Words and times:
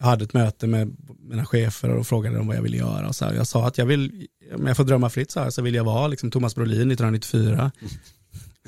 jag 0.00 0.06
hade 0.06 0.24
ett 0.24 0.32
möte 0.32 0.66
med 0.66 0.96
mina 1.20 1.44
chefer 1.46 1.88
och 1.90 2.06
frågade 2.06 2.36
dem 2.36 2.46
vad 2.46 2.56
jag 2.56 2.62
ville 2.62 2.76
göra. 2.76 3.08
Och 3.08 3.16
så 3.16 3.24
här. 3.24 3.34
Jag 3.34 3.46
sa 3.46 3.66
att 3.66 3.78
jag 3.78 3.86
vill, 3.86 4.26
om 4.54 4.66
jag 4.66 4.76
får 4.76 4.84
drömma 4.84 5.10
fritt 5.10 5.30
så 5.30 5.40
här, 5.40 5.50
så 5.50 5.62
vill 5.62 5.74
jag 5.74 5.84
vara 5.84 6.06
liksom 6.08 6.30
Thomas 6.30 6.54
Brolin 6.54 6.90
1994. 6.90 7.70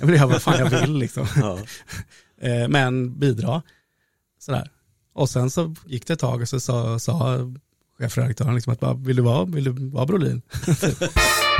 Jag 0.01 0.07
vill 0.07 0.17
göra 0.17 0.27
vad 0.27 0.43
fan 0.43 0.59
jag 0.59 0.81
vill 0.81 0.97
liksom. 0.99 1.27
Ja. 1.37 1.59
Eh, 2.41 2.69
Men 2.69 3.19
bidra. 3.19 3.63
Sådär. 4.39 4.71
Och 5.15 5.31
sen 5.31 5.51
så 5.51 5.75
gick 5.87 6.07
det 6.07 6.13
ett 6.13 6.19
tag 6.19 6.41
och 6.41 6.49
så 6.49 6.61
sa, 6.61 6.99
sa 6.99 7.39
chefredaktören 7.99 8.55
liksom 8.55 8.73
att 8.73 8.81
bara, 8.81 8.95
vill 8.95 9.17
du 9.17 9.23
vara, 9.23 9.45
vill 9.45 9.65
du 9.65 9.71
vara 9.91 10.07
Brolin? 10.07 10.43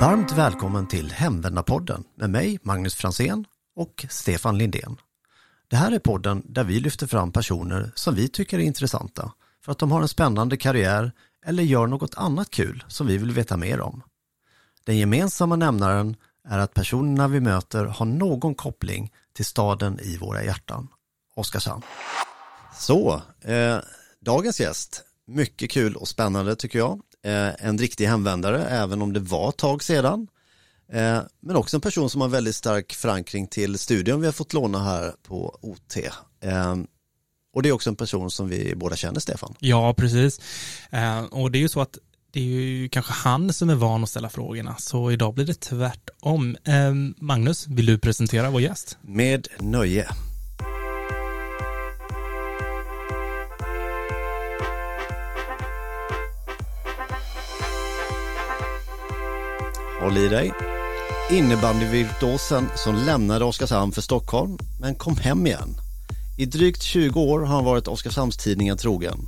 Varmt 0.00 0.32
välkommen 0.32 0.86
till 0.86 1.10
Hemvändarpodden 1.12 2.04
med 2.14 2.30
mig, 2.30 2.58
Magnus 2.62 2.94
Fransén 2.94 3.44
och 3.76 4.06
Stefan 4.10 4.58
Lindén. 4.58 4.96
Det 5.68 5.76
här 5.76 5.92
är 5.92 5.98
podden 5.98 6.42
där 6.44 6.64
vi 6.64 6.80
lyfter 6.80 7.06
fram 7.06 7.32
personer 7.32 7.92
som 7.94 8.14
vi 8.14 8.28
tycker 8.28 8.58
är 8.58 8.62
intressanta 8.62 9.32
för 9.64 9.72
att 9.72 9.78
de 9.78 9.92
har 9.92 10.02
en 10.02 10.08
spännande 10.08 10.56
karriär 10.56 11.12
eller 11.46 11.62
gör 11.62 11.86
något 11.86 12.14
annat 12.14 12.50
kul 12.50 12.84
som 12.88 13.06
vi 13.06 13.18
vill 13.18 13.30
veta 13.30 13.56
mer 13.56 13.80
om. 13.80 14.02
Den 14.84 14.96
gemensamma 14.96 15.56
nämnaren 15.56 16.16
är 16.48 16.58
att 16.58 16.74
personerna 16.74 17.28
vi 17.28 17.40
möter 17.40 17.84
har 17.84 18.06
någon 18.06 18.54
koppling 18.54 19.12
till 19.32 19.44
staden 19.44 20.00
i 20.00 20.16
våra 20.16 20.44
hjärtan, 20.44 20.88
Oskarshamn. 21.34 21.82
Så, 22.74 23.22
eh, 23.40 23.78
dagens 24.20 24.60
gäst, 24.60 25.02
mycket 25.26 25.70
kul 25.70 25.96
och 25.96 26.08
spännande 26.08 26.56
tycker 26.56 26.78
jag. 26.78 27.00
Eh, 27.24 27.66
en 27.66 27.78
riktig 27.78 28.06
hemvändare, 28.06 28.64
även 28.64 29.02
om 29.02 29.12
det 29.12 29.20
var 29.20 29.48
ett 29.48 29.56
tag 29.56 29.82
sedan. 29.82 30.28
Eh, 30.92 31.20
men 31.40 31.56
också 31.56 31.76
en 31.76 31.80
person 31.80 32.10
som 32.10 32.20
har 32.20 32.28
väldigt 32.28 32.56
stark 32.56 32.92
förankring 32.92 33.46
till 33.46 33.78
studion 33.78 34.20
vi 34.20 34.26
har 34.26 34.32
fått 34.32 34.52
låna 34.52 34.84
här 34.84 35.12
på 35.22 35.58
OT. 35.62 35.96
Eh, 36.40 36.76
och 37.54 37.62
det 37.62 37.68
är 37.68 37.72
också 37.72 37.90
en 37.90 37.96
person 37.96 38.30
som 38.30 38.48
vi 38.48 38.74
båda 38.76 38.96
känner, 38.96 39.20
Stefan. 39.20 39.54
Ja, 39.58 39.94
precis. 39.94 40.40
Och 41.30 41.50
det 41.50 41.58
är 41.58 41.60
ju 41.60 41.68
så 41.68 41.80
att 41.80 41.98
det 42.30 42.40
är 42.40 42.44
ju 42.44 42.88
kanske 42.88 43.12
han 43.12 43.52
som 43.52 43.70
är 43.70 43.74
van 43.74 44.02
att 44.02 44.10
ställa 44.10 44.28
frågorna, 44.28 44.76
så 44.78 45.10
idag 45.10 45.34
blir 45.34 45.44
det 45.44 45.60
tvärtom. 45.60 46.56
Magnus, 47.16 47.66
vill 47.66 47.86
du 47.86 47.98
presentera 47.98 48.50
vår 48.50 48.60
gäst? 48.60 48.98
Med 49.02 49.48
nöje. 49.58 50.08
Håll 60.08 60.18
i 60.18 60.28
dig. 60.28 60.52
Innebandyvirtuosen 61.30 62.68
som 62.74 62.94
lämnade 62.94 63.44
Oskarshamn 63.44 63.92
för 63.92 64.00
Stockholm, 64.00 64.58
men 64.80 64.94
kom 64.94 65.16
hem 65.16 65.46
igen. 65.46 65.76
I 66.38 66.46
drygt 66.46 66.82
20 66.82 67.20
år 67.20 67.40
har 67.40 67.46
han 67.46 67.64
varit 67.64 67.88
Oskarshamnstidningen 67.88 68.76
trogen. 68.76 69.18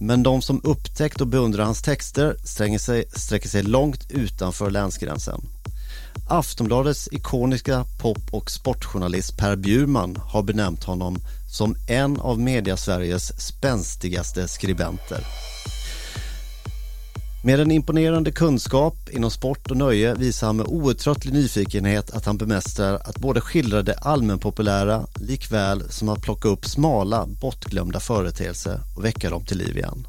Men 0.00 0.22
de 0.22 0.42
som 0.42 0.60
upptäckt 0.64 1.20
och 1.20 1.26
beundrar 1.26 1.64
hans 1.64 1.82
texter 1.82 2.36
sträcker 2.44 2.78
sig, 2.78 3.04
sträcker 3.16 3.48
sig 3.48 3.62
långt 3.62 4.10
utanför 4.10 4.70
länsgränsen. 4.70 5.40
Aftonbladets 6.28 7.08
ikoniska 7.12 7.84
pop 8.00 8.24
och 8.30 8.50
sportjournalist 8.50 9.36
Per 9.36 9.56
Bjurman 9.56 10.16
har 10.16 10.42
benämnt 10.42 10.84
honom 10.84 11.18
som 11.50 11.76
en 11.88 12.20
av 12.20 12.40
Mediasveriges 12.40 13.40
spänstigaste 13.40 14.48
skribenter. 14.48 15.24
Med 17.46 17.60
en 17.60 17.70
imponerande 17.70 18.32
kunskap 18.32 19.08
inom 19.10 19.30
sport 19.30 19.70
och 19.70 19.76
nöje 19.76 20.14
visar 20.14 20.46
han 20.46 20.56
med 20.56 20.66
outtröttlig 20.66 21.34
nyfikenhet 21.34 22.10
att 22.10 22.24
han 22.26 22.38
bemästrar 22.38 22.94
att 22.94 23.18
både 23.18 23.40
skildra 23.40 23.82
det 23.82 23.94
allmänpopulära 23.94 25.06
likväl 25.14 25.82
som 25.90 26.08
att 26.08 26.22
plocka 26.22 26.48
upp 26.48 26.64
smala, 26.64 27.26
bortglömda 27.40 28.00
företeelser 28.00 28.80
och 28.96 29.04
väcka 29.04 29.30
dem 29.30 29.44
till 29.44 29.58
liv 29.58 29.76
igen. 29.76 30.06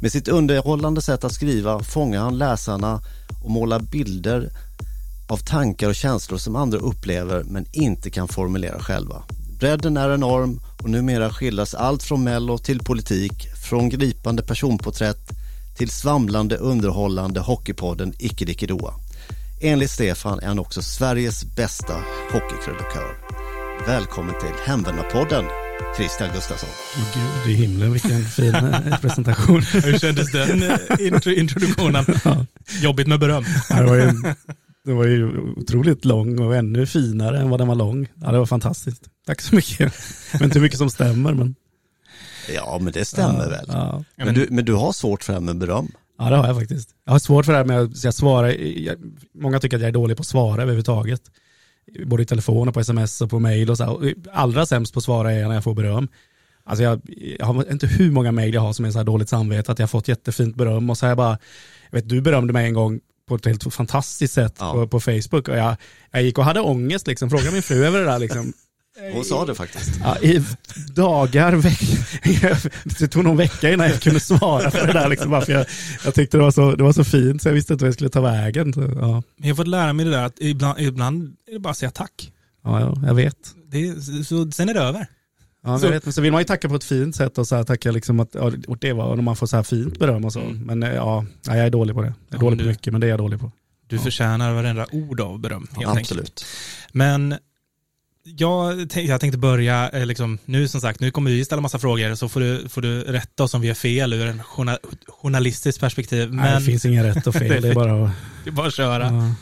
Med 0.00 0.12
sitt 0.12 0.28
underhållande 0.28 1.02
sätt 1.02 1.24
att 1.24 1.32
skriva 1.32 1.82
fångar 1.82 2.20
han 2.20 2.38
läsarna 2.38 3.00
och 3.44 3.50
målar 3.50 3.80
bilder 3.80 4.50
av 5.28 5.36
tankar 5.36 5.88
och 5.88 5.94
känslor 5.94 6.38
som 6.38 6.56
andra 6.56 6.78
upplever 6.78 7.44
men 7.44 7.66
inte 7.72 8.10
kan 8.10 8.28
formulera 8.28 8.78
själva. 8.78 9.22
Bredden 9.58 9.96
är 9.96 10.14
enorm 10.14 10.60
och 10.82 10.90
numera 10.90 11.30
skildras 11.30 11.74
allt 11.74 12.02
från 12.02 12.24
mello 12.24 12.58
till 12.58 12.80
politik, 12.80 13.48
från 13.68 13.88
gripande 13.88 14.42
personporträtt 14.42 15.37
till 15.78 15.90
svamlande 15.90 16.56
underhållande 16.56 17.40
hockeypodden 17.40 18.12
Icke 18.18 18.44
Dicke 18.44 18.66
Doa. 18.66 18.94
Enligt 19.62 19.90
Stefan 19.90 20.40
är 20.40 20.46
han 20.46 20.58
också 20.58 20.82
Sveriges 20.82 21.56
bästa 21.56 21.94
hockeykrönikör. 22.32 23.16
Välkommen 23.86 24.34
till 24.40 24.64
Hemvändarpodden, 24.66 25.44
Christian 25.96 26.28
Gustafsson. 26.34 26.68
Åh 26.96 27.04
gud 27.14 27.52
i 27.52 27.56
himlen 27.56 27.92
vilken 27.92 28.24
fin 28.24 28.54
eh, 28.54 29.00
presentation. 29.00 29.60
Hur 29.72 29.98
kändes 29.98 30.32
den 30.32 30.62
eh, 30.62 30.78
intro 31.06 31.32
introduktionen? 31.32 32.04
Ja. 32.24 32.46
Jobbigt 32.82 33.06
med 33.06 33.20
beröm. 33.20 33.44
Ja, 33.70 33.76
Det 33.76 33.86
var, 33.86 33.96
ju, 33.96 34.12
det 34.84 34.92
var 34.92 35.04
ju 35.04 35.38
otroligt 35.56 36.04
lång 36.04 36.38
och 36.38 36.56
ännu 36.56 36.86
finare 36.86 37.40
än 37.40 37.50
vad 37.50 37.60
den 37.60 37.68
var 37.68 37.74
lång. 37.74 38.08
Ja, 38.14 38.32
det 38.32 38.38
var 38.38 38.46
fantastiskt. 38.46 39.02
Tack 39.26 39.40
så 39.40 39.54
mycket. 39.54 39.92
Men 40.32 40.44
inte 40.44 40.58
hur 40.58 40.62
mycket 40.62 40.78
som 40.78 40.90
stämmer. 40.90 41.34
Men, 41.34 41.54
Ja, 42.54 42.78
men 42.82 42.92
det 42.92 43.04
stämmer 43.04 43.42
ja, 43.44 43.48
väl. 43.50 43.64
Ja. 43.68 44.04
Men 44.16 44.34
du, 44.34 44.46
men 44.50 44.64
du 44.64 44.74
har 44.74 44.92
svårt 44.92 45.24
för 45.24 45.32
det 45.32 45.38
här 45.38 45.44
med 45.46 45.58
beröm. 45.58 45.88
ja, 46.18 46.30
det 46.30 46.36
har 46.36 46.46
jag 46.46 46.56
faktiskt. 46.56 46.90
Jag 47.04 47.12
har 47.12 47.18
svårt 47.18 47.44
för 47.44 47.52
det 47.52 47.58
här 47.58 47.64
med 47.64 47.80
att 47.80 48.04
jag 48.04 48.14
svarar. 48.14 48.48
Jag, 48.78 48.96
många 49.34 49.60
tycker 49.60 49.76
att 49.76 49.80
jag 49.82 49.88
är 49.88 49.92
dålig 49.92 50.16
på 50.16 50.20
att 50.20 50.26
svara 50.26 50.62
överhuvudtaget. 50.62 51.20
Både 52.06 52.22
i 52.22 52.26
telefon 52.26 52.68
och 52.68 52.74
på 52.74 52.80
sms 52.80 53.20
och 53.20 53.30
på 53.30 53.38
mail 53.38 53.70
och 53.70 53.76
så. 53.76 53.84
här. 53.84 53.92
Och 53.92 54.02
Allra 54.32 54.66
sämst 54.66 54.92
på 54.94 54.98
att 54.98 55.04
svara 55.04 55.32
är 55.32 55.48
när 55.48 55.54
jag 55.54 55.64
får 55.64 55.74
beröm. 55.74 56.08
Alltså 56.64 56.82
jag, 56.84 57.00
jag 57.38 57.46
har 57.46 57.72
inte 57.72 57.86
hur 57.86 58.10
många 58.10 58.32
mail 58.32 58.54
jag 58.54 58.60
har 58.60 58.72
som 58.72 58.84
är 58.84 58.90
så 58.90 58.98
här 58.98 59.04
dåligt 59.04 59.28
samvete 59.28 59.72
att 59.72 59.78
jag 59.78 59.84
har 59.84 59.88
fått 59.88 60.08
jättefint 60.08 60.56
beröm 60.56 60.90
och 60.90 60.98
så 60.98 61.06
jag 61.06 61.16
bara, 61.16 61.38
jag 61.90 61.98
vet 61.98 62.08
du 62.08 62.20
berömde 62.20 62.52
mig 62.52 62.66
en 62.66 62.74
gång 62.74 63.00
på 63.28 63.34
ett 63.34 63.44
helt 63.46 63.74
fantastiskt 63.74 64.34
sätt 64.34 64.54
Ja. 64.58 64.72
på, 64.72 64.88
på 64.88 65.00
Facebook 65.00 65.48
och 65.48 65.56
jag, 65.56 65.76
jag 66.10 66.22
gick 66.22 66.38
och 66.38 66.44
hade 66.44 66.60
ångest 66.60 67.06
liksom, 67.06 67.30
frågade 67.30 67.50
min 67.52 67.62
fru 67.62 67.84
över 67.86 67.98
det 67.98 68.04
där 68.04 68.18
liksom. 68.18 68.52
Hon 69.12 69.24
sa 69.24 69.46
det 69.46 69.54
faktiskt. 69.54 69.90
Ja, 70.02 70.18
I 70.18 70.44
dagar, 70.94 71.52
veck... 71.52 71.80
det 72.98 73.08
tog 73.08 73.24
någon 73.24 73.36
vecka 73.36 73.72
innan 73.72 73.88
jag 73.90 74.00
kunde 74.00 74.20
svara 74.20 74.70
på 74.70 74.86
det 74.86 74.92
där. 74.92 75.08
Liksom, 75.08 75.30
bara 75.30 75.40
för 75.44 75.52
jag, 75.52 75.66
jag 76.04 76.14
tyckte 76.14 76.36
det 76.36 76.42
var, 76.42 76.50
så, 76.50 76.74
det 76.74 76.82
var 76.84 76.92
så 76.92 77.04
fint 77.04 77.42
så 77.42 77.48
jag 77.48 77.54
visste 77.54 77.72
inte 77.72 77.84
vad 77.84 77.88
jag 77.88 77.94
skulle 77.94 78.10
ta 78.10 78.20
vägen. 78.20 78.72
Så, 78.72 78.80
ja. 78.80 79.22
Jag 79.36 79.48
har 79.48 79.54
fått 79.54 79.68
lära 79.68 79.92
mig 79.92 80.04
det 80.04 80.10
där 80.10 80.22
att 80.24 80.40
ibland, 80.40 80.80
ibland 80.80 81.36
är 81.48 81.52
det 81.52 81.58
bara 81.58 81.70
att 81.70 81.76
säga 81.78 81.90
tack. 81.90 82.32
Ja, 82.64 82.80
ja, 82.80 83.02
jag 83.06 83.14
vet. 83.14 83.36
Det 83.70 83.94
så, 84.26 84.50
sen 84.50 84.68
är 84.68 84.74
det 84.74 84.80
över. 84.80 85.06
Ja, 85.64 85.78
Så- 85.78 85.86
jag 85.86 85.90
vet. 85.92 86.04
Men 86.04 86.12
så 86.12 86.20
vill 86.20 86.32
man 86.32 86.40
ju 86.40 86.44
tacka 86.44 86.68
på 86.68 86.74
ett 86.74 86.84
fint 86.84 87.16
sätt 87.16 87.38
och 87.38 87.48
så 87.48 87.56
här, 87.56 87.64
tacka 87.64 87.90
liksom 87.90 88.20
att, 88.20 88.28
ja, 88.32 88.52
och 88.68 88.78
det 88.78 88.92
var 88.92 89.16
när 89.16 89.22
man 89.22 89.36
får 89.36 89.46
så 89.46 89.56
här 89.56 89.62
fint 89.62 89.98
beröm 89.98 90.24
och 90.24 90.32
så. 90.32 90.40
Mm. 90.40 90.58
Men 90.66 90.82
eh, 90.82 90.94
ja, 90.94 91.24
jag 91.46 91.56
är 91.58 91.70
dålig 91.70 91.94
på 91.96 92.02
det. 92.02 92.06
Jag 92.28 92.34
är 92.34 92.36
Ja, 92.36 92.38
dålig 92.40 92.58
på 92.58 92.62
du- 92.64 92.68
mycket, 92.68 92.92
men 92.92 93.00
det 93.00 93.06
är 93.06 93.10
jag 93.10 93.18
dålig 93.18 93.40
på. 93.40 93.52
Du 93.86 93.96
Ja. 93.96 94.02
förtjänar 94.02 94.52
varenda 94.52 94.86
ord 94.92 95.20
av 95.20 95.38
beröm. 95.40 95.66
enkelt. 95.76 95.98
Absolut. 95.98 96.44
Men 96.92 97.34
jag, 98.36 98.90
tänk- 98.90 99.08
jag 99.08 99.20
tänkte 99.20 99.38
börja, 99.38 99.88
eh, 99.88 100.06
liksom, 100.06 100.38
nu 100.44 100.68
som 100.68 100.80
sagt, 100.80 101.00
nu 101.00 101.10
kommer 101.10 101.30
vi 101.30 101.44
ställa 101.44 101.62
massa 101.62 101.78
frågor 101.78 102.14
så 102.14 102.28
får 102.28 102.40
du, 102.40 102.68
får 102.68 102.82
du 102.82 103.02
rätta 103.02 103.44
oss 103.44 103.54
om 103.54 103.60
vi 103.60 103.68
är 103.68 103.74
fel 103.74 104.12
ur 104.12 104.26
en 104.26 104.42
journa, 104.42 104.78
journalistiskt 105.08 105.80
perspektiv. 105.80 106.34
Nej, 106.34 106.44
det 106.44 106.52
Men 106.52 106.62
finns 106.62 106.84
inga 106.84 107.04
rätt 107.04 107.26
och 107.26 107.34
fel, 107.34 107.62
det 107.62 107.68
är 107.68 107.74
bara 107.74 108.04
att... 108.04 108.10
det 108.44 108.50
är 108.50 108.54
bara 108.54 108.66
att 108.66 108.74
köra. 108.74 109.04
Ja. 109.04 109.34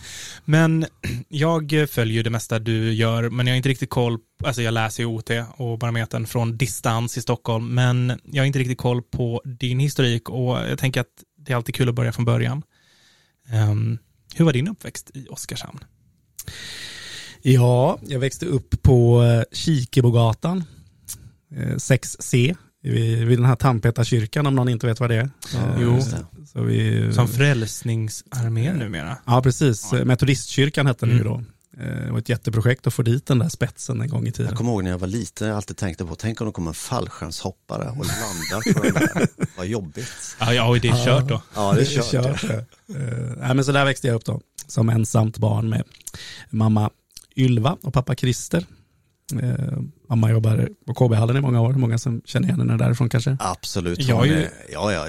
Men 0.44 0.86
jag 1.28 1.86
följer 1.90 2.14
ju 2.14 2.22
det 2.22 2.30
mesta 2.30 2.58
du 2.58 2.92
gör, 2.92 3.30
men 3.30 3.46
jag 3.46 3.52
har 3.54 3.56
inte 3.56 3.68
riktigt 3.68 3.90
koll, 3.90 4.18
alltså 4.44 4.62
jag 4.62 4.74
läser 4.74 5.02
ju 5.02 5.06
OT 5.06 5.30
och 5.56 5.78
Barometern 5.78 6.26
från 6.26 6.56
distans 6.56 7.18
i 7.18 7.22
Stockholm, 7.22 7.74
men 7.74 8.20
jag 8.24 8.42
har 8.42 8.46
inte 8.46 8.58
riktigt 8.58 8.78
koll 8.78 9.02
på 9.02 9.42
din 9.44 9.78
historik 9.78 10.30
och 10.30 10.58
jag 10.58 10.78
tänker 10.78 11.00
att 11.00 11.06
det 11.46 11.52
är 11.52 11.56
alltid 11.56 11.74
kul 11.74 11.88
att 11.88 11.94
börja 11.94 12.12
från 12.12 12.24
början. 12.24 12.62
Ehm, 13.52 13.98
hur 14.34 14.44
var 14.44 14.52
din 14.52 14.68
uppväxt 14.68 15.10
i 15.14 15.26
Oskarshamn? 15.30 15.78
Ja, 17.52 17.98
jag 18.06 18.20
växte 18.20 18.46
upp 18.46 18.82
på 18.82 19.22
eh, 19.22 19.42
Kikebogatan, 19.56 20.64
eh, 21.56 21.74
6C, 21.76 22.56
vid, 22.82 23.26
vid 23.26 23.38
den 23.38 23.44
här 23.44 23.56
Tandpetarkyrkan 23.56 24.46
om 24.46 24.54
någon 24.54 24.68
inte 24.68 24.86
vet 24.86 25.00
vad 25.00 25.10
det 25.10 25.14
är. 25.16 25.30
Eh, 25.54 25.78
Jo. 25.80 25.98
Så 26.52 26.62
vi, 26.62 27.08
Som 27.12 27.28
frälsningsarmén 27.28 28.76
numera. 28.76 29.18
Ja, 29.26 29.42
precis. 29.42 29.88
Ja. 29.92 30.04
Metodistkyrkan 30.04 30.86
hette 30.86 31.06
den 31.06 31.14
ju 31.16 31.20
Mm. 31.20 31.32
då. 31.32 31.44
Eh, 31.82 32.04
Det 32.06 32.10
var 32.12 32.18
ett 32.18 32.28
jätteprojekt 32.28 32.86
att 32.86 32.94
få 32.94 33.02
dit 33.02 33.26
den 33.26 33.38
där 33.38 33.48
spetsen 33.48 34.00
en 34.00 34.08
gång 34.08 34.26
i 34.26 34.32
tiden. 34.32 34.48
Jag 34.50 34.58
kommer 34.58 34.70
ihåg 34.72 34.84
när 34.84 34.90
jag 34.90 34.98
var 34.98 35.06
liten, 35.08 35.48
jag 35.48 35.56
alltid 35.56 35.76
tänkte 35.76 36.04
på, 36.04 36.14
tänk 36.14 36.40
om 36.40 36.46
det 36.46 36.52
kommer 36.52 36.70
en 36.70 36.74
fallskärmshoppare 36.74 37.88
och 37.90 37.96
landar 38.06 38.72
på 38.74 38.82
den 38.82 38.94
där. 38.94 39.28
Vad 39.56 39.66
jobbigt. 39.66 40.36
Ja, 40.40 40.54
ja, 40.54 40.68
och 40.68 40.80
det 40.80 40.88
är 40.88 41.04
kört 41.04 41.28
då. 41.28 41.42
Ja, 41.54 41.72
det 41.72 41.80
är 41.80 42.02
kört. 42.12 42.42
det. 42.42 42.54
Eh, 42.94 43.36
nej, 43.38 43.54
men 43.54 43.64
så 43.64 43.72
där 43.72 43.84
växte 43.84 44.06
jag 44.06 44.14
upp 44.14 44.24
då, 44.24 44.40
som 44.66 44.88
ensamt 44.88 45.38
barn 45.38 45.68
med 45.68 45.82
mamma 46.50 46.90
Ylva 47.36 47.76
och 47.82 47.94
pappa 47.94 48.14
Christer. 48.14 48.66
Eh, 49.42 49.78
mamma 50.08 50.30
jobbade 50.30 50.68
på 50.86 50.94
KB-hallen 50.94 51.36
i 51.36 51.40
många 51.40 51.60
år, 51.60 51.72
många 51.72 51.98
som 51.98 52.22
känner 52.24 52.48
igen 52.48 52.60
henne 52.60 52.76
därifrån 52.76 53.08
kanske. 53.08 53.36
Absolut. 53.40 54.02
Jag 54.08 54.22
är 54.22 54.30
ju- 54.30 54.42
är- 54.42 54.50
ja, 54.72 54.92
ja, 54.92 55.06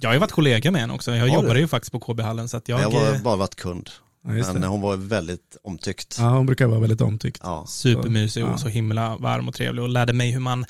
Jag 0.00 0.08
har 0.08 0.14
ju 0.14 0.20
varit 0.20 0.32
kollega 0.32 0.70
med 0.70 0.80
henne 0.80 0.92
också. 0.94 1.10
Jag 1.10 1.20
Har 1.20 1.26
du? 1.28 1.34
jobbade 1.34 1.60
ju 1.60 1.68
faktiskt 1.68 1.92
på 1.92 2.00
KB-hallen 2.00 2.48
så 2.48 2.56
att 2.56 2.68
jag, 2.68 2.80
jag 2.80 2.90
har 2.90 3.14
är 3.14 3.18
bara 3.18 3.36
varit 3.36 3.54
kund. 3.54 3.90
Ja, 4.24 4.52
Men 4.52 4.62
hon 4.64 4.80
var 4.80 4.96
väldigt 4.96 5.56
omtyckt. 5.62 6.16
Ja, 6.18 6.30
hon 6.30 6.46
brukar 6.46 6.66
vara 6.66 6.80
väldigt 6.80 7.00
omtyckt. 7.00 7.40
Ja. 7.44 7.64
supermysig 7.68 8.44
och 8.44 8.50
Ja. 8.50 8.58
så 8.58 8.68
himla 8.68 9.16
varm 9.16 9.48
och 9.48 9.54
trevlig 9.54 9.82
och 9.82 9.88
lärde 9.88 10.12
mig 10.12 10.30
hur 10.30 10.40
man 10.40 10.64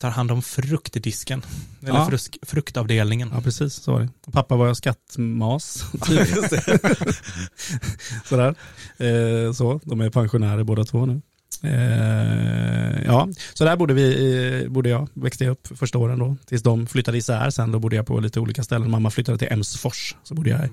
tar 0.00 0.10
hand 0.10 0.30
om 0.30 0.42
frukt 0.42 0.96
i 0.96 1.00
disken. 1.00 1.42
Eller 1.82 1.94
Ja. 1.98 2.06
frusk, 2.06 2.38
fruktavdelningen. 2.42 3.30
Ja, 3.34 3.40
precis 3.40 3.74
så 3.74 3.92
var 3.92 4.00
det. 4.00 4.08
Pappa 4.32 4.56
var 4.56 4.74
skattmas. 4.74 5.84
Typ. 6.06 6.28
Sådär. 8.24 8.54
Eh, 8.98 9.52
så, 9.52 9.80
de 9.84 10.00
är 10.00 10.10
pensionärer 10.10 10.64
båda 10.64 10.84
två 10.84 11.06
nu. 11.06 11.20
Eh, 11.62 13.02
ja, 13.06 13.28
så 13.54 13.64
där 13.64 13.76
bodde, 13.76 13.94
vi, 13.94 14.66
bodde 14.68 14.88
jag, 14.88 15.08
växte 15.14 15.44
jag 15.44 15.52
upp 15.52 15.78
första 15.78 15.98
åren 15.98 16.18
då. 16.18 16.36
Tills 16.46 16.62
de 16.62 16.86
flyttade 16.86 17.18
isär 17.18 17.50
sen, 17.50 17.72
då 17.72 17.78
bodde 17.78 17.96
jag 17.96 18.06
på 18.06 18.20
lite 18.20 18.40
olika 18.40 18.62
ställen. 18.62 18.90
Mamma 18.90 19.10
flyttade 19.10 19.38
till 19.38 19.48
Emsfors, 19.50 20.16
så 20.22 20.34
bodde 20.34 20.50
jag 20.50 20.68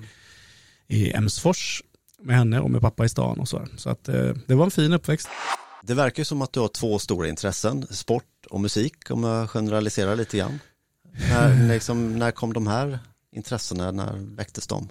i 0.88 1.12
Emsfors 1.12 1.82
med 2.22 2.36
henne 2.36 2.60
och 2.60 2.70
med 2.70 2.80
pappa 2.80 3.04
i 3.04 3.08
stan 3.08 3.40
och 3.40 3.48
så. 3.48 3.66
Så 3.76 3.90
att 3.90 4.08
eh, 4.08 4.30
det 4.46 4.54
var 4.54 4.64
en 4.64 4.70
fin 4.70 4.92
uppväxt. 4.92 5.28
Det 5.88 5.94
verkar 5.94 6.20
ju 6.20 6.24
som 6.24 6.42
att 6.42 6.52
du 6.52 6.60
har 6.60 6.68
två 6.68 6.98
stora 6.98 7.28
intressen, 7.28 7.86
sport 7.90 8.46
och 8.50 8.60
musik 8.60 9.10
om 9.10 9.24
jag 9.24 9.50
generaliserar 9.50 10.16
lite 10.16 10.38
grann. 10.38 10.58
När, 11.30 11.68
liksom, 11.74 12.18
när 12.18 12.30
kom 12.30 12.52
de 12.52 12.66
här 12.66 12.98
intressena, 13.32 13.90
när 13.90 14.36
väcktes 14.36 14.66
de? 14.66 14.88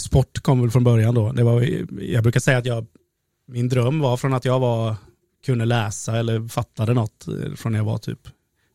Sport 0.00 0.38
kom 0.38 0.60
väl 0.60 0.70
från 0.70 0.84
början 0.84 1.14
då. 1.14 1.32
Det 1.32 1.42
var, 1.42 1.62
jag 2.00 2.22
brukar 2.22 2.40
säga 2.40 2.58
att 2.58 2.66
jag, 2.66 2.86
min 3.46 3.68
dröm 3.68 4.00
var 4.00 4.16
från 4.16 4.34
att 4.34 4.44
jag 4.44 4.60
var, 4.60 4.96
kunde 5.46 5.64
läsa 5.64 6.16
eller 6.18 6.48
fattade 6.48 6.94
något 6.94 7.28
eh, 7.28 7.54
från 7.54 7.72
när 7.72 7.78
jag 7.78 7.84
var 7.84 7.98
typ 7.98 8.28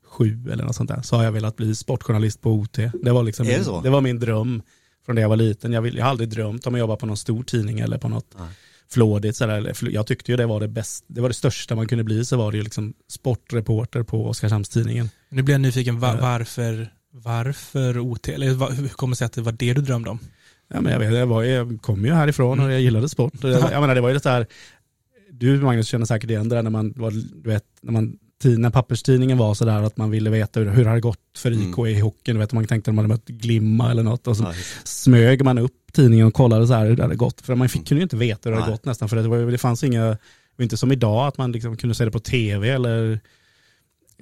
sju 0.06 0.50
eller 0.52 0.64
något 0.64 0.76
sånt 0.76 0.90
där. 0.90 1.02
Så 1.02 1.16
har 1.16 1.24
jag 1.24 1.32
velat 1.32 1.56
bli 1.56 1.76
sportjournalist 1.76 2.42
på 2.42 2.52
OT. 2.52 2.78
Det 3.04 3.12
var, 3.12 3.24
liksom 3.24 3.46
det 3.46 3.68
min, 3.68 3.84
det 3.84 3.90
var 3.90 4.02
min 4.02 4.20
dröm 4.20 4.62
från 5.06 5.16
när 5.16 5.22
jag 5.22 5.30
var 5.30 5.38
liten. 5.38 5.74
Jag, 5.74 5.82
vill, 5.82 5.98
jag 5.98 6.04
har 6.04 6.10
aldrig 6.10 6.30
drömt 6.30 6.68
om 6.68 6.74
att 6.74 6.80
jobba 6.80 6.96
på 6.96 7.06
någon 7.06 7.18
stor 7.18 7.44
tidning 7.44 7.80
eller 7.80 7.98
på 7.98 8.10
något 8.10 8.36
Nej. 8.38 8.48
Flådigt. 8.92 9.38
Sådär. 9.38 9.56
Eller 9.56 9.74
fl- 9.74 9.92
Jag 9.92 10.08
tyckte 10.08 10.32
ju 10.32 10.38
det 10.38 10.46
var 10.46 10.60
det 10.60 10.68
bästa, 10.68 11.06
det 11.08 11.22
var 11.22 11.30
det 11.30 11.36
största 11.36 11.76
man 11.76 11.88
kunde 11.88 12.04
bli 12.04 12.26
så 12.26 12.38
var 12.38 12.52
det 12.52 12.58
ju 12.58 12.64
liksom 12.64 12.94
sportreporter 13.10 14.04
på 14.04 14.28
Oskarshamnstidningen. 14.28 15.10
Nu 15.30 15.42
blir 15.42 15.54
jag 15.54 15.62
nyfiken, 15.62 16.00
va- 16.00 16.16
Ja. 16.16 16.22
varför, 16.22 16.90
varför 17.12 18.00
OT? 18.00 18.28
Eller 18.30 18.48
hur 18.76 18.88
kommer 18.90 19.12
det 19.12 19.18
sig 19.18 19.26
att 19.26 19.34
det 19.34 19.42
var 19.42 19.52
det 19.52 19.74
du 19.74 19.82
drömde 19.82 20.10
om? 20.10 20.20
Ja, 20.74 20.82
men 20.82 20.92
jag, 20.92 21.00
vet, 21.00 21.14
jag, 21.14 21.28
var, 21.28 21.44
jag 21.44 21.82
kom 21.82 22.06
ju 22.06 22.14
härifrån 22.14 22.60
och 22.60 22.72
jag 22.72 22.82
gillade 22.82 23.10
sport. 23.10 23.34
Jag, 23.42 23.52
jag 23.72 23.82
menar, 23.82 23.96
det 23.96 24.02
var 24.02 24.10
ju 24.10 24.18
det 24.18 24.30
här, 24.30 24.48
du 25.32 25.62
Magnus 25.62 25.88
känner 25.88 26.06
säkert 26.06 26.30
igen 26.30 26.50
det 26.50 26.56
där 26.56 26.64
när 26.64 26.70
man 26.70 26.94
var, 26.96 27.12
du 27.44 27.50
vet, 27.50 27.64
när 27.82 27.92
man 27.92 28.18
tid- 28.42 28.60
när 28.60 28.70
papperstidningen 28.70 29.38
var 29.38 29.54
sådär 29.54 29.82
att 29.84 29.98
man 29.98 30.10
ville 30.12 30.30
veta 30.30 30.60
hur, 30.60 30.70
hur 30.70 30.84
det 30.84 30.90
hade 30.90 31.02
gått 31.02 31.20
för 31.38 31.52
IK 31.52 31.78
i 31.98 32.00
hockeyn. 32.00 32.40
Vet, 32.40 32.54
man 32.54 32.66
tänkte 32.68 32.92
att 32.92 32.96
man 32.96 33.06
hade 33.06 33.14
mött 33.14 33.26
Glimma 33.28 33.92
eller 33.92 34.04
något 34.04 34.28
och 34.28 34.38
så 34.38 34.44
Ja, 34.44 34.54
just- 34.54 34.88
smög 34.88 35.44
man 35.44 35.58
upp 35.58 35.74
tidningen 35.94 36.28
och 36.28 36.34
kollade 36.34 36.68
så 36.68 36.74
här 36.74 36.86
hur 36.86 36.96
det 36.96 37.04
hade 37.04 37.16
gått. 37.16 37.42
För 37.42 37.56
man 37.56 37.70
fick, 37.70 37.88
kunde 37.88 38.00
ju 38.00 38.04
inte 38.04 38.16
veta 38.18 38.50
hur 38.50 38.52
det 38.52 38.62
hade 38.62 38.72
Nej. 38.72 38.78
gått 38.78 38.86
nästan. 38.86 39.10
För 39.10 39.16
det, 39.16 39.28
var, 39.28 39.38
det 39.52 39.58
fanns 39.58 39.84
inga, 39.84 40.18
inte 40.60 40.78
som 40.78 40.92
idag 40.92 41.28
att 41.28 41.38
man 41.38 41.52
liksom 41.52 41.78
kunde 41.78 41.96
se 41.96 42.06
det 42.06 42.12
på 42.12 42.20
tv 42.20 42.70
eller 42.70 43.20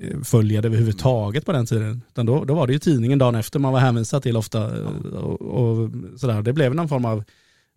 eh, 0.02 0.22
följa 0.24 0.62
det 0.62 0.68
överhuvudtaget 0.68 1.46
på 1.46 1.52
den 1.52 1.66
tiden. 1.66 2.02
Utan 2.10 2.26
då, 2.26 2.44
då 2.46 2.54
var 2.54 2.68
det 2.68 2.74
ju 2.74 2.80
tidningen 2.80 3.20
dagen 3.20 3.36
efter 3.36 3.60
man 3.60 3.74
var 3.74 3.80
hänvisad 3.80 4.24
till 4.24 4.38
ofta. 4.38 4.80
eh, 4.82 4.88
Och, 5.16 5.42
och 5.42 5.90
sådär. 6.18 6.42
Det 6.42 6.54
blev 6.54 6.76
någon 6.76 6.90
form 6.90 7.06
av 7.06 7.24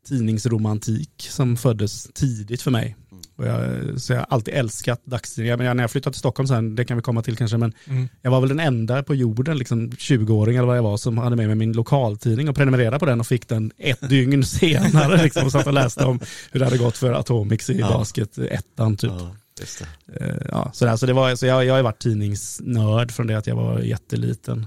tidningsromantik 0.09 1.27
som 1.31 1.57
föddes 1.57 2.09
tidigt 2.15 2.63
för 2.63 2.71
mig. 2.71 2.97
Och 3.37 3.47
jag, 3.47 3.61
så 4.01 4.13
jag 4.13 4.19
har 4.21 4.27
alltid 4.31 4.55
älskat 4.55 5.01
dagstidningar. 5.05 5.57
Men 5.57 5.77
när 5.77 5.83
jag 5.83 5.91
flyttade 5.91 6.13
till 6.15 6.19
Stockholm 6.19 6.47
sen, 6.47 6.75
det 6.75 6.85
kan 6.85 6.97
vi 6.97 7.03
komma 7.03 7.23
till 7.23 7.37
kanske, 7.37 7.57
men 7.57 7.73
Mm. 7.89 8.09
jag 8.23 8.31
var 8.31 8.41
väl 8.41 8.49
den 8.49 8.61
enda 8.61 9.03
på 9.03 9.15
jorden, 9.15 9.59
liksom 9.59 9.91
20-åring 9.91 10.57
eller 10.57 10.67
vad 10.67 10.77
jag 10.77 10.83
var, 10.83 10.97
som 10.97 11.19
hade 11.19 11.37
med 11.37 11.47
mig 11.47 11.57
min 11.57 11.73
lokaltidning 11.73 12.49
och 12.49 12.57
prenumererade 12.57 12.99
på 12.99 13.07
den 13.07 13.21
och 13.21 13.27
fick 13.27 13.49
den 13.49 13.73
ett 13.79 14.01
dygn 14.09 14.45
senare. 14.45 15.23
Liksom, 15.23 15.45
och 15.45 15.53
satt 15.53 15.67
och 15.67 15.73
läste 15.73 16.05
om 16.05 16.21
hur 16.53 16.61
det 16.61 16.67
hade 16.67 16.79
gått 16.79 16.97
för 16.97 17.13
Atomics 17.13 17.71
i 17.71 17.79
Ja. 17.79 17.89
basket, 17.89 18.39
ettan 18.39 18.97
typ. 18.97 19.11
Ja, 19.19 19.37
det. 19.59 20.21
Eh, 20.27 20.37
Ja, 20.49 20.71
så 20.75 20.85
där, 20.85 20.97
så 20.97 21.07
det 21.07 21.13
var, 21.13 21.37
så 21.37 21.47
jag, 21.47 21.65
jag 21.65 21.75
har 21.75 21.83
varit 21.83 21.99
tidningsnörd 22.03 23.13
från 23.13 23.27
det 23.27 23.35
att 23.35 23.47
jag 23.47 23.57
var 23.57 23.79
jätteliten. 23.81 24.67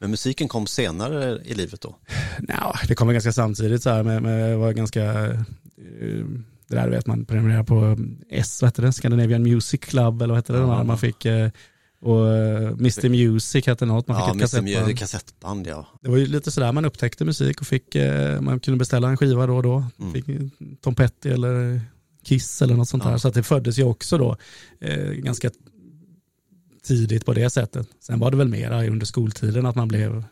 Men 0.00 0.10
musiken 0.10 0.48
kom 0.48 0.66
senare 0.66 1.38
i 1.44 1.54
livet 1.54 1.80
då? 1.80 1.96
Nja, 2.40 2.74
det 2.88 2.94
kom 2.94 3.12
ganska 3.12 3.32
samtidigt 3.32 3.82
så 3.82 3.90
här 3.90 4.02
med, 4.02 4.22
med 4.22 4.58
var 4.58 4.72
ganska, 4.72 5.04
eh, 5.24 6.24
det 6.68 6.76
där 6.76 6.88
vet 6.88 7.06
man 7.06 7.24
prenumererar 7.24 7.62
på 7.64 7.96
S, 8.30 8.58
vad 8.62 8.68
hette 8.68 8.82
det, 8.82 8.92
Scandinavian 8.92 9.42
Music 9.42 9.80
Club 9.80 10.22
eller 10.22 10.34
vad 10.34 10.38
hette 10.38 10.52
det, 10.52 10.58
de 10.58 10.70
Ja. 10.70 10.84
man 10.84 10.98
fick, 10.98 11.24
eh, 11.24 11.50
och 12.00 12.32
eh, 12.32 12.68
Mr 12.68 13.08
Music 13.08 13.66
hette 13.66 13.86
något, 13.86 14.08
man 14.08 14.16
fick 14.16 14.26
Ja, 14.26 14.30
ett 14.30 14.34
Mr. 14.34 14.40
kassettband. 14.40 14.88
Mjö- 14.88 14.96
kassettband 14.96 15.66
ja. 15.66 15.86
Det 16.02 16.10
var 16.10 16.16
ju 16.16 16.26
lite 16.26 16.50
sådär 16.50 16.72
man 16.72 16.84
upptäckte 16.84 17.24
musik 17.24 17.60
och 17.60 17.66
fick, 17.66 17.94
eh, 17.94 18.40
man 18.40 18.60
kunde 18.60 18.78
beställa 18.78 19.08
en 19.08 19.16
skiva 19.16 19.46
då 19.46 19.56
och 19.56 19.62
då. 19.62 19.84
Mm. 20.00 20.12
Fick 20.12 20.24
Tom 20.80 20.94
Petty 20.94 21.28
eller 21.28 21.80
Kiss 22.24 22.62
eller 22.62 22.74
något 22.74 22.88
sånt 22.88 23.04
Ja. 23.04 23.10
där. 23.10 23.18
Så 23.18 23.30
det 23.30 23.42
föddes 23.42 23.78
ju 23.78 23.84
också 23.84 24.18
då 24.18 24.36
eh, 24.80 25.10
ganska 25.10 25.50
tidigt 26.82 27.24
på 27.26 27.32
det 27.34 27.50
sättet. 27.50 27.88
Sen 28.00 28.18
var 28.18 28.30
det 28.30 28.36
väl 28.36 28.48
mera 28.48 28.86
under 28.86 29.06
skoltiden 29.06 29.66
att 29.66 29.76
man 29.76 29.88
blev 29.88 30.24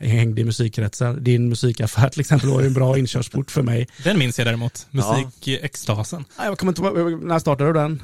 hängd 0.00 0.38
i 0.38 0.44
musikkretsar. 0.44 1.14
Din 1.14 1.48
musikaffär 1.48 2.08
till 2.08 2.20
exempel 2.20 2.48
var 2.50 2.60
ju 2.60 2.66
en 2.66 2.74
bra 2.74 2.98
inkörsport 2.98 3.50
för 3.50 3.62
mig. 3.62 3.88
Den 4.04 4.18
minns 4.18 4.38
jag 4.38 4.46
däremot, 4.46 4.86
Ja. 4.90 5.16
musikextasen. 5.18 6.24
Nej, 6.38 6.46
Jag 6.46 6.58
kommer 6.58 6.70
inte, 6.72 6.82
ihåg- 6.82 7.24
när 7.24 7.38
startade 7.38 7.70
du 7.70 7.72
den? 7.72 8.02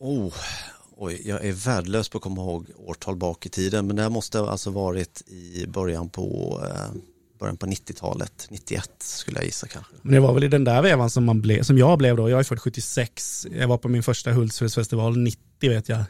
Oh, 0.00 0.32
oj, 0.96 1.22
jag 1.24 1.44
är 1.44 1.52
värdelös 1.52 2.08
på 2.08 2.18
att 2.18 2.22
komma 2.22 2.42
ihåg 2.42 2.66
årtal 2.76 3.16
bak 3.16 3.46
i 3.46 3.48
tiden, 3.48 3.86
men 3.86 3.96
det 3.96 4.02
här 4.02 4.10
måste 4.10 4.40
alltså 4.40 4.70
varit 4.70 5.22
i 5.28 5.66
början 5.66 6.08
på, 6.08 6.60
eh, 6.70 7.00
början 7.40 7.56
på 7.56 7.66
90-talet, 7.66 8.46
91 8.50 8.90
skulle 8.98 9.38
jag 9.38 9.44
gissa 9.46 9.68
kanske. 9.68 9.92
Men 10.02 10.12
det 10.14 10.20
var 10.20 10.34
väl 10.34 10.44
i 10.44 10.48
den 10.48 10.64
där 10.64 10.82
vevan 10.82 11.10
som, 11.10 11.24
man 11.24 11.40
blev, 11.40 11.62
som 11.62 11.78
jag 11.78 11.98
blev 11.98 12.16
då. 12.16 12.30
Jag 12.30 12.38
är 12.40 12.44
född 12.44 12.60
76. 12.60 13.46
Jag 13.50 13.68
var 13.68 13.78
på 13.78 13.88
min 13.88 14.02
första 14.02 14.32
Hultsfredsfestival 14.32 15.16
90 15.18 15.70
vet 15.70 15.88
jag. 15.88 15.98
Eh, 15.98 16.06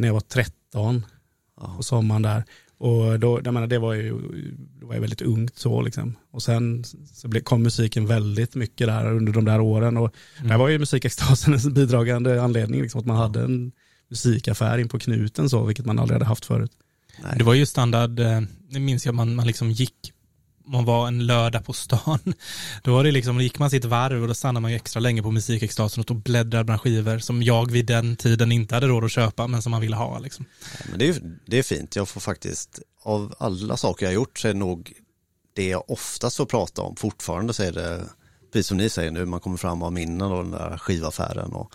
när 0.00 0.06
jag 0.06 0.12
var 0.14 0.20
13 0.20 1.06
Ja. 1.60 1.74
på 1.76 1.82
sommaren 1.82 2.22
där. 2.22 2.44
Och 2.78 3.20
då, 3.20 3.40
jag 3.44 3.54
menar, 3.54 3.66
det 3.66 3.78
var 3.78 3.94
ju 3.94 4.18
det 4.80 4.86
var 4.86 4.94
ju 4.94 5.00
väldigt 5.00 5.22
ungt 5.22 5.58
så 5.58 5.82
liksom. 5.82 6.16
Och 6.30 6.42
sen 6.42 6.84
så 7.12 7.28
blev, 7.28 7.40
kom 7.40 7.62
musiken 7.62 8.06
väldigt 8.06 8.54
mycket 8.54 8.86
där 8.86 9.12
under 9.12 9.32
de 9.32 9.44
där 9.44 9.60
åren. 9.60 9.96
Och 9.96 10.14
Mm. 10.38 10.48
där 10.48 10.56
var 10.58 10.68
ju 10.68 10.78
musikextasen 10.78 11.54
en 11.54 11.72
bidragande 11.74 12.42
anledning, 12.42 12.82
liksom, 12.82 13.00
att 13.00 13.06
man 13.06 13.16
hade 13.16 13.40
en 13.40 13.72
musikaffär 14.10 14.78
in 14.78 14.88
på 14.88 14.98
knuten 14.98 15.50
så, 15.50 15.64
vilket 15.64 15.86
man 15.86 15.98
aldrig 15.98 16.14
hade 16.14 16.24
haft 16.24 16.44
förut. 16.44 16.72
Nej. 17.22 17.34
Det 17.38 17.44
var 17.44 17.54
ju 17.54 17.66
standard, 17.66 18.20
eh, 18.20 18.40
det 18.70 18.80
minns 18.80 19.06
jag, 19.06 19.14
man, 19.14 19.34
man 19.34 19.46
liksom 19.46 19.70
gick, 19.70 20.12
man 20.66 20.84
var 20.84 21.08
en 21.08 21.26
lördag 21.26 21.64
på 21.64 21.72
stan. 21.72 22.18
Då 22.82 22.94
var 22.94 23.04
det 23.04 23.10
liksom, 23.10 23.36
då 23.36 23.42
gick 23.42 23.58
man 23.58 23.70
sitt 23.70 23.84
varv 23.84 24.22
och 24.22 24.28
då 24.28 24.34
stannade 24.34 24.60
man 24.60 24.70
ju 24.70 24.76
extra 24.76 25.00
länge 25.00 25.22
på 25.22 25.30
musikextasen 25.30 26.04
och 26.08 26.16
bläddrade 26.16 26.64
bland 26.64 26.80
skivor 26.80 27.18
som 27.18 27.42
jag 27.42 27.70
vid 27.70 27.86
den 27.86 28.16
tiden 28.16 28.52
inte 28.52 28.74
hade 28.74 28.86
råd 28.86 29.04
att 29.04 29.10
köpa 29.10 29.46
men 29.46 29.62
som 29.62 29.70
man 29.70 29.80
ville 29.80 29.96
ha 29.96 30.18
liksom. 30.18 30.44
Men 30.90 30.98
det 30.98 31.08
är, 31.08 31.16
det 31.46 31.58
är 31.58 31.62
fint, 31.62 31.96
jag 31.96 32.08
får 32.08 32.20
faktiskt, 32.20 32.80
av 33.02 33.34
alla 33.38 33.76
saker 33.76 34.06
jag 34.06 34.10
har 34.10 34.14
gjort 34.14 34.38
så 34.38 34.48
är 34.48 34.52
det 34.52 34.58
nog 34.58 34.92
det 35.54 35.68
jag 35.68 35.90
oftast 35.90 36.36
får 36.36 36.46
prata 36.46 36.82
om 36.82 36.96
fortfarande 36.96 37.54
så 37.54 37.62
är 37.62 37.72
det, 37.72 38.04
precis 38.52 38.66
som 38.66 38.76
ni 38.76 38.88
säger 38.88 39.10
nu, 39.10 39.24
man 39.24 39.40
kommer 39.40 39.56
fram 39.56 39.82
av 39.82 39.92
minnen 39.92 40.32
och 40.32 40.42
den 40.42 40.52
där 40.52 40.78
skivaffären 40.78 41.52
och 41.52 41.72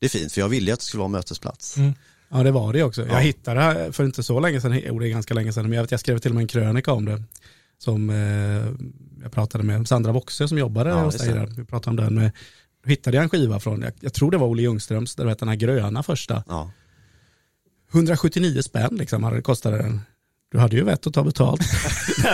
det 0.00 0.06
är 0.06 0.10
fint 0.10 0.32
för 0.32 0.40
jag 0.40 0.48
ville 0.48 0.66
ju 0.66 0.72
att 0.72 0.80
det 0.80 0.86
skulle 0.86 0.98
vara 0.98 1.08
mötesplats. 1.08 1.76
Mm. 1.76 1.94
Ja 2.28 2.42
det 2.42 2.50
var 2.50 2.72
det 2.72 2.82
också. 2.82 3.02
Ja. 3.02 3.12
Jag 3.12 3.22
hittade 3.22 3.60
det 3.60 3.64
här 3.64 3.92
för 3.92 4.04
inte 4.04 4.22
så 4.22 4.40
länge 4.40 4.60
sedan, 4.60 4.80
jo 4.86 4.98
det 4.98 5.08
är 5.08 5.10
ganska 5.10 5.34
länge 5.34 5.52
sedan, 5.52 5.64
men 5.64 5.72
jag, 5.72 5.82
vet, 5.82 5.90
jag 5.90 6.00
skrev 6.00 6.18
till 6.18 6.30
och 6.30 6.34
med 6.34 6.42
en 6.42 6.48
krönika 6.48 6.92
om 6.92 7.04
det. 7.04 7.22
Som 7.84 8.10
eh, 8.10 8.86
jag 9.22 9.32
pratade 9.32 9.64
med 9.64 9.88
Sandra 9.88 10.12
Voxe 10.12 10.48
som 10.48 10.58
jobbade 10.58 10.90
Ja, 10.90 11.04
hos 11.04 11.16
dig. 11.16 11.46
Vi 11.56 11.64
pratade 11.64 11.90
om 11.90 11.96
den 11.96 12.14
med, 12.14 12.30
då 12.84 12.90
hittade 12.90 13.16
jag 13.16 13.24
en 13.24 13.30
skiva 13.30 13.60
från, 13.60 13.82
jag, 13.82 13.92
jag 14.00 14.14
tror 14.14 14.30
det 14.30 14.38
var 14.38 14.46
Olle 14.46 14.62
Ljungströms, 14.62 15.14
där 15.14 15.24
du 15.24 15.30
vet 15.30 15.38
den 15.38 15.48
här 15.48 15.56
gröna 15.56 16.02
första. 16.02 16.44
Ja, 16.48 16.70
179 17.92 18.62
spänn 18.62 18.96
liksom 18.96 19.42
kostade 19.42 19.76
den. 19.76 20.00
Du 20.52 20.58
hade 20.58 20.76
ju 20.76 20.84
vett 20.84 21.06
att 21.06 21.14
ta 21.14 21.24
betalt. 21.24 21.60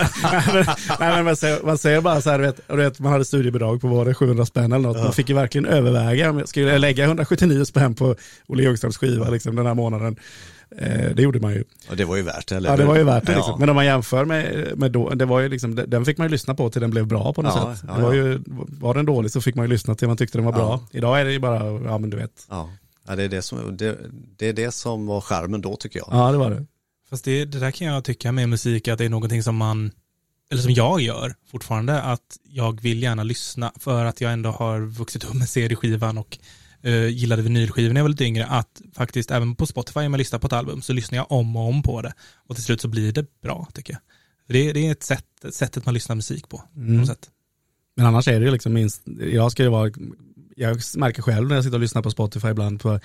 nej, 0.99 1.15
men, 1.15 1.25
man, 1.25 1.35
säger, 1.35 1.63
man 1.63 1.77
säger 1.77 2.01
bara 2.01 2.21
så 2.21 2.29
här, 2.29 2.39
vet, 2.39 2.59
vet, 2.67 2.99
man 2.99 3.11
hade 3.11 3.25
studiebidrag 3.25 3.81
på 3.81 3.87
var 3.87 4.05
det 4.05 4.13
700 4.13 4.45
spänn 4.45 4.71
eller 4.71 4.87
något. 4.87 5.03
Man 5.03 5.13
fick 5.13 5.29
ju 5.29 5.35
verkligen 5.35 5.65
överväga 5.65 6.29
om 6.29 6.39
jag 6.39 6.49
skulle 6.49 6.77
lägga 6.77 7.05
179 7.05 7.65
spänn 7.65 7.95
på 7.95 8.15
Olle 8.47 8.63
Ljungströms 8.63 8.97
skiva 8.97 9.29
liksom, 9.29 9.55
den 9.55 9.65
här 9.65 9.73
månaden. 9.73 10.15
Eh, 10.77 11.15
det 11.15 11.21
gjorde 11.21 11.39
man 11.39 11.53
ju. 11.53 11.63
och 11.89 11.97
det 11.97 12.05
var 12.05 12.15
ju 12.15 12.21
värt 12.21 12.47
det, 12.47 12.55
eller 12.55 12.69
Ja, 12.69 12.77
det 12.77 12.85
var 12.85 12.95
ju 12.97 13.03
värt 13.03 13.25
det. 13.25 13.31
Ja. 13.31 13.37
Liksom. 13.37 13.59
Men 13.59 13.69
om 13.69 13.75
man 13.75 13.85
jämför 13.85 14.25
med, 14.25 14.71
med 14.77 14.91
då, 14.91 15.09
det 15.09 15.25
var 15.25 15.39
ju 15.39 15.49
liksom, 15.49 15.75
den 15.75 16.05
fick 16.05 16.17
man 16.17 16.27
ju 16.27 16.31
lyssna 16.31 16.55
på 16.55 16.69
till 16.69 16.81
den 16.81 16.89
blev 16.91 17.07
bra 17.07 17.33
på 17.33 17.41
något 17.41 17.53
Ja, 17.55 17.75
sätt. 17.75 17.85
ja, 17.87 17.95
det 17.95 18.01
var, 18.03 18.13
ja. 18.13 18.23
ju, 18.23 18.39
var 18.67 18.93
den 18.93 19.05
dålig 19.05 19.31
så 19.31 19.41
fick 19.41 19.55
man 19.55 19.65
ju 19.65 19.69
lyssna 19.69 19.95
till 19.95 20.07
man 20.07 20.17
tyckte 20.17 20.37
den 20.37 20.45
var 20.45 20.51
Ja. 20.53 20.57
bra. 20.57 20.81
Idag 20.91 21.19
är 21.21 21.25
det 21.25 21.31
ju 21.31 21.39
bara, 21.39 21.71
ja 21.81 21.97
men 21.97 22.09
du 22.09 22.17
vet. 22.17 22.45
Ja, 22.49 22.69
ja 23.07 23.15
det, 23.15 23.23
är 23.23 23.29
det, 23.29 23.41
som, 23.41 23.77
det, 23.77 23.97
det 24.37 24.49
är 24.49 24.53
det 24.53 24.71
som 24.71 25.05
var 25.07 25.21
skärmen 25.21 25.61
då 25.61 25.75
tycker 25.75 25.99
jag. 25.99 26.07
Ja 26.11 26.31
det 26.31 26.37
var 26.37 26.49
det. 26.51 26.65
Fast 27.09 27.25
det, 27.25 27.45
det 27.45 27.59
där 27.59 27.71
kan 27.71 27.87
jag 27.87 28.03
tycka 28.03 28.31
med 28.31 28.49
musik 28.49 28.87
att 28.87 28.97
det 28.97 29.05
är 29.05 29.09
någonting 29.09 29.43
som 29.43 29.55
man, 29.55 29.91
eller 30.51 30.61
som 30.61 30.71
jag 30.73 31.01
gör 31.01 31.35
fortfarande, 31.51 32.01
att 32.01 32.37
jag 32.43 32.81
vill 32.81 33.03
gärna 33.03 33.23
lyssna 33.23 33.71
för 33.79 34.05
att 34.05 34.21
jag 34.21 34.33
ändå 34.33 34.49
har 34.49 34.79
vuxit 34.81 35.23
upp 35.23 35.33
med 35.33 35.49
CD-skivan 35.49 36.17
och 36.17 36.37
uh, 36.85 37.07
gillade 37.07 37.41
vinylskivor 37.41 37.93
när 37.93 37.99
jag 37.99 38.03
var 38.03 38.09
lite 38.09 38.25
yngre, 38.25 38.45
att 38.45 38.81
faktiskt 38.95 39.31
även 39.31 39.55
på 39.55 39.65
Spotify 39.65 39.99
när 39.99 40.09
man 40.09 40.17
lyssnar 40.17 40.39
på 40.39 40.47
ett 40.47 40.53
album 40.53 40.81
så 40.81 40.93
lyssnar 40.93 41.17
jag 41.17 41.31
om 41.31 41.55
och 41.55 41.67
om 41.67 41.83
på 41.83 42.01
det. 42.01 42.13
Och 42.47 42.55
till 42.55 42.63
slut 42.63 42.81
så 42.81 42.87
blir 42.87 43.11
det 43.11 43.41
bra 43.41 43.67
tycker 43.73 43.93
jag. 43.93 44.01
Det, 44.47 44.73
det 44.73 44.87
är 44.87 44.91
ett 44.91 45.03
sätt, 45.03 45.25
sättet 45.49 45.85
man 45.85 45.93
lyssnar 45.93 46.15
musik 46.15 46.49
på. 46.49 46.63
Mm. 46.75 47.01
på 47.01 47.07
sätt. 47.07 47.29
Men 47.95 48.05
annars 48.05 48.27
är 48.27 48.39
det 48.39 48.45
ju 48.45 48.51
liksom 48.51 48.73
minst, 48.73 49.01
jag 49.31 49.51
ska 49.51 49.63
ju 49.63 49.69
vara, 49.69 49.91
jag 50.55 50.81
märker 50.95 51.21
själv 51.21 51.47
när 51.47 51.55
jag 51.55 51.63
sitter 51.63 51.77
och 51.77 51.81
lyssnar 51.81 52.01
på 52.01 52.11
Spotify 52.11 52.47
ibland 52.47 52.81
på 52.81 52.99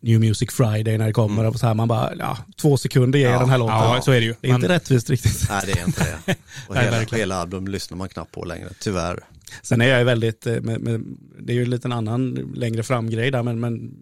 New 0.00 0.20
Music 0.20 0.50
Friday 0.52 0.98
när 0.98 1.06
det 1.06 1.12
kommer 1.12 1.42
mm. 1.42 1.46
och 1.46 1.60
så 1.60 1.66
här, 1.66 1.74
man 1.74 1.88
bara, 1.88 2.14
ja, 2.18 2.38
två 2.56 2.76
sekunder 2.76 3.18
ger 3.18 3.30
ja, 3.30 3.38
den 3.38 3.50
här 3.50 3.58
låten. 3.58 3.76
Ja, 3.76 4.02
så 4.02 4.12
är 4.12 4.20
det 4.20 4.26
ju. 4.26 4.34
Det 4.40 4.48
är 4.48 4.52
man... 4.52 4.62
inte 4.62 4.74
rättvist 4.74 5.10
riktigt. 5.10 5.46
Nej, 5.50 5.62
det 5.66 5.80
är 5.80 5.86
inte 5.86 6.18
det. 6.26 6.36
Och 6.68 6.76
hela, 6.76 7.00
hela 7.00 7.36
album 7.36 7.68
lyssnar 7.68 7.96
man 7.96 8.08
knappt 8.08 8.32
på 8.32 8.44
längre, 8.44 8.68
tyvärr. 8.78 9.24
Sen 9.62 9.80
är 9.80 9.88
jag 9.88 9.98
ju 9.98 10.04
väldigt, 10.04 10.46
eh, 10.46 10.60
med, 10.60 10.80
med, 10.80 11.04
det 11.38 11.52
är 11.52 11.54
ju 11.54 11.62
en 11.62 11.70
liten 11.70 11.92
annan 11.92 12.34
längre 12.54 12.82
fram 12.82 13.10
grej 13.10 13.30
där, 13.30 13.42
men, 13.42 13.60
men 13.60 13.94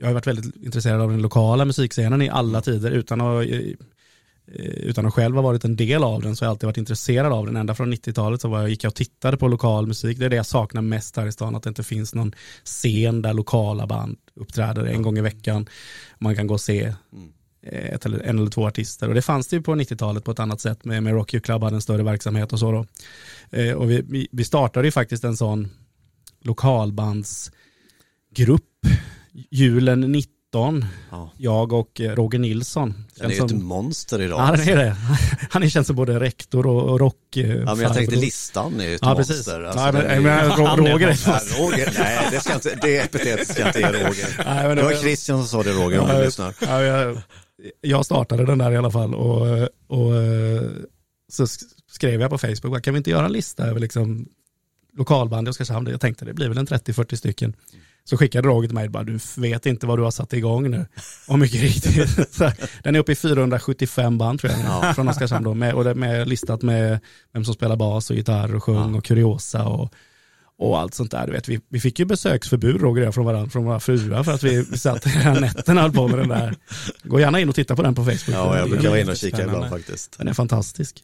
jag 0.00 0.06
har 0.06 0.14
varit 0.14 0.26
väldigt 0.26 0.56
intresserad 0.56 1.00
av 1.00 1.10
den 1.10 1.22
lokala 1.22 1.64
musikscenen 1.64 2.22
i 2.22 2.28
alla 2.28 2.60
tider 2.60 2.90
utan 2.90 3.20
att 3.20 3.46
Eh, 4.46 4.64
utan 4.64 5.06
att 5.06 5.14
själv 5.14 5.34
ha 5.34 5.42
varit 5.42 5.64
en 5.64 5.76
del 5.76 6.04
av 6.04 6.22
den 6.22 6.36
så 6.36 6.44
har 6.44 6.46
jag 6.46 6.50
alltid 6.50 6.66
varit 6.66 6.76
intresserad 6.76 7.32
av 7.32 7.46
den. 7.46 7.56
Ända 7.56 7.74
från 7.74 7.92
90-talet 7.94 8.40
så 8.40 8.48
var 8.48 8.60
jag, 8.60 8.70
gick 8.70 8.84
jag 8.84 8.90
och 8.90 8.94
tittade 8.94 9.36
på 9.36 9.48
lokal 9.48 9.86
musik. 9.86 10.18
Det 10.18 10.24
är 10.24 10.30
det 10.30 10.36
jag 10.36 10.46
saknar 10.46 10.82
mest 10.82 11.16
här 11.16 11.26
i 11.26 11.32
stan, 11.32 11.54
att 11.54 11.62
det 11.62 11.68
inte 11.68 11.82
finns 11.82 12.14
någon 12.14 12.32
scen 12.64 13.22
där 13.22 13.32
lokala 13.32 13.86
band 13.86 14.16
uppträder 14.34 14.84
en 14.84 15.02
gång 15.02 15.18
i 15.18 15.20
veckan. 15.20 15.68
Man 16.18 16.36
kan 16.36 16.46
gå 16.46 16.54
och 16.54 16.60
se 16.60 16.82
mm. 17.12 17.32
Ett 17.62 18.06
eller, 18.06 18.20
en 18.20 18.38
eller 18.38 18.50
två 18.50 18.66
artister. 18.66 19.08
Och 19.08 19.14
det 19.14 19.22
fanns 19.22 19.46
det 19.46 19.56
ju 19.56 19.62
på 19.62 19.74
90-talet 19.74 20.24
på 20.24 20.30
ett 20.30 20.38
annat 20.38 20.60
sätt 20.60 20.84
med, 20.84 21.02
med 21.02 21.12
Rock 21.12 21.30
Club 21.42 21.62
hade 21.62 21.76
en 21.76 21.82
större 21.82 22.02
verksamhet 22.02 22.52
och 22.52 22.58
så 22.58 22.72
då. 22.72 22.86
Eh, 23.58 23.74
och 23.74 23.90
vi, 23.90 24.28
vi 24.32 24.44
startade 24.44 24.86
ju 24.86 24.92
faktiskt 24.92 25.24
en 25.24 25.36
sån 25.36 25.68
lokalbandsgrupp 26.40 27.52
julen 29.50 30.00
90 30.00 30.32
19, 30.52 30.84
ja. 31.10 31.30
jag 31.36 31.72
och 31.72 32.00
eh, 32.00 32.14
Roger 32.14 32.38
Nilsson. 32.38 33.04
Han 33.20 33.30
är 33.30 33.34
ju 33.34 33.44
ett 33.44 33.52
monster 33.52 34.20
idag. 34.20 34.40
Ja, 34.40 34.42
alltså. 34.42 34.70
är 34.70 34.76
det. 34.76 34.96
Han 35.50 35.62
är 35.62 35.68
känd 35.68 35.86
som 35.86 35.96
både 35.96 36.20
rektor 36.20 36.66
och 36.66 37.00
rock. 37.00 37.36
Eh, 37.36 37.48
ja, 37.48 37.74
men 37.74 37.80
jag 37.80 37.94
tänkte 37.94 38.16
listan 38.16 38.80
är 38.80 38.84
ju 38.84 38.94
ett 38.94 39.00
ja, 39.02 39.14
monster. 39.14 39.62
Alltså, 39.62 39.80
ja, 39.80 39.92
men, 39.92 40.22
men, 40.22 40.50
Roger 40.50 41.08
är 41.08 41.18
nej, 41.26 41.60
Roger, 41.60 41.94
nej, 41.98 42.28
det, 42.30 42.40
ska 42.40 42.54
inte, 42.54 42.78
det 42.82 42.98
epitetet 42.98 43.48
ska 43.48 43.66
inte 43.66 43.80
ge 43.80 43.86
Roger. 43.86 44.42
Nej, 44.46 44.68
men, 44.68 44.76
det 44.76 44.82
var 44.82 44.92
Christian 44.92 45.38
som 45.38 45.48
sa 45.48 45.70
det 45.70 45.76
Roger, 45.76 45.98
om 46.00 46.08
du 46.08 46.24
lyssnar. 46.24 46.54
Ja, 46.58 46.82
jag, 46.82 47.18
jag 47.80 48.04
startade 48.04 48.46
den 48.46 48.58
där 48.58 48.72
i 48.72 48.76
alla 48.76 48.90
fall 48.90 49.14
och, 49.14 49.62
och 49.86 50.12
så 51.32 51.46
skrev 51.92 52.20
jag 52.20 52.30
på 52.30 52.38
Facebook, 52.38 52.82
kan 52.82 52.94
vi 52.94 52.98
inte 52.98 53.10
göra 53.10 53.26
en 53.26 53.32
lista 53.32 53.66
över 53.66 53.80
liksom 53.80 54.28
lokalband 54.92 55.48
i 55.48 55.50
Oskarshamn? 55.50 55.86
Jag 55.90 56.00
tänkte 56.00 56.24
det 56.24 56.34
blir 56.34 56.48
väl 56.48 56.58
en 56.58 56.66
30-40 56.66 57.14
stycken. 57.14 57.56
Så 58.04 58.16
skickade 58.16 58.48
Roger 58.48 58.68
till 58.68 58.74
mig, 58.74 58.88
bara, 58.88 59.04
du 59.04 59.18
vet 59.36 59.66
inte 59.66 59.86
vad 59.86 59.98
du 59.98 60.02
har 60.02 60.10
satt 60.10 60.32
igång 60.32 60.70
nu. 60.70 60.86
Och 61.28 61.38
mycket 61.38 61.60
riktigt. 61.60 62.38
den 62.82 62.94
är 62.94 62.98
uppe 62.98 63.12
i 63.12 63.16
475 63.16 64.18
band 64.18 64.40
tror 64.40 64.52
jag, 64.52 64.60
ja. 64.64 64.94
från 64.94 65.08
Oskarshamn 65.08 65.44
då, 65.44 65.54
med, 65.54 65.74
och 65.74 65.84
det 65.84 65.90
är 65.90 65.94
med, 65.94 66.28
listat 66.28 66.62
med 66.62 67.00
vem 67.32 67.44
som 67.44 67.54
spelar 67.54 67.76
bas 67.76 68.10
och 68.10 68.16
gitarr 68.16 68.54
och 68.54 68.64
sjung 68.64 68.92
ja. 68.92 68.98
och 68.98 69.04
kuriosa 69.04 69.64
och, 69.64 69.94
och 70.62 70.80
allt 70.80 70.94
sånt 70.94 71.10
där. 71.10 71.26
Du 71.26 71.32
vet, 71.32 71.48
vi, 71.48 71.60
vi 71.68 71.80
fick 71.80 71.98
ju 71.98 72.04
besöksförbud 72.04 72.80
Roger 72.80 73.02
och 73.02 73.06
jag 73.06 73.14
från 73.14 73.24
varandra, 73.24 73.50
från 73.50 73.64
våra 73.64 73.80
fruar 73.80 74.22
för 74.22 74.32
att 74.32 74.42
vi, 74.42 74.66
vi 74.70 74.78
satt 74.78 75.06
hela 75.06 75.40
nätterna 75.40 75.80
och 75.80 75.82
höll 75.82 75.92
på 75.92 76.08
med 76.08 76.18
den 76.18 76.28
där. 76.28 76.54
Gå 77.02 77.20
gärna 77.20 77.40
in 77.40 77.48
och 77.48 77.54
titta 77.54 77.76
på 77.76 77.82
den 77.82 77.94
på 77.94 78.04
Facebook. 78.04 78.36
Ja, 78.36 78.58
jag 78.58 78.70
brukar 78.70 78.88
vara 78.88 79.00
inne 79.00 79.10
och 79.10 79.16
kika 79.16 79.42
ibland 79.42 79.70
faktiskt. 79.70 80.18
Den 80.18 80.28
är 80.28 80.32
fantastisk. 80.32 81.02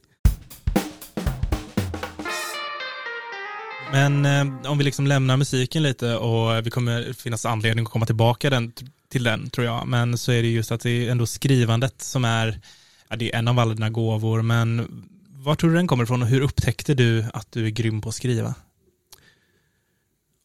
Men 3.93 4.27
eh, 4.27 4.71
om 4.71 4.79
vi 4.79 4.85
liksom 4.85 5.07
lämnar 5.07 5.37
musiken 5.37 5.83
lite 5.83 6.17
och 6.17 6.67
vi 6.67 6.71
kommer 6.71 7.13
finnas 7.13 7.47
anledning 7.47 7.85
att 7.85 7.93
komma 7.93 8.07
tillbaka 8.07 8.51
den, 8.51 8.73
till 9.11 9.25
den 9.25 9.51
tror 9.51 9.67
jag. 9.67 9.87
Men 9.87 10.19
så 10.19 10.33
är 10.33 10.43
det 10.43 10.49
just 10.49 10.73
att 10.73 10.81
det 10.81 10.91
är 10.91 11.11
ändå 11.11 11.27
skrivandet 11.27 12.03
som 12.03 12.25
är, 12.25 12.61
ja, 13.09 13.17
det 13.17 13.35
är 13.35 13.39
en 13.39 13.49
av 13.49 13.59
alla 13.59 13.75
dina 13.75 13.91
gåvor. 13.91 14.43
Men 14.43 14.89
var 15.31 15.55
tror 15.55 15.71
du 15.71 15.77
den 15.77 15.87
kommer 15.87 16.05
ifrån 16.05 16.23
och 16.23 16.29
hur 16.29 16.41
upptäckte 16.41 16.95
du 16.95 17.25
att 17.33 17.53
du 17.53 17.67
är 17.67 17.71
grym 17.71 18.01
på 18.01 18.09
att 18.09 18.15
skriva? 18.15 18.55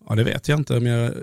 Ja, 0.10 0.16
det 0.16 0.24
vet 0.24 0.48
jag 0.48 0.60
inte. 0.60 0.80
Men 0.80 0.92
jag, 0.92 1.14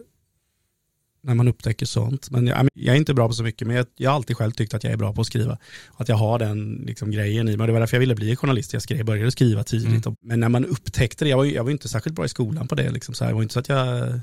när 1.22 1.34
man 1.34 1.48
upptäcker 1.48 1.86
sånt. 1.86 2.30
Men 2.30 2.46
jag, 2.46 2.68
jag, 2.74 2.94
är 2.94 2.98
inte 2.98 3.14
bra 3.14 3.28
på 3.28 3.34
så 3.34 3.42
mycket, 3.42 3.66
men 3.66 3.76
jag, 3.76 3.86
jag 3.96 4.10
har 4.10 4.16
alltid 4.16 4.36
själv 4.36 4.52
tyckt 4.52 4.74
att 4.74 4.84
jag 4.84 4.92
är 4.92 4.96
bra 4.96 5.12
på 5.12 5.20
att 5.20 5.26
skriva. 5.26 5.58
Att 5.96 6.08
jag 6.08 6.16
har 6.16 6.38
den 6.38 6.84
liksom, 6.86 7.10
grejen 7.10 7.48
i 7.48 7.56
mig. 7.56 7.66
Det 7.66 7.72
var 7.72 7.80
därför 7.80 7.96
jag 7.96 8.00
ville 8.00 8.14
bli 8.14 8.36
journalist. 8.36 8.72
Jag 8.72 8.82
skrev, 8.82 9.04
började 9.04 9.30
skriva 9.30 9.64
tidigt. 9.64 10.06
Mm. 10.06 10.16
Men 10.22 10.40
när 10.40 10.48
man 10.48 10.64
upptäckte 10.64 11.24
det, 11.24 11.28
jag 11.28 11.36
var, 11.36 11.44
jag 11.44 11.64
var 11.64 11.70
inte 11.70 11.88
särskilt 11.88 12.16
bra 12.16 12.24
i 12.24 12.28
skolan 12.28 12.68
på 12.68 12.74
det. 12.74 12.90
Liksom, 12.90 13.14
så 13.14 13.24
här. 13.24 13.30
Det 13.30 13.34
var 13.34 13.42
inte 13.42 13.54
så 13.54 13.60
att 13.60 13.68
jag 13.68 14.08
eh, 14.08 14.20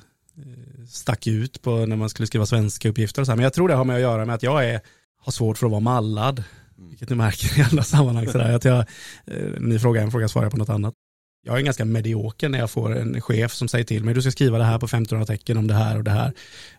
stack 0.89 1.27
ut 1.27 1.61
på 1.61 1.85
när 1.85 1.95
man 1.95 2.09
skulle 2.09 2.27
skriva 2.27 2.45
svenska 2.45 2.89
uppgifter. 2.89 3.21
Och 3.21 3.25
så 3.25 3.31
här. 3.31 3.37
Men 3.37 3.43
jag 3.43 3.53
tror 3.53 3.67
det 3.67 3.75
har 3.75 3.85
med 3.85 3.95
att 3.95 4.01
göra 4.01 4.25
med 4.25 4.35
att 4.35 4.43
jag 4.43 4.65
är, 4.65 4.81
har 5.19 5.31
svårt 5.31 5.57
för 5.57 5.65
att 5.65 5.71
vara 5.71 5.81
mallad. 5.81 6.43
Mm. 6.77 6.89
Vilket 6.89 7.09
ni 7.09 7.15
märker 7.15 7.59
i 7.59 7.65
alla 7.71 7.83
sammanhang. 7.83 8.27
Så 8.27 8.37
där, 8.37 8.53
att 8.53 8.65
jag, 8.65 8.79
eh, 9.25 9.59
ni 9.59 9.79
frågar 9.79 10.03
en 10.03 10.11
fråga, 10.11 10.27
svarar 10.27 10.45
jag 10.45 10.51
på 10.51 10.57
något 10.57 10.69
annat 10.69 10.93
jag 11.47 11.57
är 11.57 11.61
ganska 11.61 11.85
medioker 11.85 12.49
när 12.49 12.59
jag 12.59 12.71
får 12.71 12.97
en 12.97 13.21
chef 13.21 13.53
som 13.53 13.67
säger 13.67 13.85
till 13.85 14.03
mig, 14.03 14.13
du 14.13 14.21
ska 14.21 14.31
skriva 14.31 14.57
det 14.57 14.63
här 14.63 14.79
på 14.79 14.85
1500 14.85 15.25
tecken 15.25 15.57
om 15.57 15.67
det 15.67 15.73
här 15.73 15.97
och 15.97 16.03
det 16.03 16.11
här. 16.11 16.33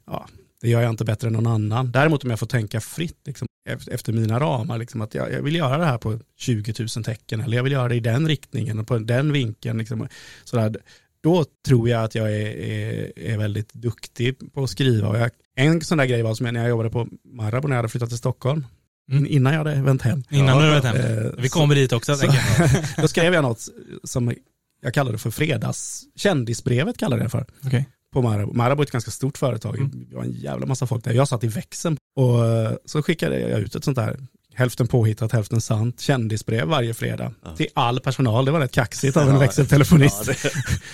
Ja, 0.07 0.29
det 0.61 0.69
gör 0.69 0.81
jag 0.81 0.91
inte 0.91 1.05
bättre 1.05 1.27
än 1.27 1.33
någon 1.33 1.47
annan. 1.47 1.93
Däremot 1.93 2.25
om 2.25 2.31
jag 2.31 2.39
får 2.39 2.47
tänka 2.47 2.81
fritt 2.81 3.21
liksom, 3.25 3.49
efter 3.91 4.13
mina 4.13 4.41
ramar, 4.41 4.79
liksom, 4.79 5.01
att 5.01 5.15
jag, 5.15 5.33
jag, 5.33 5.43
vill 5.43 5.55
göra 5.55 5.79
det 5.79 5.85
här 5.85 5.99
på 5.99 6.19
20 6.39 6.75
000 6.97 7.05
tecken 7.05 7.41
eller 7.41 7.57
jag 7.57 7.65
vill 7.65 7.73
göra 7.73 7.89
det 7.89 7.95
i 7.95 8.01
den 8.01 8.29
riktningen 8.29 8.79
och 8.79 8.87
på 8.87 8.99
den 8.99 9.33
vinkeln. 9.33 9.79
Liksom, 9.79 10.09
sådär, 10.45 10.77
då 11.23 11.45
tror 11.67 11.89
jag 11.89 12.05
att 12.05 12.15
jag 12.15 12.33
är, 12.33 12.47
är, 12.47 13.19
är, 13.19 13.39
väldigt 13.39 13.75
duktig 13.75 14.53
på 14.53 14.63
att 14.63 14.71
skriva. 14.71 15.19
Jag, 15.19 15.31
en 15.57 15.81
sån 15.81 15.99
där 15.99 16.07
grej 16.07 16.23
var 16.23 16.35
som 16.35 16.47
när 16.47 16.61
jag 16.61 16.69
jobbade 16.69 16.91
på 16.91 17.09
Marabou 17.25 17.69
när 17.69 17.77
jag 17.77 17.79
hade 17.79 17.89
flyttat 17.89 18.09
till 18.09 18.19
Stockholm. 18.19 18.65
Mm. 19.11 19.27
Innan 19.27 19.53
jag 19.53 19.65
hade 19.65 19.83
vänt 19.83 20.03
hem. 20.03 20.25
Innan 20.31 20.47
ja, 20.47 20.55
du 20.55 20.69
hade 20.69 20.81
vänt 20.81 20.97
hem. 20.97 21.27
Eh, 21.27 21.33
Vi 21.39 21.49
kommer 21.49 21.75
så, 21.75 21.81
dit 21.81 21.93
också. 21.93 22.17
Så, 22.17 22.27
då 22.97 23.09
skrev 23.09 23.35
jag 23.35 23.43
något 23.43 23.69
som 24.05 24.35
jag 24.81 24.95
kallade 24.95 25.15
det 25.15 25.19
för 25.19 25.31
fredags, 25.31 26.03
kändisbrevet 26.17 26.99
kallade 26.99 27.23
jag 27.23 27.27
det 27.27 27.31
för. 27.31 27.47
Okay. 27.67 27.85
På 28.13 28.23
Marabou. 28.23 28.55
Marabou 28.55 28.83
är 28.83 28.87
ett 28.87 28.91
ganska 28.91 29.11
stort 29.11 29.39
företag, 29.39 29.77
mm. 29.77 30.07
det 30.11 30.17
var 30.17 30.23
en 30.23 30.33
jävla 30.33 30.67
massa 30.67 30.87
folk 30.87 31.05
där. 31.05 31.13
Jag 31.13 31.29
satt 31.29 31.45
i 31.45 31.49
växeln 31.49 31.97
och 32.17 32.47
eh, 32.47 32.73
så 32.85 33.03
skickade 33.03 33.41
jag 33.41 33.61
ut 33.61 33.75
ett 33.75 33.85
sånt 33.85 33.97
där 33.97 34.17
hälften 34.59 34.89
påhittat, 34.89 35.33
hälften 35.33 35.61
sant, 35.61 36.01
kändisbrev 36.01 36.69
varje 36.69 36.95
fredag 36.95 37.33
ja. 37.45 37.57
till 37.57 37.67
all 37.75 38.01
personal. 38.01 38.45
Det 38.45 38.51
var 38.51 38.61
rätt 38.61 38.73
kaxigt 38.73 39.17
av 39.17 39.23
en 39.23 39.29
ja, 39.35 39.39
växeltelefonist. 39.41 40.27
Ja, 40.27 40.51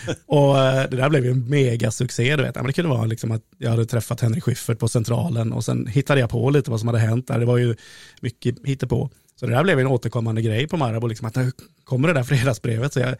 det. 0.06 0.18
och 0.26 0.58
eh, 0.58 0.90
det 0.90 0.96
där 0.96 1.08
blev 1.08 1.24
ju 1.24 1.30
en 1.30 1.48
megasuccé. 1.48 2.36
Du 2.36 2.42
vet. 2.42 2.54
det 2.54 2.72
kunde 2.72 2.90
vara 2.90 3.04
liksom 3.04 3.30
att 3.30 3.42
jag 3.58 3.70
hade 3.70 3.86
träffat 3.86 4.20
Henrik 4.20 4.44
Schyffert 4.44 4.78
på 4.78 4.88
Centralen 4.88 5.52
och 5.52 5.64
sen 5.64 5.86
hittade 5.86 6.20
jag 6.20 6.30
på 6.30 6.50
lite 6.50 6.70
vad 6.70 6.80
som 6.80 6.88
hade 6.88 6.98
hänt 6.98 7.28
där. 7.28 7.38
Det 7.38 7.46
var 7.46 7.58
ju 7.58 7.76
mycket 8.20 8.56
hittepå. 8.64 9.10
Så 9.36 9.46
det 9.46 9.52
där 9.52 9.62
blev 9.62 9.80
en 9.80 9.86
återkommande 9.86 10.42
grej 10.42 10.68
på 10.68 10.76
Marabou, 10.76 11.08
liksom 11.08 11.26
att 11.26 11.36
kommer 11.84 12.08
det 12.08 12.14
där 12.14 12.22
fredagsbrevet. 12.22 12.92
Så 12.92 13.00
jag 13.00 13.16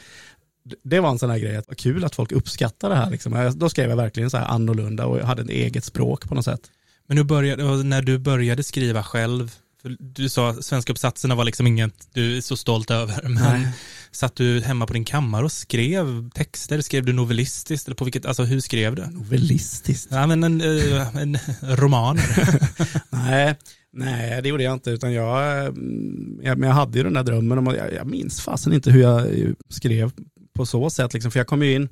det 0.85 1.01
var 1.01 1.11
en 1.11 1.19
sån 1.19 1.31
här 1.31 1.39
grej, 1.39 1.57
att 1.57 1.77
kul 1.77 2.05
att 2.05 2.15
folk 2.15 2.33
uppskattar 2.33 2.89
det 2.89 2.97
här. 2.97 3.11
Liksom. 3.11 3.53
Då 3.57 3.69
skrev 3.69 3.91
jag 3.91 3.97
verkligen 3.97 4.31
så 4.31 4.37
här 4.37 4.47
annorlunda 4.47 5.07
och 5.07 5.19
hade 5.19 5.43
ett 5.43 5.51
eget 5.51 5.85
språk 5.85 6.29
på 6.29 6.35
något 6.35 6.45
sätt. 6.45 6.71
Men 7.07 7.17
nu 7.17 7.25
började, 7.25 7.83
när 7.83 8.03
du 8.03 8.19
började 8.19 8.63
skriva 8.63 9.03
själv, 9.03 9.53
du 9.99 10.29
sa 10.29 10.55
svenska 10.55 10.93
uppsatserna 10.93 11.35
var 11.35 11.45
liksom 11.45 11.67
inget 11.67 12.09
du 12.13 12.37
är 12.37 12.41
så 12.41 12.57
stolt 12.57 12.91
över, 12.91 13.23
men 13.23 13.35
Nej. 13.35 13.69
satt 14.11 14.37
du 14.37 14.61
hemma 14.61 14.87
på 14.87 14.93
din 14.93 15.05
kammare 15.05 15.45
och 15.45 15.53
skrev 15.53 16.31
texter? 16.31 16.81
Skrev 16.81 17.05
du 17.05 17.13
novellistiskt? 17.13 17.89
Eller 17.89 17.97
på 17.97 18.05
vilket, 18.05 18.27
alltså 18.27 18.43
hur 18.43 18.61
skrev 18.61 18.95
du? 18.95 19.07
Novellistiskt? 19.07 20.09
Ja, 20.11 20.27
men 20.27 20.45
en, 20.45 20.61
eh, 20.61 21.17
en 21.17 21.39
roman. 21.63 22.19
Nej, 23.11 23.57
Nej, 23.97 24.43
det 24.43 24.49
gjorde 24.49 24.63
jag 24.63 24.73
inte, 24.73 24.91
utan 24.91 25.13
jag, 25.13 25.67
mm, 25.67 26.41
jag, 26.43 26.59
men 26.59 26.69
jag 26.69 26.77
hade 26.77 26.99
ju 26.99 27.05
den 27.05 27.13
där 27.13 27.23
drömmen 27.23 27.59
om, 27.59 27.67
jag, 27.67 27.93
jag 27.93 28.07
minns 28.07 28.41
fasen 28.41 28.73
inte 28.73 28.91
hur 28.91 29.03
jag 29.03 29.29
skrev 29.69 30.13
på 30.55 30.67
så 30.67 30.91
sätt, 30.91 31.15
liksom, 31.15 31.31
för 31.31 31.41
jag 31.41 31.47
kom 31.47 31.63
ju 31.63 31.75
in, 31.75 31.89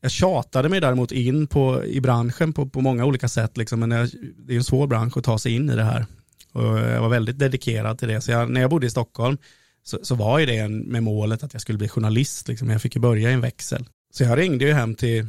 jag 0.00 0.10
tjatade 0.10 0.68
mig 0.68 0.80
däremot 0.80 1.12
in 1.12 1.46
på, 1.46 1.84
i 1.84 2.00
branschen 2.00 2.52
på, 2.52 2.66
på 2.66 2.80
många 2.80 3.04
olika 3.04 3.28
sätt, 3.28 3.56
liksom, 3.56 3.80
men 3.80 3.90
jag, 3.90 4.08
det 4.36 4.52
är 4.52 4.56
en 4.56 4.64
svår 4.64 4.86
bransch 4.86 5.16
att 5.16 5.24
ta 5.24 5.38
sig 5.38 5.52
in 5.54 5.70
i 5.70 5.76
det 5.76 5.84
här. 5.84 6.06
Och 6.52 6.78
jag 6.78 7.00
var 7.00 7.08
väldigt 7.08 7.38
dedikerad 7.38 7.98
till 7.98 8.08
det, 8.08 8.20
så 8.20 8.30
jag, 8.30 8.50
när 8.50 8.60
jag 8.60 8.70
bodde 8.70 8.86
i 8.86 8.90
Stockholm 8.90 9.38
så, 9.82 9.98
så 10.02 10.14
var 10.14 10.38
ju 10.38 10.46
det 10.46 10.68
med 10.68 11.02
målet 11.02 11.42
att 11.42 11.52
jag 11.52 11.62
skulle 11.62 11.78
bli 11.78 11.88
journalist, 11.88 12.48
liksom. 12.48 12.70
jag 12.70 12.82
fick 12.82 12.94
ju 12.94 13.00
börja 13.00 13.30
i 13.30 13.32
en 13.32 13.40
växel. 13.40 13.86
Så 14.12 14.24
jag 14.24 14.38
ringde 14.38 14.64
ju 14.64 14.72
hem 14.72 14.94
till 14.94 15.26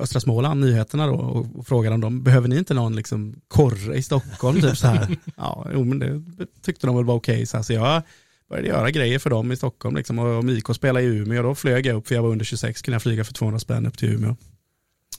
Östra 0.00 0.20
Småland, 0.20 0.60
nyheterna 0.60 1.06
då, 1.06 1.14
och, 1.14 1.46
och 1.54 1.66
frågade 1.66 1.94
om 1.94 2.00
de, 2.00 2.22
behöver 2.22 2.48
ni 2.48 2.58
inte 2.58 2.74
någon 2.74 2.96
liksom 2.96 3.34
korre 3.48 3.96
i 3.96 4.02
Stockholm? 4.02 4.60
typ 4.60 4.76
så 4.76 4.86
här. 4.86 5.16
Ja, 5.36 5.66
jo, 5.72 5.84
men 5.84 5.98
det 5.98 6.22
tyckte 6.62 6.86
de 6.86 6.96
väl 6.96 7.04
var 7.04 7.14
okej. 7.14 7.34
Okay, 7.34 7.46
så, 7.46 7.62
så 7.62 7.72
jag 7.72 8.02
började 8.48 8.68
göra 8.68 8.90
grejer 8.90 9.18
för 9.18 9.30
dem 9.30 9.52
i 9.52 9.56
Stockholm. 9.56 9.96
Liksom. 9.96 10.18
Och 10.18 10.38
om 10.38 10.48
IK 10.48 10.74
spelade 10.74 11.06
i 11.06 11.08
Umeå, 11.08 11.42
då 11.42 11.54
flög 11.54 11.86
jag 11.86 11.96
upp, 11.96 12.08
för 12.08 12.14
jag 12.14 12.22
var 12.22 12.30
under 12.30 12.44
26, 12.44 12.82
kunde 12.82 12.94
jag 12.94 13.02
flyga 13.02 13.24
för 13.24 13.32
200 13.32 13.58
spänn 13.60 13.86
upp 13.86 13.98
till 13.98 14.08
Umeå 14.08 14.36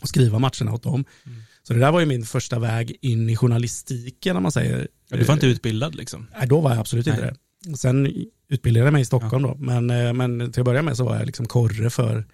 och 0.02 0.10
skriva 0.10 0.40
matcherna 0.40 0.74
åt 0.74 0.84
dem. 0.84 1.06
Mm. 1.26 1.38
Så 1.64 1.74
det 1.74 1.80
där 1.80 1.92
var 1.92 2.00
ju 2.00 2.06
min 2.06 2.26
första 2.26 2.60
väg 2.60 2.98
in 3.02 3.30
i 3.30 3.36
journalistiken, 3.36 4.38
om 4.38 4.44
man 4.44 4.52
säger. 4.52 4.88
Ja, 5.10 5.18
du 5.18 5.24
var 5.24 5.34
inte 5.34 5.48
utbildad 5.48 5.96
liksom? 5.96 6.28
Nej, 6.38 6.48
då 6.48 6.62
var 6.62 6.72
jag 6.72 6.80
absolut 6.80 7.06
Nej. 7.06 7.16
inte 7.16 7.38
det. 7.72 7.78
Sen 7.78 8.14
utbildade 8.50 8.86
jag 8.86 8.94
mig 8.94 9.02
i 9.02 9.06
Stockholm 9.06 9.46
ja. 9.46 9.52
då, 9.52 9.56
men, 9.60 9.90
eh, 9.90 10.14
men 10.14 10.52
till 10.52 10.62
att 10.62 10.66
börja 10.66 10.82
med 10.82 10.98
så 10.98 11.06
var 11.06 11.18
jag 11.18 11.26
liksom 11.26 11.46
korre 11.46 11.90
för 11.90 12.26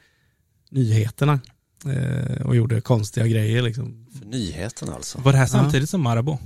nyheterna. 0.70 1.40
eh, 1.86 2.46
och 2.46 2.56
gjorde 2.56 2.82
konstiga 2.82 3.28
grejer 3.28 3.62
liksom. 3.62 4.08
För 4.20 4.26
nyheten 4.26 4.90
alltså. 4.90 5.22
Var 5.22 5.32
det 5.32 5.38
här 5.38 5.46
samtidigt 5.46 5.90
som 5.90 6.02
Marabou? 6.02 6.38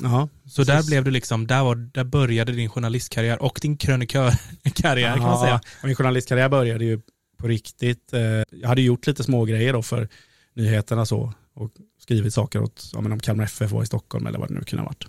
Ja, 0.00 0.28
Så 0.46 0.64
där 0.64 0.86
blev 0.86 1.04
du 1.04 1.10
liksom, 1.10 1.46
där, 1.46 1.62
var, 1.64 1.74
där 1.74 2.04
började 2.04 2.52
din 2.52 2.68
journalistkarriär 2.68 3.42
och 3.42 3.58
din 3.62 3.76
krönikörkarriär 3.76 5.14
kan 5.14 5.22
man 5.22 5.40
säga. 5.40 5.60
Min 5.84 5.94
journalistkarriär 5.94 6.48
började 6.48 6.84
ju 6.84 7.00
på 7.38 7.46
riktigt. 7.48 8.12
Eh, 8.12 8.20
Jag 8.50 8.68
hade 8.68 8.82
gjort 8.82 9.06
lite 9.06 9.24
små 9.24 9.44
grejer 9.44 9.72
då 9.72 9.82
för 9.82 10.08
nyheterna 10.54 11.06
så 11.06 11.32
och 11.54 11.70
skrivit 12.02 12.34
saker 12.34 12.62
åt, 12.62 12.90
ja, 12.92 13.00
men 13.00 13.12
om 13.12 13.20
Kalmar 13.20 13.44
FF 13.44 13.70
var 13.70 13.82
i 13.82 13.86
Stockholm 13.86 14.26
eller 14.26 14.38
vad 14.38 14.48
det 14.48 14.54
nu 14.54 14.60
kunde 14.60 14.82
ha 14.82 14.88
varit. 14.88 15.04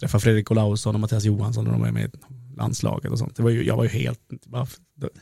Träffa 0.00 0.18
Fredrik 0.20 0.50
Olausson 0.50 0.94
och 0.94 1.00
Mattias 1.00 1.24
Johansson 1.24 1.64
när 1.64 1.72
de 1.72 1.80
var 1.80 1.90
med 1.90 2.04
i 2.04 2.10
landslaget 2.56 3.10
och 3.12 3.18
sånt. 3.18 3.36
Det 3.36 3.42
var 3.42 3.50
ju, 3.50 3.64
jag 3.64 3.76
var 3.76 3.84
ju 3.84 3.90
helt, 3.90 4.20
bara, 4.46 4.66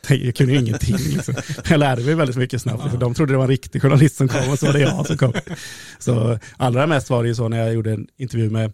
jag 0.09 0.35
kunde 0.35 0.53
ju 0.53 0.59
ingenting. 0.59 0.95
Liksom. 0.97 1.35
Jag 1.69 1.79
lärde 1.79 2.01
mig 2.03 2.15
väldigt 2.15 2.35
mycket 2.37 2.61
snabbt. 2.61 2.91
För 2.91 2.97
de 2.97 3.13
trodde 3.13 3.33
det 3.33 3.37
var 3.37 3.43
en 3.43 3.49
riktig 3.49 3.81
journalist 3.81 4.15
som 4.15 4.27
kom 4.27 4.49
och 4.51 4.59
så 4.59 4.65
var 4.65 4.73
det 4.73 4.79
jag 4.79 5.07
som 5.07 5.17
kom. 5.17 5.33
Så 5.99 6.39
allra 6.57 6.87
mest 6.87 7.09
var 7.09 7.23
det 7.23 7.29
ju 7.29 7.35
så 7.35 7.47
när 7.49 7.57
jag 7.57 7.73
gjorde 7.73 7.91
en 7.91 8.07
intervju 8.17 8.49
med 8.49 8.73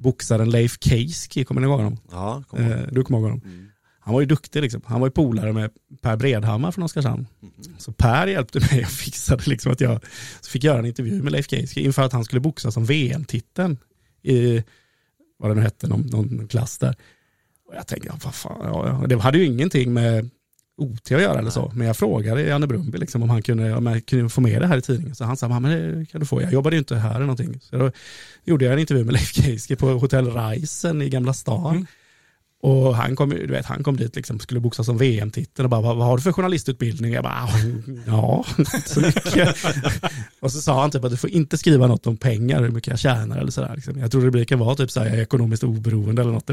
boxaren 0.00 0.50
Leif 0.50 0.76
Keiski, 0.80 1.44
kommer 1.44 1.60
ni 1.60 1.66
ihåg 1.66 1.76
honom? 1.76 1.98
Ja, 2.10 2.42
kom 2.48 2.60
ihåg. 2.60 2.70
Eh, 2.70 2.86
du 2.90 3.04
kommer 3.04 3.18
ihåg 3.18 3.24
honom? 3.24 3.40
Mm. 3.44 3.66
Han 4.00 4.14
var 4.14 4.20
ju 4.20 4.26
duktig 4.26 4.62
liksom. 4.62 4.82
Han 4.84 5.00
var 5.00 5.06
ju 5.06 5.10
polare 5.10 5.52
med 5.52 5.70
Per 6.02 6.16
Bredhammar 6.16 6.72
från 6.72 6.84
Oskarshamn. 6.84 7.26
Mhm. 7.40 7.52
Så 7.78 7.92
Per 7.92 8.26
hjälpte 8.26 8.60
mig 8.60 8.84
och 8.84 8.90
fixade 8.90 9.42
liksom 9.46 9.72
att 9.72 9.80
jag 9.80 10.04
fick 10.48 10.64
göra 10.64 10.78
en 10.78 10.86
intervju 10.86 11.22
med 11.22 11.32
Leif 11.32 11.50
Keiski 11.50 11.84
inför 11.84 12.02
att 12.02 12.12
han 12.12 12.24
skulle 12.24 12.40
boxa 12.40 12.70
som 12.70 12.84
VM-titeln 12.84 13.78
i 14.22 14.62
vad 15.38 15.50
det 15.50 15.54
nu 15.54 15.60
hette, 15.60 15.88
någon, 15.88 16.00
någon 16.00 16.48
klass 16.48 16.78
där. 16.78 16.96
Och 17.68 17.74
jag 17.74 17.86
tänkte, 17.86 18.08
ja, 18.08 18.18
vad 18.24 18.34
fan, 18.34 18.60
ja, 18.62 19.00
ja. 19.00 19.06
det 19.06 19.20
hade 19.20 19.38
ju 19.38 19.46
ingenting 19.46 19.92
med 19.92 20.30
OT 20.80 21.12
att 21.12 21.22
göra 21.22 21.38
eller 21.38 21.50
så. 21.50 21.72
Men 21.74 21.86
jag 21.86 21.96
frågade 21.96 22.42
Janne 22.42 22.66
Brumby 22.66 22.98
liksom, 22.98 23.22
om 23.22 23.30
han 23.30 23.42
kunde, 23.42 23.74
om 23.76 23.86
jag 23.86 24.06
kunde 24.06 24.28
få 24.28 24.40
med 24.40 24.62
det 24.62 24.66
här 24.66 24.76
i 24.76 24.82
tidningen. 24.82 25.14
Så 25.14 25.24
han 25.24 25.36
sa, 25.36 25.48
men 25.48 25.62
det 25.98 26.06
kan 26.06 26.20
du 26.20 26.26
få. 26.26 26.42
Jag 26.42 26.52
jobbade 26.52 26.76
ju 26.76 26.78
inte 26.78 26.96
här 26.96 27.10
eller 27.14 27.26
någonting. 27.26 27.60
Så 27.62 27.76
då 27.76 27.90
gjorde 28.44 28.64
jag 28.64 28.72
en 28.72 28.78
intervju 28.78 29.04
med 29.04 29.12
Leif 29.12 29.34
Keiski 29.34 29.76
på 29.76 29.86
Hotell 29.86 30.30
Reisen 30.30 31.02
i 31.02 31.08
Gamla 31.08 31.32
stan. 31.32 31.76
Mm. 31.76 31.86
Och 32.62 32.96
han 32.96 33.16
kom, 33.16 33.30
du 33.30 33.46
vet, 33.46 33.66
han 33.66 33.82
kom 33.82 33.96
dit 33.96 34.16
liksom, 34.16 34.40
skulle 34.40 34.60
boxa 34.60 34.84
som 34.84 34.98
VM-titel 34.98 35.64
och 35.64 35.70
bara, 35.70 35.80
vad, 35.80 35.96
vad 35.96 36.06
har 36.06 36.16
du 36.16 36.22
för 36.22 36.32
journalistutbildning? 36.32 37.12
Jag 37.12 37.24
bara, 37.24 37.48
ja, 38.06 38.44
inte 38.58 38.88
så 38.88 39.00
mycket. 39.00 39.56
och 40.40 40.52
så 40.52 40.60
sa 40.60 40.80
han 40.80 40.90
typ 40.90 41.04
att 41.04 41.10
du 41.10 41.16
får 41.16 41.30
inte 41.30 41.58
skriva 41.58 41.86
något 41.86 42.06
om 42.06 42.16
pengar, 42.16 42.62
hur 42.62 42.70
mycket 42.70 42.90
jag 42.90 42.98
tjänar 42.98 43.38
eller 43.38 43.50
sådär. 43.50 43.72
Liksom. 43.74 43.98
Jag 43.98 44.10
tror 44.10 44.22
rubriken 44.22 44.58
var 44.58 44.74
typ 44.74 44.90
så 44.90 45.00
här, 45.00 45.06
jag 45.06 45.18
är 45.18 45.22
ekonomiskt 45.22 45.64
oberoende 45.64 46.22
eller 46.22 46.32
något. 46.32 46.46
Det 46.46 46.52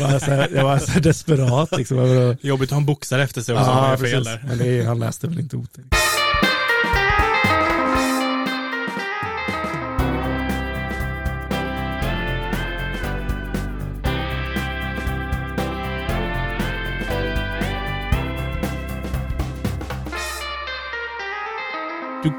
var, 0.00 0.18
så 0.18 0.30
här, 0.30 0.48
jag 0.54 0.64
var 0.64 0.78
så 0.78 0.98
desperat 1.00 1.76
liksom. 1.76 2.36
Jobbigt 2.40 2.68
att 2.68 2.70
ha 2.70 2.78
en 2.78 2.86
boxare 2.86 3.22
efter 3.22 3.40
sig 3.40 3.54
om 3.54 3.60
Ja, 3.60 3.90
gör 3.90 3.96
fel 3.96 4.24
där. 4.24 4.44
Men 4.48 4.58
det, 4.58 4.84
han 4.84 4.98
läste 4.98 5.26
väl 5.26 5.40
inte 5.40 5.56
OT. 5.56 5.78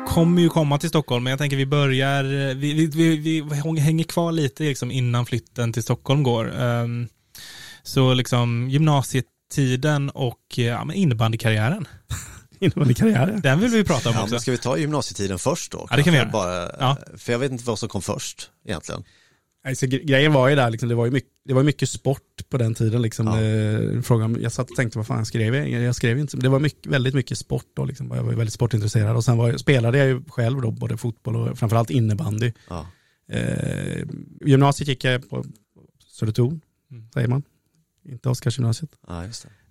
Kommer 0.10 0.42
ju 0.42 0.50
komma 0.50 0.78
till 0.78 0.90
Stockholm, 0.90 1.24
men 1.24 1.32
jag 1.32 1.38
tänker 1.40 1.58
vi 1.58 1.66
börjar, 1.66 2.24
vi, 2.54 2.74
vi, 2.74 3.18
vi, 3.18 3.42
vi 3.74 3.80
hänger 3.80 4.04
kvar 4.04 4.32
lite 4.32 4.64
liksom 4.64 4.92
innan 4.92 5.26
flytten 5.26 5.74
till 5.74 5.84
Stockholm 5.84 6.24
går. 6.24 6.60
Ehm, 6.62 7.08
så 7.84 8.14
liksom 8.14 8.70
gymnasietiden 8.70 10.10
och 10.10 10.40
ja, 10.56 10.86
men 10.86 10.96
innebandykarriären, 10.96 11.88
Innebandykarriären. 12.60 13.42
den 13.42 13.60
vill 13.60 13.72
vi 13.72 13.84
prata 13.84 14.10
om 14.10 14.16
Ja, 14.16 14.22
också. 14.22 14.34
men 14.34 14.42
ska 14.42 14.52
vi 14.52 14.58
ta 14.58 14.78
gymnasietiden 14.78 15.40
först 15.40 15.72
då? 15.72 15.88
Ja, 15.90 15.96
det 15.96 16.04
kan 16.04 16.14
vi 16.14 16.20
göra. 16.20 16.30
Bara, 16.30 16.72
Ja. 16.80 16.98
För 17.18 17.32
jag 17.32 17.40
vet 17.40 17.52
inte 17.52 17.64
vad 17.64 17.80
som 17.80 17.90
kom 17.90 18.02
först 18.02 18.50
egentligen. 18.68 19.04
Alltså, 19.68 19.86
gre- 19.86 20.04
grejen 20.04 20.34
var 20.34 20.50
ju 20.50 20.56
där, 20.56 20.70
liksom, 20.70 20.90
det, 20.90 20.96
var 20.96 21.06
ju 21.06 21.12
mycket, 21.12 21.30
det 21.46 21.54
var 21.54 21.64
mycket 21.64 21.90
sport 21.90 22.50
på 22.50 22.58
den 22.58 22.74
tiden. 22.76 23.02
Liksom, 23.02 23.28
Ja. 23.28 23.42
eh, 23.42 24.02
frågan, 24.02 24.38
jag 24.42 24.52
satt 24.52 24.70
och 24.70 24.76
tänkte 24.76 24.98
vad 25.00 25.08
fan 25.08 25.26
skrev 25.26 25.56
jag? 25.56 25.70
Jag 25.70 25.96
skrev 25.96 26.20
inte, 26.20 26.38
det 26.38 26.50
var 26.50 26.60
mycket, 26.60 26.86
väldigt 26.92 27.14
mycket 27.14 27.38
sport 27.38 27.66
då, 27.74 27.86
liksom. 27.86 28.12
jag 28.16 28.24
var 28.24 28.34
väldigt 28.34 28.54
sportintresserad. 28.54 29.16
Och 29.16 29.24
sen 29.24 29.38
var, 29.38 29.58
spelade 29.58 29.98
jag 29.98 30.08
ju 30.08 30.22
själv 30.28 30.62
då, 30.62 30.72
både 30.72 30.98
fotboll 30.98 31.36
och 31.36 31.58
framförallt 31.60 31.90
innebandy. 31.90 32.52
Ja. 32.70 32.86
Eh, 33.32 34.04
gymnasiet 34.46 34.88
gick 34.88 35.04
jag 35.04 35.30
på 35.30 35.46
Södertorn, 36.08 36.62
Mm. 36.92 37.08
säger 37.14 37.28
man. 37.28 37.44
Inte 38.06 38.30
Oskarsgymnasiet. 38.30 38.92
Ja. 39.08 39.24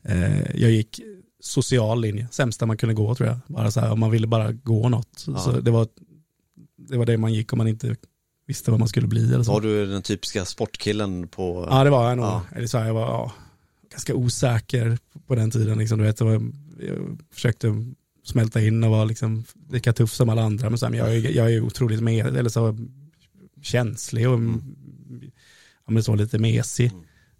Eh, 0.02 0.56
jag 0.60 0.70
gick 0.70 1.00
social 1.40 2.00
linje, 2.00 2.28
sämsta 2.30 2.66
man 2.66 2.76
kunde 2.76 2.94
gå 2.94 3.14
tror 3.14 3.28
jag. 3.28 3.38
Bara 3.46 3.70
så 3.70 3.80
här, 3.80 3.92
om 3.92 4.00
man 4.00 4.10
ville 4.10 4.26
bara 4.26 4.52
gå 4.52 4.88
något. 4.88 5.24
Ja. 5.26 5.38
så 5.38 5.60
det, 5.60 5.70
var, 5.70 5.88
det 6.76 6.98
var 6.98 7.06
det 7.06 7.16
man 7.18 7.32
gick 7.32 7.52
om 7.52 7.56
man 7.58 7.68
inte 7.68 7.96
visste 8.48 8.70
vad 8.70 8.80
man 8.80 8.88
skulle 8.88 9.06
bli. 9.06 9.34
Eller 9.34 9.44
så. 9.44 9.52
Var 9.52 9.60
du 9.60 9.86
den 9.86 10.02
typiska 10.02 10.44
sportkillen 10.44 11.28
på... 11.28 11.66
Ja 11.70 11.84
det 11.84 11.90
var 11.90 12.08
jag 12.08 12.16
nog. 12.16 12.26
Ja. 12.26 12.42
Eller 12.56 12.66
så 12.66 12.78
här, 12.78 12.86
jag 12.86 12.94
var 12.94 13.06
ja, 13.06 13.32
ganska 13.90 14.14
osäker 14.14 14.98
på 15.26 15.34
den 15.34 15.50
tiden. 15.50 15.78
Liksom, 15.78 15.98
du 15.98 16.04
vet, 16.04 16.20
var, 16.20 16.32
jag 16.32 17.18
försökte 17.32 17.84
smälta 18.24 18.60
in 18.62 18.84
och 18.84 18.90
vara 18.90 19.04
liksom 19.04 19.44
lika 19.70 19.92
tuff 19.92 20.12
som 20.14 20.28
alla 20.28 20.42
andra. 20.42 20.70
Men, 20.70 20.78
så 20.78 20.86
här, 20.86 20.90
men 20.90 20.98
jag, 21.00 21.16
är- 21.16 21.30
jag 21.36 21.52
är 21.52 21.60
otroligt 21.60 22.00
med, 22.02 22.36
eller 22.36 22.50
så, 22.50 22.76
känslig 23.62 24.28
och 24.28 24.34
Mm. 24.34 24.62
ja, 25.86 25.92
men 25.92 26.02
så 26.02 26.14
lite 26.14 26.38
mesig. 26.38 26.92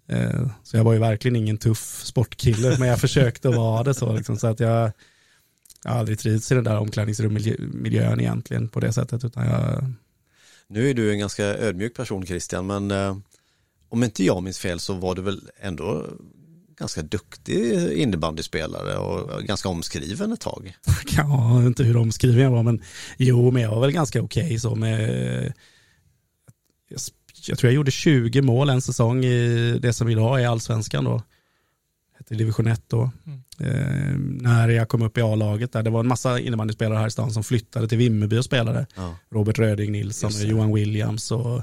Mm. 0.09 0.27
Eh, 0.31 0.49
Så 0.63 0.77
jag 0.77 0.85
var 0.85 0.93
ju 0.93 0.99
verkligen 0.99 1.37
ingen 1.37 1.59
tuff 1.59 2.01
sportkille, 2.05 2.77
men 2.79 2.89
jag 2.89 3.01
försökte 3.01 3.49
vara 3.49 3.83
det 3.83 3.95
så. 3.95 4.13
Liksom, 4.17 4.37
så 4.39 4.47
att 4.47 4.61
jag, 4.61 4.93
jag 5.85 5.91
har 5.91 5.99
aldrig 5.99 6.19
trivts 6.19 6.53
i 6.53 6.55
den 6.55 6.65
där 6.65 6.79
omklädningsrummiljön 6.79 8.21
egentligen 8.21 8.69
på 8.69 8.81
det 8.81 8.93
sättet. 8.93 9.25
Utan 9.25 9.47
jag, 9.47 9.93
nu 10.69 10.91
är 10.91 10.95
du 10.95 11.13
en 11.13 11.19
ganska 11.19 11.45
ödmjuk 11.45 11.95
person 11.95 12.27
Christian, 12.27 12.67
men 12.67 12.91
eh, 12.91 13.17
om 13.89 14.05
inte 14.05 14.25
jag 14.25 14.43
minns 14.43 14.59
fel 14.59 14.81
så 14.81 14.95
var 14.95 15.15
du 15.15 15.23
väl 15.23 15.51
ändå 15.61 16.07
ganska 16.79 17.03
duktig 17.03 17.93
innebandyspelare 17.93 18.97
och 18.97 19.45
ganska 19.45 19.69
omskriven 19.69 20.33
ett 20.33 20.41
tag. 20.41 20.77
Ja, 21.17 21.67
inte 21.67 21.85
hur 21.85 21.97
omskriven 21.97 22.43
jag 22.43 22.51
var, 22.51 22.63
men 22.63 22.83
jo, 23.17 23.51
men 23.51 23.63
jag 23.63 23.71
var 23.71 23.81
väl 23.81 23.93
ganska 23.93 24.23
okej 24.23 24.59
så 24.59 24.75
med, 24.75 25.11
eh, 25.45 25.53
jag, 26.89 27.01
jag 27.47 27.59
tror 27.59 27.71
jag 27.71 27.77
gjorde 27.77 27.91
20 27.91 28.43
mål 28.43 28.71
en 28.71 28.83
säsong 28.83 29.25
i 29.25 29.79
det 29.83 29.93
som 29.93 30.09
idag 30.09 30.43
är 30.43 30.49
allsvenskan 30.49 31.05
då. 31.05 31.23
Hette 32.29 32.35
division 32.35 32.67
1 32.67 32.83
då. 32.89 33.11
Mm. 33.27 33.43
Eh, 33.61 34.19
när 34.43 34.69
jag 34.69 34.89
kom 34.89 35.03
upp 35.03 35.19
i 35.19 35.23
A-laget 35.23 35.73
där, 35.73 35.83
det 35.83 35.91
var 35.91 36.01
en 36.01 36.09
massa 36.09 36.41
innebandyspelare 36.41 36.99
här 36.99 37.07
i 37.07 37.11
stan 37.11 37.31
som 37.31 37.45
flyttade 37.45 37.89
till 37.89 37.99
Vimmerby 37.99 38.39
och 38.39 38.45
spelade. 38.45 38.87
Ja. 38.97 39.17
Robert 39.31 39.59
Röding 39.59 39.93
Nilsson, 39.93 40.31
och. 40.31 40.49
Johan 40.49 40.75
Williams 40.75 41.31
och 41.31 41.57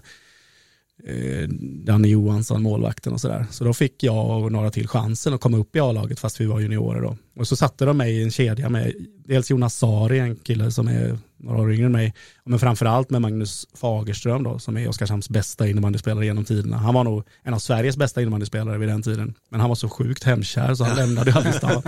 eh, 1.07 1.47
Danne 1.85 2.07
Johansson, 2.07 2.61
målvakten 2.61 3.13
och 3.13 3.21
sådär. 3.21 3.45
Så 3.51 3.63
då 3.63 3.73
fick 3.73 4.03
jag 4.03 4.43
och 4.43 4.51
några 4.51 4.71
till 4.71 4.87
chansen 4.87 5.33
att 5.33 5.41
komma 5.41 5.57
upp 5.57 5.75
i 5.75 5.79
A-laget 5.79 6.19
fast 6.19 6.41
vi 6.41 6.45
var 6.45 6.59
juniorer 6.59 7.01
då. 7.01 7.17
Och 7.35 7.47
så 7.47 7.55
satte 7.55 7.85
de 7.85 7.97
mig 7.97 8.17
i 8.17 8.23
en 8.23 8.31
kedja 8.31 8.69
med 8.69 8.93
dels 9.25 9.49
Jonas 9.49 9.75
Sari, 9.75 10.19
en 10.19 10.35
kille 10.35 10.71
som 10.71 10.87
är 10.87 11.17
några 11.37 11.61
år 11.61 11.73
yngre 11.73 11.85
än 11.85 11.91
mig, 11.91 12.13
men 12.43 12.59
framförallt 12.59 13.09
med 13.09 13.21
Magnus 13.21 13.67
Fagerström 13.73 14.43
då, 14.43 14.59
som 14.59 14.77
är 14.77 14.89
Oskarshamns 14.89 15.29
bästa 15.29 15.67
innebandyspelare 15.67 16.25
genom 16.25 16.45
tiderna. 16.45 16.77
Han 16.77 16.93
var 16.93 17.03
nog 17.03 17.23
en 17.43 17.53
av 17.53 17.59
Sveriges 17.59 17.97
bästa 17.97 18.21
innebandyspelare 18.21 18.77
vid 18.77 18.89
den 18.89 19.01
tiden. 19.01 19.33
Men 19.49 19.59
han 19.59 19.69
var 19.69 19.75
så 19.75 19.89
sjukt 19.89 20.23
hemkär 20.23 20.75
så 20.75 20.83
han 20.83 20.95
lämnade 20.95 21.31
ju 21.31 21.37
aldrig 21.37 21.55
stan. 21.55 21.81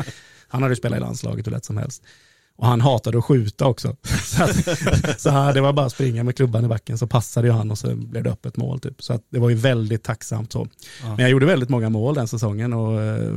Han 0.48 0.62
hade 0.62 0.72
ju 0.72 0.76
spelat 0.76 0.98
i 0.98 1.02
landslaget 1.02 1.48
hur 1.48 1.52
lätt 1.52 1.66
som 1.66 1.78
helst. 1.78 2.04
Och 2.58 2.68
han 2.68 2.82
hatade 2.82 3.18
att 3.18 3.26
skjuta 3.26 3.66
också. 3.66 3.96
Så, 4.24 4.44
att, 4.44 5.22
så 5.22 5.30
här, 5.30 5.54
det 5.54 5.62
var 5.62 5.74
bara 5.74 5.86
att 5.86 5.92
springa 5.92 6.24
med 6.24 6.36
klubban 6.36 6.66
i 6.66 6.68
backen 6.68 6.98
så 6.98 7.08
passade 7.08 7.48
ju 7.48 7.54
han 7.54 7.72
och 7.72 7.78
så 7.78 7.96
blev 7.96 8.24
det 8.24 8.30
öppet 8.30 8.58
mål. 8.58 8.80
Typ. 8.80 9.04
Så 9.04 9.14
att 9.14 9.24
det 9.30 9.40
var 9.40 9.50
ju 9.50 9.56
väldigt 9.56 10.04
tacksamt 10.04 10.52
så. 10.52 10.68
Ja. 11.02 11.08
Men 11.08 11.20
jag 11.20 11.30
gjorde 11.30 11.46
väldigt 11.46 11.70
många 11.70 11.90
mål 11.90 12.16
den 12.16 12.28
säsongen 12.28 12.74
och, 12.74 13.02
eh, 13.02 13.34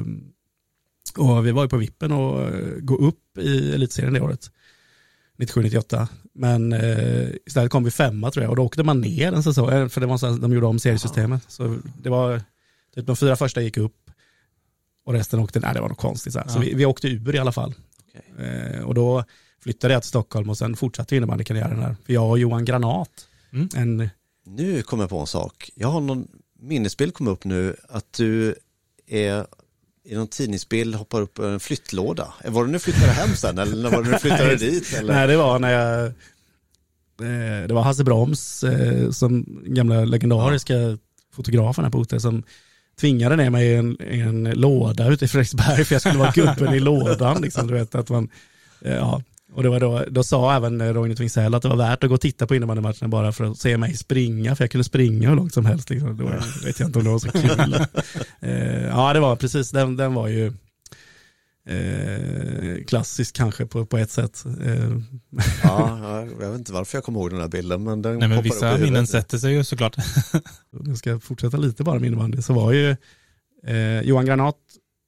och 1.17 1.47
vi 1.47 1.51
var 1.53 1.63
ju 1.63 1.69
på 1.69 1.77
vippen 1.77 2.13
och 2.13 2.43
eh, 2.43 2.77
gå 2.79 2.97
upp 2.97 3.39
i 3.39 3.75
elitserien 3.75 4.13
det 4.13 4.21
året. 4.21 4.51
97-98. 5.41 6.07
Men 6.35 6.73
eh, 6.73 7.29
istället 7.47 7.71
kom 7.71 7.85
vi 7.85 7.91
femma 7.91 8.31
tror 8.31 8.43
jag 8.45 8.51
och 8.51 8.57
då 8.57 8.63
åkte 8.65 8.83
man 8.83 9.01
ner 9.01 9.33
en 9.33 9.43
säsong. 9.43 9.71
eh, 9.71 9.89
För 9.89 10.01
det 10.01 10.07
var 10.07 10.19
så 10.19 10.27
att 10.27 10.41
de 10.41 10.53
gjorde 10.53 10.67
om 10.67 10.79
seriesystemet. 10.79 11.43
Så 11.49 11.79
det 12.03 12.09
var, 12.11 12.43
typ 12.95 13.07
de 13.07 13.17
fyra 13.17 13.37
första 13.37 13.61
gick 13.63 13.77
upp 13.77 14.11
och 15.05 15.13
resten 15.13 15.41
åkte, 15.41 15.61
nej 15.61 15.75
det 15.75 15.81
var 15.81 15.89
något 15.89 15.99
konstigt. 15.99 16.33
Så, 16.33 16.39
här. 16.39 16.49
så 16.49 16.59
Ja. 16.59 16.63
vi, 16.63 16.75
vi 16.75 16.87
åkte 16.87 17.09
ur 17.09 17.35
i 17.35 17.39
alla 17.39 17.53
fall. 17.53 17.75
Okej. 18.09 18.47
Eh, 18.47 18.81
och 18.83 18.95
då 18.95 19.25
flyttade 19.63 19.95
jag 19.95 20.03
till 20.03 20.09
Stockholm 20.09 20.51
och 20.51 20.59
sen 20.59 20.77
fortsatte 20.77 21.17
innebandykarriären 21.17 21.81
där. 21.81 21.97
För 22.07 22.13
jag 22.13 22.31
och 22.31 22.39
Johan 22.39 22.65
Granat, 22.65 23.27
Mm. 23.53 23.69
en, 23.77 24.09
Nu 24.47 24.83
kommer 24.83 25.03
jag 25.03 25.11
på 25.11 25.19
en 25.19 25.27
sak. 25.27 25.71
Jag 25.75 25.89
har 25.89 26.01
någon 26.01 26.29
minnesbild 26.59 27.15
kom 27.15 27.29
upp 27.29 27.45
nu 27.45 27.77
att 27.89 28.13
du 28.13 28.55
är 29.07 29.47
i 30.05 30.15
någon 30.15 30.29
tidningsbild 30.29 30.95
hoppar 30.95 31.21
upp 31.21 31.39
en 31.39 31.61
flyttlåda. 31.61 32.35
Var 32.45 32.65
det 32.65 32.67
när 32.67 32.73
du 32.73 32.79
flyttade 32.79 33.13
hem 33.13 33.37
sen 33.37 33.59
eller 33.59 33.77
när 33.77 33.91
var 33.91 34.03
det 34.03 34.05
när 34.05 34.13
du 34.13 34.19
flyttade 34.19 34.57
dit? 34.57 34.95
Eller? 34.99 35.15
nej 35.15 35.27
det 35.27 35.37
var 35.37 35.59
när 35.59 35.71
jag, 35.71 36.07
eh, 36.07 37.69
det 37.69 37.75
var 37.75 37.83
Hasse 37.83 38.05
Broms, 38.05 38.65
eh, 38.65 39.11
som 39.11 39.61
gamla 39.67 40.05
legendariska 40.05 40.75
fotografen 41.33 41.85
här 41.85 41.91
på 41.91 41.99
OT 41.99 42.23
som 42.23 42.43
tvingade 43.01 43.37
ner 43.37 43.51
mig 43.51 43.67
i 43.67 43.75
en, 43.75 43.97
en 44.01 44.45
låda 44.45 45.09
ute 45.09 45.25
i 45.25 45.29
Fredriksberg 45.29 45.85
för 45.85 45.95
jag 45.95 46.03
skulle 46.03 46.19
vara 46.19 46.33
gubben 46.33 46.75
i 46.75 46.81
lådan. 46.81 47.43
Liksom, 47.43 47.67
du 47.67 47.75
vet, 47.75 47.95
att 47.95 48.09
man, 48.11 48.29
eh, 48.81 48.95
ja. 48.95 49.23
Och 49.53 49.63
det 49.63 49.69
var 49.69 49.81
då, 49.81 50.05
då 50.11 50.23
sa 50.23 50.57
även 50.57 50.95
Roine 50.95 51.17
Twingsell 51.17 51.55
att 51.55 51.63
det 51.63 51.69
var 51.69 51.77
värt 51.77 52.05
att 52.05 52.09
gå 52.09 52.15
och 52.15 52.21
titta 52.21 52.47
på 52.47 52.55
innebandymatcherna 52.55 53.09
bara 53.09 53.33
för 53.33 53.45
att 53.45 53.59
se 53.59 53.77
mig 53.77 53.97
springa, 53.97 54.57
för 54.57 54.65
jag 54.65 54.71
kunde 54.71 54.85
springa 54.85 55.29
hur 55.29 55.37
långt 55.37 55.55
som 55.55 55.67
helst. 55.67 55.91
Liksom. 55.91 56.17
Då 56.17 56.25
vet 56.65 56.81
jag 56.81 56.89
inte 56.89 56.99
om 56.99 57.05
det 57.05 57.11
var 57.11 57.19
så 57.19 57.33
kul. 57.33 57.75
eh, 58.41 58.87
ja, 58.87 59.13
det 59.13 59.21
var 59.21 59.37
precis, 59.37 59.71
den, 59.71 59.97
den 59.97 60.15
var 60.15 60.29
ju 60.29 60.53
eh, 61.67 62.85
klassisk 62.85 63.37
kanske 63.37 63.67
på, 63.67 63.87
på 63.87 63.99
ett 63.99 64.11
sätt. 64.11 64.45
Eh. 64.65 64.91
ja, 65.63 66.21
jag 66.41 66.51
vet 66.51 66.59
inte 66.59 66.73
varför 66.73 66.97
jag 66.97 67.05
kommer 67.05 67.21
ihåg 67.21 67.31
den 67.31 67.41
här 67.41 67.49
bilden. 67.49 67.85
Men, 67.85 68.03
den 68.03 68.19
Nej, 68.19 68.29
men 68.29 68.43
vissa 68.43 68.79
minnen 68.79 69.07
sätter 69.07 69.39
sig 69.39 69.53
ju 69.53 69.65
såklart. 69.65 69.97
jag 70.87 70.99
ska 70.99 71.21
fortsätta 71.21 71.57
lite 71.57 71.85
bara 71.85 71.99
med 71.99 72.07
innebandy, 72.07 72.43
så 72.43 72.53
var 72.53 72.73
ju 72.73 72.97
eh, 73.67 74.01
Johan 74.01 74.27
Granat, 74.27 74.57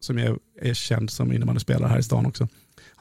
som 0.00 0.18
jag 0.18 0.38
är 0.60 0.74
känd 0.74 1.10
som 1.10 1.32
innebandyspelare 1.32 1.88
här 1.88 1.98
i 1.98 2.02
stan 2.02 2.26
också, 2.26 2.48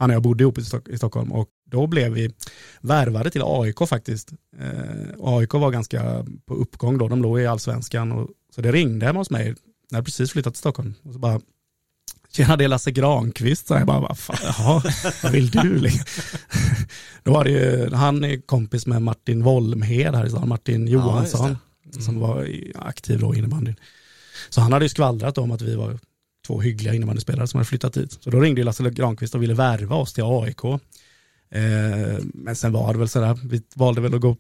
han 0.02 0.10
och 0.10 0.16
jag 0.16 0.22
bodde 0.22 0.44
ihop 0.44 0.58
i, 0.58 0.66
Stock 0.66 0.88
i 0.88 0.98
Stockholm 0.98 1.32
och 1.32 1.50
då 1.66 1.88
blev 1.88 2.12
vi 2.12 2.34
värvade 2.82 3.30
till 3.30 3.42
AIK 3.46 3.80
faktiskt. 3.90 4.32
Eh, 4.60 5.14
AIK 5.20 5.54
var 5.54 5.72
ganska 5.72 6.26
på 6.46 6.54
uppgång 6.54 6.98
då, 6.98 7.08
de 7.08 7.22
låg 7.22 7.40
i 7.40 7.48
allsvenskan 7.48 8.12
och 8.12 8.30
så 8.56 8.62
det 8.62 8.72
ringde 8.72 9.06
hemma 9.06 9.20
hos 9.20 9.30
mig 9.30 9.56
när 9.92 9.98
jag 9.98 10.06
precis 10.06 10.32
flyttat 10.32 10.54
till 10.54 10.60
Stockholm 10.60 10.94
och 11.04 11.14
så 11.14 11.20
bara 11.20 11.42
Tjena, 12.32 12.58
det 12.58 12.64
är 12.64 12.68
Lasse 12.68 12.92
Granqvist. 12.92 13.68
Så 13.68 13.74
jag 13.74 13.88
bara, 13.88 14.00
vad 14.00 14.18
fan, 14.18 14.38
jaha, 14.44 14.84
vad 15.24 15.32
vill 15.32 15.50
du? 15.50 15.90
Då 17.24 17.34
var 17.34 17.44
det 17.44 17.52
ju, 17.52 17.90
han 17.94 18.24
är 18.24 18.42
kompis 18.42 18.88
med 18.88 19.02
Martin 19.02 19.44
Wollmhed 19.44 20.16
här 20.16 20.26
i 20.26 20.30
stan, 20.30 20.50
Martin 20.50 20.88
Johansson, 20.88 21.58
ja, 21.84 21.92
mm. 21.92 22.02
som 22.02 22.20
var 22.20 22.50
aktiv 22.76 23.20
då 23.20 23.36
i 23.36 23.38
innebandyn. 23.38 23.76
Så 24.50 24.62
han 24.62 24.74
hade 24.74 24.86
ju 24.86 24.90
skvallrat 24.90 25.38
om 25.38 25.52
att 25.52 25.62
vi 25.62 25.76
var 25.76 26.00
två 26.48 26.62
hyggliga 26.62 26.94
innebandyspelare 26.94 27.48
som 27.48 27.58
hade 27.58 27.68
flyttat 27.68 27.94
dit. 27.94 28.12
Så 28.12 28.30
då 28.30 28.40
ringde 28.40 28.64
Lasse 28.64 28.90
Granqvist 28.90 29.36
och 29.36 29.44
ville 29.44 29.54
värva 29.54 29.96
oss 29.96 30.14
till 30.14 30.24
AIK. 30.24 30.64
Eh, 31.52 32.20
men 32.34 32.56
sen 32.56 32.72
var 32.72 32.94
det 32.94 33.00
väl 33.00 33.10
sådär, 33.10 33.40
vi 33.44 33.62
valde 33.76 34.02
väl 34.02 34.16
att 34.16 34.22
gå 34.22 34.38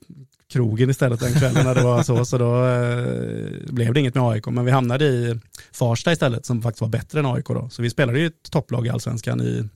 krogen 0.51 0.89
istället 0.89 1.19
den 1.19 1.33
kvällen 1.33 1.65
när 1.65 1.75
det 1.75 1.83
var 1.83 2.03
så, 2.03 2.25
så 2.25 2.37
då 2.37 2.65
eh, 2.65 3.73
blev 3.73 3.93
det 3.93 3.99
inget 3.99 4.15
med 4.15 4.23
AIK. 4.23 4.47
Men 4.47 4.65
vi 4.65 4.71
hamnade 4.71 5.05
i 5.05 5.39
Farsta 5.71 6.11
istället 6.11 6.45
som 6.45 6.61
faktiskt 6.61 6.81
var 6.81 6.89
bättre 6.89 7.19
än 7.19 7.25
AIK 7.25 7.45
då. 7.45 7.69
Så 7.69 7.81
vi 7.81 7.89
spelade 7.89 8.19
ju 8.19 8.27
ett 8.27 8.51
topplag 8.51 8.87
i 8.87 8.89
allsvenskan 8.89 9.41
i, 9.41 9.69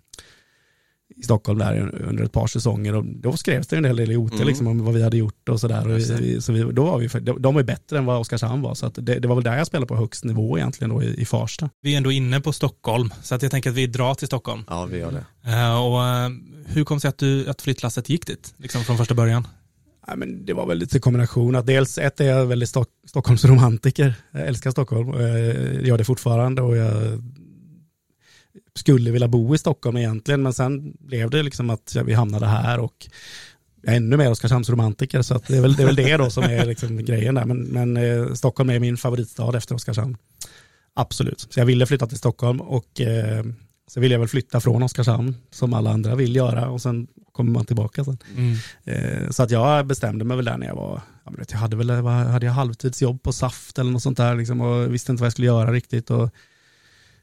i 1.17 1.23
Stockholm 1.23 1.60
där 1.60 2.04
under 2.08 2.23
ett 2.23 2.32
par 2.32 2.47
säsonger 2.47 2.95
och 2.95 3.06
då 3.06 3.38
skrevs 3.38 3.67
det 3.67 3.78
en 3.78 3.86
hel 3.86 3.95
del 3.95 4.12
i 4.12 4.15
OT 4.15 4.34
mm. 4.34 4.47
liksom, 4.47 4.67
om 4.67 4.86
vad 4.86 4.93
vi 4.93 5.04
hade 5.04 5.17
gjort 5.17 5.49
och 5.49 5.60
sådär. 5.60 6.39
Så 6.39 6.54
vi, 6.54 6.63
då 6.63 6.84
var 6.84 6.99
vi, 6.99 7.08
de 7.19 7.54
var 7.54 7.62
ju 7.62 7.65
bättre 7.65 7.97
än 7.97 8.06
vad 8.06 8.19
Oskarshamn 8.19 8.62
var 8.62 8.75
så 8.75 8.89
det, 8.89 9.19
det, 9.19 9.28
var 9.28 9.36
väl 9.36 9.43
där 9.43 9.58
jag 9.58 9.67
spelade 9.67 9.88
på 9.88 9.95
högst 9.95 10.23
nivå 10.23 10.58
egentligen 10.58 10.89
då 10.89 11.04
i, 11.04 11.21
i 11.21 11.25
Farsta. 11.25 11.69
Vi 11.82 11.93
är 11.93 11.97
ändå 11.97 12.12
inne 12.12 12.41
på 12.41 12.54
Stockholm 12.54 13.13
så 13.23 13.36
att 13.36 13.41
jag 13.41 13.51
tänker 13.51 13.69
att 13.69 13.75
vi 13.75 13.88
drar 13.88 14.13
till 14.13 14.28
Stockholm. 14.28 14.63
Ja 14.67 14.86
vi 14.86 14.97
gör 14.97 15.12
det. 15.12 15.51
Uh, 15.51 15.86
och 15.86 15.99
uh, 15.99 16.38
hur 16.65 16.84
kom 16.84 16.97
det 16.97 17.01
sig 17.01 17.10
att, 17.10 17.17
du, 17.17 17.49
att 17.49 17.62
flyttlasset 17.62 18.10
gick 18.10 18.28
dit 18.28 18.54
liksom 18.58 18.84
från 18.84 18.97
första 18.97 19.13
början? 19.13 19.47
Ja, 20.08 20.15
men 20.15 20.45
det 20.45 20.54
var 20.54 20.67
väl 20.67 20.78
lite 20.78 20.99
kombination. 20.99 21.56
Att 21.56 21.65
dels 21.65 21.97
ett 21.97 22.19
är 22.19 22.25
jag 22.25 22.45
väldigt 22.45 22.69
Stock 22.69 22.88
Stockholmsromantiker. 23.08 24.13
Jag 24.32 24.47
älskar 24.47 24.71
Stockholm. 24.71 25.21
Jag 25.21 25.86
gör 25.86 25.97
det 25.97 26.04
fortfarande 26.04 26.62
och 26.62 26.78
jag 26.78 27.21
skulle 28.76 29.12
vilja 29.12 29.28
bo 29.28 29.56
i 29.56 29.58
Stockholm 29.58 29.98
egentligen. 29.98 30.44
Men 30.44 30.54
sen 30.54 30.94
blev 31.00 31.30
det 31.30 31.44
liksom 31.44 31.70
att 31.70 31.96
vi 32.06 32.14
hamnade 32.14 32.46
här 32.46 32.80
och 32.80 33.08
jag 33.82 33.94
är 33.94 33.98
ännu 33.98 34.18
mer 34.18 34.32
Oskarshamnsromantiker 34.32 35.22
så 35.22 35.42
det, 35.48 35.58
är 35.58 35.62
väl, 35.62 35.76
det 35.76 35.84
är 35.84 35.86
väl 35.86 35.96
det 35.96 36.18
då 36.18 36.30
som 36.30 36.44
är 36.44 36.66
liksom 36.66 36.98
grejen 37.06 37.36
där. 37.36 37.46
Men, 37.46 37.64
men 37.64 37.98
eh, 37.98 38.34
Stockholm 38.34 38.70
är 38.70 38.80
min 38.80 38.98
favoritstad 38.98 39.58
efter 39.58 39.76
Oskarshamn. 39.76 40.18
Absolut. 40.94 41.48
Så 41.50 41.60
jag 41.60 41.66
ville 41.66 41.86
flytta 41.86 42.08
till 42.08 42.18
Stockholm 42.18 42.62
och 42.62 43.02
eh, 43.02 43.46
så 43.88 44.00
ville 44.00 44.14
jag 44.14 44.20
väl 44.20 44.28
flytta 44.28 44.60
från 44.60 44.84
Oskarshamn 44.84 45.36
som 45.52 45.74
alla 45.74 45.92
andra 45.92 46.16
vill 46.16 46.36
göra 46.36 46.70
och 46.70 46.82
sen 46.82 47.08
kommer 47.32 47.52
man 47.52 47.66
tillbaka 47.66 48.04
sen. 48.04 48.18
Mm. 48.38 48.56
Eh, 48.84 49.30
så 49.30 49.44
att 49.44 49.52
jag 49.52 49.88
bestämde 49.88 50.26
mig 50.26 50.38
väl 50.38 50.46
där 50.46 50.58
när 50.58 50.68
jag 50.68 50.76
var, 50.76 51.02
jag, 51.50 51.58
hade 51.58 51.76
väl 51.76 51.90
hade 52.06 52.46
jag 52.46 52.54
halvtidsjobb 52.54 53.24
på 53.24 53.34
Saft 53.34 53.80
eller 53.80 53.92
något 53.92 54.04
sånt 54.04 54.18
där 54.18 54.36
liksom, 54.36 54.62
och 54.62 54.94
visste 54.94 55.12
inte 55.12 55.22
vad 55.22 55.26
jag 55.26 55.32
skulle 55.32 55.48
göra 55.48 55.72
riktigt 55.72 56.10
och, 56.10 56.30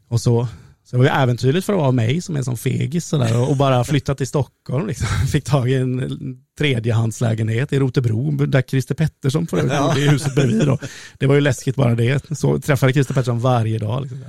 och 0.09 0.21
så. 0.21 0.49
Så 0.92 0.96
det 0.96 1.02
var 1.02 1.05
ju 1.05 1.22
äventyrligt 1.22 1.66
för 1.66 1.72
att 1.72 1.78
vara 1.78 1.90
mig 1.90 2.20
som 2.20 2.37
är 2.37 2.42
som 2.42 2.57
fegis 2.57 3.07
sådär, 3.07 3.50
och 3.50 3.57
bara 3.57 3.85
flytta 3.85 4.14
till 4.14 4.26
Stockholm. 4.26 4.87
Liksom. 4.87 5.07
Fick 5.33 5.44
tag 5.44 5.70
i 5.70 5.74
en 5.74 6.18
tredjehandslägenhet 6.59 7.72
i 7.72 7.78
Rotebro 7.78 8.31
där 8.31 8.62
Christer 8.62 8.94
Pettersson 8.94 9.46
får 9.46 9.59
ja. 9.59 9.98
i 9.98 10.09
huset 10.09 10.35
bredvid. 10.35 10.66
Då. 10.66 10.78
Det 11.18 11.26
var 11.26 11.35
ju 11.35 11.40
läskigt 11.40 11.76
bara 11.76 11.94
det. 11.94 12.38
Så 12.38 12.61
träffade 12.61 12.92
Christer 12.92 13.14
Pettersson 13.14 13.40
varje 13.40 13.78
dag. 13.78 14.02
Liksom. 14.02 14.20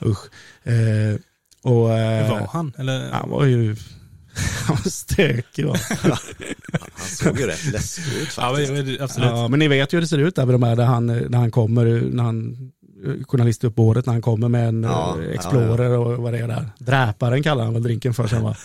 Usch. 0.10 0.26
Eh, 0.66 1.16
och, 1.62 1.92
eh, 1.92 2.30
var 2.30 2.48
han? 2.52 2.72
Eller? 2.78 3.10
Han 3.10 3.30
var 3.30 3.44
ju 3.44 3.76
han 4.66 4.76
var 4.84 4.90
stökig. 4.90 5.66
Va? 5.66 5.76
han 6.02 7.08
såg 7.08 7.40
ju 7.40 7.46
rätt 7.46 7.72
läskig 7.72 8.22
ut 8.22 8.28
faktiskt. 8.28 8.68
Ja, 8.68 8.82
men, 8.82 8.96
absolut. 9.00 9.30
Ja, 9.30 9.48
men 9.48 9.58
ni 9.58 9.68
vet 9.68 9.92
ju 9.92 9.96
hur 9.96 10.00
det 10.00 10.08
ser 10.08 10.18
ut 10.18 10.36
där 10.36 10.46
med 10.46 10.54
de 10.54 10.62
här, 10.62 10.76
där 10.76 10.84
han, 10.84 11.06
när 11.06 11.38
han 11.38 11.50
kommer, 11.50 11.84
när 12.10 12.22
han 12.22 12.56
journalistuppbådet 13.26 14.06
när 14.06 14.12
han 14.12 14.22
kommer 14.22 14.48
med 14.48 14.68
en 14.68 14.82
ja, 14.82 15.18
eh, 15.22 15.34
Explorer 15.34 15.84
ja, 15.84 15.92
ja. 15.92 15.98
och 15.98 16.22
vad 16.22 16.32
det 16.32 16.38
är 16.38 16.48
där. 16.48 16.70
Dräparen 16.78 17.42
kallar 17.42 17.64
han 17.64 17.74
väl 17.74 17.82
drinken 17.82 18.14
för 18.14 18.26
sig 18.26 18.40
va? 18.40 18.56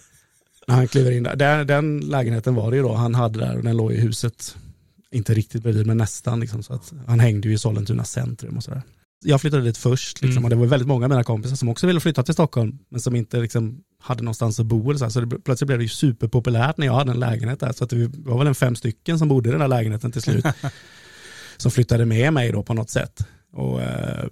när 0.66 0.74
han 0.74 0.88
kliver 0.88 1.10
in 1.10 1.22
där. 1.22 1.36
Den, 1.36 1.66
den 1.66 2.00
lägenheten 2.00 2.54
var 2.54 2.70
det 2.70 2.76
ju 2.76 2.82
då 2.82 2.94
han 2.94 3.14
hade 3.14 3.38
där 3.38 3.56
och 3.56 3.64
den 3.64 3.76
låg 3.76 3.92
i 3.92 4.00
huset. 4.00 4.56
Inte 5.10 5.34
riktigt 5.34 5.62
bredvid 5.62 5.86
men 5.86 5.96
nästan 5.96 6.40
liksom. 6.40 6.62
Så 6.62 6.74
att 6.74 6.92
han 7.06 7.20
hängde 7.20 7.48
ju 7.48 7.54
i 7.54 7.58
Sollentuna 7.58 8.04
centrum 8.04 8.56
och 8.56 8.64
sådär 8.64 8.82
jag 9.24 9.40
flyttade 9.40 9.62
dit 9.62 9.76
först 9.76 10.22
liksom, 10.22 10.38
mm. 10.38 10.44
och 10.44 10.50
det 10.50 10.56
var 10.56 10.66
väldigt 10.66 10.88
många 10.88 11.06
av 11.06 11.10
mina 11.10 11.24
kompisar 11.24 11.56
som 11.56 11.68
också 11.68 11.86
ville 11.86 12.00
flytta 12.00 12.22
till 12.22 12.34
Stockholm 12.34 12.78
men 12.88 13.00
som 13.00 13.16
inte 13.16 13.40
liksom, 13.40 13.80
hade 14.00 14.22
någonstans 14.22 14.60
att 14.60 14.66
bo. 14.66 14.90
Eller 14.90 14.98
så, 14.98 15.10
så 15.10 15.20
det, 15.20 15.38
plötsligt 15.38 15.66
blev 15.66 15.78
det 15.78 15.84
ju 15.84 15.88
superpopulärt 15.88 16.76
när 16.76 16.86
jag 16.86 16.94
hade 16.94 17.10
en 17.10 17.20
lägenhet 17.20 17.60
där. 17.60 17.72
Så 17.72 17.84
att 17.84 17.90
det 17.90 18.10
var 18.16 18.38
väl 18.38 18.46
en 18.46 18.54
fem 18.54 18.76
stycken 18.76 19.18
som 19.18 19.28
bodde 19.28 19.48
i 19.48 19.52
den 19.52 19.60
där 19.60 19.68
lägenheten 19.68 20.12
till 20.12 20.22
slut. 20.22 20.44
som 21.56 21.70
flyttade 21.70 22.04
med 22.04 22.32
mig 22.32 22.52
då 22.52 22.62
på 22.62 22.74
något 22.74 22.90
sätt. 22.90 23.26
Och, 23.54 23.82
eh, 23.82 24.26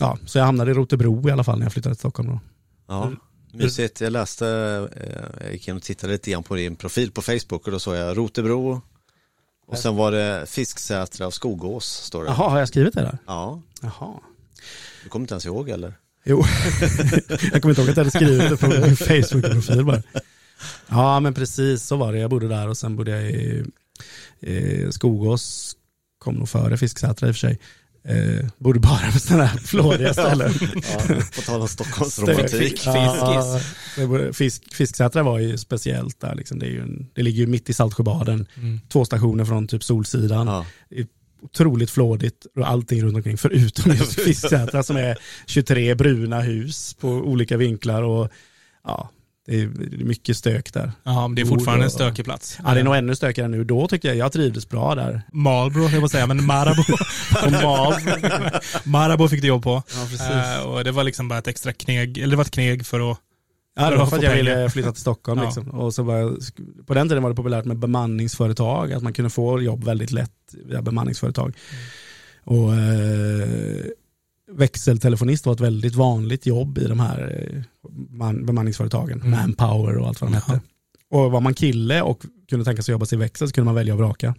ja, 0.00 0.18
så 0.26 0.38
jag 0.38 0.44
hamnade 0.44 0.70
i 0.70 0.74
Rotebro 0.74 1.28
i 1.28 1.32
alla 1.32 1.44
fall 1.44 1.58
när 1.58 1.66
jag 1.66 1.72
flyttade 1.72 1.94
till 1.94 2.00
Stockholm. 2.00 2.28
Då. 2.28 2.40
Ja, 2.88 3.12
mysigt. 3.52 4.00
Jag 4.00 4.12
läste, 4.12 4.46
eh, 4.96 5.44
jag 5.44 5.52
gick 5.52 5.68
in 5.68 5.76
och 5.76 5.82
tittade 5.82 6.12
lite 6.12 6.30
grann 6.30 6.42
på 6.42 6.54
din 6.54 6.76
profil 6.76 7.10
på 7.10 7.22
Facebook 7.22 7.66
och 7.66 7.72
då 7.72 7.78
såg 7.78 7.96
jag 7.96 8.16
Rotebro, 8.16 8.82
och 9.70 9.78
sen 9.78 9.96
var 9.96 10.12
det 10.12 10.46
Fisksätra 10.46 11.26
och 11.26 11.34
Skogås 11.34 11.86
står 11.86 12.24
det. 12.24 12.30
Jaha, 12.30 12.48
har 12.50 12.58
jag 12.58 12.68
skrivit 12.68 12.94
det 12.94 13.00
där? 13.00 13.18
Ja. 13.26 13.62
Jaha. 13.82 14.14
Du 15.02 15.08
kommer 15.08 15.24
inte 15.24 15.34
ens 15.34 15.46
ihåg 15.46 15.68
eller? 15.68 15.94
Jo, 16.24 16.44
jag 17.52 17.62
kommer 17.62 17.68
inte 17.70 17.80
ihåg 17.80 17.90
att 17.90 17.96
jag 17.96 18.04
hade 18.04 18.10
skrivit 18.10 18.50
det 18.50 18.56
på 18.56 18.66
min 18.66 18.96
Facebook-profil 18.96 19.84
bara. 19.84 20.02
Ja, 20.88 21.20
men 21.20 21.34
precis 21.34 21.82
så 21.82 21.96
var 21.96 22.12
det. 22.12 22.18
Jag 22.18 22.30
bodde 22.30 22.48
där 22.48 22.68
och 22.68 22.76
sen 22.76 22.96
bodde 22.96 23.10
jag 23.10 23.30
i, 23.30 23.64
i 24.40 24.86
Skogås, 24.92 25.76
kom 26.18 26.34
nog 26.34 26.48
före 26.48 26.76
Fisksätra 26.76 27.28
i 27.28 27.30
och 27.30 27.34
för 27.34 27.40
sig. 27.40 27.58
Eh, 28.04 28.46
borde 28.58 28.80
bara 28.80 29.12
på 29.12 29.18
sådana 29.18 29.44
här 29.44 29.58
flådiga 29.58 30.12
ställen. 30.12 30.52
ja, 30.74 31.14
på 31.36 31.40
tal 31.40 31.60
om 31.60 31.68
Stockholmsromantik. 31.68 32.86
Ja, 32.86 33.60
fisk, 34.32 34.74
Fisksätra 34.74 35.22
var 35.22 35.38
ju 35.38 35.58
speciellt 35.58 36.20
där. 36.20 36.34
Liksom. 36.34 36.58
Det, 36.58 36.66
är 36.66 36.70
ju 36.70 36.80
en, 36.80 37.06
det 37.14 37.22
ligger 37.22 37.40
ju 37.40 37.46
mitt 37.46 37.70
i 37.70 37.72
Saltsjöbaden. 37.72 38.46
Mm. 38.56 38.80
Två 38.88 39.04
stationer 39.04 39.44
från 39.44 39.68
typ 39.68 39.84
Solsidan. 39.84 40.46
Ja. 40.46 40.66
Otroligt 41.42 41.90
flådigt 41.90 42.46
och 42.56 42.68
allting 42.68 43.02
runt 43.02 43.16
omkring 43.16 43.38
förutom 43.38 43.92
just 43.92 44.20
Fisksätra 44.20 44.82
som 44.82 44.96
är 44.96 45.18
23 45.46 45.94
bruna 45.94 46.40
hus 46.40 46.94
på 46.94 47.08
olika 47.08 47.56
vinklar. 47.56 48.02
och 48.02 48.30
ja, 48.84 49.10
det 49.50 49.62
är 49.62 50.04
mycket 50.04 50.36
stök 50.36 50.72
där. 50.72 50.92
Ja, 51.02 51.28
men 51.28 51.34
det 51.34 51.42
är 51.42 51.46
fortfarande 51.46 51.84
en 51.84 51.90
stökig 51.90 52.24
plats. 52.24 52.58
Ja, 52.64 52.74
det 52.74 52.80
är 52.80 52.84
nog 52.84 52.96
ännu 52.96 53.14
stökigare 53.14 53.48
nu. 53.48 53.64
Då 53.64 53.88
tyckte 53.88 54.08
jag, 54.08 54.16
jag 54.16 54.32
trivdes 54.32 54.68
bra 54.68 54.94
där. 54.94 55.22
Marlboro, 55.32 55.88
jag 55.88 56.00
måste 56.00 56.16
säga, 56.16 56.26
men 56.26 56.46
Marabou. 56.46 56.84
Marabou 58.84 59.28
fick 59.28 59.42
du 59.42 59.48
jobb 59.48 59.62
på. 59.62 59.82
Ja, 59.94 60.06
precis. 60.10 60.60
Uh, 60.60 60.66
och 60.66 60.84
det 60.84 60.92
var 60.92 61.04
liksom 61.04 61.28
bara 61.28 61.38
ett 61.38 61.48
extra 61.48 61.72
kneg, 61.72 62.18
eller 62.18 62.30
det 62.30 62.36
var 62.36 62.44
ett 62.44 62.50
kneg 62.50 62.86
för 62.86 63.12
att 63.12 63.18
Ja, 63.76 63.90
det 63.90 63.96
var 63.96 64.06
för 64.06 64.16
att 64.16 64.22
jag 64.22 64.34
ville 64.34 64.70
flytta 64.70 64.92
till 64.92 65.00
Stockholm. 65.00 65.40
ja. 65.40 65.44
liksom. 65.44 65.68
och 65.68 65.94
så 65.94 66.02
var, 66.02 66.36
på 66.86 66.94
den 66.94 67.08
tiden 67.08 67.22
var 67.22 67.30
det 67.30 67.36
populärt 67.36 67.64
med 67.64 67.78
bemanningsföretag, 67.78 68.92
att 68.92 69.02
man 69.02 69.12
kunde 69.12 69.30
få 69.30 69.62
jobb 69.62 69.84
väldigt 69.84 70.10
lätt 70.10 70.54
via 70.66 70.82
bemanningsföretag. 70.82 71.56
Mm. 71.70 71.84
Och 72.44 72.74
eh, 72.74 73.84
växeltelefonist 74.52 75.46
var 75.46 75.52
ett 75.52 75.60
väldigt 75.60 75.94
vanligt 75.94 76.46
jobb 76.46 76.78
i 76.78 76.84
de 76.84 77.00
här 77.00 77.48
eh, 77.52 77.62
man, 78.10 78.46
bemanningsföretagen. 78.46 79.18
Mm. 79.18 79.30
Manpower 79.30 79.98
och 79.98 80.08
allt 80.08 80.20
vad 80.20 80.30
de 80.30 80.34
hette. 80.34 80.60
Och 81.10 81.30
var 81.30 81.40
man 81.40 81.54
kille 81.54 82.02
och 82.02 82.22
kunde 82.48 82.64
tänka 82.64 82.82
sig 82.82 82.92
jobba 82.92 83.06
sig 83.06 83.16
i 83.16 83.18
växel 83.18 83.48
så 83.48 83.54
kunde 83.54 83.64
man 83.64 83.74
välja 83.74 83.94
och 83.94 83.98
vraka. 83.98 84.34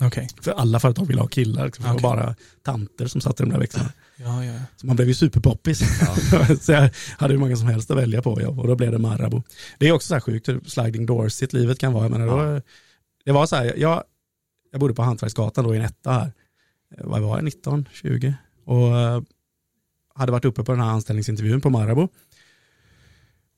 Okay. 0.00 0.28
För 0.40 0.52
alla 0.52 0.80
företag 0.80 1.06
ville 1.06 1.20
ha 1.20 1.28
killar, 1.28 1.66
liksom. 1.66 1.84
okay. 1.84 1.96
det 1.96 2.02
var 2.02 2.16
bara 2.16 2.34
tanter 2.62 3.06
som 3.06 3.20
satt 3.20 3.40
i 3.40 3.42
de 3.42 3.50
där 3.50 3.58
växlarna. 3.58 3.92
Ja, 4.16 4.44
ja. 4.44 4.54
Så 4.76 4.86
man 4.86 4.96
blev 4.96 5.08
ju 5.08 5.14
superpoppis. 5.14 5.80
Ja. 6.00 6.56
så 6.60 6.72
jag 6.72 6.90
hade 7.18 7.34
hur 7.34 7.40
många 7.40 7.56
som 7.56 7.66
helst 7.66 7.90
att 7.90 7.96
välja 7.96 8.22
på 8.22 8.40
ja. 8.42 8.48
och 8.48 8.66
då 8.66 8.76
blev 8.76 8.92
det 8.92 8.98
Marabou. 8.98 9.42
Det 9.78 9.88
är 9.88 9.92
också 9.92 10.08
så 10.08 10.14
här 10.14 10.20
sjukt 10.20 10.48
hur 10.48 10.60
sliding 10.66 11.06
doors 11.06 11.52
livet 11.52 11.78
kan 11.78 11.92
vara. 11.92 12.04
Jag 12.04 12.10
menar, 12.10 12.26
då, 12.26 12.60
det 13.24 13.32
var 13.32 13.46
så 13.46 13.56
här, 13.56 13.74
jag, 13.76 14.04
jag 14.72 14.80
bodde 14.80 14.94
på 14.94 15.02
Hantverksgatan 15.02 15.64
då 15.64 15.74
i 15.74 15.78
en 15.78 15.84
etta 15.84 16.12
här. 16.12 16.32
Vad 16.98 17.22
var 17.22 17.36
jag, 17.36 17.44
19, 17.44 17.88
20? 17.92 18.34
Och 18.64 19.24
hade 20.14 20.32
varit 20.32 20.44
uppe 20.44 20.64
på 20.64 20.72
den 20.72 20.80
här 20.80 20.88
anställningsintervjun 20.90 21.60
på 21.60 21.70
Marabou. 21.70 22.08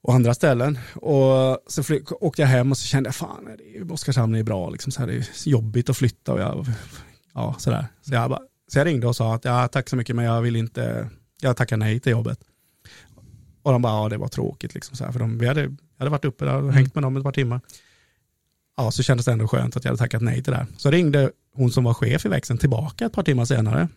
och 0.01 0.13
andra 0.13 0.33
ställen. 0.33 0.79
Och 0.95 1.57
så 1.67 1.83
åkte 2.09 2.41
jag 2.41 2.49
hem 2.49 2.71
och 2.71 2.77
så 2.77 2.87
kände 2.87 3.07
jag 3.07 3.15
fan, 3.15 3.57
Oskarshamn 3.89 4.35
är 4.35 4.43
bra, 4.43 4.69
liksom, 4.69 4.91
så 4.91 4.99
här, 4.99 5.07
det 5.07 5.15
är 5.15 5.49
jobbigt 5.49 5.89
att 5.89 5.97
flytta 5.97 6.33
och 6.33 6.39
jag, 6.39 6.65
ja 7.33 7.55
sådär. 7.59 7.87
Så 8.01 8.13
jag, 8.13 8.29
bara, 8.29 8.41
så 8.67 8.79
jag 8.79 8.87
ringde 8.87 9.07
och 9.07 9.15
sa 9.15 9.35
att 9.35 9.45
ja, 9.45 9.67
tack 9.67 9.89
så 9.89 9.95
mycket 9.95 10.15
men 10.15 10.25
jag 10.25 10.41
vill 10.41 10.55
inte, 10.55 11.09
jag 11.41 11.57
tackar 11.57 11.77
nej 11.77 11.99
till 11.99 12.11
jobbet. 12.11 12.39
Och 13.63 13.71
de 13.71 13.81
bara, 13.81 14.03
ja 14.03 14.09
det 14.09 14.17
var 14.17 14.27
tråkigt 14.27 14.73
liksom 14.73 14.97
så 14.97 15.05
här, 15.05 15.11
för 15.11 15.19
de, 15.19 15.37
vi 15.37 15.47
hade, 15.47 15.61
jag 15.61 15.77
hade 15.97 16.11
varit 16.11 16.25
uppe 16.25 16.45
där 16.45 16.63
och 16.63 16.73
hängt 16.73 16.95
med 16.95 17.03
dem 17.03 17.17
ett 17.17 17.23
par 17.23 17.31
timmar. 17.31 17.61
Ja, 18.77 18.91
så 18.91 19.03
kändes 19.03 19.25
det 19.25 19.31
ändå 19.31 19.47
skönt 19.47 19.77
att 19.77 19.83
jag 19.83 19.91
hade 19.91 19.99
tackat 19.99 20.21
nej 20.21 20.43
till 20.43 20.51
det 20.51 20.57
här. 20.57 20.67
Så 20.77 20.91
ringde 20.91 21.31
hon 21.53 21.71
som 21.71 21.83
var 21.83 21.93
chef 21.93 22.25
i 22.25 22.29
växeln 22.29 22.59
tillbaka 22.59 23.05
ett 23.05 23.13
par 23.13 23.23
timmar 23.23 23.45
senare. 23.45 23.87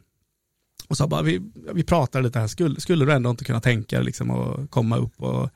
Och 0.88 0.97
sa 0.97 1.07
bara, 1.07 1.23
vi, 1.23 1.40
vi 1.75 1.85
pratade 1.85 2.25
lite 2.25 2.38
här, 2.38 2.47
skulle, 2.47 2.81
skulle 2.81 3.05
du 3.05 3.12
ändå 3.12 3.31
inte 3.31 3.45
kunna 3.45 3.61
tänka 3.61 3.97
dig 3.97 4.05
liksom 4.05 4.31
att 4.31 4.71
komma 4.71 4.97
upp 4.97 5.23
och, 5.23 5.49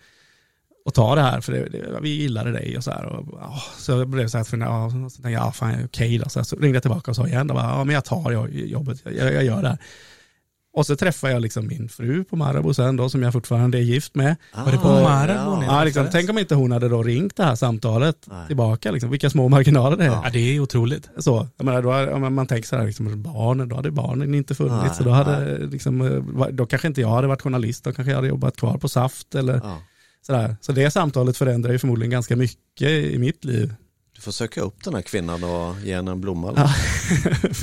och 0.85 0.95
ta 0.95 1.15
det 1.15 1.23
här, 1.23 1.41
för 1.41 1.53
det, 1.53 1.69
det, 1.69 1.99
vi 2.03 2.09
gillade 2.09 2.53
dig 2.53 2.77
och 2.77 2.85
så 2.85 2.91
här. 2.91 3.07
Och, 3.07 3.35
och, 3.35 3.59
så 3.79 3.93
jag 3.93 4.09
blev 4.09 4.29
så 4.29 4.37
här, 4.37 4.45
för, 4.45 4.57
ja, 4.57 4.91
så 4.91 4.97
tänkte 4.97 5.31
jag, 5.31 5.33
ja 5.33 5.53
fan 5.53 5.85
okej 5.85 6.19
då. 6.19 6.29
Så, 6.29 6.39
här, 6.39 6.45
så 6.45 6.57
ringde 6.57 6.77
jag 6.77 6.83
tillbaka 6.83 7.11
och 7.11 7.17
sa 7.17 7.27
igen, 7.27 7.47
då, 7.47 7.55
bara, 7.55 7.65
ja 7.65 7.85
men 7.85 7.95
jag 7.95 8.05
tar 8.05 8.49
jobbet, 8.53 9.03
jag, 9.05 9.35
jag 9.35 9.45
gör 9.45 9.63
det 9.63 9.69
här. 9.69 9.79
Och 10.77 10.87
så 10.87 10.97
träffade 10.97 11.33
jag 11.33 11.43
liksom 11.43 11.67
min 11.67 11.89
fru 11.89 12.25
på 12.25 12.37
Marabou 12.37 12.75
sen 12.75 12.97
då, 12.97 13.09
som 13.09 13.23
jag 13.23 13.33
fortfarande 13.33 13.79
är 13.79 13.83
gift 13.83 14.15
med. 14.15 14.37
Var 14.65 14.73
det 14.73 14.79
på 14.79 14.89
Ah, 14.89 15.03
Marabou 15.03 15.61
ni- 15.61 15.67
Ja, 15.67 15.85
liksom, 15.85 16.07
tänk 16.13 16.31
om 16.31 16.39
inte 16.39 16.55
hon 16.55 16.73
hade 16.73 16.89
då 16.89 17.03
ringt 17.03 17.37
det 17.37 17.45
här 17.45 17.55
samtalet 17.55 18.17
Nej. 18.27 18.47
tillbaka, 18.47 18.91
liksom, 18.91 19.11
vilka 19.11 19.31
små 19.31 19.49
marginaler 19.49 19.97
det 19.97 20.05
är. 20.05 20.09
Ja, 20.09 20.25
det 20.33 20.39
är 20.39 20.61
otroligt. 20.61 21.09
Så, 21.19 21.49
jag 21.57 21.65
menar, 21.65 21.83
då, 21.83 21.91
ja, 21.91 22.19
men 22.19 22.33
man 22.35 22.47
tänker 22.47 22.69
så 22.69 22.77
här, 22.77 22.87
liksom, 22.87 23.23
barn, 23.23 23.69
då 23.69 23.77
hade 23.77 23.91
barnen 23.91 24.35
inte 24.35 24.55
funnits, 24.55 24.83
Nej, 24.83 24.91
så 24.97 25.05
då, 25.05 25.11
hade, 25.11 25.59
liksom, 25.67 26.01
eh, 26.01 26.47
då 26.53 26.67
kanske 26.67 26.89
inte 26.89 27.01
jag 27.01 27.09
hade 27.09 27.27
varit 27.27 27.43
journalist, 27.43 27.85
då 27.85 27.93
kanske 27.93 28.11
jag 28.11 28.17
hade 28.17 28.29
jobbat 28.29 28.57
kvar 28.57 28.79
på 28.79 28.89
Saft 28.89 29.35
eller 29.35 29.55
Ja. 29.65 29.79
sådär. 30.27 30.57
Så 30.61 30.73
det 30.73 30.91
samtalet 30.91 31.37
förändrar 31.37 31.73
ju 31.73 31.79
förmodligen 31.79 32.11
ganska 32.11 32.37
mycket 32.37 32.89
i 32.91 33.19
mitt 33.19 33.45
liv. 33.45 33.75
Får 34.25 34.33
söka 34.33 34.61
upp 34.61 34.85
den 34.85 34.95
här 34.95 35.03
kvinnan 35.03 35.45
och 35.45 35.75
ge 35.85 35.95
henne 35.97 36.11
en 36.11 36.21
blomma. 36.21 36.53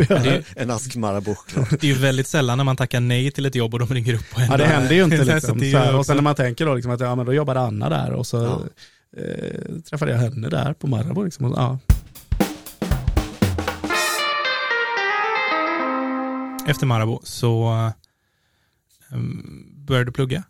Ja. 0.10 0.20
Det- 0.20 0.44
En 0.56 0.72
ask 0.72 0.96
Marabou. 0.96 1.36
Det 1.70 1.84
är 1.84 1.86
ju 1.88 1.94
väldigt 1.94 2.28
sällan 2.28 2.58
när 2.58 2.64
man 2.66 2.76
tackar 2.76 3.00
nej 3.00 3.32
till 3.32 3.46
ett 3.46 3.56
jobb 3.56 3.74
och 3.74 3.80
de 3.80 3.88
ringer 3.94 4.14
upp 4.14 4.30
på 4.32 4.40
en. 4.42 4.48
ja, 4.52 4.58
det 4.58 4.66
händer 4.66 4.96
ju 4.96 5.04
inte 5.04 5.24
liksom. 5.36 5.62
här, 5.62 5.96
och 5.96 6.06
sen 6.06 6.16
när 6.16 6.24
man 6.24 6.36
tänker 6.36 6.66
då 6.66 6.76
liksom 6.76 6.92
att 6.92 7.00
ja, 7.00 7.16
men 7.16 7.26
då 7.26 7.34
jobbade 7.34 7.60
Anna 7.60 7.90
där 7.90 8.12
och 8.12 8.28
så 8.28 8.38
Ja. 8.38 9.22
eh, 9.22 9.76
träffade 9.90 10.12
jag 10.12 10.18
henne 10.20 10.50
där 10.50 10.74
på 10.74 10.88
Marabou. 10.88 11.24
Liksom, 11.26 11.46
och, 11.46 11.58
ja. 11.60 11.80
Efter 16.68 16.86
Marabou 16.86 17.20
så 17.24 17.72
um, 19.12 19.66
började 19.86 20.06
du 20.06 20.12
plugga? 20.12 20.44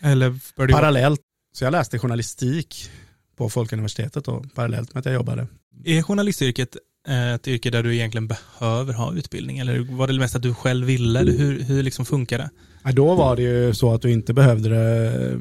Eller 0.00 0.38
började? 0.56 0.72
Parallellt, 0.72 1.20
så 1.52 1.64
jag 1.64 1.70
läste 1.72 1.98
journalistik 1.98 2.90
på 3.38 3.48
Folkuniversitetet 3.48 4.24
då, 4.24 4.44
parallellt 4.54 4.94
med 4.94 4.98
att 4.98 5.04
jag 5.04 5.14
jobbade. 5.14 5.46
Är 5.84 6.02
journalistyrket 6.02 6.76
eh, 7.08 7.34
ett 7.34 7.48
yrke 7.48 7.70
där 7.70 7.82
du 7.82 7.94
egentligen 7.94 8.28
behöver 8.28 8.92
ha 8.92 9.14
utbildning? 9.14 9.58
Eller 9.58 9.78
var 9.78 10.06
det 10.06 10.18
mest 10.18 10.36
att 10.36 10.42
du 10.42 10.54
själv 10.54 10.86
ville? 10.86 11.20
Eller 11.20 11.32
hur, 11.32 11.62
hur 11.62 11.82
liksom 11.82 12.04
funkar 12.04 12.38
det? 12.38 12.50
Ja, 12.84 12.92
då 12.92 13.14
var 13.14 13.36
det 13.36 13.42
ju 13.42 13.74
så 13.74 13.94
att 13.94 14.02
du 14.02 14.10
inte 14.10 14.34
behövde 14.34 14.68
det 14.68 15.30
eh, 15.30 15.38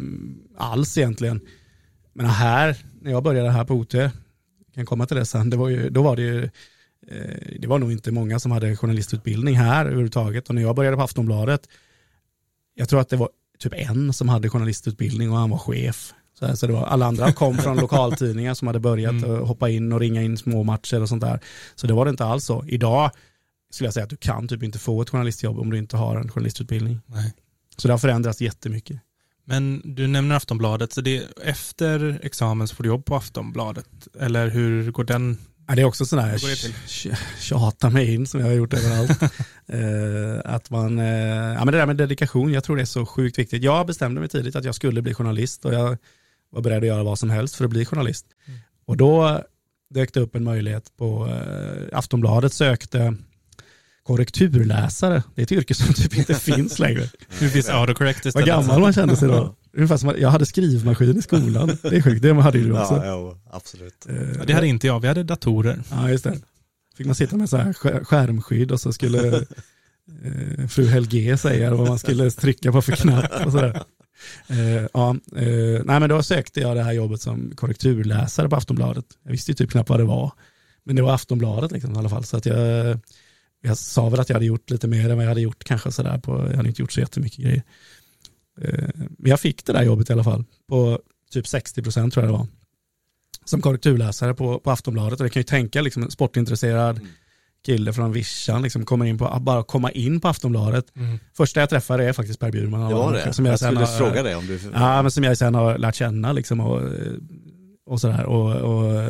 alls 0.58 0.98
egentligen. 0.98 1.42
Men 2.14 2.26
här, 2.26 2.78
när 3.02 3.12
jag 3.12 3.24
började 3.24 3.50
här 3.50 3.66
på 3.66 3.74
OT, 3.74 3.94
jag 3.94 4.12
kan 4.76 4.86
komma 4.86 5.06
till 5.06 5.18
det 5.18 5.26
sen, 5.26 5.50
det 5.50 5.58
var 5.58 5.70
ju, 5.70 5.90
då 5.90 6.04
var 6.04 6.16
det 6.16 6.22
ju, 6.22 6.44
eh, 7.08 7.60
det 7.60 7.68
var 7.68 7.80
nog 7.80 7.92
inte 7.92 8.12
många 8.12 8.40
som 8.40 8.52
hade 8.52 8.76
journalistutbildning 8.76 9.56
här 9.56 9.86
överhuvudtaget. 9.86 10.50
Och 10.50 10.56
när 10.56 10.62
jag 10.62 10.76
började 10.76 10.98
på 10.98 11.04
Aftonbladet, 11.04 11.62
jag 12.76 12.90
tror 12.90 13.00
att 13.00 13.10
det 13.10 13.18
var 13.18 13.30
typ 13.60 13.74
en 13.76 14.14
som 14.14 14.30
hade 14.30 14.50
journalistutbildning 14.50 15.32
och 15.32 15.38
han 15.38 15.50
var 15.50 15.58
chef. 15.58 16.14
Så, 16.40 16.58
så 16.58 16.68
det 16.68 16.74
var, 16.74 16.86
alla 16.86 17.06
andra 17.06 17.32
kom 17.32 17.58
från 17.64 17.78
lokaltidningar 17.78 18.54
som 18.54 18.68
hade 18.68 18.80
börjat 18.80 19.12
Mm. 19.24 19.40
hoppa 19.46 19.70
in 19.70 19.94
och 19.94 20.00
ringa 20.00 20.22
in 20.22 20.38
små 20.38 20.64
matcher 20.64 21.02
och 21.02 21.10
sånt 21.10 21.22
där. 21.22 21.40
Så 21.76 21.88
det 21.88 21.94
var 21.94 22.06
det 22.06 22.10
inte 22.12 22.26
alls 22.26 22.46
så. 22.46 22.66
Idag 22.68 23.12
skulle 23.72 23.88
jag 23.88 23.94
säga 23.94 24.04
att 24.04 24.10
du 24.10 24.18
kan 24.18 24.48
typ 24.48 24.64
inte 24.64 24.80
få 24.80 25.02
ett 25.02 25.10
journalistjobb 25.10 25.60
om 25.60 25.70
du 25.70 25.78
inte 25.78 25.98
har 25.98 26.16
en 26.16 26.30
journalistutbildning. 26.32 27.00
Nej. 27.06 27.34
Så 27.78 27.88
det 27.88 27.94
har 27.94 27.98
förändrats 27.98 28.42
jättemycket. 28.42 28.98
Men 29.46 29.82
du 29.96 30.08
nämner 30.08 30.36
Aftonbladet, 30.36 30.94
så 30.94 31.02
det, 31.02 31.24
efter 31.44 32.20
examen 32.24 32.68
så 32.68 32.76
får 32.76 32.84
du 32.84 32.90
jobb 32.90 33.06
på 33.06 33.16
Aftonbladet. 33.16 33.88
Eller 34.20 34.48
hur 34.50 34.92
går 34.92 35.04
den? 35.04 35.38
Ja, 35.68 35.76
det 35.76 35.82
är 35.82 35.86
också 35.86 36.06
sådär 36.06 36.24
Hur 36.32 36.40
går 36.40 36.48
det 36.50 36.56
till? 36.56 36.74
tj- 36.88 37.16
tjata 37.40 37.90
mig 37.90 38.14
in 38.14 38.28
som 38.28 38.40
jag 38.40 38.48
har 38.48 38.54
gjort 38.54 38.74
överallt. 38.74 39.22
eh, 39.68 40.54
att 40.54 40.70
man, 40.70 41.00
eh, 41.00 41.06
ja 41.54 41.66
men 41.66 41.72
det 41.72 41.78
där 41.78 41.86
med 41.86 41.98
dedikation, 41.98 42.54
jag 42.54 42.64
tror 42.64 42.76
det 42.76 42.82
är 42.82 42.86
så 42.86 43.06
sjukt 43.06 43.40
viktigt. 43.40 43.64
Jag 43.64 43.88
bestämde 43.88 44.20
mig 44.20 44.30
tidigt 44.30 44.56
att 44.56 44.66
jag 44.66 44.76
skulle 44.76 45.02
bli 45.02 45.14
journalist 45.14 45.66
och 45.66 45.74
jag 45.74 45.98
var 46.52 46.62
beredd 46.62 46.78
att 46.78 46.88
göra 46.88 47.04
vad 47.04 47.20
som 47.20 47.30
helst 47.30 47.56
för 47.56 47.66
att 47.66 47.72
bli 47.72 47.86
journalist. 47.86 48.26
Mm. 48.48 48.60
Och 48.86 48.98
då 48.98 49.42
dök 49.94 50.14
det 50.14 50.20
upp 50.20 50.36
en 50.36 50.44
möjlighet 50.44 50.92
på 50.98 51.28
eh, 51.28 51.98
Aftonbladet 51.98 52.54
sökte 52.54 53.16
korrekturläsare. 54.04 55.24
Det 55.36 55.42
är 55.42 55.44
ett 55.44 55.52
yrke 55.52 55.74
som 55.76 55.94
typ 55.94 56.18
inte 56.18 56.34
finns 56.36 56.80
längre. 56.80 57.10
Nu 57.42 57.50
finns 57.50 57.70
autocorrect 57.70 58.20
Vad 58.26 58.28
istället. 58.30 58.48
gammal 58.48 58.80
man 58.80 58.94
kände 58.94 59.16
sig 59.16 59.28
då. 59.28 59.56
Ungefär 59.78 59.98
som 59.98 60.14
jag 60.18 60.30
hade 60.30 60.46
skrivmaskin 60.46 61.18
i 61.18 61.22
skolan. 61.22 61.78
Det 61.82 61.96
är 61.98 62.02
sjukt, 62.02 62.22
det 62.22 62.34
hade 62.34 62.58
ju 62.58 62.64
du 62.66 62.80
också. 62.80 62.94
Ja, 62.96 63.06
jo, 63.06 63.38
absolut. 63.52 64.06
Eh, 64.10 64.16
Ja, 64.38 64.44
det 64.48 64.54
hade 64.54 64.68
inte 64.68 64.88
jag, 64.88 65.00
vi 65.00 65.08
hade 65.08 65.24
datorer. 65.24 65.84
Ja, 65.92 66.10
just 66.10 66.24
det. 66.24 66.38
Fick 66.98 67.06
man 67.06 67.16
sitta 67.16 67.36
med 67.38 67.50
så 67.50 67.58
här 67.58 67.74
skär- 67.74 68.04
skärmskydd 68.04 68.72
och 68.72 68.80
så 68.82 68.94
skulle 68.94 69.28
eh, 69.38 70.68
fru 70.68 70.88
Helge 70.88 71.38
säga 71.38 71.74
vad 71.76 71.88
man 71.88 72.00
skulle 72.00 72.32
trycka 72.32 72.72
på 72.72 72.82
för 72.82 72.92
knapp 72.92 73.46
och 73.46 73.52
sådär. 73.52 73.82
Uh, 74.52 74.88
ja, 74.94 75.10
eh, 75.36 75.84
nej 75.86 76.00
men 76.00 76.10
då 76.10 76.24
sökte 76.24 76.60
jag 76.60 76.76
det 76.76 76.84
här 76.84 76.94
jobbet 76.94 77.22
som 77.22 77.52
korrekturläsare 77.56 78.50
på 78.50 78.56
Aftonbladet. 78.56 79.06
Jag 79.24 79.32
visste 79.32 79.52
ju 79.52 79.56
typ 79.56 79.72
knappt 79.72 79.90
vad 79.90 80.00
det 80.00 80.04
var. 80.04 80.32
Men 80.84 80.96
det 80.96 81.02
var 81.02 81.14
Aftonbladet 81.14 81.72
liksom, 81.72 81.96
i 81.96 81.98
alla 81.98 82.10
fall. 82.10 82.24
Så 82.24 82.38
att 82.38 82.46
jag, 82.46 83.00
jag 83.62 83.78
sa 83.78 84.10
väl 84.10 84.20
att 84.20 84.30
jag 84.30 84.36
hade 84.36 84.46
gjort 84.46 84.70
lite 84.70 84.88
mer 84.88 85.10
än 85.10 85.16
vad 85.16 85.26
jag 85.26 85.30
hade 85.30 85.42
gjort 85.42 85.64
kanske 85.64 85.92
sådär. 85.92 86.18
På, 86.18 86.48
jag 86.50 86.58
hade 86.58 86.70
inte 86.70 86.82
gjort 86.82 86.92
så 86.92 87.00
jättemycket 87.00 87.40
grejer. 87.40 87.64
Uh, 88.62 88.90
men 88.96 89.30
jag 89.30 89.40
fick 89.40 89.66
det 89.66 89.74
där 89.74 89.84
jobbet 89.84 90.10
i 90.10 90.14
alla 90.14 90.24
fall. 90.24 90.44
På 90.70 91.00
typ 91.32 91.48
60 91.48 91.84
procent 91.84 92.14
tror 92.14 92.26
jag 92.26 92.34
det 92.34 92.38
var 92.38 92.48
som 93.46 93.62
korrekturläsare 93.62 94.34
på, 94.34 94.60
på 94.60 94.72
Aftonbladet 94.72 95.20
och 95.20 95.26
jag 95.26 95.34
kan 95.34 95.40
ju 95.40 95.44
tänka 95.44 95.82
liksom 95.82 96.12
sportintresserad 96.12 96.98
Mm 96.98 97.10
kille 97.66 97.94
från 97.94 98.12
Vischan 98.12 98.62
liksom 98.62 98.86
kommer 98.86 99.06
in 99.06 99.18
på, 99.18 99.38
bara 99.42 99.64
komma 99.64 99.92
in 99.92 100.20
på 100.20 100.28
Aftonbladet. 100.28 100.86
Första 101.38 101.60
jag 101.60 101.70
träffar 101.70 102.00
är 102.00 102.14
faktiskt 102.14 102.40
Per 102.40 102.52
Bjurman. 102.52 102.90
Det 102.90 102.96
var 102.96 103.14
det. 103.14 103.34
Som 103.34 103.46
jag, 103.46 103.52
jag 103.52 103.60
skulle 103.60 103.80
har, 103.80 103.98
fråga 103.98 104.24
dig 104.24 104.36
om 104.36 104.48
du... 104.48 104.60
Ja, 104.74 105.02
men 105.02 105.12
som 105.12 105.24
jag 105.24 105.38
sen 105.38 105.56
har 105.56 105.78
lärt 105.78 105.96
känna 105.96 106.32
liksom 106.34 106.60
och, 106.60 106.82
och 107.86 108.02
sådär. 108.02 108.26
Och, 108.26 108.56
och, 108.56 109.04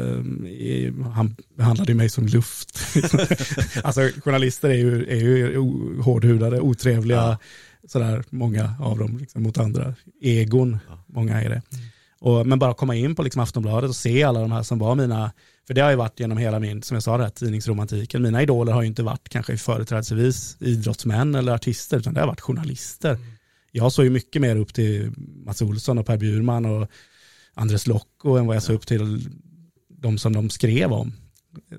han 1.13 1.35
behandlade 1.57 1.91
ju 1.91 1.95
mig 1.97 2.09
som 2.09 2.25
luft. 2.25 2.79
alltså 3.83 4.01
journalister 4.23 4.69
är 4.69 4.73
ju, 4.77 5.05
är 5.09 5.15
ju 5.15 5.57
hårdhudade, 6.01 6.59
otrevliga, 6.59 7.17
Ja. 7.17 7.37
sådär, 7.87 8.23
många 8.29 8.73
av 8.79 8.99
dem 8.99 9.17
liksom, 9.17 9.43
mot 9.43 9.57
andra. 9.57 9.93
Egon, 10.21 10.79
Ja. 10.89 11.03
många 11.07 11.41
är 11.41 11.49
det. 11.49 11.61
Och, 12.19 12.47
men 12.47 12.59
bara 12.59 12.73
komma 12.73 12.95
in 12.95 13.15
på 13.15 13.23
liksom 13.23 13.41
Aftonbladet 13.41 13.89
och 13.89 13.95
se 13.95 14.23
alla 14.23 14.39
de 14.41 14.51
här 14.51 14.63
som 14.63 14.79
var 14.79 14.95
mina, 14.95 15.31
för 15.67 15.73
det 15.73 15.81
har 15.81 15.89
ju 15.89 15.95
varit 15.95 16.19
genom 16.19 16.37
hela 16.37 16.59
min, 16.59 16.83
som 16.83 16.95
jag 16.95 17.03
sa, 17.03 17.17
det 17.17 17.29
tidningsromantiken. 17.29 18.21
Mina 18.21 18.41
idoler 18.41 18.73
har 18.73 18.81
ju 18.81 18.87
inte 18.87 19.03
varit 19.03 19.29
kanske 19.29 19.57
företrädesvis 19.57 20.57
idrottsmän 20.59 21.35
eller 21.35 21.53
artister, 21.53 21.97
utan 21.97 22.13
det 22.13 22.19
har 22.19 22.27
varit 22.27 22.41
journalister. 22.41 23.17
Jag 23.71 23.91
såg 23.91 24.05
ju 24.05 24.11
mycket 24.11 24.41
mer 24.41 24.55
upp 24.55 24.73
till 24.73 25.11
Mats 25.45 25.61
Olsson 25.61 25.97
och 25.97 26.05
Per 26.05 26.17
Bjurman 26.17 26.65
och 26.65 26.87
Andres 27.53 27.87
Lokko 27.87 28.37
än 28.37 28.47
vad 28.47 28.55
jag 28.55 28.63
såg 28.63 28.75
upp 28.75 28.87
till 28.87 29.29
de 29.89 30.17
som 30.17 30.33
de 30.33 30.49
skrev 30.49 30.93
om. 30.93 31.13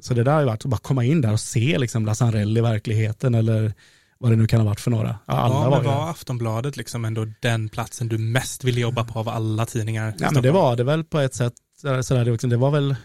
Så 0.01 0.15
det 0.15 0.25
där 0.25 0.33
har 0.33 0.41
ju 0.41 0.47
varit 0.47 0.65
att 0.65 0.71
bara 0.71 0.79
komma 0.79 1.05
in 1.05 1.21
där 1.21 1.33
och 1.33 1.41
se 1.41 1.79
liksom 1.79 2.07
Lasse 2.07 2.25
Anrell 2.25 2.59
i 2.59 2.61
verkligheten 2.61 3.35
eller 3.35 3.73
vad 4.19 4.33
det 4.33 4.37
nu 4.37 4.47
kan 4.47 4.61
ha 4.61 4.67
varit 4.67 4.81
för 4.81 4.91
några. 4.91 5.19
Ja, 5.27 5.35
alla 5.35 5.55
ja, 5.55 5.71
var 5.71 5.83
var 5.83 6.11
Aftonbladet 6.11 6.77
liksom 6.77 7.05
ändå 7.05 7.27
den 7.41 7.69
platsen 7.69 8.09
du 8.09 8.19
mest 8.19 8.65
ville 8.65 8.81
jobba 8.81 9.05
på 9.05 9.19
av 9.19 9.29
alla 9.29 9.67
tidningar? 9.67 10.15
Ja 10.19 10.31
men 10.31 10.43
det 10.43 10.51
var 10.51 10.77
det 10.77 10.85
väl 10.85 11.05
på 11.05 11.19
ett 11.19 11.35
sätt. 11.35 11.55
Sådär, 12.03 12.25
liksom, 12.25 12.51
det 12.51 12.57
var 12.57 12.71
väl 12.71 12.97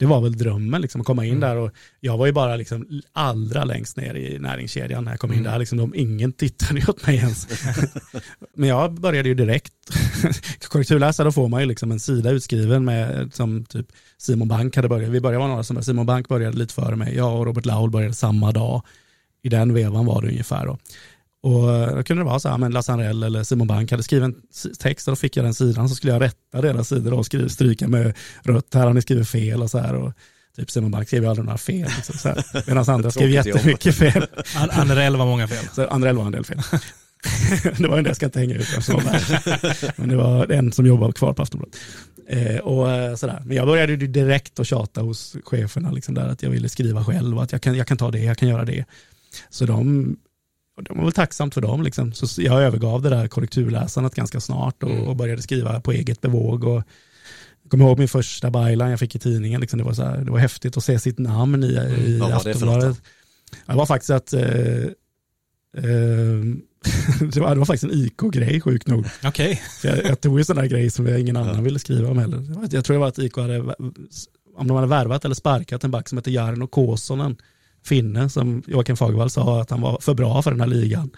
det 0.00 0.06
var 0.06 0.20
väl 0.20 0.38
drömmen 0.38 0.80
liksom 0.82 1.00
att 1.00 1.06
komma 1.06 1.24
in 1.24 1.30
Mm. 1.36 1.40
där 1.40 1.56
och 1.56 1.70
jag 2.00 2.16
var 2.18 2.26
ju 2.26 2.32
bara 2.32 2.56
liksom 2.56 3.00
allra 3.12 3.64
längst 3.64 3.96
ner 3.96 4.14
i 4.14 4.38
näringskedjan 4.38 5.04
när 5.04 5.10
jag 5.12 5.20
kom 5.20 5.32
in 5.32 5.38
Mm. 5.38 5.52
där. 5.52 5.58
Liksom, 5.58 5.78
de, 5.78 5.94
ingen 5.94 6.32
tittade 6.32 6.80
åt 6.88 7.06
mig 7.06 7.16
ens. 7.16 7.48
Men 8.56 8.68
jag 8.68 8.92
började 8.94 9.28
ju 9.28 9.34
direkt. 9.34 9.72
Korrekturläsare 10.68 11.24
då 11.26 11.32
får 11.32 11.48
man 11.48 11.60
ju 11.60 11.66
liksom 11.66 11.92
en 11.92 12.00
sida 12.00 12.30
utskriven 12.30 12.84
med 12.84 13.30
som 13.34 13.64
typ 13.64 13.86
Simon 14.18 14.48
Bank 14.48 14.76
hade 14.76 14.88
börjat. 14.88 15.10
Vi 15.10 15.20
började 15.20 15.38
vara 15.38 15.48
några 15.48 15.64
som 15.64 15.82
Simon 15.82 16.06
Bank 16.06 16.28
började 16.28 16.56
lite 16.56 16.74
före 16.74 16.96
mig. 16.96 17.16
Jag 17.16 17.38
och 17.38 17.46
Robert 17.46 17.66
Laul 17.66 17.90
började 17.90 18.14
samma 18.14 18.52
dag. 18.52 18.82
I 19.42 19.48
den 19.48 19.74
vevan 19.74 20.06
var 20.06 20.22
det 20.22 20.28
ungefär 20.28 20.66
då. 20.66 20.78
Och 21.42 21.96
då 21.96 22.02
kunde 22.02 22.22
det 22.22 22.24
vara 22.24 22.40
så 22.40 22.48
här, 22.48 22.58
men 22.58 22.72
Lasse 22.72 22.92
Anrell 22.92 23.22
eller 23.22 23.42
Simon 23.42 23.66
Bank 23.66 23.90
hade 23.90 24.02
skrivit 24.02 24.24
en 24.24 24.34
text 24.78 25.08
och 25.08 25.12
då 25.12 25.16
fick 25.16 25.36
jag 25.36 25.44
den 25.44 25.54
sidan 25.54 25.88
så 25.88 25.94
skulle 25.94 26.12
jag 26.12 26.22
rätta 26.22 26.60
deras 26.60 26.88
sidor 26.88 27.12
och 27.14 27.26
skriva, 27.26 27.48
stryka 27.48 27.88
med 27.88 28.14
rött, 28.42 28.74
här 28.74 28.86
har 28.86 28.94
ni 28.94 29.02
skrivit 29.02 29.28
fel 29.28 29.62
och 29.62 29.70
så 29.70 29.78
här. 29.78 29.94
Och 29.94 30.12
typ 30.56 30.70
Simon 30.70 30.90
Bank 30.90 31.08
skrev 31.08 31.22
ju 31.22 31.28
aldrig 31.28 31.44
några 31.44 31.58
fel. 31.58 31.88
Liksom, 31.96 32.14
så 32.18 32.28
här. 32.28 32.44
Medan 32.66 32.84
andra 32.88 33.10
skrev 33.10 33.30
jobb. 33.30 33.46
jättemycket 33.46 33.94
fel. 33.94 34.26
An- 34.56 34.70
Anrell 34.70 35.16
var 35.16 35.26
många 35.26 35.48
fel. 35.48 35.64
Så 35.74 35.86
Anrell 35.86 36.16
var 36.16 36.26
en 36.26 36.32
del 36.32 36.44
fel. 36.44 36.60
det 37.78 37.88
var 37.88 37.98
en 37.98 38.04
del 38.04 38.10
jag 38.10 38.16
ska 38.16 38.26
inte 38.26 38.38
hänga 38.40 38.54
ut. 38.54 38.68
Men 39.96 40.08
det 40.08 40.16
var 40.16 40.52
en 40.52 40.72
som 40.72 40.86
jobbade 40.86 41.12
kvar 41.12 41.32
på 41.32 41.42
Aftonbladet. 41.42 41.76
Eh, 42.28 42.56
och 42.56 42.90
eh, 42.90 43.14
sådär. 43.14 43.42
Men 43.44 43.56
jag 43.56 43.66
började 43.66 43.92
ju 43.92 44.06
direkt 44.06 44.60
att 44.60 44.66
tjata 44.66 45.00
hos 45.00 45.36
cheferna 45.44 45.90
liksom 45.90 46.14
där 46.14 46.28
att 46.28 46.42
jag 46.42 46.50
ville 46.50 46.68
skriva 46.68 47.04
själv 47.04 47.36
och 47.36 47.42
att 47.42 47.52
jag 47.52 47.62
kan, 47.62 47.74
jag 47.74 47.86
kan 47.86 47.96
ta 47.96 48.10
det, 48.10 48.18
jag 48.18 48.38
kan 48.38 48.48
göra 48.48 48.64
det. 48.64 48.84
Så 49.50 49.66
de, 49.66 50.16
de 50.82 50.96
var 50.98 51.04
väl 51.04 51.12
tacksamt 51.12 51.54
för 51.54 51.60
dem 51.60 51.82
liksom. 51.82 52.12
Så 52.12 52.42
jag 52.42 52.62
övergav 52.62 53.02
det 53.02 53.08
där 53.10 53.28
korrekturläsandet 53.28 54.14
ganska 54.14 54.40
snart 54.40 54.82
och, 54.82 54.90
Mm. 54.90 55.04
och 55.08 55.16
började 55.16 55.42
skriva 55.42 55.80
på 55.80 55.92
eget 55.92 56.20
bevåg. 56.20 56.64
Och, 56.64 56.82
jag 57.62 57.70
kommer 57.70 57.84
ihåg 57.84 57.98
min 57.98 58.08
första 58.08 58.50
byline 58.50 58.90
jag 58.90 58.98
fick 58.98 59.14
i 59.14 59.18
tidningen. 59.18 59.60
Liksom. 59.60 59.78
Det, 59.78 59.84
var 59.84 59.92
så 59.92 60.02
här, 60.04 60.18
det 60.24 60.30
var 60.30 60.38
häftigt 60.38 60.76
att 60.76 60.84
se 60.84 60.98
sitt 60.98 61.18
namn 61.18 61.64
i, 61.64 61.66
i 61.66 61.76
Mm. 61.76 62.18
Det 62.18 62.18
för 62.18 62.28
något 62.28 62.46
Aftonbladet. 62.46 63.02
Det 63.66 63.74
var 63.74 63.86
faktiskt 63.86 64.10
att 64.10 64.32
eh, 64.32 64.42
eh, 64.42 66.40
det, 67.20 67.36
var, 67.40 67.50
det 67.50 67.58
var 67.58 67.64
faktiskt 67.64 67.84
en 67.92 67.98
IK-grej 67.98 68.60
sjukt 68.60 68.86
nog. 68.86 69.06
Så 69.80 69.86
jag, 69.86 70.04
jag 70.04 70.20
tog 70.20 70.38
ju 70.38 70.44
sådana 70.44 70.66
grejer 70.66 70.90
som 70.90 71.08
ingen 71.08 71.36
annan 71.36 71.54
Ja. 71.54 71.60
ville 71.60 71.78
skriva 71.78 72.10
om 72.10 72.18
heller. 72.18 72.36
Det 72.38 72.76
Jag 72.76 72.84
tror 72.84 72.94
det 72.94 73.00
var 73.00 73.08
att 73.08 73.18
IK 73.18 73.36
hade, 73.36 73.58
om 74.56 74.66
de 74.68 74.70
hade 74.76 74.86
värvat 74.88 75.24
eller 75.24 75.34
sparkat 75.34 75.84
en 75.84 75.90
back 75.90 76.08
som 76.08 76.18
heter 76.18 76.30
Jarno 76.30 76.66
Kåsonen, 76.66 77.36
finne, 77.84 78.28
som 78.30 78.62
Joakim 78.66 78.96
Fagervall 78.96 79.30
sa 79.30 79.60
att 79.60 79.70
han 79.70 79.80
var 79.80 79.98
för 80.00 80.14
bra 80.14 80.42
för 80.42 80.50
den 80.50 80.60
här 80.60 80.66
ligan. 80.68 81.10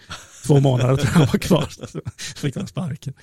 Två 0.47 0.59
månader 0.59 0.95
tror 0.95 1.07
jag 1.07 1.19
han 1.19 1.27
var 1.31 1.39
kvar, 1.39 1.65
så 1.87 2.01
fick 2.35 2.55
han 2.55 2.67
sparken. 2.67 3.13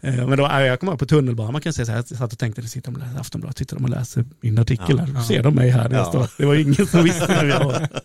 Eh, 0.00 0.28
Men 0.28 0.38
då, 0.38 0.46
äh, 0.46 0.60
jag 0.60 0.80
kommer 0.80 0.92
ihåg 0.92 0.98
på 0.98 1.06
tunnelbanan, 1.06 1.52
man 1.52 1.62
kan 1.62 1.72
säga 1.72 1.86
så 1.86 1.92
här, 1.92 2.04
jag 2.08 2.18
satt 2.18 2.32
och 2.32 2.38
tänkte, 2.38 2.62
sitter 2.62 2.90
de 2.92 3.00
och 3.00 3.06
läser 3.06 3.20
Aftonbladet, 3.20 3.56
tittar 3.56 3.76
de 3.76 3.84
och 3.84 3.90
läser 3.90 4.24
min 4.40 4.58
artikel 4.58 4.96
Ja, 4.98 5.04
här, 5.04 5.12
ja. 5.14 5.22
ser 5.24 5.42
de 5.42 5.54
mig 5.54 5.70
här 5.70 5.90
Ja. 5.92 6.04
står. 6.04 6.28
Det 6.38 6.46
var 6.46 6.54
ingen 6.54 6.86
som 6.86 7.04
visste 7.04 7.26
vem 7.26 7.48
jag 7.48 7.64
var. 7.64 7.88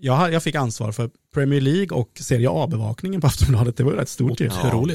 Jag, 0.00 0.32
jag 0.32 0.42
fick 0.42 0.54
ansvar 0.54 0.92
för 0.92 1.10
Premier 1.34 1.60
League 1.60 1.98
och 1.98 2.10
Serie 2.20 2.48
A-bevakningen 2.50 3.20
på 3.20 3.26
Aftonbladet, 3.26 3.76
det 3.76 3.84
var 3.84 3.92
ju 3.92 3.98
rätt 3.98 4.08
stort 4.08 4.40
ju. 4.40 4.44
Ja. 4.62 4.86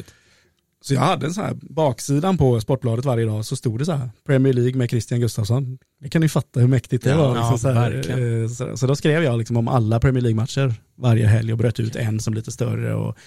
Så 0.84 0.94
jag 0.94 1.02
hade 1.02 1.26
en 1.26 1.34
sån 1.34 1.44
här 1.44 1.54
baksidan 1.62 2.38
på 2.38 2.62
Sportbladet 2.62 3.06
varje 3.06 3.26
dag 3.26 3.46
så 3.46 3.56
stod 3.56 3.80
det 3.80 3.86
så 3.86 3.92
här 3.92 4.10
Premier 4.26 4.54
League 4.54 4.76
med 4.76 4.90
Christian 4.90 5.20
Gustafsson. 5.20 5.78
Det 6.00 6.10
kan 6.10 6.22
ni 6.22 6.30
fatta 6.30 6.60
hur 6.60 6.68
mäktigt 6.68 7.04
det 7.04 7.10
Ja, 7.10 7.18
var. 7.18 7.36
Liksom 7.36 7.52
ja, 7.52 7.58
så, 7.58 7.70
här, 7.70 8.42
eh, 8.42 8.48
så, 8.48 8.78
så 8.78 8.88
då 8.88 8.96
skrev 8.96 9.24
jag 9.24 9.38
liksom 9.38 9.58
om 9.58 9.68
alla 9.68 10.00
Premier 10.00 10.22
League-matcher 10.22 10.74
varje 10.96 11.28
helg 11.28 11.52
och 11.52 11.58
bröt 11.58 11.80
ut 11.80 11.96
en 11.96 12.20
som 12.20 12.34
lite 12.34 12.52
större 12.52 12.96
och, 12.96 13.18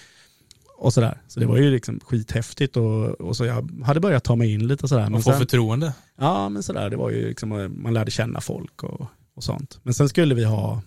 och 0.77 0.93
sådär. 0.93 1.21
Så 1.27 1.39
det 1.39 1.45
var 1.45 1.57
ju 1.57 1.71
liksom 1.71 1.99
skithäftigt 1.99 2.77
och, 2.77 3.05
och 3.21 3.37
så 3.37 3.45
jag 3.45 3.81
hade 3.85 3.99
börjat 3.99 4.23
ta 4.23 4.35
mig 4.35 4.53
in 4.53 4.67
lite 4.67 4.87
sådär. 4.87 5.09
Man 5.09 5.23
får 5.23 5.31
sen, 5.31 5.39
förtroende. 5.39 5.93
ja 6.17 6.49
men 6.49 6.63
sådär, 6.63 6.89
det 6.89 6.97
var 6.97 7.09
ju 7.09 7.27
liksom, 7.27 7.51
eh, 7.51 7.67
man 7.67 7.93
lärde 7.93 8.11
känna 8.11 8.41
folk 8.41 8.83
och, 8.83 9.07
och 9.35 9.43
sånt. 9.43 9.79
Men 9.83 9.93
sen 9.93 10.09
skulle 10.09 10.35
vi 10.35 10.43
ha 10.43 10.81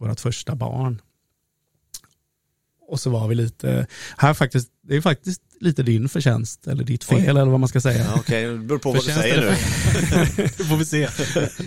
vårt 0.00 0.20
första 0.20 0.54
barn. 0.54 1.00
Och 2.88 3.00
så 3.00 3.10
var 3.10 3.28
vi 3.28 3.34
lite, 3.34 3.86
här 4.16 4.34
faktiskt, 4.34 4.68
det 4.82 4.96
är 4.96 5.00
faktiskt 5.00 5.42
lite 5.60 5.82
din 5.82 6.08
förtjänst, 6.08 6.66
eller 6.66 6.84
ditt 6.84 7.04
fel 7.04 7.18
Oj. 7.18 7.26
eller 7.26 7.44
vad 7.44 7.60
man 7.60 7.68
ska 7.68 7.80
säga. 7.80 8.04
Ja, 8.04 8.14
Okej, 8.16 8.46
det 8.46 8.58
beror 8.58 8.78
på 8.78 8.92
vad 8.92 9.06
du 9.06 9.12
säger 9.12 9.40
nu. 9.40 9.46
Det 10.36 10.48
får 10.64 10.76
vi 10.76 10.84
se. 10.84 10.98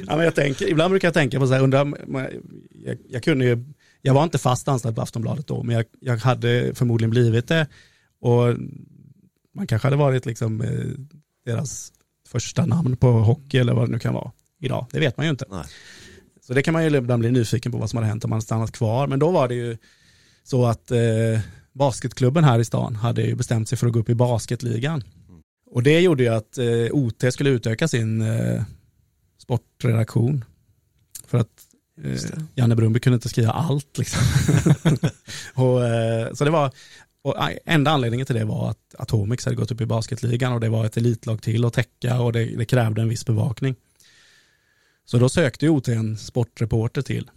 Ja, 0.07 0.15
men 0.15 0.25
jag 0.25 0.35
tänker, 0.35 0.69
ibland 0.69 0.91
brukar 0.91 1.07
jag 1.07 1.13
tänka 1.13 1.39
på 1.39 1.47
så 1.47 1.53
här, 1.53 1.61
undrar, 1.61 1.93
jag, 2.85 2.97
jag 3.09 3.23
kunde 3.23 3.45
ju, 3.45 3.65
jag 4.01 4.13
var 4.13 4.23
inte 4.23 4.37
fast 4.37 4.67
anställd 4.67 4.95
på 4.95 5.01
Aftonbladet 5.01 5.47
då, 5.47 5.63
men 5.63 5.75
jag, 5.75 5.85
jag 5.99 6.17
hade 6.17 6.75
förmodligen 6.75 7.09
blivit 7.09 7.47
det. 7.47 7.67
Och 8.21 8.55
man 9.55 9.67
kanske 9.67 9.85
hade 9.85 9.97
varit 9.97 10.25
liksom 10.25 10.61
eh, 10.61 10.69
deras 11.45 11.93
första 12.27 12.65
namn 12.65 12.97
på 12.97 13.11
hockey 13.11 13.57
eller 13.57 13.73
vad 13.73 13.87
det 13.87 13.91
nu 13.91 13.99
kan 13.99 14.13
vara 14.13 14.31
idag. 14.61 14.87
Det 14.91 14.99
vet 14.99 15.17
man 15.17 15.25
ju 15.25 15.29
inte. 15.29 15.45
Nej. 15.49 15.63
Så 16.41 16.53
det 16.53 16.61
kan 16.61 16.73
man 16.73 16.83
ju 16.83 16.97
ibland 16.97 17.19
bli 17.19 17.31
nyfiken 17.31 17.71
på 17.71 17.77
vad 17.77 17.89
som 17.89 17.97
hade 17.97 18.07
hänt 18.07 18.23
om 18.23 18.29
man 18.29 18.41
stannat 18.41 18.71
kvar. 18.71 19.07
Men 19.07 19.19
då 19.19 19.31
var 19.31 19.47
det 19.47 19.55
ju 19.55 19.77
så 20.43 20.65
att 20.65 20.91
eh, 20.91 20.99
basketklubben 21.73 22.43
här 22.43 22.59
i 22.59 22.65
stan 22.65 22.95
hade 22.95 23.21
ju 23.21 23.35
bestämt 23.35 23.69
sig 23.69 23.77
för 23.77 23.87
att 23.87 23.93
gå 23.93 23.99
upp 23.99 24.09
i 24.09 24.15
basketligan. 24.15 25.03
Och 25.71 25.83
det 25.83 25.99
gjorde 25.99 26.23
ju 26.23 26.29
att 26.29 26.57
eh, 26.57 26.91
OT 26.91 27.23
skulle 27.33 27.49
utöka 27.49 27.87
sin 27.87 28.21
eh, 28.21 28.63
sportredaktion. 29.37 30.45
För 31.27 31.37
att 31.37 31.67
eh. 32.03 32.39
Janne 32.55 32.75
Brumby 32.75 32.99
kunde 32.99 33.15
inte 33.15 33.29
skriva 33.29 33.51
allt. 33.51 33.97
Liksom. 33.97 34.21
och, 35.63 35.85
eh, 35.85 36.33
så 36.33 36.45
det 36.45 36.51
var, 36.51 36.71
och 37.21 37.49
eh, 37.49 37.57
enda 37.65 37.91
anledningen 37.91 38.25
till 38.25 38.35
det 38.35 38.45
var 38.45 38.69
att 38.69 38.95
Atomics 38.97 39.45
hade 39.45 39.57
gått 39.57 39.71
upp 39.71 39.81
i 39.81 39.85
basketligan 39.85 40.53
och 40.53 40.59
det 40.59 40.69
var 40.69 40.85
ett 40.85 40.97
elitlag 40.97 41.41
till 41.41 41.65
att 41.65 41.73
täcka 41.73 42.21
och 42.21 42.33
det, 42.33 42.45
det 42.45 42.65
krävde 42.65 43.01
en 43.01 43.09
viss 43.09 43.25
bevakning. 43.25 43.75
Så 45.05 45.17
då 45.17 45.29
sökte 45.29 45.69
OT 45.69 45.87
en 45.87 46.17
sportreporter 46.17 47.01
till. 47.01 47.31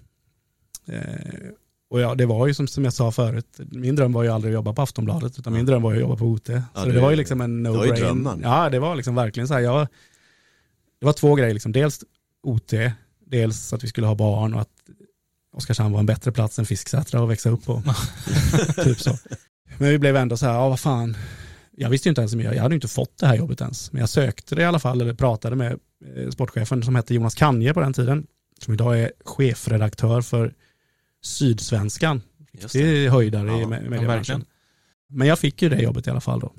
Och 1.96 2.02
ja, 2.02 2.14
det 2.14 2.26
var 2.26 2.46
ju 2.46 2.54
som, 2.54 2.68
som 2.68 2.85
jag 2.85 2.92
sa 2.92 3.11
förut, 3.12 3.61
min 3.70 3.96
dröm 3.96 4.12
var 4.12 4.22
ju 4.22 4.28
aldrig 4.28 4.52
att 4.52 4.54
jobba 4.54 4.72
på 4.72 4.82
Aftonbladet, 4.82 5.38
utan 5.38 5.52
min 5.52 5.66
dröm 5.66 5.82
var 5.82 5.90
ju 5.92 5.96
att 5.96 6.00
jobba 6.00 6.16
på 6.16 6.24
OT. 6.24 6.46
så 6.74 6.85
det- 6.85 6.92
det 6.92 7.00
var 7.00 7.11
ju 7.11 7.16
liksom 7.16 7.40
en 7.40 7.62
det 7.62 7.70
var 7.70 7.85
ju 7.85 7.90
no-brain. 7.92 8.00
drömmen. 8.00 8.40
Ja, 8.42 8.70
det 8.70 8.78
var 8.78 8.96
liksom 8.96 9.14
verkligen 9.14 9.48
så 9.48 9.54
här, 9.54 9.61
jag, 9.61 9.87
det 11.00 11.06
var 11.06 11.12
två 11.12 11.35
grejer, 11.35 11.54
liksom. 11.54 11.72
dels 11.72 12.00
OT, 12.42 12.72
dels 13.26 13.72
att 13.72 13.85
vi 13.85 13.88
skulle 13.88 14.06
ha 14.06 14.14
barn 14.14 14.54
och 14.54 14.61
att 14.61 14.68
Oskarshamn 15.52 15.92
var 15.92 16.00
en 16.00 16.06
bättre 16.06 16.32
plats 16.32 16.59
än 16.59 16.66
Fisksätra 16.66 17.22
att 17.22 17.28
växa 17.30 17.50
upp 17.50 17.64
på. 17.64 17.82
typ 18.85 19.00
så. 19.00 19.18
Men 19.78 19.88
vi 19.90 19.98
blev 19.98 20.16
ändå 20.16 20.37
så 20.37 20.46
här, 20.46 20.52
ja 20.54 20.68
vad 20.68 20.80
fan, 20.80 21.16
jag 21.76 21.90
visste 21.90 22.09
ju 22.09 22.11
inte 22.11 22.20
ens 22.20 22.32
om 22.35 22.40
jag, 22.40 22.54
jag 22.54 22.62
hade 22.62 22.74
ju 22.74 22.76
inte 22.76 22.88
fått 22.88 23.18
det 23.18 23.26
här 23.26 23.37
jobbet 23.37 23.61
ens, 23.61 23.92
men 23.92 24.00
jag 24.00 24.09
sökte 24.09 24.54
det 24.54 24.62
i 24.62 24.64
alla 24.64 24.78
fall, 24.78 25.00
eller 25.00 25.14
pratade 25.14 25.56
med 25.56 25.72
eh, 26.16 26.30
sportchefen 26.30 26.82
som 26.82 26.94
hette 26.94 27.14
Jonas 27.14 27.35
Kanje 27.35 27.74
på 27.74 27.80
den 27.80 27.92
tiden, 27.92 28.26
som 28.64 28.74
idag 28.74 29.00
är 29.00 29.12
chefredaktör 29.24 30.20
för 30.20 30.54
Sydsvenskan. 31.26 32.22
Just 32.52 32.72
Det 32.72 32.82
det. 32.82 33.06
är 33.06 33.10
höjdare 33.10 33.48
Ja, 33.48 33.62
i 33.62 33.66
mediebranschen. 33.66 34.44
Men 35.08 35.28
jag 35.28 35.38
fick 35.38 35.62
ju 35.62 35.68
det 35.68 35.82
jobbet 35.82 36.06
i 36.06 36.10
alla 36.10 36.20
fall 36.20 36.40
då. 36.40 36.52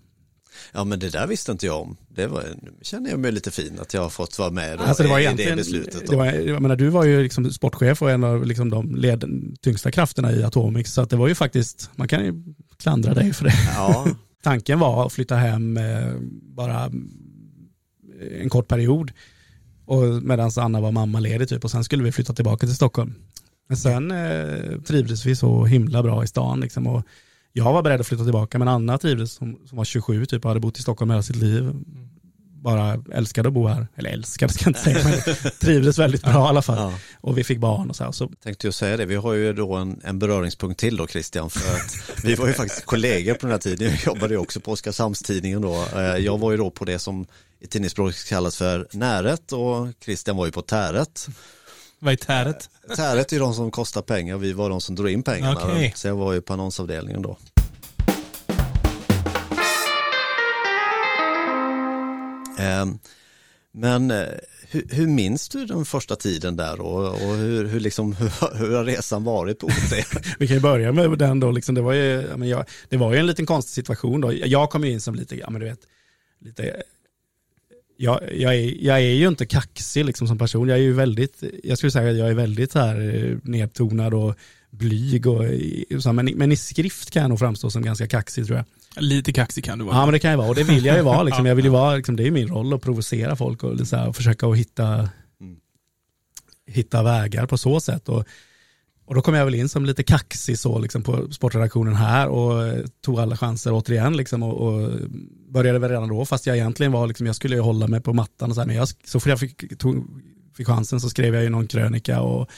Ja, 0.74 0.84
men 0.84 1.00
det 1.00 1.10
där 1.10 1.28
visste 1.28 1.52
inte 1.52 1.66
jag 1.66 1.82
om. 1.82 1.98
Det 2.10 2.28
var, 2.28 2.44
nu 2.62 2.72
känner 2.82 3.10
jag 3.10 3.20
mig 3.20 3.32
lite 3.32 3.52
fin 3.52 3.80
att 3.80 3.94
jag 3.94 4.02
har 4.02 4.10
fått 4.10 4.40
vara 4.40 4.52
med 4.52 4.80
Alltså 4.82 5.04
det 5.04 5.10
var 5.10 5.20
i 5.20 5.34
det 5.38 5.56
beslutet. 5.56 6.08
det 6.10 6.16
var, 6.16 6.26
jag 6.26 6.62
menar, 6.62 6.76
du 6.76 6.90
var 6.90 7.04
ju 7.06 7.24
liksom 7.24 7.52
sportchef 7.52 8.02
och 8.02 8.12
en 8.12 8.24
av 8.24 8.46
liksom 8.46 8.70
de 8.70 8.96
led, 8.96 9.24
tyngsta 9.62 9.92
krafterna 9.92 10.32
i 10.32 10.44
Atomics, 10.44 10.94
så 10.94 11.06
det 11.06 11.16
var 11.16 11.28
ju 11.28 11.36
faktiskt, 11.36 11.90
man 11.96 12.08
kan 12.08 12.26
ju 12.26 12.44
klandra 12.78 13.14
dig 13.14 13.34
för 13.34 13.46
det. 13.46 13.54
Ja, 13.76 14.08
Tanken 14.44 14.80
var 14.80 15.06
att 15.06 15.14
flytta 15.14 15.36
hem 15.36 15.78
eh, 15.78 16.14
bara 16.56 16.92
en 18.42 18.50
kort 18.50 18.68
period 18.68 19.12
medan 20.22 20.52
Anna 20.58 20.82
var 20.82 20.92
mammaledig 20.92 21.50
typ 21.50 21.64
och 21.64 21.72
sen 21.72 21.84
skulle 21.84 22.04
vi 22.04 22.12
flytta 22.12 22.34
tillbaka 22.34 22.68
till 22.68 22.76
Stockholm. 22.76 23.14
Men 23.68 23.78
sen 23.78 24.12
eh, 24.12 24.80
trivdes 24.88 25.26
vi 25.26 25.36
så 25.36 25.66
himla 25.66 26.04
bra 26.04 26.24
i 26.24 26.28
stan 26.28 26.60
liksom 26.60 26.88
och 26.88 27.04
jag 27.54 27.74
var 27.74 27.82
beredd 27.84 28.02
att 28.02 28.08
flytta 28.08 28.24
tillbaka 28.24 28.60
men 28.60 28.68
Anna 28.68 28.98
trivdes 28.98 29.34
som, 29.34 29.60
som 29.66 29.78
var 29.78 29.86
27 29.86 30.26
typ 30.26 30.46
och 30.46 30.50
hade 30.50 30.60
bott 30.60 30.80
i 30.80 30.82
Stockholm 30.82 31.12
hela 31.12 31.24
sitt 31.24 31.36
liv. 31.36 31.72
Bara 32.62 33.04
älskade 33.14 33.48
att 33.50 33.54
bo 33.54 33.68
här, 33.68 33.88
eller 33.96 34.10
älskade 34.10 34.54
ska 34.54 34.64
jag 34.66 34.70
inte 34.70 34.80
säga 34.82 35.00
men 35.04 35.52
trivdes 35.60 36.00
väldigt 36.00 36.22
bra 36.24 36.32
i 36.46 36.50
alla 36.50 36.62
fall. 36.62 36.78
ja. 36.78 36.94
Och 37.22 37.38
vi 37.38 37.44
fick 37.44 37.60
barn 37.60 37.90
och 37.90 37.96
så 37.96 38.04
här. 38.04 38.12
Så, 38.12 38.32
Tänkte 38.44 38.68
jag 38.68 38.74
säga 38.74 38.98
det, 38.98 39.06
vi 39.06 39.16
har 39.16 39.34
ju 39.34 39.54
då 39.54 39.74
en, 39.76 40.02
en 40.04 40.20
beröringspunkt 40.20 40.80
till 40.80 40.98
då 40.98 41.08
Christian, 41.08 41.50
för 41.50 41.76
att 41.76 42.24
vi 42.26 42.36
var 42.36 42.48
ju 42.48 42.54
faktiskt 42.54 42.86
kollegor 42.86 43.34
på 43.34 43.40
den 43.42 43.52
här 43.52 43.58
tiden, 43.60 43.90
jag 43.90 44.06
jobbade 44.16 44.34
ju 44.34 44.40
också 44.40 44.60
på 44.60 44.72
Oskarshamnstidningen 44.72 45.62
då. 45.62 45.86
Eh, 45.96 46.02
Jag 46.02 46.38
var 46.38 46.52
ju 46.52 46.58
då 46.58 46.70
på 46.70 46.86
det 46.86 47.00
som 47.00 47.26
i 47.60 47.68
tidningsspråk 47.68 48.14
kallas 48.30 48.58
för 48.58 48.88
näret 48.92 49.52
och 49.52 49.88
Christian 50.06 50.38
var 50.38 50.46
ju 50.46 50.52
på 50.52 50.62
täret. 50.62 51.28
Vad 52.00 52.14
är 52.14 52.18
täret? 52.18 52.70
Täret 52.96 53.34
är 53.34 53.40
de 53.40 53.54
som 53.54 53.72
kostar 53.72 54.02
pengar, 54.02 54.38
vi 54.38 54.54
var 54.54 54.70
de 54.70 54.82
som 54.82 54.96
drog 54.96 55.10
in 55.10 55.24
pengarna. 55.24 55.60
Okej. 55.64 55.94
Så 55.96 56.08
jag 56.08 56.16
var 56.16 56.34
ju 56.34 56.42
på 56.42 56.54
annonsavdelningen 56.54 57.22
då. 57.22 57.38
Ehm, 62.60 63.00
Men 63.72 64.12
eh, 64.12 64.26
hur, 64.70 64.88
hur 64.92 65.08
minns 65.08 65.50
du 65.50 65.66
den 65.66 65.86
första 65.86 66.16
tiden 66.16 66.56
där 66.56 66.82
och, 66.82 67.08
och 67.08 67.36
hur, 67.36 67.66
hur, 67.66 67.80
liksom, 67.80 68.14
hur, 68.14 68.58
hur 68.58 68.76
har 68.76 68.84
resan 68.84 69.24
varit 69.24 69.60
på 69.60 69.68
OT? 69.68 69.74
Vi 70.40 70.48
kan 70.48 70.58
ju 70.58 70.62
börja 70.62 70.92
med 70.92 71.18
den 71.18 71.40
då, 71.40 71.52
liksom, 71.52 71.76
det, 71.76 71.82
var 71.82 71.94
ju, 71.94 72.36
jag, 72.46 72.66
det 72.90 72.98
var 72.98 73.14
ju 73.14 73.20
en 73.20 73.28
liten 73.28 73.46
konstig 73.46 73.74
situation 73.74 74.22
då. 74.22 74.34
Jag 74.34 74.70
kom 74.70 74.84
ju 74.84 74.92
in 74.92 75.02
som 75.02 75.16
lite, 75.16 75.36
ja 75.36 75.50
men 75.50 75.62
du 75.62 75.68
vet, 75.68 75.80
lite, 76.42 76.84
jag, 77.98 78.20
jag, 78.36 78.56
är, 78.56 78.84
jag 78.86 78.98
är 78.98 79.14
ju 79.14 79.28
inte 79.28 79.46
kaxig 79.46 80.06
liksom 80.06 80.28
som 80.28 80.38
person, 80.38 80.70
jag 80.70 80.78
är 80.78 80.82
ju 80.82 80.94
väldigt, 80.94 81.44
jag 81.64 81.78
skulle 81.78 81.92
säga 81.92 82.12
att 82.12 82.18
jag 82.18 82.30
är 82.30 82.34
väldigt 82.34 82.72
så 82.72 82.80
här 82.80 83.16
eh, 83.16 83.38
nedtonad 83.44 84.14
och 84.14 84.36
blyg 84.70 85.28
och 85.28 85.44
så, 86.00 86.10
här, 86.10 86.14
men, 86.14 86.26
men 86.36 86.52
i 86.52 86.56
skrift 86.56 87.12
kan 87.12 87.22
jag 87.22 87.30
nog 87.30 87.40
framstå 87.40 87.70
som 87.70 87.82
ganska 87.82 88.08
kaxig 88.08 88.46
tror 88.46 88.58
jag. 88.58 88.66
Lite 89.04 89.34
kaxig 89.34 89.64
kan 89.64 89.80
du 89.80 89.86
vara. 89.86 89.96
Ja 89.96 90.06
men 90.06 90.14
det 90.14 90.20
kan 90.20 90.32
jag 90.32 90.38
vara 90.38 90.50
och 90.50 90.56
det 90.56 90.64
vill 90.64 90.86
jag 90.86 90.96
ju 90.98 91.02
vara 91.04 91.24
liksom. 91.24 91.46
Ja, 91.46 91.50
Jag 91.52 91.56
vill 91.56 91.66
ju 91.66 91.72
vara, 91.72 91.96
liksom, 91.96 92.16
det 92.16 92.28
är 92.28 92.32
min 92.32 92.48
roll 92.48 92.74
att 92.74 92.82
provocera 92.82 93.36
folk 93.36 93.64
och, 93.64 93.88
så 93.88 93.96
här, 93.96 94.08
och 94.08 94.16
försöka 94.16 94.48
att 94.48 94.58
hitta, 94.58 95.10
Mm. 95.42 95.56
hitta 96.68 97.04
vägar 97.04 97.46
på 97.46 97.58
så 97.58 97.80
sätt. 97.80 98.10
Och, 98.10 98.26
och 99.08 99.16
då 99.16 99.22
kom 99.22 99.34
jag 99.34 99.46
väl 99.46 99.56
in 99.56 99.70
som 99.70 99.86
lite 99.86 100.04
kaxig 100.04 100.60
så 100.60 100.80
liksom 100.80 101.04
på 101.04 101.32
sportredaktionen 101.32 101.96
här 101.96 102.28
och 102.28 102.68
eh, 102.68 102.86
tog 103.06 103.20
alla 103.20 103.38
chanser 103.38 103.72
återigen 103.74 104.18
liksom 104.18 104.44
och, 104.44 104.68
och 104.68 104.92
började 105.50 105.80
väl 105.80 105.90
redan 105.90 106.10
då 106.10 106.26
fast 106.26 106.46
jag 106.46 106.58
egentligen 106.58 106.92
var 106.92 107.08
liksom, 107.08 107.26
jag 107.26 107.36
skulle 107.36 107.56
ju 107.56 107.62
hålla 107.62 107.88
mig 107.88 108.02
på 108.02 108.14
mattan 108.14 108.50
och 108.50 108.56
så 108.56 108.62
här, 108.62 108.68
men 108.68 108.76
jag, 108.76 108.88
så 108.88 109.20
fort 109.20 109.30
jag 109.30 109.40
fick, 109.40 109.78
tog, 109.78 110.08
fick 110.58 110.68
chansen 110.68 111.00
så 111.00 111.10
skrev 111.10 111.34
jag 111.34 111.44
ju 111.44 111.50
någon 111.50 111.68
krönika 111.68 112.22
och 112.22 112.50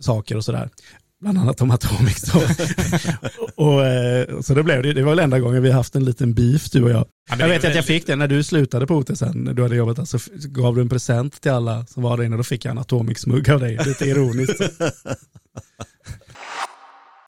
saker 0.00 0.36
och 0.36 0.44
sådär 0.44 0.70
bland 1.22 1.38
annat 1.38 1.60
om 1.60 1.70
Atomics. 1.70 2.22
Då. 2.22 2.42
och, 3.64 3.86
eh, 3.86 4.40
så 4.40 4.54
det 4.54 4.62
blev 4.62 4.82
det, 4.82 4.92
det 4.92 5.02
var 5.02 5.10
väl 5.10 5.18
enda 5.18 5.40
gången 5.40 5.62
vi 5.62 5.70
haft 5.70 5.96
en 5.96 6.04
liten 6.04 6.34
beef 6.34 6.70
du 6.70 6.84
och 6.84 6.90
jag. 6.90 7.06
Ja, 7.30 7.36
jag 7.38 7.48
vet 7.48 7.64
att 7.64 7.74
jag 7.74 7.84
fick 7.84 8.06
det 8.06 8.16
när 8.16 8.28
du 8.28 8.42
slutade 8.42 8.86
på 8.86 8.94
OT 8.94 9.18
sen, 9.18 9.44
när 9.44 9.54
du 9.54 9.62
hade 9.62 9.76
jobbat 9.76 9.96
där, 9.96 10.04
så 10.04 10.18
gav 10.48 10.74
du 10.74 10.80
en 10.80 10.88
present 10.88 11.40
till 11.40 11.50
alla 11.50 11.86
som 11.86 12.02
var 12.02 12.16
där 12.16 12.24
inne, 12.24 12.36
då 12.36 12.42
fick 12.42 12.64
jag 12.64 12.72
en 12.72 12.78
Atomics-mugg 12.78 13.50
av 13.50 13.60
dig, 13.60 13.78
lite 13.86 14.04
ironiskt. 14.04 14.60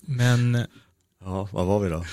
Men 0.07 0.67
Ja, 1.25 1.49
vad 1.53 1.67
var 1.67 1.81
vi 1.81 1.89
då? 1.89 2.05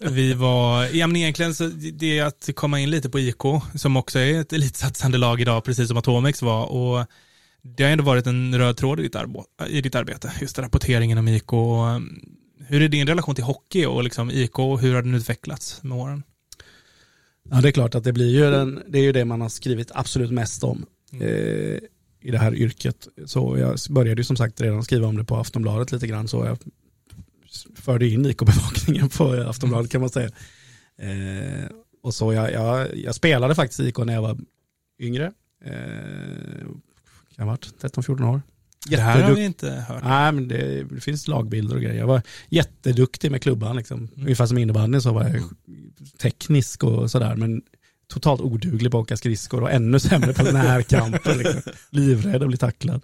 vi 0.10 0.34
var, 0.34 0.84
ja 0.84 1.06
men 1.06 1.16
egentligen 1.16 1.54
så 1.54 1.66
det 1.92 2.18
är 2.18 2.24
att 2.24 2.48
komma 2.54 2.80
in 2.80 2.90
lite 2.90 3.10
på 3.10 3.20
IK, 3.20 3.42
som 3.74 3.96
också 3.96 4.18
är 4.18 4.40
ett 4.40 4.52
elitsatsande 4.52 5.18
lag 5.18 5.40
idag, 5.40 5.64
precis 5.64 5.88
som 5.88 5.96
Atomex 5.96 6.42
var. 6.42 6.66
Och 6.66 7.06
det 7.62 7.84
har 7.84 7.90
ändå 7.90 8.04
varit 8.04 8.26
en 8.26 8.58
röd 8.58 8.76
tråd 8.76 9.00
i 9.00 9.02
ditt, 9.02 9.16
i 9.68 9.80
ditt 9.80 9.94
arbete, 9.94 10.32
just 10.40 10.58
rapporteringen 10.58 11.18
om 11.18 11.28
IK. 11.28 11.52
Hur 12.66 12.82
är 12.82 12.88
din 12.88 13.06
relation 13.06 13.34
till 13.34 13.44
hockey 13.44 13.86
och 13.86 14.04
liksom 14.04 14.30
IK, 14.30 14.58
hur 14.58 14.94
har 14.94 15.02
den 15.02 15.14
utvecklats 15.14 15.82
med 15.82 15.98
åren? 15.98 16.22
Ja, 17.50 17.60
det 17.60 17.68
är 17.68 17.72
klart 17.72 17.94
att 17.94 18.04
det 18.04 18.12
blir 18.12 18.30
ju, 18.30 18.50
den, 18.50 18.82
det, 18.88 18.98
är 18.98 19.02
ju 19.02 19.12
det 19.12 19.24
man 19.24 19.40
har 19.40 19.48
skrivit 19.48 19.90
absolut 19.94 20.30
mest 20.30 20.64
om 20.64 20.86
mm. 21.12 21.22
eh, 21.22 21.78
i 22.20 22.30
det 22.30 22.38
här 22.38 22.54
yrket. 22.54 23.08
Så 23.26 23.58
jag 23.58 23.78
började 23.90 24.20
ju 24.20 24.24
som 24.24 24.36
sagt 24.36 24.60
redan 24.60 24.84
skriva 24.84 25.06
om 25.06 25.16
det 25.16 25.24
på 25.24 25.36
Aftonbladet 25.36 25.92
lite 25.92 26.06
grann, 26.06 26.28
så 26.28 26.44
jag 26.44 26.58
förde 27.74 28.08
in 28.08 28.26
IK-bevakningen 28.26 29.08
på 29.08 29.32
Aftonbladet 29.32 29.90
kan 29.90 30.00
man 30.00 30.10
säga. 30.10 30.30
Eh, 30.98 31.66
och 32.02 32.14
så 32.14 32.32
jag, 32.32 32.52
jag, 32.52 32.96
jag, 32.96 33.14
spelade 33.14 33.54
faktiskt 33.54 33.80
IK 33.80 33.98
när 33.98 34.14
jag 34.14 34.22
var 34.22 34.38
yngre. 34.98 35.32
Eh, 35.64 36.66
jag 37.36 37.44
har 37.44 37.50
varit 37.50 37.74
13-14 37.80 38.34
år. 38.34 38.42
Det 38.86 38.96
här 38.96 39.22
har 39.22 39.34
vi 39.34 39.44
inte 39.44 39.70
hört. 39.70 40.04
Nej, 40.04 40.32
men 40.32 40.48
det, 40.48 40.84
det, 40.84 41.00
finns 41.00 41.28
lagbilder 41.28 41.74
och 41.74 41.82
grejer. 41.82 41.98
Jag 41.98 42.06
var 42.06 42.22
jätteduktig 42.48 43.30
med 43.30 43.42
klubban, 43.42 43.76
liksom. 43.76 43.98
Mm. 43.98 44.10
ungefär 44.16 44.46
som 44.46 44.58
innebandy 44.58 45.00
så 45.00 45.12
var 45.12 45.22
jag 45.22 45.42
teknisk 46.18 46.84
och 46.84 47.10
sådär. 47.10 47.36
Men 47.36 47.62
totalt 48.08 48.40
oduglig 48.40 48.92
på 48.92 48.98
att 48.98 49.02
åka 49.02 49.16
skridskor 49.16 49.62
och 49.62 49.70
ännu 49.70 50.00
sämre 50.00 50.32
på 50.32 50.42
närkamper. 50.42 51.34
liksom. 51.38 51.72
Livrädd 51.90 52.42
att 52.42 52.48
bli 52.48 52.56
tacklad. 52.56 53.02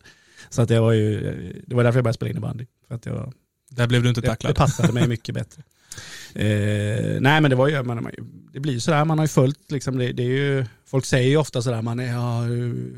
Så 0.50 0.62
att 0.62 0.70
jag 0.70 0.82
var 0.82 0.92
ju, 0.92 1.20
det 1.66 1.74
var 1.74 1.84
därför 1.84 1.98
jag 1.98 2.04
började 2.04 2.14
spela 2.14 2.30
innebandy. 2.30 2.66
För 2.88 2.94
att 2.94 3.06
jag 3.06 3.32
där 3.70 3.86
blev 3.86 4.02
du 4.02 4.08
inte 4.08 4.22
tacklad. 4.22 4.50
Det, 4.50 4.54
det 4.54 4.58
passade 4.58 4.92
mig 4.92 5.08
mycket 5.08 5.34
bättre. 5.34 5.62
Eh, 6.34 7.20
nej 7.20 7.40
men 7.40 7.50
det 7.50 7.56
var 7.56 7.68
ju, 7.68 7.82
man, 7.82 8.10
det 8.52 8.60
blir 8.60 8.72
ju 8.72 8.80
sådär, 8.80 9.04
man 9.04 9.18
har 9.18 9.24
ju 9.24 9.28
följt, 9.28 9.70
liksom, 9.70 9.98
det, 9.98 10.12
det, 10.12 10.22
är 10.22 10.26
ju, 10.26 10.64
folk 10.86 11.04
säger 11.04 11.28
ju 11.28 11.36
ofta 11.36 11.62
sådär, 11.62 11.82
man 11.82 12.00
är 12.00 12.12
ja, 12.12 12.42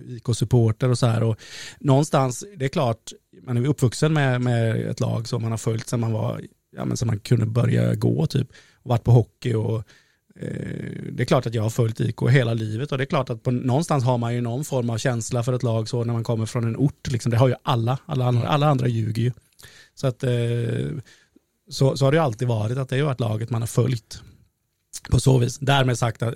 IK-supporter 0.08 0.90
och 0.90 0.98
sådär. 0.98 1.22
Och 1.22 1.36
någonstans, 1.80 2.44
det 2.56 2.64
är 2.64 2.68
klart, 2.68 3.12
man 3.42 3.56
är 3.56 3.66
uppvuxen 3.66 4.12
med, 4.12 4.40
med 4.40 4.90
ett 4.90 5.00
lag 5.00 5.28
som 5.28 5.42
man 5.42 5.50
har 5.50 5.58
följt 5.58 5.88
sedan 5.88 6.00
man 6.00 6.12
var, 6.12 6.40
ja 6.76 6.84
men 6.84 6.96
så 6.96 7.06
man 7.06 7.18
kunde 7.18 7.46
börja 7.46 7.94
gå 7.94 8.26
typ. 8.26 8.48
Och 8.82 8.90
varit 8.90 9.04
på 9.04 9.10
hockey 9.10 9.54
och 9.54 9.76
eh, 10.40 11.02
det 11.12 11.22
är 11.22 11.24
klart 11.24 11.46
att 11.46 11.54
jag 11.54 11.62
har 11.62 11.70
följt 11.70 12.00
IK 12.00 12.22
hela 12.30 12.54
livet 12.54 12.92
och 12.92 12.98
det 12.98 13.04
är 13.04 13.06
klart 13.06 13.30
att 13.30 13.42
på, 13.42 13.50
någonstans 13.50 14.04
har 14.04 14.18
man 14.18 14.34
ju 14.34 14.40
någon 14.40 14.64
form 14.64 14.90
av 14.90 14.98
känsla 14.98 15.42
för 15.42 15.52
ett 15.52 15.62
lag 15.62 15.88
så 15.88 16.04
när 16.04 16.12
man 16.12 16.24
kommer 16.24 16.46
från 16.46 16.64
en 16.64 16.76
ort. 16.76 17.10
Liksom, 17.10 17.30
det 17.30 17.36
har 17.38 17.48
ju 17.48 17.54
alla, 17.62 17.98
alla 18.06 18.24
andra, 18.24 18.48
alla 18.48 18.68
andra 18.68 18.88
ljuger 18.88 19.22
ju. 19.22 19.32
Så, 19.94 20.06
att, 20.06 20.24
eh, 20.24 20.30
så, 21.70 21.96
så 21.96 22.04
har 22.04 22.12
det 22.12 22.22
alltid 22.22 22.48
varit 22.48 22.78
att 22.78 22.88
det 22.88 22.98
har 22.98 23.06
varit 23.06 23.20
laget 23.20 23.50
man 23.50 23.62
har 23.62 23.66
följt. 23.66 24.22
På 25.10 25.20
så 25.20 25.38
vis. 25.38 25.58
Därmed 25.58 25.98
sagt 25.98 26.22
att 26.22 26.34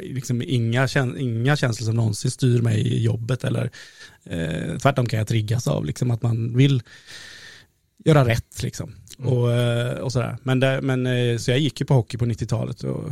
liksom 0.00 0.42
inga, 0.42 0.88
inga 1.18 1.56
känslor 1.56 1.84
som 1.84 1.96
någonsin 1.96 2.30
styr 2.30 2.62
mig 2.62 2.80
i 2.80 3.02
jobbet 3.02 3.44
eller 3.44 3.70
eh, 4.24 4.78
tvärtom 4.78 5.06
kan 5.06 5.18
jag 5.18 5.28
triggas 5.28 5.66
av 5.66 5.84
liksom, 5.84 6.10
att 6.10 6.22
man 6.22 6.56
vill 6.56 6.82
göra 8.04 8.26
rätt 8.26 8.62
liksom. 8.62 8.94
Mm. 9.18 9.32
Och, 9.32 9.52
eh, 9.52 9.98
och 9.98 10.12
sådär. 10.12 10.36
Men, 10.42 10.60
det, 10.60 10.80
men, 10.82 11.06
eh, 11.06 11.38
så 11.38 11.50
jag 11.50 11.58
gick 11.58 11.80
ju 11.80 11.86
på 11.86 11.94
hockey 11.94 12.18
på 12.18 12.24
90-talet 12.24 12.84
och, 12.84 13.10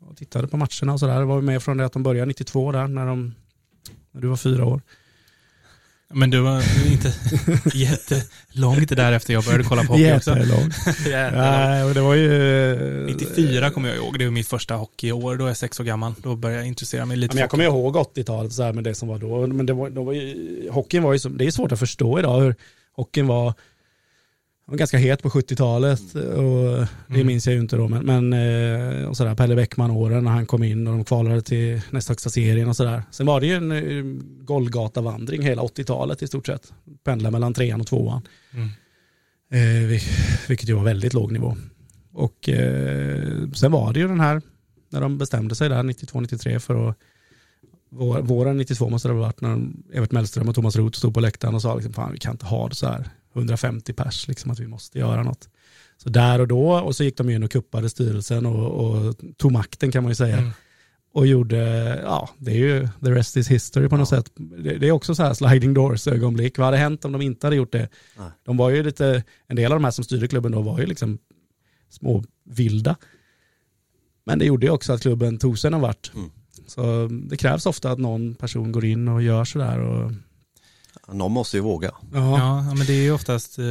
och 0.00 0.16
tittade 0.16 0.48
på 0.48 0.56
matcherna 0.56 0.92
och 0.92 1.00
sådär. 1.00 1.22
Var 1.22 1.40
med 1.40 1.62
från 1.62 1.76
det 1.76 1.84
att 1.84 1.92
de 1.92 2.02
började 2.02 2.26
92 2.26 2.72
där 2.72 2.88
när, 2.88 3.06
de, 3.06 3.34
när 4.12 4.20
du 4.20 4.28
var 4.28 4.36
fyra 4.36 4.64
år. 4.64 4.82
Men 6.14 6.30
du 6.30 6.40
var 6.40 6.62
inte 6.92 7.12
jättelångt 7.78 8.88
därefter 8.88 9.32
jag 9.32 9.44
började 9.44 9.64
kolla 9.64 9.84
på 9.84 9.92
hockey 9.92 10.16
också. 10.16 10.30
Jättelångt. 10.30 10.74
Nej, 11.32 11.94
det 11.94 12.00
var 12.00 12.14
ju... 12.14 13.06
94 13.06 13.70
kommer 13.70 13.88
jag 13.88 13.96
ihåg, 13.96 14.18
det 14.18 14.24
var 14.24 14.32
mitt 14.32 14.48
första 14.48 14.74
hockeyår, 14.74 15.36
då 15.36 15.44
är 15.44 15.48
jag 15.48 15.56
sex 15.56 15.80
år 15.80 15.84
gammal. 15.84 16.14
Då 16.22 16.36
började 16.36 16.60
jag 16.60 16.68
intressera 16.68 17.04
mig 17.06 17.16
lite. 17.16 17.34
Men 17.34 17.40
jag 17.40 17.50
kommer 17.50 17.64
ihåg 17.64 17.96
80-talet 17.96 18.52
så 18.52 18.62
här 18.62 18.72
med 18.72 18.84
det 18.84 18.94
som 18.94 19.08
var 19.08 19.18
då. 19.18 19.46
Men 19.46 19.66
det 19.66 19.72
var, 19.72 19.90
då 19.90 20.04
var 20.04 20.12
ju, 20.12 20.68
hockeyn 20.70 21.02
var 21.02 21.12
ju, 21.12 21.18
som, 21.18 21.38
det 21.38 21.46
är 21.46 21.50
svårt 21.50 21.72
att 21.72 21.78
förstå 21.78 22.18
idag 22.18 22.40
hur 22.40 22.54
hockeyn 22.96 23.26
var 23.26 23.54
var 24.68 24.76
ganska 24.76 24.98
het 24.98 25.22
på 25.22 25.28
70-talet 25.28 26.14
och 26.14 26.86
det 27.06 27.14
mm. 27.14 27.26
minns 27.26 27.46
jag 27.46 27.54
ju 27.54 27.60
inte 27.60 27.76
då. 27.76 27.88
Men, 27.88 28.06
men 28.06 28.32
eh, 28.32 29.08
och 29.08 29.16
sådär, 29.16 29.34
Pelle 29.34 29.54
Bäckman-åren 29.54 30.24
när 30.24 30.30
han 30.30 30.46
kom 30.46 30.62
in 30.62 30.86
och 30.86 30.92
de 30.92 31.04
kvalade 31.04 31.42
till 31.42 31.80
nästa 31.90 32.10
högsta 32.10 32.30
serien 32.30 32.68
och 32.68 32.76
sådär. 32.76 33.02
Sen 33.10 33.26
var 33.26 33.40
det 33.40 33.46
ju 33.46 33.54
en 33.54 33.72
eh, 33.72 34.04
Golgata-vandring 34.44 35.42
hela 35.42 35.62
80-talet 35.62 36.22
i 36.22 36.26
stort 36.26 36.46
sett. 36.46 36.72
Pendla 37.04 37.30
mellan 37.30 37.54
trean 37.54 37.80
och 37.80 37.86
tvåan. 37.86 38.22
Mm. 38.54 38.68
Eh, 39.50 40.00
vilket 40.48 40.68
ju 40.68 40.72
var 40.72 40.84
väldigt 40.84 41.14
låg 41.14 41.32
nivå. 41.32 41.56
Och 42.12 42.48
eh, 42.48 43.50
sen 43.54 43.72
var 43.72 43.92
det 43.92 44.00
ju 44.00 44.08
den 44.08 44.20
här, 44.20 44.42
när 44.90 45.00
de 45.00 45.18
bestämde 45.18 45.54
sig 45.54 45.68
där 45.68 45.82
92-93 45.82 46.58
för 46.58 46.88
att 46.88 46.96
våren 48.30 48.56
92 48.56 48.88
måste 48.88 49.08
det 49.08 49.14
ha 49.14 49.20
varit 49.20 49.40
när 49.40 49.66
Evert 49.92 50.12
Mellström 50.12 50.48
och 50.48 50.54
Thomas 50.54 50.76
Roth 50.76 50.98
stod 50.98 51.14
på 51.14 51.20
läktaren 51.20 51.54
och 51.54 51.62
sa 51.62 51.74
liksom, 51.74 51.92
fan 51.92 52.12
vi 52.12 52.18
kan 52.18 52.32
inte 52.32 52.46
ha 52.46 52.68
det 52.68 52.74
så 52.74 52.86
här. 52.86 53.10
150 53.32 53.92
pers, 53.92 54.28
liksom 54.28 54.50
att 54.50 54.60
vi 54.60 54.66
måste 54.66 54.98
göra 54.98 55.22
något. 55.22 55.48
Så 55.96 56.08
där 56.08 56.40
och 56.40 56.48
då, 56.48 56.72
och 56.72 56.96
så 56.96 57.04
gick 57.04 57.16
de 57.16 57.30
in 57.30 57.42
och 57.42 57.50
kuppade 57.50 57.90
styrelsen 57.90 58.46
och, 58.46 58.86
och 58.86 59.14
tog 59.36 59.52
makten 59.52 59.92
kan 59.92 60.02
man 60.02 60.10
ju 60.10 60.14
säga. 60.14 60.38
Mm. 60.38 60.50
Och 61.12 61.26
gjorde, 61.26 61.58
ja, 62.02 62.30
det 62.38 62.50
är 62.50 62.56
ju 62.56 62.88
the 63.04 63.10
rest 63.10 63.36
is 63.36 63.48
history 63.48 63.88
på 63.88 63.96
något 63.96 64.08
sätt. 64.08 64.32
Det, 64.34 64.78
det, 64.78 64.88
är 64.88 64.92
också 64.92 65.14
så 65.14 65.22
här 65.22 65.34
sliding 65.34 65.74
doors 65.74 66.06
ögonblick. 66.06 66.58
Vad 66.58 66.64
hade 66.64 66.76
hänt 66.76 67.04
om 67.04 67.12
de 67.12 67.22
inte 67.22 67.46
hade 67.46 67.56
gjort 67.56 67.72
det? 67.72 67.88
Nej. 68.18 68.30
De 68.44 68.56
var 68.56 68.70
ju 68.70 68.82
lite, 68.82 69.24
en 69.46 69.56
del 69.56 69.72
av 69.72 69.78
de 69.78 69.84
här 69.84 69.90
som 69.90 70.04
styrde 70.04 70.28
klubben 70.28 70.52
då 70.52 70.62
var 70.62 70.80
ju 70.80 70.86
liksom 70.86 71.18
små 71.90 72.24
vilda. 72.44 72.96
Men 74.24 74.38
det 74.38 74.44
gjorde 74.44 74.66
ju 74.66 74.72
också 74.72 74.92
att 74.92 75.02
klubben 75.02 75.38
tog 75.38 75.58
sig 75.58 75.70
någon 75.70 75.80
vart. 75.80 76.10
Mm. 76.14 76.30
Så 76.66 77.08
det 77.10 77.36
krävs 77.36 77.66
ofta 77.66 77.90
att 77.90 77.98
någon 77.98 78.34
person 78.34 78.72
går 78.72 78.84
in 78.84 79.08
och 79.08 79.22
gör 79.22 79.44
sådär. 79.44 79.78
Och 79.78 80.12
någon 81.12 81.32
måste 81.32 81.56
ju 81.56 81.60
våga. 81.60 81.90
Ja, 82.12 82.38
ja 82.38 82.74
men 82.74 82.86
det 82.86 82.92
är 82.92 83.02
ju 83.02 83.12
oftast, 83.12 83.58
eh, 83.58 83.64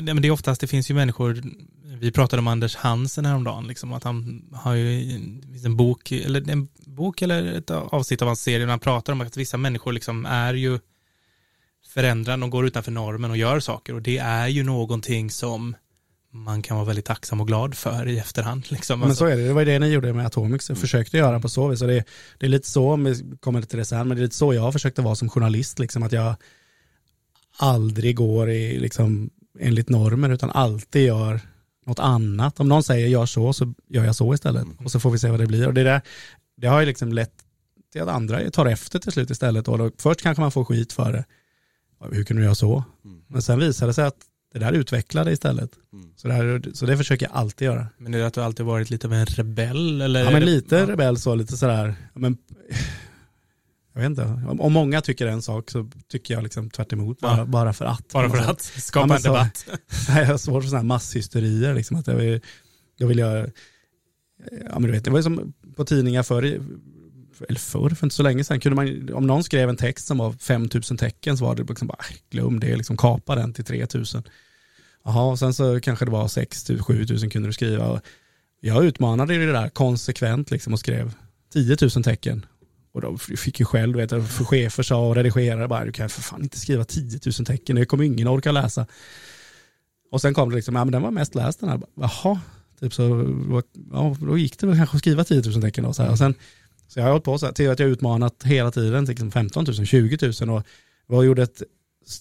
men 0.00 0.22
det 0.22 0.28
är 0.28 0.32
oftast, 0.32 0.60
det 0.60 0.66
finns 0.66 0.90
ju 0.90 0.94
människor, 0.94 1.42
vi 1.84 2.12
pratade 2.12 2.40
om 2.40 2.48
Anders 2.48 2.76
Hansen 2.76 3.24
häromdagen, 3.24 3.66
liksom, 3.66 3.92
att 3.92 4.04
han 4.04 4.44
har 4.52 4.74
ju 4.74 5.14
en 5.64 5.76
bok, 5.76 6.12
eller 6.12 6.50
en 6.50 6.68
bok 6.86 7.22
eller 7.22 7.52
ett 7.52 7.70
avsnitt 7.70 8.22
av 8.22 8.28
hans 8.28 8.42
serie, 8.42 8.58
där 8.58 8.66
han 8.66 8.78
pratar 8.78 9.12
om 9.12 9.20
att 9.20 9.36
vissa 9.36 9.56
människor 9.56 9.92
liksom 9.92 10.26
är 10.26 10.54
ju 10.54 10.78
förändrade, 11.88 12.44
och 12.44 12.50
går 12.50 12.66
utanför 12.66 12.92
normen 12.92 13.30
och 13.30 13.36
gör 13.36 13.60
saker 13.60 13.94
och 13.94 14.02
det 14.02 14.18
är 14.18 14.48
ju 14.48 14.62
någonting 14.62 15.30
som 15.30 15.76
man 16.32 16.62
kan 16.62 16.76
vara 16.76 16.86
väldigt 16.86 17.04
tacksam 17.04 17.40
och 17.40 17.46
glad 17.46 17.74
för 17.74 18.08
i 18.08 18.18
efterhand. 18.18 18.64
Liksom. 18.68 19.00
Men 19.00 19.16
så 19.16 19.26
är 19.26 19.36
det, 19.36 19.46
det 19.46 19.52
var 19.52 19.64
det 19.64 19.78
ni 19.78 19.88
gjorde 19.88 20.12
med 20.12 20.26
Atomics, 20.26 20.70
mm. 20.70 20.80
försökte 20.80 21.16
göra 21.16 21.40
på 21.40 21.48
så 21.48 21.68
vis. 21.68 21.82
Och 21.82 21.88
det, 21.88 22.04
det 22.38 22.46
är 22.46 22.50
lite 22.50 22.68
så, 22.68 22.92
om 22.92 23.04
vi 23.04 23.36
kommer 23.40 23.62
till 23.62 23.78
det 23.78 23.84
sen, 23.84 24.08
men 24.08 24.16
det 24.16 24.20
är 24.20 24.24
lite 24.24 24.36
så 24.36 24.54
jag 24.54 24.72
försökte 24.72 25.02
vara 25.02 25.14
som 25.14 25.28
journalist, 25.28 25.78
liksom, 25.78 26.02
att 26.02 26.12
jag 26.12 26.34
aldrig 27.56 28.16
går 28.16 28.50
i, 28.50 28.78
liksom, 28.78 29.30
enligt 29.58 29.88
normer, 29.88 30.30
utan 30.30 30.50
alltid 30.50 31.06
gör 31.06 31.40
något 31.86 31.98
annat. 31.98 32.60
Om 32.60 32.68
någon 32.68 32.82
säger 32.82 33.08
gör 33.08 33.26
så, 33.26 33.52
så 33.52 33.74
gör 33.88 34.04
jag 34.04 34.16
så 34.16 34.34
istället. 34.34 34.62
Mm. 34.62 34.76
Och 34.76 34.90
så 34.90 35.00
får 35.00 35.10
vi 35.10 35.18
se 35.18 35.30
vad 35.30 35.40
det 35.40 35.46
blir. 35.46 35.66
Och 35.66 35.74
det, 35.74 35.82
där, 35.82 36.00
det 36.56 36.66
har 36.66 36.80
ju 36.80 36.86
liksom 36.86 37.12
lett 37.12 37.34
till 37.92 38.02
att 38.02 38.08
andra 38.08 38.50
tar 38.50 38.66
efter 38.66 38.98
till 38.98 39.12
slut 39.12 39.30
istället. 39.30 39.68
Och 39.68 39.78
då, 39.78 39.90
först 39.98 40.22
kanske 40.22 40.40
man 40.40 40.52
får 40.52 40.64
skit 40.64 40.92
för 40.92 41.12
det. 41.12 41.24
Hur 42.10 42.24
kunde 42.24 42.42
du 42.42 42.44
göra 42.44 42.54
så? 42.54 42.84
Mm. 43.04 43.22
Men 43.28 43.42
sen 43.42 43.60
visar 43.60 43.86
det 43.86 43.94
sig 43.94 44.04
att 44.04 44.26
det 44.52 44.58
där 44.58 44.72
utvecklade 44.72 45.32
istället. 45.32 45.70
Mm. 45.92 46.06
Så, 46.16 46.28
det 46.28 46.34
här, 46.34 46.62
så 46.74 46.86
det 46.86 46.96
försöker 46.96 47.26
jag 47.26 47.36
alltid 47.36 47.66
göra. 47.66 47.86
Men 47.98 48.14
är 48.14 48.18
det 48.18 48.26
att 48.26 48.34
du 48.34 48.42
alltid 48.42 48.66
varit 48.66 48.90
lite 48.90 49.06
av 49.06 49.12
en 49.12 49.26
rebell? 49.26 50.00
Eller 50.00 50.24
ja, 50.24 50.30
men 50.30 50.44
lite 50.44 50.76
ja. 50.76 50.86
rebell 50.86 51.16
så, 51.16 51.34
lite 51.34 51.56
sådär. 51.56 51.94
Men, 52.14 52.36
jag 53.94 54.00
vet 54.00 54.10
inte, 54.10 54.24
om, 54.24 54.60
om 54.60 54.72
många 54.72 55.00
tycker 55.00 55.26
en 55.26 55.42
sak 55.42 55.70
så 55.70 55.90
tycker 56.08 56.34
jag 56.34 56.42
liksom 56.42 56.70
tvärt 56.70 56.92
emot, 56.92 57.20
bara, 57.20 57.36
ja. 57.36 57.44
bara 57.44 57.72
för 57.72 57.84
att. 57.84 58.12
Bara 58.12 58.30
för 58.30 58.50
att 58.50 58.62
skapa 58.62 59.08
ja, 59.08 59.16
en 59.16 59.22
debatt. 59.22 59.66
Så, 59.90 60.12
jag 60.12 60.26
har 60.26 60.38
svårt 60.38 60.62
för 60.62 60.68
sådana 60.68 60.82
här 60.82 60.86
masshysterier, 60.86 61.74
liksom, 61.74 61.96
att 61.96 62.06
jag 62.06 62.14
vill, 62.14 62.40
jag 62.96 63.06
vill 63.06 63.18
göra, 63.18 63.46
ja 64.50 64.78
men 64.78 64.82
du 64.82 64.90
vet, 64.90 65.04
det 65.04 65.10
var 65.10 65.18
ju 65.18 65.22
som 65.22 65.52
på 65.76 65.84
tidningar 65.84 66.22
förr, 66.22 66.60
eller 67.48 67.60
förr, 67.60 67.90
för 67.90 68.06
inte 68.06 68.16
så 68.16 68.22
länge 68.22 68.44
sedan, 68.44 68.60
kunde 68.60 68.76
man, 68.76 69.14
om 69.14 69.26
någon 69.26 69.44
skrev 69.44 69.68
en 69.68 69.76
text 69.76 70.06
som 70.06 70.18
var 70.18 70.32
5000 70.32 70.96
tecken 70.96 71.38
så 71.38 71.44
var 71.44 71.54
det 71.54 71.62
liksom 71.62 71.88
bara, 71.88 71.98
äh, 72.10 72.16
glöm 72.30 72.60
det, 72.60 72.76
liksom 72.76 72.96
kapa 72.96 73.34
den 73.34 73.52
till 73.52 73.64
3000. 73.64 74.22
Jaha, 75.04 75.30
och 75.30 75.38
sen 75.38 75.54
så 75.54 75.80
kanske 75.80 76.04
det 76.04 76.10
var 76.10 76.28
6 76.28 76.70
7000 76.80 77.30
kunde 77.30 77.48
du 77.48 77.52
skriva. 77.52 78.00
Jag 78.60 78.84
utmanade 78.84 79.46
det 79.46 79.52
där 79.52 79.68
konsekvent 79.68 80.50
liksom 80.50 80.72
och 80.72 80.78
skrev 80.78 81.14
10 81.52 81.76
000 81.80 82.04
tecken. 82.04 82.46
Och 82.92 83.00
då 83.00 83.18
fick 83.18 83.60
ju 83.60 83.66
själv, 83.66 83.96
vet 83.96 84.10
du, 84.10 84.22
för 84.22 84.44
chefer 84.44 84.82
sa 84.82 85.08
och 85.08 85.14
redigerare 85.14 85.68
bara, 85.68 85.84
du 85.84 85.92
kan 85.92 86.08
för 86.08 86.22
fan 86.22 86.42
inte 86.42 86.58
skriva 86.58 86.84
10 86.84 87.20
000 87.38 87.46
tecken, 87.46 87.76
det 87.76 87.84
kommer 87.84 88.04
ingen 88.04 88.28
orka 88.28 88.52
läsa. 88.52 88.86
Och 90.10 90.20
sen 90.20 90.34
kom 90.34 90.50
det 90.50 90.56
liksom, 90.56 90.74
ja 90.74 90.84
men 90.84 90.92
den 90.92 91.02
var 91.02 91.10
mest 91.10 91.34
läst 91.34 91.60
den 91.60 91.68
här. 91.68 91.80
Jaha, 91.94 92.40
typ 92.80 92.94
så, 92.94 93.32
ja, 93.92 94.16
då 94.20 94.38
gick 94.38 94.58
det 94.58 94.66
väl 94.66 94.76
kanske 94.76 94.96
att 94.96 95.00
skriva 95.00 95.24
10 95.24 95.42
000 95.50 95.62
tecken 95.62 95.84
då. 95.84 95.92
Så, 95.92 96.02
här. 96.02 96.10
och 96.10 96.18
sen, 96.18 96.34
så 96.92 96.98
jag 97.00 97.04
har 97.04 97.10
hållit 97.10 97.24
på 97.24 97.38
så 97.38 97.46
här, 97.46 97.52
till 97.52 97.70
att 97.70 97.78
jag 97.78 97.88
utmanat 97.88 98.42
hela 98.44 98.70
tiden, 98.70 99.04
liksom 99.04 99.30
15 99.30 99.64
000, 99.64 99.86
20 99.86 100.32
000 100.46 100.62
och 101.06 101.22
vi 101.22 101.26
gjorde 101.26 101.42
ett 101.42 101.62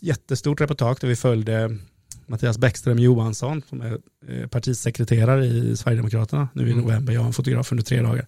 jättestort 0.01 0.61
reportage 0.61 0.97
där 1.01 1.07
vi 1.07 1.15
följde 1.15 1.77
Mattias 2.25 2.57
Bäckström 2.57 2.99
Johansson 2.99 3.61
som 3.69 3.81
är 3.81 3.99
eh, 4.27 4.47
partisekreterare 4.47 5.45
i 5.45 5.77
Sverigedemokraterna 5.77 6.49
nu 6.53 6.67
i 6.67 6.71
mm. 6.71 6.83
november. 6.83 7.13
Jag 7.13 7.21
har 7.21 7.27
en 7.27 7.33
fotograf 7.33 7.71
under 7.71 7.83
tre 7.83 8.01
dagar. 8.01 8.27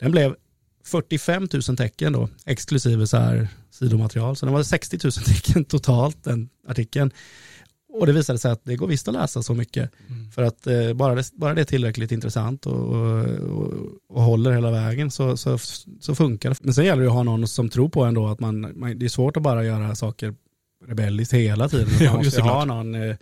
Den 0.00 0.10
blev 0.10 0.34
45 0.84 1.48
000 1.68 1.76
tecken 1.76 2.12
då, 2.12 2.28
exklusive 2.46 3.06
så 3.06 3.16
här 3.16 3.48
sidomaterial. 3.70 4.36
Så 4.36 4.46
den 4.46 4.52
var 4.54 4.62
60 4.62 4.98
000 5.04 5.12
tecken 5.12 5.64
totalt, 5.64 6.24
den 6.24 6.48
artikeln. 6.68 7.10
Och 7.92 8.06
det 8.06 8.12
visade 8.12 8.38
sig 8.38 8.50
att 8.50 8.64
det 8.64 8.76
går 8.76 8.86
visst 8.86 9.08
att 9.08 9.14
läsa 9.14 9.42
så 9.42 9.54
mycket. 9.54 9.90
Mm. 10.08 10.30
För 10.30 10.42
att 10.42 10.66
eh, 10.66 10.92
bara, 10.92 11.14
det, 11.14 11.30
bara 11.32 11.54
det 11.54 11.60
är 11.60 11.64
tillräckligt 11.64 12.12
intressant 12.12 12.66
och, 12.66 12.74
och, 12.74 13.26
och, 14.08 14.22
håller 14.22 14.52
hela 14.52 14.70
vägen 14.70 15.10
så, 15.10 15.36
så, 15.36 15.58
så 16.00 16.14
funkar 16.14 16.50
det. 16.50 16.56
Men 16.60 16.74
sen 16.74 16.84
gäller 16.84 17.02
det 17.02 17.08
att 17.08 17.14
ha 17.14 17.22
någon 17.22 17.48
som 17.48 17.68
tror 17.68 17.88
på 17.88 18.04
ändå 18.04 18.28
att 18.28 18.40
man, 18.40 18.78
man 18.78 18.98
det 18.98 19.04
är 19.04 19.08
svårt 19.08 19.36
att 19.36 19.42
bara 19.42 19.64
göra 19.64 19.94
saker 19.94 20.34
rebelliskt 20.86 21.34
hela 21.34 21.68
tiden. 21.68 21.88
Man 21.92 22.04
ja, 22.04 22.16
måste 22.16 22.42
ha 22.42 22.64
någon, 22.64 22.94
eh, 22.94 23.16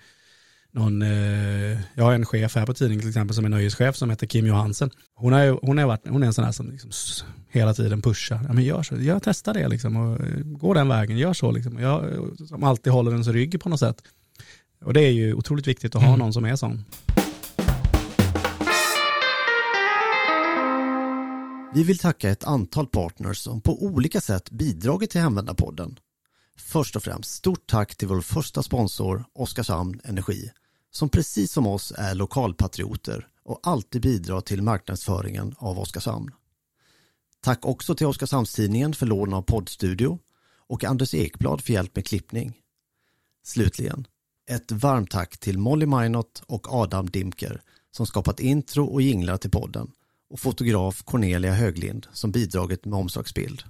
någon 0.73 1.03
eh, 1.03 1.79
jag 1.95 2.05
har 2.05 2.13
en 2.13 2.27
chef 2.27 2.57
här 2.57 2.67
på 2.67 2.75
tidningen 2.75 3.01
till 3.01 3.09
exempel 3.09 3.35
som 3.35 3.45
är 3.45 3.49
nöjeschef 3.49 3.97
som 3.97 4.11
heter 4.11 4.27
Kim 4.27 4.47
Johansen. 4.47 4.91
Hon, 5.15 5.33
har, 5.33 5.59
hon, 5.63 5.79
har 5.79 5.87
varit, 5.87 6.09
hon 6.09 6.23
är 6.23 6.27
en 6.27 6.35
sån 6.35 6.45
här 6.45 6.53
som 6.53 6.71
liksom 6.71 6.91
hela 7.51 7.75
tiden 7.75 8.03
pushar. 8.03 8.41
Ja, 8.49 8.53
men 8.53 8.65
gör 8.65 8.83
så, 8.83 8.97
jag 8.97 9.23
testar 9.23 9.55
det 9.55 9.69
liksom 9.69 9.97
och 9.97 10.21
eh, 10.21 10.41
gå 10.45 10.75
den 10.75 10.89
vägen, 10.89 11.19
gör 11.19 11.33
så 11.33 11.51
liksom. 11.51 11.79
Jag, 11.79 12.05
som 12.49 12.65
alltid 12.65 12.93
håller 12.93 13.11
ens 13.11 13.29
rygg 13.29 13.61
på 13.61 13.69
något 13.69 13.81
sätt. 13.81 14.03
Och 14.85 14.93
det 14.93 15.01
är 15.01 15.11
ju 15.11 15.35
otroligt 15.35 15.67
viktigt 15.67 15.95
att 15.95 16.03
ha 16.03 16.09
mm. 16.09 16.19
någon 16.19 16.33
som 16.33 16.45
är 16.45 16.57
sån. 16.57 16.85
Vi 21.75 21.83
vill 21.83 21.99
tacka 21.99 22.31
ett 22.31 22.45
antal 22.45 22.87
partners 22.87 23.39
som 23.39 23.61
på 23.61 23.85
olika 23.85 24.21
sätt 24.21 24.51
bidragit 24.51 25.11
till 25.11 25.21
Hemvändarpodden. 25.21 25.99
Först 26.59 26.97
och 26.97 27.03
främst 27.03 27.31
stort 27.31 27.67
tack 27.67 27.97
till 27.97 28.09
vår 28.09 28.21
första 28.21 28.63
sponsor 28.63 29.25
Oskarshamn 29.33 30.01
Energi 30.05 30.51
som 30.91 31.09
precis 31.09 31.53
som 31.53 31.67
oss 31.67 31.93
är 31.97 32.15
lokalpatrioter 32.15 33.29
och 33.45 33.61
alltid 33.63 34.03
bidrar 34.03 34.41
till 34.41 34.63
marknadsföringen 34.63 35.55
av 35.59 35.79
Oskarshamn. 35.79 36.31
Tack 37.41 37.67
också 37.67 37.95
till 37.95 38.07
Oskarshamnstidningen 38.07 38.95
för 38.95 39.07
lån 39.07 39.35
av 39.35 39.43
poddstudio 39.43 40.19
och 40.69 40.85
Anders 40.85 41.15
Ekblad 41.15 41.61
för 41.61 41.73
hjälp 41.73 41.97
med 41.97 42.07
klippning. 42.07 42.57
Slutligen, 43.45 44.07
ett 44.49 44.73
varmt 44.73 45.11
tack 45.11 45.39
till 45.39 45.59
Molly 45.59 45.87
Minot 45.87 46.43
och 46.47 46.73
Adam 46.73 47.11
Dimker 47.11 47.63
som 47.91 48.07
skapat 48.07 48.41
intro 48.41 48.85
och 48.85 49.03
jinglar 49.03 49.37
till 49.37 49.51
podden 49.51 49.91
och 50.31 50.41
fotograf 50.41 51.03
Cornelia 51.03 51.53
Höglind 51.53 52.07
som 52.13 52.33
bidragit 52.33 52.85
med 52.85 52.99
omslagsbild. 52.99 53.63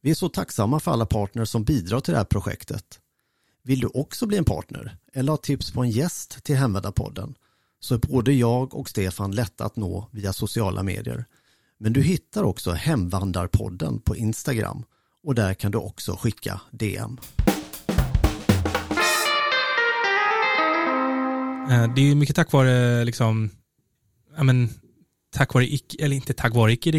Vi 0.00 0.10
är 0.10 0.14
så 0.14 0.28
tacksamma 0.28 0.80
för 0.80 0.90
alla 0.90 1.06
partners 1.06 1.48
som 1.48 1.64
bidrar 1.64 2.00
till 2.00 2.12
det 2.12 2.18
här 2.18 2.24
projektet. 2.24 3.00
Vill 3.62 3.80
du 3.80 3.86
också 3.86 4.26
bli 4.26 4.38
en 4.38 4.44
partner 4.44 4.96
eller 5.12 5.32
ha 5.32 5.36
tips 5.36 5.72
på 5.72 5.82
en 5.82 5.90
gäst 5.90 6.44
till 6.44 6.56
Hemvändarpodden 6.56 7.34
så 7.80 7.94
är 7.94 7.98
både 7.98 8.32
jag 8.32 8.74
och 8.74 8.88
Stefan 8.88 9.34
lätta 9.34 9.64
att 9.64 9.76
nå 9.76 10.08
via 10.10 10.32
sociala 10.32 10.82
medier. 10.82 11.24
Men 11.78 11.92
du 11.92 12.02
hittar 12.02 12.42
också 12.42 12.72
Hemvandarpodden 12.72 14.00
på 14.00 14.16
Instagram 14.16 14.84
och 15.22 15.34
där 15.34 15.54
kan 15.54 15.72
du 15.72 15.78
också 15.78 16.16
skicka 16.16 16.60
DM. 16.70 17.18
Eh, 21.70 21.94
det 21.94 22.10
är 22.10 22.14
mycket 22.14 22.36
tack 22.36 22.52
vare 22.52 23.04
liksom, 23.04 23.50
ja 24.36 24.42
men, 24.42 24.68
tack 25.34 25.54
vare, 25.54 25.78
eller 25.98 26.16
inte 26.16 26.32
tack 26.32 26.54
vare 26.54 26.72
icke 26.72 26.90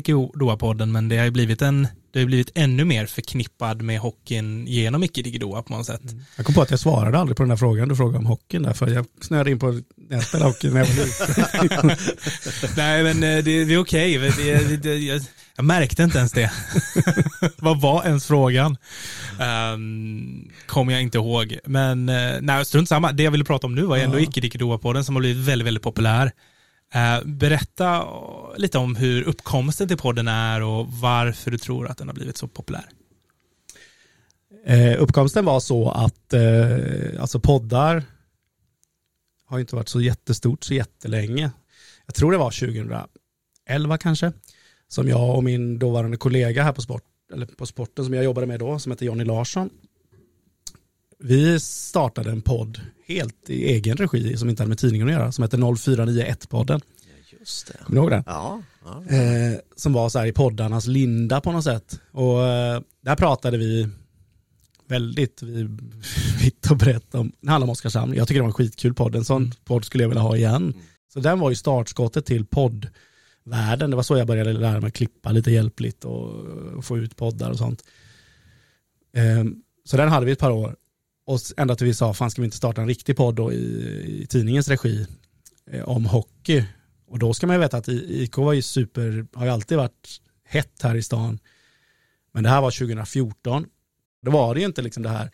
podden 0.58 0.92
men 0.92 1.10
det 1.10 1.18
har 1.18 1.26
ju 1.26 1.32
blivit 1.32 1.62
en 1.62 1.88
det 2.14 2.20
har 2.20 2.26
blivit 2.26 2.52
ännu 2.56 2.86
mer 2.86 3.06
förknippad 3.06 3.82
med 3.82 4.00
hockeyn 4.00 4.68
genom 4.68 5.04
icke 5.04 5.22
Digidoa 5.22 5.64
på 5.64 5.74
något 5.74 5.86
sätt. 5.86 6.12
Mm. 6.12 6.24
Jag 6.36 6.46
kom 6.46 6.56
på 6.56 6.62
att 6.62 6.72
jag 6.72 6.80
svarade 6.80 7.18
aldrig 7.18 7.38
på 7.38 7.44
den 7.44 7.50
här 7.50 7.58
frågan 7.58 7.90
du 7.90 7.96
frågade 7.96 8.18
om 8.18 8.26
hockeyn 8.26 8.64
där, 8.64 8.74
för 8.74 8.88
jag 8.88 9.06
snöade 9.22 9.52
in 9.52 9.60
på 9.60 9.82
spelade 10.28 10.50
hockey 10.50 10.70
när 10.70 10.80
jag 10.80 10.88
var 10.88 11.64
liten. 11.64 11.92
Nej 12.78 13.04
men 13.04 13.24
eh, 13.24 13.44
det, 13.44 13.66
det 13.66 13.74
är 13.74 13.78
okej, 13.78 14.30
okay. 14.30 15.06
jag, 15.06 15.22
jag, 15.56 15.66
märkte 15.66 16.04
inte 16.04 16.18
ens 16.18 16.32
det. 16.32 16.52
Vad 17.58 17.82
var 17.82 18.06
ens 18.06 18.26
frågan? 18.26 18.78
Um, 19.74 20.52
Kommer 20.66 20.94
jag 20.94 21.02
inte 21.02 21.18
ihåg. 21.18 21.58
Men 21.66 22.10
uh, 22.10 22.42
nej, 22.42 22.66
strunt 22.66 22.90
samma. 22.90 23.12
Det 23.12 23.24
jag 23.24 23.32
ville 23.32 23.44
prata 23.44 23.68
om 23.68 23.76
nu 23.76 23.82
var 23.82 23.98
ändå 23.98 24.20
ja. 24.20 24.24
icke 24.24 24.42
Digidoa 24.42 24.78
på 24.78 24.94
den 24.94 25.06
som 25.06 25.16
har 25.16 25.20
blivit 25.20 25.48
väldigt, 25.48 25.68
väldigt 25.68 25.84
populär. 25.84 26.32
Eh, 26.94 27.24
berätta 27.26 27.96
eh, 27.96 28.58
lite 28.58 28.78
om 28.78 28.96
hur 28.96 29.24
uppkomsten 29.24 29.88
till 29.88 29.98
podden 29.98 30.28
är 30.28 30.62
och 30.62 30.92
varför 30.92 31.52
du 31.52 31.58
tror 31.58 31.88
att 31.88 31.98
den 31.98 32.08
har 32.08 32.16
blivit 32.16 32.38
så 32.38 32.48
populär. 32.48 32.86
Eh, 34.66 35.02
uppkomsten 35.02 35.46
var 35.46 35.60
så 35.60 35.90
att 35.92 36.34
eh, 36.34 37.22
alltså 37.22 37.40
poddar 37.40 38.04
har 39.46 39.60
inte 39.60 39.76
varit 39.76 39.90
så 39.90 40.02
jättestort 40.02 40.64
så 40.64 40.74
jättelänge. 40.74 41.52
Jag 42.06 42.16
tror 42.16 42.32
det 42.32 42.38
var 42.38 42.52
2011 42.52 43.98
kanske, 43.98 44.32
som 44.88 45.08
jag 45.08 45.36
och 45.36 45.44
min 45.44 45.80
dåvarande 45.80 46.18
kollega 46.18 46.64
här 46.64 46.74
på, 46.74 46.82
sport, 46.82 47.04
eller 47.34 47.46
på 47.46 47.66
sporten 47.66 48.06
som 48.06 48.14
jag 48.14 48.24
jobbade 48.24 48.48
med 48.48 48.60
då, 48.60 48.80
som 48.80 48.92
heter 48.92 49.06
Jonny 49.06 49.24
Larsson, 49.24 49.70
vi 51.24 51.60
startade 51.60 52.32
en 52.32 52.42
podd 52.42 52.82
helt 53.08 53.50
i 53.50 53.66
egen 53.66 53.98
regi 53.98 54.38
som 54.38 54.50
inte 54.50 54.64
hade 54.64 54.70
med 54.70 54.78
tidningen 54.78 55.08
att 55.08 55.14
göra, 55.14 55.32
som 55.32 55.44
heter 55.44 55.58
0491-podden. 55.58 56.82
Ja, 57.06 57.38
just 57.40 57.68
det. 57.68 57.78
Kommer 57.84 57.96
du 57.96 58.02
ihåg 58.02 58.12
den? 58.12 58.24
Ja. 58.26 58.62
ja. 58.86 59.16
Eh, 59.16 59.58
som 59.76 59.94
var 59.94 60.10
så 60.10 60.20
här 60.20 60.26
i 60.26 60.32
poddarnas 60.32 60.88
linda 60.88 61.42
på 61.42 61.52
något 61.52 61.64
sätt. 61.64 62.00
Och 62.12 62.48
eh, 62.48 62.82
där 63.02 63.16
pratade 63.16 63.58
vi 63.58 63.90
väldigt 64.88 65.44
vitt 66.42 66.68
och 66.72 66.78
brett 66.78 67.16
om, 67.16 67.32
det 67.42 67.50
handlar 67.50 67.66
om 67.66 67.72
Oskarshamn. 67.72 68.14
Jag 68.14 68.28
tycker 68.28 68.40
det 68.40 68.44
var 68.44 68.48
en 68.48 68.54
skitkul 68.54 68.94
podd, 68.94 69.16
en 69.16 69.26
sån 69.26 69.44
mm. 69.44 69.56
podd 69.66 69.86
skulle 69.86 70.04
jag 70.04 70.10
vilja 70.10 70.24
ha 70.24 70.38
igen. 70.38 70.56
Mm. 70.56 70.76
Så 71.14 71.20
den 71.20 71.40
var 71.40 71.50
ju 71.50 71.56
startskottet 71.56 72.26
till 72.26 72.46
poddvärlden. 72.46 73.90
Det 73.90 73.96
var 73.96 74.04
så 74.04 74.18
jag 74.18 74.28
började 74.28 74.54
lära 74.54 74.82
mig 74.82 74.92
klippa 74.92 75.32
lite 75.32 75.52
hjälpligt 75.52 76.06
och, 76.06 76.30
och 76.78 76.86
få 76.86 76.98
ut 76.98 77.16
poddar 77.16 77.52
och 77.52 77.58
sånt. 77.58 77.84
Eh, 79.16 79.44
så 79.86 79.98
den 79.98 80.10
hade 80.10 80.26
vi 80.26 80.32
ett 80.32 80.40
par 80.40 80.52
år. 80.52 80.76
Och 81.26 81.40
ända 81.58 81.76
till 81.76 81.88
vi 81.88 81.94
sa, 81.94 82.14
fan 82.14 82.32
ska 82.32 82.42
vi 82.42 82.46
inte 82.46 82.58
starta 82.58 82.82
en 82.82 82.88
riktig 82.88 83.18
podd 83.18 83.36
då 83.36 83.54
i, 83.54 84.22
i 84.22 84.28
tidningens 84.30 84.68
regi 84.68 85.08
eh, 85.72 85.84
om 85.84 86.06
hockey. 86.06 86.64
Och 87.08 87.20
då 87.20 87.34
ska 87.34 87.48
man 87.48 87.56
ju 87.56 87.60
veta 87.60 87.78
att 87.78 87.88
IK 87.88 88.38
var 88.38 88.54
ju 88.54 88.62
super, 88.62 89.26
har 89.34 89.46
ju 89.46 89.52
alltid 89.52 89.78
varit 89.78 90.22
hett 90.44 90.82
här 90.84 90.96
i 90.96 91.04
stan. 91.04 91.40
Men 92.32 92.44
det 92.44 92.50
här 92.50 92.62
var 92.62 92.72
2014. 92.72 93.66
Då 94.22 94.32
var 94.32 94.54
det 94.54 94.60
ju 94.60 94.66
inte 94.66 94.82
liksom 94.82 95.04
det 95.04 95.10
här 95.10 95.32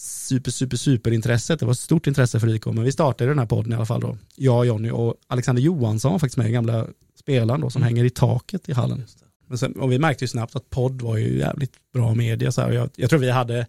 super, 0.00 0.50
super, 0.50 0.76
super 0.76 1.10
intresset. 1.10 1.60
Det 1.60 1.66
var 1.66 1.72
ett 1.72 1.78
stort 1.78 2.06
intresse 2.06 2.40
för 2.40 2.48
IK, 2.48 2.66
men 2.66 2.84
vi 2.84 2.92
startade 2.92 3.30
den 3.30 3.38
här 3.38 3.46
podden 3.46 3.72
i 3.72 3.76
alla 3.76 3.86
fall 3.86 4.00
då. 4.00 4.18
Jag, 4.36 4.66
Jonny 4.66 4.90
och 4.90 5.14
Alexander 5.26 5.62
Johansson 5.62 6.12
var 6.12 6.18
faktiskt 6.18 6.36
med, 6.36 6.52
gamla 6.52 6.86
spelaren 7.20 7.60
då, 7.60 7.70
som 7.70 7.82
mm. 7.82 7.94
hänger 7.94 8.04
i 8.04 8.10
taket 8.10 8.68
i 8.68 8.72
hallen. 8.72 9.04
Men 9.46 9.58
sen, 9.58 9.72
och 9.72 9.92
vi 9.92 9.98
märkte 9.98 10.24
ju 10.24 10.28
snabbt 10.28 10.56
att 10.56 10.70
podd 10.70 11.02
var 11.02 11.16
ju 11.16 11.38
jävligt 11.38 11.72
bra 11.92 12.14
media. 12.14 12.52
Så 12.52 12.60
här. 12.60 12.72
Jag, 12.72 12.90
jag 12.96 13.10
tror 13.10 13.20
vi 13.20 13.30
hade 13.30 13.66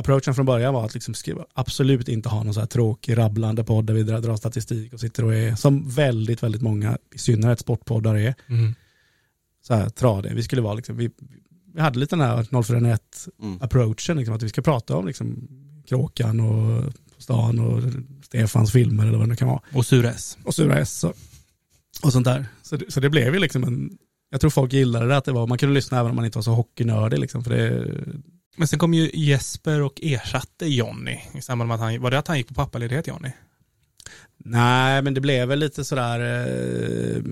approachen 0.00 0.34
från 0.34 0.46
början 0.46 0.74
var 0.74 0.84
att 0.84 0.94
liksom 0.94 1.14
skriva, 1.14 1.44
absolut 1.54 2.08
inte 2.08 2.28
ha 2.28 2.42
någon 2.42 2.54
så 2.54 2.60
här 2.60 2.66
tråkig 2.66 3.18
rabblande 3.18 3.64
podd 3.64 3.86
där 3.86 3.94
vi 3.94 4.02
drar, 4.02 4.20
drar 4.20 4.36
statistik 4.36 4.92
och 4.92 5.00
sitter 5.00 5.24
och 5.24 5.34
är, 5.34 5.54
som 5.54 5.88
väldigt, 5.88 6.42
väldigt 6.42 6.62
många, 6.62 6.98
i 7.14 7.18
synnerhet 7.18 7.60
sportpoddar 7.60 8.14
är, 8.14 8.34
mm. 8.46 8.74
så 9.62 9.74
här 9.74 9.88
tradig. 9.88 10.34
Vi 10.34 10.42
skulle 10.42 10.62
vara 10.62 10.74
liksom, 10.74 10.96
vi, 10.96 11.10
vi 11.74 11.80
hade 11.80 11.98
lite 11.98 12.16
den 12.16 12.26
här 12.26 12.62
041 12.62 13.28
mm. 13.42 13.58
approachen, 13.62 14.16
liksom, 14.16 14.34
att 14.34 14.42
vi 14.42 14.48
ska 14.48 14.62
prata 14.62 14.96
om 14.96 15.06
liksom, 15.06 15.48
Kråkan 15.86 16.40
och 16.40 16.92
stan 17.18 17.58
och 17.58 17.82
Stefans 18.24 18.72
filmer 18.72 19.06
eller 19.06 19.18
vad 19.18 19.28
det 19.28 19.36
kan 19.36 19.48
vara. 19.48 19.60
Och 19.74 19.86
Sura 19.86 20.10
S. 20.10 20.38
Och 20.44 20.54
Sura 20.54 20.78
S 20.78 21.04
och, 21.04 21.14
och 22.02 22.12
sånt 22.12 22.24
där. 22.24 22.46
Så, 22.62 22.78
så 22.88 23.00
det 23.00 23.10
blev 23.10 23.34
ju 23.34 23.40
liksom 23.40 23.64
en, 23.64 23.98
jag 24.30 24.40
tror 24.40 24.50
folk 24.50 24.72
gillade 24.72 25.06
det, 25.06 25.16
att 25.16 25.24
det 25.24 25.32
var, 25.32 25.46
man 25.46 25.58
kunde 25.58 25.74
lyssna 25.74 25.98
även 25.98 26.10
om 26.10 26.16
man 26.16 26.24
inte 26.24 26.38
var 26.38 26.42
så 26.42 26.54
hockeynördig 26.54 27.18
liksom, 27.18 27.44
för 27.44 27.50
det, 27.50 27.90
men 28.56 28.68
sen 28.68 28.78
kom 28.78 28.94
ju 28.94 29.10
Jesper 29.14 29.82
och 29.82 30.00
ersatte 30.02 30.66
Jonny 30.66 31.18
i 31.34 31.42
samband 31.42 31.68
med 31.68 31.74
att 31.74 31.80
han, 31.80 32.00
var 32.00 32.10
det 32.10 32.18
att 32.18 32.28
han 32.28 32.36
gick 32.36 32.48
på 32.48 32.54
pappaledighet 32.54 33.06
Jonny? 33.06 33.30
Nej, 34.38 35.02
men 35.02 35.14
det 35.14 35.20
blev 35.20 35.48
väl 35.48 35.58
lite 35.58 35.84
sådär, 35.84 36.20
eh, 36.20 37.22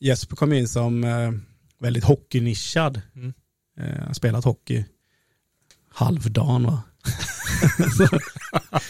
Jesper 0.00 0.36
kom 0.36 0.52
in 0.52 0.68
som 0.68 1.04
eh, 1.04 1.32
väldigt 1.78 2.04
hockeynischad. 2.04 3.00
Mm. 3.14 3.32
Eh, 3.78 4.12
spelat 4.12 4.44
hockey 4.44 4.84
halvdan 5.88 6.64
va. 6.64 6.82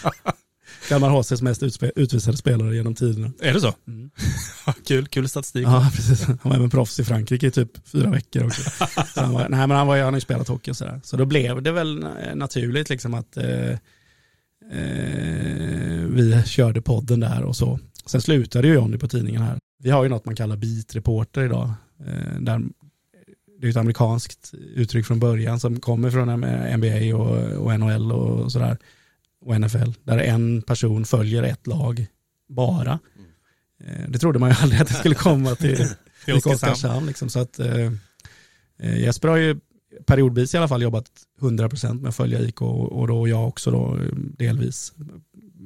Kalmar 0.89 1.11
HCs 1.11 1.43
mest 1.43 1.63
utvisade 1.97 2.37
spelare 2.37 2.77
genom 2.77 2.95
tiderna. 2.95 3.33
Är 3.41 3.53
det 3.53 3.61
så? 3.61 3.75
Mm. 3.89 4.11
kul, 4.87 5.07
kul 5.07 5.29
statistik. 5.29 5.67
Ja, 5.67 5.91
precis. 5.95 6.27
Han 6.27 6.39
var 6.43 6.55
även 6.55 6.71
proffs 6.71 7.01
i 7.01 7.05
Frankrike 7.05 7.47
i 7.47 7.51
typ 7.51 7.89
fyra 7.89 8.11
veckor 8.11 8.47
också. 8.47 8.71
Så 9.15 9.21
han, 9.21 9.33
var, 9.33 9.49
nej, 9.49 9.67
men 9.67 9.71
han, 9.71 9.87
var, 9.87 9.97
han 9.97 10.07
har 10.07 10.15
ju 10.15 10.21
spelat 10.21 10.49
hockey 10.49 10.71
och 10.71 10.77
sådär. 10.77 11.01
Så 11.05 11.17
då 11.17 11.25
blev 11.25 11.63
det 11.63 11.73
väl 11.73 12.07
naturligt 12.35 12.91
liksom 12.91 13.15
att 13.15 13.37
eh, 13.37 13.71
eh, 14.73 16.05
vi 16.09 16.43
körde 16.47 16.83
podden 16.83 17.21
där 17.21 17.43
och 17.43 17.57
så. 17.57 17.79
Sen 18.07 18.21
slutade 18.21 18.69
ju 18.69 18.75
Jonny 18.75 18.99
på 18.99 19.09
tidningen 19.09 19.43
här. 19.43 19.59
Vi 19.83 19.91
har 19.91 20.03
ju 20.03 20.09
något 20.09 20.25
man 20.25 20.37
kallar 20.37 20.57
beat-reporter 20.57 21.45
idag. 21.45 21.73
Eh, 22.07 22.41
där 22.41 22.61
det 23.61 23.67
är 23.67 23.71
ett 23.71 23.77
amerikanskt 23.77 24.55
uttryck 24.75 25.07
från 25.07 25.21
början 25.21 25.61
som 25.61 25.81
kommer 25.81 26.11
från 26.11 26.29
NBA 26.79 27.17
och, 27.17 27.67
och 27.67 27.81
NHL 27.81 28.13
och 28.13 28.53
sådär. 28.53 28.77
Och 29.45 29.61
NFL. 29.61 29.91
Där 30.03 30.19
en 30.19 30.63
person 30.63 31.05
följer 31.05 31.43
ett 31.43 31.67
lag 31.67 32.07
bara. 32.49 32.99
Eh, 33.85 34.09
det 34.09 34.19
trodde 34.19 34.39
man 34.39 34.51
ju 34.51 34.57
aldrig 34.63 34.81
att 34.81 34.89
det 34.89 34.95
skulle 34.95 35.15
komma 35.15 35.55
till, 35.55 35.77
till 36.25 36.35
Oskarshamn. 36.35 37.07
Liksom. 37.07 37.29
Så 37.29 37.41
att, 37.41 37.59
eh, 37.59 37.93
Jesper 38.79 39.29
har 39.29 39.37
ju 39.37 39.61
periodvis 40.07 40.55
i 40.55 40.57
alla 40.57 40.69
fall 40.69 40.83
jobbat 40.83 41.07
100% 41.41 42.01
med 42.01 42.09
att 42.09 42.17
följa 42.17 42.41
IK 42.41 42.63
och, 42.63 42.93
och 42.93 43.09
då 43.09 43.29
jag 43.29 43.49
också 43.49 43.71
då 43.71 43.99
delvis 44.39 44.93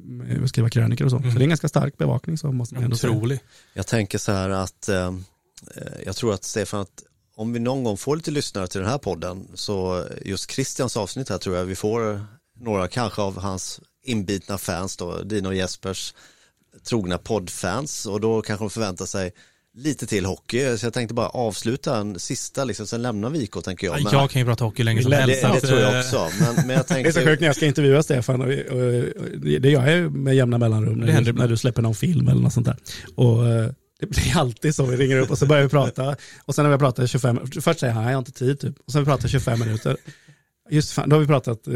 med 0.04 0.44
att 0.44 0.48
skriva 0.48 0.70
krönikor 0.70 1.04
och 1.04 1.10
så. 1.10 1.16
Mm. 1.16 1.30
Så 1.30 1.38
det 1.38 1.42
är 1.42 1.44
en 1.44 1.48
ganska 1.48 1.68
stark 1.68 1.98
bevakning 1.98 2.38
så 2.38 2.52
måste 2.52 2.74
man 2.74 2.84
ändå 2.84 2.94
Otrolig. 2.94 3.38
säga. 3.38 3.50
Jag 3.74 3.86
tänker 3.86 4.18
så 4.18 4.32
här 4.32 4.50
att 4.50 4.88
eh, 4.88 5.14
jag 6.06 6.16
tror 6.16 6.34
att 6.34 6.44
Stefan, 6.44 6.80
att 6.80 7.02
om 7.36 7.52
vi 7.52 7.58
någon 7.58 7.84
gång 7.84 7.96
får 7.96 8.16
lite 8.16 8.30
lyssnare 8.30 8.66
till 8.66 8.80
den 8.80 8.90
här 8.90 8.98
podden 8.98 9.48
så 9.54 10.04
just 10.24 10.50
Christians 10.50 10.96
avsnitt 10.96 11.28
här 11.28 11.38
tror 11.38 11.56
jag 11.56 11.64
vi 11.64 11.76
får 11.76 12.24
några 12.60 12.88
kanske 12.88 13.22
av 13.22 13.38
hans 13.38 13.80
inbitna 14.04 14.58
fans 14.58 14.96
då, 14.96 15.22
Dino 15.22 15.48
och 15.48 15.54
Jespers 15.54 16.14
trogna 16.84 17.18
poddfans 17.18 18.06
och 18.06 18.20
då 18.20 18.42
kanske 18.42 18.64
de 18.64 18.70
förväntar 18.70 19.06
sig 19.06 19.32
lite 19.74 20.06
till 20.06 20.24
hockey. 20.24 20.78
Så 20.78 20.86
jag 20.86 20.92
tänkte 20.92 21.14
bara 21.14 21.28
avsluta 21.28 21.96
en 21.96 22.18
sista, 22.18 22.64
liksom, 22.64 22.86
sen 22.86 23.02
lämnar 23.02 23.30
vi 23.30 23.42
IK 23.42 23.64
tänker 23.64 23.86
jag. 23.86 24.02
Men, 24.02 24.12
jag 24.12 24.30
kan 24.30 24.40
ju 24.40 24.46
prata 24.46 24.64
hockey 24.64 24.82
länge 24.82 25.02
som 25.02 25.12
helst. 25.12 25.42
Det, 25.42 25.52
det 25.52 25.60
tror 25.60 25.80
jag 25.80 26.00
också. 26.00 26.28
Men, 26.40 26.66
men 26.66 26.76
jag 26.76 26.86
tänkte... 26.86 27.02
Det 27.02 27.08
är 27.08 27.22
så 27.22 27.28
sjukt 27.28 27.40
när 27.40 27.48
jag 27.48 27.56
ska 27.56 27.66
intervjua 27.66 28.02
Stefan, 28.02 28.40
och, 28.40 28.48
och, 28.48 28.78
och 29.22 29.40
det 29.60 29.70
gör 29.70 29.86
jag 29.86 30.12
med 30.12 30.36
jämna 30.36 30.58
mellanrum, 30.58 30.98
när, 30.98 31.20
du, 31.20 31.32
när 31.32 31.48
du 31.48 31.56
släpper 31.56 31.82
någon 31.82 31.94
film 31.94 32.28
eller 32.28 32.40
något 32.40 32.52
sånt 32.52 32.66
där. 32.66 32.76
Och, 33.14 33.44
det 34.00 34.06
blir 34.10 34.36
alltid 34.36 34.74
så, 34.74 34.86
vi 34.86 34.96
ringer 34.96 35.18
upp 35.18 35.30
och 35.30 35.38
så 35.38 35.46
börjar 35.46 35.62
vi 35.62 35.68
prata. 35.68 36.16
Och 36.44 36.54
sen 36.54 36.64
när 36.64 36.72
vi 36.72 36.78
pratar 36.78 37.06
25, 37.06 37.40
först 37.60 37.80
säger 37.80 37.92
han, 37.92 38.04
jag 38.04 38.10
har 38.10 38.18
inte 38.18 38.32
tid 38.32 38.60
typ. 38.60 38.74
Och 38.86 38.92
sen 38.92 39.00
vi 39.00 39.04
pratar 39.04 39.28
25 39.28 39.60
minuter. 39.60 39.96
Just 40.70 40.92
fan, 40.92 41.08
då 41.08 41.16
har 41.16 41.20
vi 41.20 41.26
pratat 41.26 41.68
eh, 41.68 41.74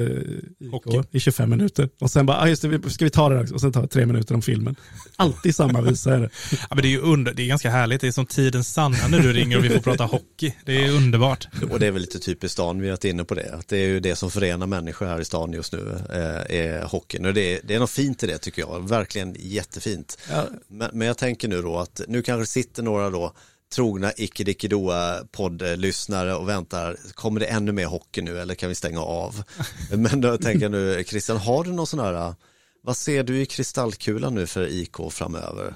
IK 0.59 1.07
i 1.11 1.21
25 1.21 1.51
minuter. 1.51 1.89
Och 1.99 2.11
sen 2.11 2.27
bara, 2.27 2.41
ah, 2.41 2.49
just 2.49 2.63
det, 2.63 2.91
ska 2.91 3.05
vi 3.05 3.11
ta 3.11 3.29
det 3.29 3.41
också? 3.41 3.55
Och 3.55 3.61
sen 3.61 3.73
tar 3.73 3.83
vi 3.83 3.89
tre 3.89 4.07
minuter 4.07 4.35
om 4.35 4.43
filmen. 4.43 4.77
Alltid 5.17 5.55
samma 5.55 5.81
visa 5.81 6.15
är 6.15 6.21
det. 6.21 6.31
Ja, 6.51 6.67
men 6.71 6.83
det 6.83 6.89
är 6.89 6.91
ju 6.91 7.01
under, 7.01 7.35
det 7.35 7.43
är 7.43 7.47
ganska 7.47 7.71
härligt. 7.71 8.01
Det 8.01 8.07
är 8.07 8.13
som 8.13 8.27
tidens 8.27 8.73
sanna 8.73 9.09
när 9.09 9.19
du 9.19 9.33
ringer 9.33 9.59
och 9.59 9.65
vi 9.65 9.69
får 9.69 9.81
prata 9.81 10.05
hockey. 10.05 10.55
Det 10.65 10.85
är 10.85 10.91
underbart. 10.91 11.49
Och 11.71 11.81
det 11.81 11.87
är 11.87 11.91
väl 11.91 12.01
lite 12.01 12.19
typiskt 12.19 12.53
stan, 12.53 12.81
vi 12.81 12.87
har 12.87 12.93
varit 12.93 13.05
inne 13.05 13.25
på 13.25 13.35
det. 13.35 13.55
Att 13.55 13.69
det 13.69 13.77
är 13.77 13.87
ju 13.87 14.01
det 14.01 14.17
som 14.17 14.31
förenar 14.31 14.67
människor 14.67 15.07
här 15.07 15.21
i 15.21 15.25
stan 15.25 15.53
just 15.53 15.73
nu, 15.73 15.97
eh, 16.11 16.57
är 16.57 16.85
hockeyn. 16.85 17.27
Och 17.27 17.35
det 17.35 17.57
är, 17.57 17.61
det 17.65 17.75
är 17.75 17.79
något 17.79 17.91
fint 17.91 18.23
i 18.23 18.27
det 18.27 18.39
tycker 18.39 18.63
jag. 18.63 18.89
Verkligen 18.89 19.37
jättefint. 19.39 20.19
Ja. 20.31 20.45
Men, 20.69 20.91
men 20.93 21.07
jag 21.07 21.19
tänker 21.19 21.49
nu 21.49 21.63
då 21.63 21.79
att 21.79 22.01
nu 22.09 22.23
kanske 22.23 22.53
sitter 22.53 22.83
några 22.83 23.11
då 23.11 23.33
trogna 23.73 24.13
icke-dickedoa 24.17 25.27
poddlyssnare 25.33 26.35
och 26.35 26.49
väntar, 26.49 26.97
kommer 27.15 27.41
det 27.41 27.47
ännu 27.47 27.73
mer 27.73 27.87
hockey 27.87 28.23
nu 28.23 28.41
eller 28.41 28.55
kan 28.55 28.69
vi 28.69 28.75
stänga 28.75 29.01
av? 29.01 29.43
Men 29.97 30.21
då 30.21 30.39
tänker 30.39 30.63
jag 30.63 30.73
nu, 30.73 31.05
Christian, 31.05 31.37
har 31.37 31.65
du 31.65 31.73
någon 31.73 31.87
sån 31.87 32.01
här, 32.01 32.35
vad 32.83 32.97
ser 32.97 33.23
du 33.23 33.41
i 33.41 33.47
kristallkulan 33.47 34.35
nu 34.35 34.47
för 34.47 34.67
IK 34.67 34.97
framöver? 35.11 35.75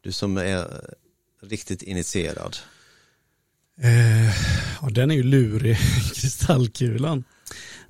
Du 0.00 0.12
som 0.12 0.36
är 0.36 0.66
riktigt 1.42 1.82
initierad. 1.82 2.56
Eh, 3.80 4.28
ja, 4.80 4.88
den 4.90 5.10
är 5.10 5.14
ju 5.14 5.22
lurig, 5.22 5.76
kristallkulan. 6.14 7.24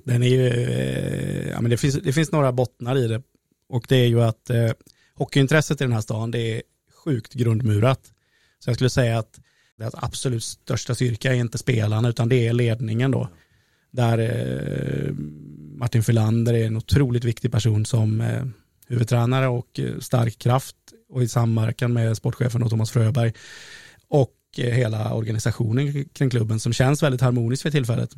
Den 0.03 0.23
är 0.23 0.27
ju, 0.27 0.47
eh, 0.47 1.49
ja, 1.49 1.61
men 1.61 1.71
det, 1.71 1.77
finns, 1.77 1.95
det 1.95 2.13
finns 2.13 2.31
några 2.31 2.51
bottnar 2.51 2.97
i 2.97 3.07
det. 3.07 3.21
Och 3.69 3.85
det 3.89 3.95
är 3.95 4.07
ju 4.07 4.21
att 4.21 4.49
eh, 4.49 4.71
hockeyintresset 5.15 5.81
i 5.81 5.83
den 5.83 5.93
här 5.93 6.01
stan, 6.01 6.31
det 6.31 6.39
är 6.39 6.61
sjukt 7.05 7.33
grundmurat. 7.33 8.11
Så 8.59 8.69
jag 8.69 8.75
skulle 8.75 8.89
säga 8.89 9.19
att 9.19 9.39
det 9.77 9.89
absolut 9.93 10.43
största 10.43 10.95
styrka 10.95 11.33
är 11.33 11.37
inte 11.37 11.57
spelarna 11.57 12.09
utan 12.09 12.29
det 12.29 12.47
är 12.47 12.53
ledningen 12.53 13.11
då. 13.11 13.29
Där 13.91 14.17
eh, 14.17 15.13
Martin 15.77 16.03
Fylander 16.03 16.53
är 16.53 16.67
en 16.67 16.77
otroligt 16.77 17.23
viktig 17.23 17.51
person 17.51 17.85
som 17.85 18.21
eh, 18.21 18.43
huvudtränare 18.87 19.47
och 19.47 19.79
eh, 19.79 19.99
stark 19.99 20.39
kraft 20.39 20.75
och 21.09 21.23
i 21.23 21.27
samverkan 21.27 21.93
med 21.93 22.17
sportchefen 22.17 22.63
och 22.63 22.69
Thomas 22.69 22.91
Fröberg 22.91 23.33
och 24.07 24.35
eh, 24.57 24.73
hela 24.73 25.13
organisationen 25.13 26.05
kring 26.13 26.29
klubben 26.29 26.59
som 26.59 26.73
känns 26.73 27.03
väldigt 27.03 27.21
harmonisk 27.21 27.63
för 27.63 27.71
tillfället. 27.71 28.11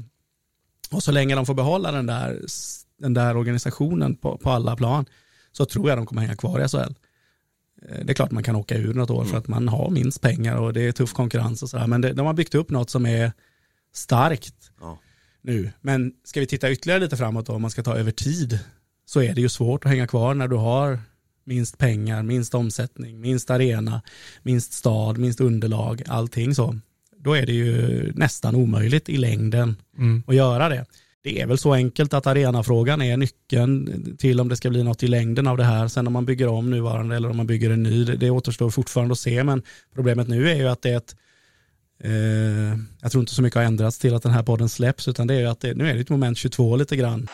Och 0.91 1.03
så 1.03 1.11
länge 1.11 1.35
de 1.35 1.45
får 1.45 1.53
behålla 1.53 1.91
den 1.91 2.05
där, 2.05 2.41
den 2.97 3.13
där 3.13 3.37
organisationen 3.37 4.15
på, 4.15 4.37
på 4.37 4.49
alla 4.49 4.75
plan 4.75 5.05
så 5.51 5.65
tror 5.65 5.89
jag 5.89 5.97
de 5.97 6.05
kommer 6.05 6.21
hänga 6.21 6.35
kvar 6.35 6.65
i 6.65 6.67
SHL. 6.67 6.93
Eh, 7.89 8.05
det 8.05 8.11
är 8.11 8.13
klart 8.13 8.31
man 8.31 8.43
kan 8.43 8.55
åka 8.55 8.77
ur 8.77 8.93
något 8.93 9.09
år 9.09 9.23
för 9.23 9.29
mm. 9.29 9.39
att 9.39 9.47
man 9.47 9.67
har 9.67 9.89
minst 9.89 10.21
pengar 10.21 10.57
och 10.57 10.73
det 10.73 10.81
är 10.81 10.91
tuff 10.91 11.13
konkurrens 11.13 11.63
och 11.63 11.69
sådär. 11.69 11.87
Men 11.87 12.01
det, 12.01 12.13
de 12.13 12.25
har 12.25 12.33
byggt 12.33 12.55
upp 12.55 12.69
något 12.69 12.89
som 12.89 13.05
är 13.05 13.31
starkt 13.93 14.71
ja. 14.79 14.99
nu. 15.41 15.71
Men 15.81 16.13
ska 16.23 16.39
vi 16.39 16.47
titta 16.47 16.71
ytterligare 16.71 16.99
lite 16.99 17.17
framåt 17.17 17.45
då, 17.45 17.53
om 17.53 17.61
man 17.61 17.71
ska 17.71 17.83
ta 17.83 17.95
över 17.95 18.11
tid, 18.11 18.59
så 19.05 19.21
är 19.21 19.33
det 19.33 19.41
ju 19.41 19.49
svårt 19.49 19.85
att 19.85 19.91
hänga 19.91 20.07
kvar 20.07 20.33
när 20.33 20.47
du 20.47 20.55
har 20.55 20.99
minst 21.43 21.77
pengar, 21.77 22.23
minst 22.23 22.55
omsättning, 22.55 23.21
minst 23.21 23.49
arena, 23.49 24.01
minst 24.43 24.73
stad, 24.73 25.17
minst 25.17 25.41
underlag, 25.41 26.01
allting 26.07 26.55
så. 26.55 26.79
Då 27.17 27.33
är 27.33 27.45
det 27.45 27.53
ju 27.53 28.11
nästan 28.15 28.55
omöjligt 28.55 29.09
i 29.09 29.17
längden 29.17 29.75
mm. 29.97 30.23
att 30.27 30.35
göra 30.35 30.69
det 30.69 30.85
det 31.23 31.41
är 31.41 31.47
väl 31.47 31.57
så 31.57 31.73
enkelt 31.73 32.13
att 32.13 32.27
arenafrågan 32.27 33.01
är 33.01 33.17
nyckeln 33.17 34.17
till 34.17 34.39
om 34.39 34.49
det 34.49 34.57
ska 34.57 34.69
bli 34.69 34.83
något 34.83 35.03
i 35.03 35.07
längden 35.07 35.47
av 35.47 35.57
det 35.57 35.63
här. 35.63 35.87
Sen 35.87 36.07
om 36.07 36.13
man 36.13 36.25
bygger 36.25 36.47
om 36.47 36.69
nuvarande 36.69 37.15
eller 37.15 37.29
om 37.29 37.37
man 37.37 37.47
bygger 37.47 37.69
en 37.69 37.83
ny, 37.83 38.05
det, 38.05 38.15
det 38.15 38.29
återstår 38.29 38.69
fortfarande 38.69 39.11
att 39.11 39.19
se. 39.19 39.43
Men 39.43 39.63
problemet 39.95 40.27
nu 40.27 40.49
är 40.49 40.55
ju 40.55 40.67
att 40.67 40.81
det 40.81 40.89
är 40.89 40.97
ett, 40.97 41.15
eh, 42.03 42.79
jag 43.01 43.11
tror 43.11 43.21
inte 43.21 43.33
så 43.33 43.41
mycket 43.41 43.55
har 43.55 43.63
ändrats 43.63 43.99
till 43.99 44.15
att 44.15 44.23
den 44.23 44.31
här 44.31 44.43
podden 44.43 44.69
släpps, 44.69 45.07
utan 45.07 45.27
det 45.27 45.33
är 45.33 45.39
ju 45.39 45.47
att 45.47 45.59
det, 45.59 45.73
nu 45.73 45.89
är 45.89 45.93
det 45.93 46.01
ett 46.01 46.09
moment 46.09 46.37
22 46.37 46.75
lite 46.75 46.95
grann. 46.95 47.27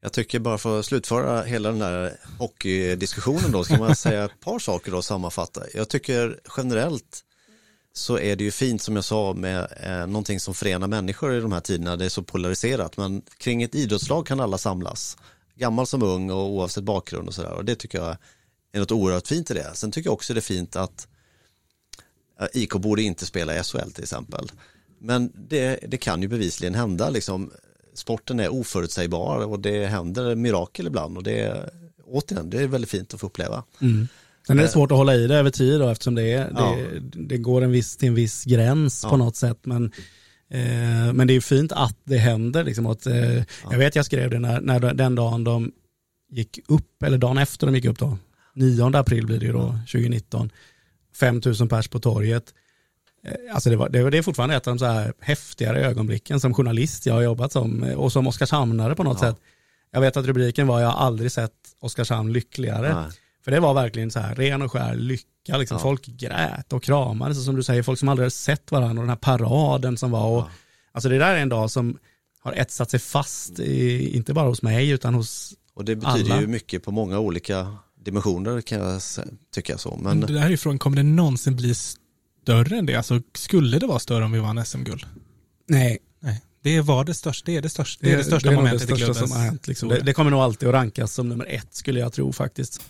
Jag 0.00 0.12
tycker 0.12 0.38
bara 0.38 0.58
för 0.58 0.78
att 0.78 0.86
slutföra 0.86 1.42
hela 1.42 1.70
den 1.70 1.82
här 1.82 2.12
hockeydiskussionen 2.38 3.52
då, 3.52 3.64
ska 3.64 3.78
man 3.78 3.96
säga 3.96 4.24
ett 4.24 4.40
par 4.40 4.58
saker 4.58 4.92
då 4.92 5.02
sammanfatta. 5.02 5.60
Jag 5.74 5.88
tycker 5.88 6.38
generellt 6.56 7.20
så 7.96 8.18
är 8.18 8.36
det 8.36 8.44
ju 8.44 8.50
fint 8.50 8.82
som 8.82 8.96
jag 8.96 9.04
sa 9.04 9.34
med 9.34 9.66
eh, 9.80 10.06
någonting 10.06 10.40
som 10.40 10.54
förenar 10.54 10.86
människor 10.88 11.34
i 11.34 11.40
de 11.40 11.52
här 11.52 11.60
tiderna. 11.60 11.96
Det 11.96 12.04
är 12.04 12.08
så 12.08 12.22
polariserat 12.22 12.96
men 12.96 13.22
kring 13.38 13.62
ett 13.62 13.74
idrottslag 13.74 14.26
kan 14.26 14.40
alla 14.40 14.58
samlas. 14.58 15.16
Gammal 15.54 15.86
som 15.86 16.02
ung 16.02 16.30
och 16.30 16.50
oavsett 16.50 16.84
bakgrund 16.84 17.28
och 17.28 17.34
sådär 17.34 17.52
och 17.52 17.64
det 17.64 17.74
tycker 17.74 17.98
jag 17.98 18.16
är 18.72 18.80
något 18.80 18.92
oerhört 18.92 19.26
fint 19.26 19.50
i 19.50 19.54
det. 19.54 19.70
Sen 19.74 19.92
tycker 19.92 20.08
jag 20.08 20.14
också 20.14 20.34
det 20.34 20.40
är 20.40 20.42
fint 20.42 20.76
att 20.76 21.08
eh, 22.40 22.46
IK 22.52 22.72
borde 22.72 23.02
inte 23.02 23.26
spela 23.26 23.58
i 23.58 23.62
SHL 23.62 23.90
till 23.90 24.02
exempel. 24.02 24.52
Men 24.98 25.32
det, 25.48 25.78
det 25.88 25.96
kan 25.96 26.22
ju 26.22 26.28
bevisligen 26.28 26.74
hända 26.74 27.10
liksom. 27.10 27.52
Sporten 27.94 28.40
är 28.40 28.48
oförutsägbar 28.48 29.46
och 29.46 29.60
det 29.60 29.86
händer 29.86 30.34
mirakel 30.34 30.86
ibland 30.86 31.16
och 31.16 31.22
det 31.22 31.70
återigen, 32.04 32.50
det 32.50 32.62
är 32.62 32.66
väldigt 32.66 32.90
fint 32.90 33.14
att 33.14 33.20
få 33.20 33.26
uppleva. 33.26 33.64
Mm. 33.80 34.08
Är 34.48 34.54
det 34.54 34.62
eh. 34.62 34.68
svårt 34.68 34.92
att 34.92 34.98
hålla 34.98 35.14
i 35.14 35.26
det 35.26 35.36
över 35.36 35.50
tid 35.50 35.80
då, 35.80 35.88
eftersom 35.88 36.14
det, 36.14 36.32
är, 36.32 36.52
ja. 36.56 36.76
det, 37.02 37.18
det, 37.28 37.38
går 37.38 37.62
en 37.62 37.70
viss, 37.70 37.96
till 37.96 38.08
en 38.08 38.14
viss 38.14 38.44
gräns 38.44 39.00
ja. 39.02 39.10
på 39.10 39.16
något 39.16 39.36
sätt. 39.36 39.58
Men, 39.62 39.84
eh, 40.50 41.12
men 41.12 41.26
det 41.26 41.34
är 41.34 41.40
fint 41.40 41.72
att 41.72 41.96
det 42.04 42.18
händer. 42.18 42.64
Liksom, 42.64 42.86
att, 42.86 43.06
eh, 43.06 43.36
ja. 43.36 43.44
Jag 43.70 43.78
vet 43.78 43.96
jag 43.96 44.04
skrev 44.04 44.30
det 44.30 44.38
när, 44.38 44.60
när 44.60 44.80
den 44.94 45.14
dagen 45.14 45.44
de 45.44 45.72
gick 46.30 46.60
upp, 46.68 47.02
eller 47.02 47.18
dagen 47.18 47.38
efter 47.38 47.66
de 47.66 47.76
gick 47.76 47.84
upp 47.84 47.98
då, 47.98 48.18
9 48.54 48.96
april 48.96 49.26
blir 49.26 49.40
det 49.40 49.46
ju 49.46 49.52
då, 49.52 49.78
2019, 49.92 50.50
5000 51.16 51.68
pers 51.68 51.88
på 51.88 51.98
torget. 51.98 52.54
Eh, 53.26 53.54
alltså 53.54 53.70
det, 53.70 53.76
var, 53.76 53.88
det, 53.88 54.10
det 54.10 54.18
är 54.18 54.22
fortfarande 54.22 54.56
ett 54.56 54.66
av 54.66 54.74
de 54.74 54.78
så 54.78 54.84
här 54.84 55.12
häftigare 55.20 55.80
ögonblicken 55.80 56.40
som 56.40 56.54
journalist 56.54 57.06
jag 57.06 57.14
har 57.14 57.22
jobbat 57.22 57.52
som 57.52 57.82
och 57.82 58.12
som 58.12 58.26
Oskarshamnare 58.26 58.94
på 58.94 59.02
något 59.02 59.18
sätt. 59.18 59.36
Jag 59.90 60.00
vet 60.00 60.16
att 60.16 60.26
rubriken 60.26 60.66
var 60.66 60.80
jag 60.80 60.88
har 60.88 61.06
aldrig 61.06 61.32
sett 61.32 61.52
Oskarshamn 61.80 62.32
lyckligare. 62.32 62.94
Nej. 62.94 63.10
För 63.44 63.50
det 63.50 63.60
var 63.60 63.74
verkligen 63.74 64.10
så 64.10 64.20
här 64.20 64.34
ren 64.34 64.62
och 64.62 64.72
skär 64.72 64.94
lycka. 64.94 65.56
Liksom. 65.56 65.76
Ja. 65.76 65.82
Folk 65.82 66.06
grät 66.06 66.72
och 66.72 66.82
kramades, 66.82 67.44
som 67.44 67.56
du 67.56 67.62
säger, 67.62 67.82
folk 67.82 67.98
som 67.98 68.08
aldrig 68.08 68.24
hade 68.24 68.30
sett 68.30 68.72
varandra 68.72 69.00
och 69.00 69.06
den 69.06 69.08
här 69.08 69.16
paraden 69.16 69.96
som 69.96 70.10
var. 70.10 70.26
Och, 70.26 70.38
ja. 70.38 70.50
Alltså 70.92 71.08
det 71.08 71.18
där 71.18 71.34
är 71.34 71.38
en 71.38 71.48
dag 71.48 71.70
som 71.70 71.98
har 72.40 72.52
etsat 72.52 72.90
sig 72.90 73.00
fast, 73.00 73.58
i, 73.58 74.16
inte 74.16 74.34
bara 74.34 74.48
hos 74.48 74.62
mig 74.62 74.90
utan 74.90 75.14
hos 75.14 75.54
Och 75.74 75.84
det 75.84 75.96
betyder 75.96 76.32
alla. 76.32 76.40
ju 76.40 76.46
mycket 76.46 76.82
på 76.84 76.90
många 76.90 77.18
olika 77.18 77.76
dimensioner 78.04 78.60
kan 78.60 78.80
jag 78.80 79.02
tycka 79.54 79.78
så. 79.78 79.98
Men... 80.02 80.20
det 80.20 80.40
här 80.40 80.50
är 80.50 80.56
frågan, 80.56 80.78
kommer 80.78 80.96
det 80.96 81.02
någonsin 81.02 81.56
bli 81.56 81.74
större 81.74 82.76
än 82.76 82.86
det? 82.86 82.94
Alltså 82.94 83.20
skulle 83.34 83.78
det 83.78 83.86
vara 83.86 83.98
större 83.98 84.24
om 84.24 84.32
vi 84.32 84.38
vann 84.38 84.64
SM-guld? 84.64 85.06
Nej. 85.68 85.98
Nej. 86.20 86.42
Det 86.62 86.80
var 86.80 87.04
det 87.04 87.14
största, 87.14 87.46
det 87.46 87.56
är 87.56 87.62
det 87.62 87.68
största, 87.68 88.06
det 88.06 88.12
är 88.12 88.16
det 88.16 88.24
största 88.24 88.48
det 88.48 88.54
är 88.54 88.56
momentet 88.56 88.88
det 88.88 88.94
i 88.94 88.96
största 88.96 89.04
klubbens 89.04 89.30
som 89.30 89.38
har 89.40 89.44
hänt. 89.46 89.68
Liksom. 89.68 89.88
Det, 89.88 90.00
det 90.00 90.12
kommer 90.12 90.30
nog 90.30 90.40
alltid 90.40 90.68
att 90.68 90.74
rankas 90.74 91.12
som 91.12 91.28
nummer 91.28 91.46
ett 91.48 91.74
skulle 91.74 92.00
jag 92.00 92.12
tro 92.12 92.32
faktiskt. 92.32 92.82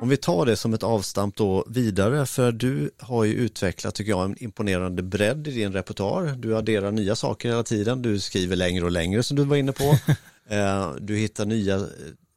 Om 0.00 0.08
vi 0.08 0.16
tar 0.16 0.46
det 0.46 0.56
som 0.56 0.74
ett 0.74 0.82
avstamp 0.82 1.36
då 1.36 1.64
vidare, 1.68 2.26
för 2.26 2.52
du 2.52 2.90
har 2.98 3.24
ju 3.24 3.32
utvecklat, 3.34 3.94
tycker 3.94 4.10
jag, 4.10 4.24
en 4.24 4.42
imponerande 4.42 5.02
bredd 5.02 5.48
i 5.48 5.50
din 5.50 5.72
repertoar. 5.72 6.34
Du 6.38 6.56
adderar 6.56 6.92
nya 6.92 7.16
saker 7.16 7.48
hela 7.48 7.62
tiden, 7.62 8.02
du 8.02 8.20
skriver 8.20 8.56
längre 8.56 8.84
och 8.84 8.90
längre 8.90 9.22
som 9.22 9.36
du 9.36 9.44
var 9.44 9.56
inne 9.56 9.72
på. 9.72 9.98
Eh, 10.50 10.94
du 11.00 11.16
hittar 11.16 11.46
nya 11.46 11.76
eh, 11.76 11.82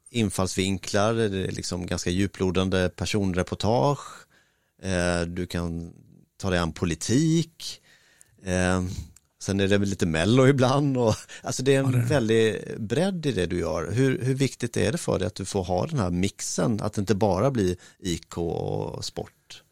infallsvinklar, 0.10 1.14
det 1.14 1.24
är 1.24 1.52
liksom 1.52 1.86
ganska 1.86 2.10
djuplodande 2.10 2.90
personreportage. 2.90 4.00
Eh, 4.84 5.22
Du 5.28 5.46
kan 5.46 5.94
ta 6.38 6.50
dig 6.50 6.60
an 6.60 6.74
politik. 6.74 7.82
Sen 9.44 9.60
är 9.60 9.68
det 9.68 9.78
väl 9.78 9.90
lite 9.90 10.06
mello 10.06 10.48
ibland 10.48 10.98
och 10.98 11.16
alltså 11.42 11.64
det 11.64 11.76
är 11.76 11.80
en 11.80 11.86
Ja, 11.86 11.92
det 11.92 11.98
är 11.98 12.08
väldig 12.08 12.62
bredd 12.80 13.26
i 13.26 13.32
det 13.32 13.46
du 13.46 13.60
gör. 13.60 13.92
Hur, 13.92 14.22
hur 14.22 14.34
viktigt 14.34 14.78
är 14.78 14.92
det 14.92 14.98
för 14.98 15.20
dig 15.20 15.28
att 15.28 15.36
du 15.36 15.46
får 15.46 15.64
ha 15.64 15.88
den 15.88 16.00
här 16.00 16.10
mixen, 16.10 16.82
att 16.82 16.94
det 16.94 17.00
inte 17.00 17.16
bara 17.16 17.52
blir 17.52 17.76
IK 18.00 18.38
och 18.38 19.06
sport? 19.06 19.64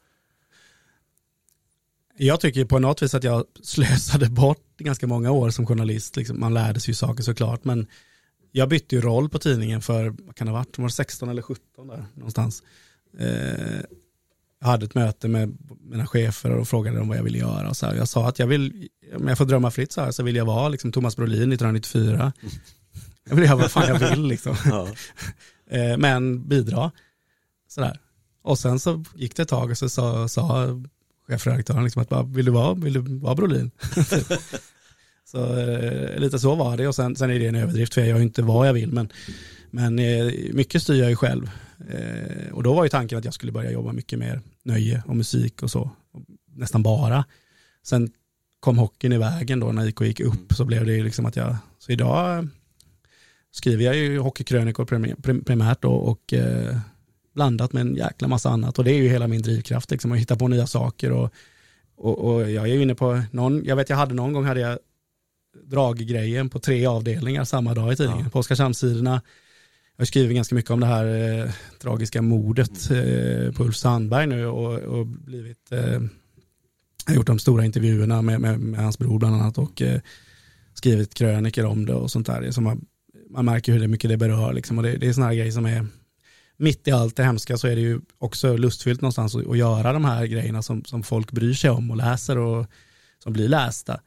Jag 2.16 2.40
tycker 2.40 2.64
på 2.64 2.78
något 2.78 3.02
vis 3.02 3.14
att 3.14 3.24
jag 3.24 3.44
slösade 3.62 4.28
bort 4.28 4.78
ganska 4.78 5.06
många 5.06 5.30
år 5.30 5.50
som 5.50 5.66
journalist. 5.66 6.16
Liksom, 6.16 6.40
man 6.40 6.54
lärde 6.54 6.80
sig 6.80 6.90
ju 6.90 6.94
saker 6.94 7.22
såklart, 7.22 7.64
men 7.64 7.86
jag 8.50 8.68
bytte 8.68 8.94
ju 8.94 9.00
roll 9.00 9.28
på 9.28 9.38
tidningen 9.38 9.82
för, 9.82 10.14
vad 10.18 10.36
kan 10.36 10.46
det 10.46 10.52
ha 10.52 10.58
varit, 10.58 10.78
var 10.78 10.86
det 10.86 10.92
16 10.92 11.28
eller 11.28 11.42
17 11.42 11.88
där 11.88 12.06
någonstans. 12.14 12.62
Eh, 13.18 13.80
jag 14.62 14.68
hade 14.68 14.84
ett 14.84 14.94
möte 14.94 15.28
med 15.28 15.58
mina 15.80 16.06
chefer 16.06 16.50
och 16.50 16.68
frågade 16.68 16.98
dem 16.98 17.08
vad 17.08 17.18
jag 17.18 17.22
ville 17.22 17.38
göra. 17.38 17.68
Och 17.68 17.76
så 17.76 17.86
här. 17.86 17.94
Jag 17.94 18.08
sa 18.08 18.28
att 18.28 18.38
jag 18.38 18.46
vill, 18.46 18.88
om 19.16 19.28
jag 19.28 19.38
får 19.38 19.44
drömma 19.44 19.70
fritt 19.70 19.92
så 19.92 20.00
här, 20.00 20.10
så 20.10 20.22
vill 20.22 20.36
jag 20.36 20.44
vara 20.44 20.68
liksom 20.68 20.92
Thomas 20.92 21.16
Brolin 21.16 21.52
1994. 21.52 22.32
Jag 23.28 23.36
vill 23.36 23.44
göra 23.44 23.56
vad 23.56 23.70
fan 23.70 23.88
jag 23.88 24.10
vill 24.10 24.26
liksom. 24.26 24.56
Ja. 24.64 24.88
Eh, 25.70 25.96
men 25.96 26.48
bidra. 26.48 26.90
Sådär. 27.68 28.00
Och 28.42 28.58
sen 28.58 28.80
så 28.80 29.04
gick 29.14 29.36
det 29.36 29.42
ett 29.42 29.48
tag 29.48 29.70
och 29.70 29.78
så 29.78 29.88
sa, 29.88 30.28
sa 30.28 30.68
chefredaktören 31.28 31.84
liksom 31.84 32.02
att 32.02 32.08
bara, 32.08 32.22
vill 32.22 32.44
du 32.44 32.50
vara, 32.50 32.74
vill 32.74 32.92
du 32.92 33.00
vara 33.00 33.34
Brolin? 33.34 33.70
så 35.24 35.58
eh, 35.58 36.18
lite 36.18 36.38
så 36.38 36.54
var 36.54 36.76
det 36.76 36.88
och 36.88 36.94
sen, 36.94 37.16
sen 37.16 37.30
är 37.30 37.38
det 37.38 37.46
en 37.46 37.54
överdrift 37.54 37.94
för 37.94 38.00
jag 38.00 38.08
gör 38.08 38.16
ju 38.16 38.22
inte 38.22 38.42
vad 38.42 38.68
jag 38.68 38.72
vill 38.72 38.92
men, 38.92 39.12
men 39.70 39.98
eh, 39.98 40.32
mycket 40.52 40.82
styr 40.82 41.00
jag 41.00 41.10
ju 41.10 41.16
själv. 41.16 41.50
Eh, 41.90 42.52
och 42.52 42.62
då 42.62 42.74
var 42.74 42.84
ju 42.84 42.90
tanken 42.90 43.18
att 43.18 43.24
jag 43.24 43.34
skulle 43.34 43.52
börja 43.52 43.70
jobba 43.70 43.92
mycket 43.92 44.18
mer 44.18 44.40
nöje 44.64 45.02
och 45.06 45.16
musik 45.16 45.62
och 45.62 45.70
så. 45.70 45.90
Nästan 46.54 46.82
bara. 46.82 47.24
Sen 47.82 48.10
kom 48.60 48.78
hockeyn 48.78 49.12
i 49.12 49.18
vägen 49.18 49.60
då 49.60 49.72
när 49.72 49.86
IK 49.88 50.00
gick 50.00 50.20
upp 50.20 50.52
så 50.52 50.64
blev 50.64 50.86
det 50.86 50.92
ju 50.94 51.04
liksom 51.04 51.26
att 51.26 51.36
jag, 51.36 51.56
så 51.78 51.92
idag 51.92 52.48
skriver 53.50 53.84
jag 53.84 53.96
ju 53.96 54.18
hockeykrönikor 54.18 54.84
primä- 54.84 55.16
prim- 55.22 55.44
primärt 55.44 55.82
då 55.82 55.90
och 55.92 56.32
eh, 56.32 56.76
blandat 57.34 57.72
med 57.72 57.80
en 57.80 57.94
jäkla 57.96 58.28
massa 58.28 58.50
annat 58.50 58.78
och 58.78 58.84
det 58.84 58.90
är 58.92 58.96
ju 59.02 59.08
hela 59.08 59.28
min 59.28 59.42
drivkraft 59.42 59.90
liksom 59.90 60.12
att 60.12 60.18
hitta 60.18 60.36
på 60.36 60.48
nya 60.48 60.66
saker 60.66 61.10
och, 61.12 61.32
och, 61.96 62.18
och 62.18 62.50
jag 62.50 62.68
är 62.68 62.74
ju 62.74 62.82
inne 62.82 62.94
på 62.94 63.22
någon, 63.30 63.64
jag 63.64 63.76
vet 63.76 63.90
jag 63.90 63.96
hade 63.96 64.14
någon 64.14 64.32
gång 64.32 64.44
hade 64.44 64.60
jag 64.60 64.78
draggrejen 65.64 66.50
på 66.50 66.58
tre 66.58 66.86
avdelningar 66.86 67.44
samma 67.44 67.74
dag 67.74 67.92
i 67.92 67.96
tidningen, 67.96 68.24
Ja. 68.24 68.30
på 68.30 68.38
Oskarshamnsidorna. 68.38 69.22
Jag 70.02 70.04
har 70.04 70.08
skrivit 70.08 70.36
ganska 70.36 70.54
mycket 70.54 70.70
om 70.70 70.80
det 70.80 70.86
här 70.86 71.06
eh, 71.06 71.50
tragiska 71.78 72.22
mordet 72.22 72.90
eh, 72.90 73.52
på 73.52 73.64
Ulf 73.64 73.76
Sandberg 73.76 74.26
nu 74.26 74.46
och, 74.46 74.78
och 74.78 75.06
blivit, 75.06 75.72
eh, 75.72 75.80
jag 75.80 76.08
har 77.06 77.14
gjort 77.14 77.26
de 77.26 77.38
stora 77.38 77.64
intervjuerna 77.64 78.22
med, 78.22 78.40
med, 78.40 78.60
med 78.60 78.80
hans 78.80 78.98
bror 78.98 79.18
bland 79.18 79.34
annat 79.34 79.58
och 79.58 79.82
eh, 79.82 80.00
skrivit 80.74 81.14
krönikor 81.14 81.64
om 81.64 81.86
det 81.86 81.94
och 81.94 82.10
sånt 82.10 82.26
där. 82.26 82.40
Det 82.40 82.60
man, 82.60 82.84
man 83.30 83.44
märker 83.44 83.72
hur 83.72 83.88
mycket 83.88 84.10
det 84.10 84.16
berör 84.16 84.52
liksom 84.52 84.78
och 84.78 84.84
det, 84.84 84.96
det 84.96 85.08
är 85.08 85.12
sådana 85.12 85.34
grejer 85.34 85.52
som 85.52 85.66
är 85.66 85.86
mitt 86.56 86.88
i 86.88 86.90
allt 86.90 87.16
det 87.16 87.24
hemska 87.24 87.56
så 87.56 87.68
är 87.68 87.74
det 87.76 87.82
ju 87.82 88.00
också 88.18 88.56
lustfyllt 88.56 89.00
någonstans 89.00 89.34
att, 89.34 89.46
att 89.46 89.58
göra 89.58 89.92
de 89.92 90.04
här 90.04 90.26
grejerna 90.26 90.62
som, 90.62 90.84
som 90.84 91.02
folk 91.02 91.32
bryr 91.32 91.54
sig 91.54 91.70
om 91.70 91.90
och 91.90 91.96
läser 91.96 92.38
och 92.38 92.66
som 93.18 93.32
blir 93.32 93.48
lästa. 93.48 94.00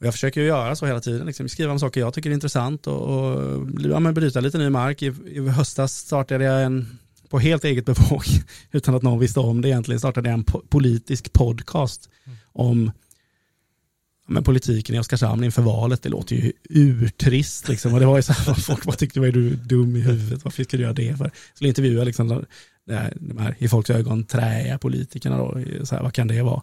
Och 0.00 0.06
jag 0.06 0.14
försöker 0.14 0.40
ju 0.40 0.46
göra 0.46 0.76
så 0.76 0.86
hela 0.86 1.00
tiden, 1.00 1.26
liksom, 1.26 1.48
skriva 1.48 1.72
om 1.72 1.80
saker 1.80 2.00
jag 2.00 2.14
tycker 2.14 2.30
är 2.30 2.34
intressant 2.34 2.86
och, 2.86 3.00
och 3.00 3.66
ja, 3.78 4.00
men 4.00 4.14
bryta 4.14 4.40
lite 4.40 4.58
ny 4.58 4.70
mark. 4.70 5.02
I, 5.02 5.06
I 5.26 5.48
höstas 5.48 5.96
startade 5.96 6.44
jag 6.44 6.64
en, 6.64 6.98
på 7.28 7.38
helt 7.38 7.64
eget 7.64 7.86
bevåg, 7.86 8.24
utan 8.72 8.94
att 8.94 9.02
någon 9.02 9.18
visste 9.18 9.40
om 9.40 9.60
det 9.60 9.68
egentligen, 9.68 9.98
startade 9.98 10.28
jag 10.28 10.34
en 10.34 10.44
po 10.44 10.60
politisk 10.68 11.32
podcast 11.32 12.08
om 12.52 12.90
ja, 14.26 14.32
men 14.32 14.44
politiken 14.44 14.94
i 14.94 14.98
Oskarshamn 14.98 15.44
inför 15.44 15.62
valet. 15.62 16.02
Det 16.02 16.08
låter 16.08 16.36
ju 16.36 16.52
urtrist 16.70 17.68
liksom. 17.68 17.94
Och 17.94 18.00
det 18.00 18.06
var 18.06 18.16
ju 18.16 18.22
så 18.22 18.32
här, 18.32 18.54
folk 18.66 18.84
bara 18.84 18.96
tyckte, 18.96 19.20
vad 19.20 19.28
är 19.28 19.32
du 19.32 19.50
dum 19.50 19.96
i 19.96 20.00
huvudet? 20.00 20.44
Varför 20.44 20.64
ska 20.64 20.76
du 20.76 20.82
göra 20.82 20.92
det 20.92 21.18
för? 21.18 21.30
Så 21.54 21.64
intervjua 21.64 22.04
liksom 22.04 22.28
de 22.28 23.38
här 23.38 23.56
i 23.58 23.68
folks 23.68 23.90
ögon 23.90 24.24
träiga 24.24 24.78
politikerna 24.78 25.38
då. 25.38 25.60
Så 25.84 25.94
här, 25.94 26.02
vad 26.02 26.12
kan 26.12 26.28
det 26.28 26.42
vara? 26.42 26.62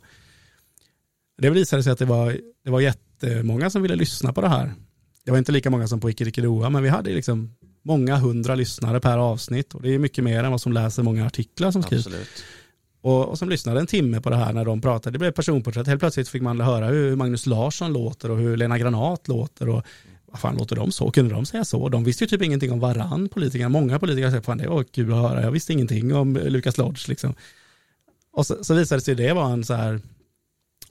Det 1.44 1.50
visade 1.50 1.84
sig 1.84 1.91
att 1.91 2.00
det 2.00 2.06
var, 2.06 2.38
det 2.64 2.72
var 2.72 2.82
jättemånga 2.82 3.70
som 3.70 3.82
ville 3.82 3.96
lyssna 3.96 4.34
på 4.34 4.41
det 4.41 4.50
här. 4.50 4.74
Det 5.26 5.32
var 5.32 5.38
inte 5.38 5.52
lika 5.52 5.70
många 5.70 5.88
som 5.88 6.00
på 6.00 6.10
Icke 6.10 6.41
men 6.70 6.84
vi 6.84 6.89
hade 6.89 7.10
liksom 7.10 7.56
många 7.82 8.16
hundra 8.16 8.56
lyssnare 8.56 9.00
per 9.00 9.18
avsnitt 9.18 9.74
och 9.74 9.82
det 9.82 9.94
är 9.94 10.00
mycket 10.00 10.24
mer 10.24 10.44
än 10.44 10.52
vad 10.52 10.62
som 10.62 10.74
läser 10.74 11.04
många 11.04 11.26
artiklar 11.26 11.72
som 11.72 11.84
skrivs. 11.84 12.08
Absolut. 12.08 12.44
Och, 13.02 13.26
och 13.26 13.38
som 13.38 13.50
lyssnade 13.50 13.80
en 13.80 13.88
timme 13.88 14.22
på 14.22 14.30
det 14.30 14.36
här 14.36 14.54
när 14.54 14.66
de 14.66 14.82
pratade. 14.82 15.16
Det 15.16 15.20
blev 15.20 15.32
personporträtt. 15.32 15.88
Helt 15.88 16.00
plötsligt 16.00 16.30
fick 16.30 16.41
man 16.41 16.62
höra 16.62 16.88
hur 16.88 17.16
Magnus 17.16 17.46
Larsson 17.46 17.94
låter 17.94 18.32
och 18.32 18.38
hur 18.38 18.58
Lena 18.58 18.78
Granat 18.78 19.28
låter. 19.28 19.70
Och 19.70 19.84
vad 20.26 20.39
fan 20.39 20.58
låter 20.58 20.76
de 20.76 20.91
så? 20.91 21.12
Kunde 21.12 21.36
de 21.36 21.46
säga 21.46 21.66
så? 21.66 21.89
De 21.89 22.04
visste 22.04 22.24
ju 22.24 22.28
typ 22.28 22.41
ingenting 22.41 22.72
om 22.72 22.80
varann, 22.80 23.30
politikerna. 23.30 23.70
Många 23.70 24.00
politiker 24.00 24.30
säger, 24.30 24.41
fan 24.41 24.58
det 24.58 24.70
var 24.70 24.84
kul 24.84 25.14
att 25.14 25.20
höra. 25.20 25.41
Jag 25.41 25.52
visste 25.52 25.74
ingenting 25.74 26.16
om 26.16 26.36
Lukas 26.36 26.78
Lodge 26.78 27.08
liksom. 27.08 27.36
Och 28.34 28.46
så, 28.46 28.64
så 28.64 28.74
visade 28.74 29.00
det 29.00 29.06
sig 29.06 29.16
det 29.16 29.34
var 29.34 29.52
en 29.52 29.64
så 29.64 29.74
här, 29.74 30.00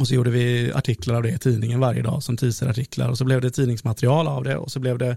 och 0.03 0.09
så 0.09 0.15
gjorde 0.15 0.31
vi 0.31 0.73
artiklar 0.75 1.15
av 1.15 1.23
det 1.23 1.31
i 1.31 1.39
tidningen 1.39 1.81
varje 1.81 2.03
dag 2.03 2.23
som 2.23 2.37
teaserartiklar. 2.37 3.09
Och 3.09 3.19
så 3.19 3.25
blev 3.25 3.41
det 3.41 3.51
tidningsmaterial 3.51 4.29
av 4.29 4.45
det 4.45 4.57
och 4.57 4.71
så 4.71 4.81
blev 4.81 4.99
det 4.99 5.17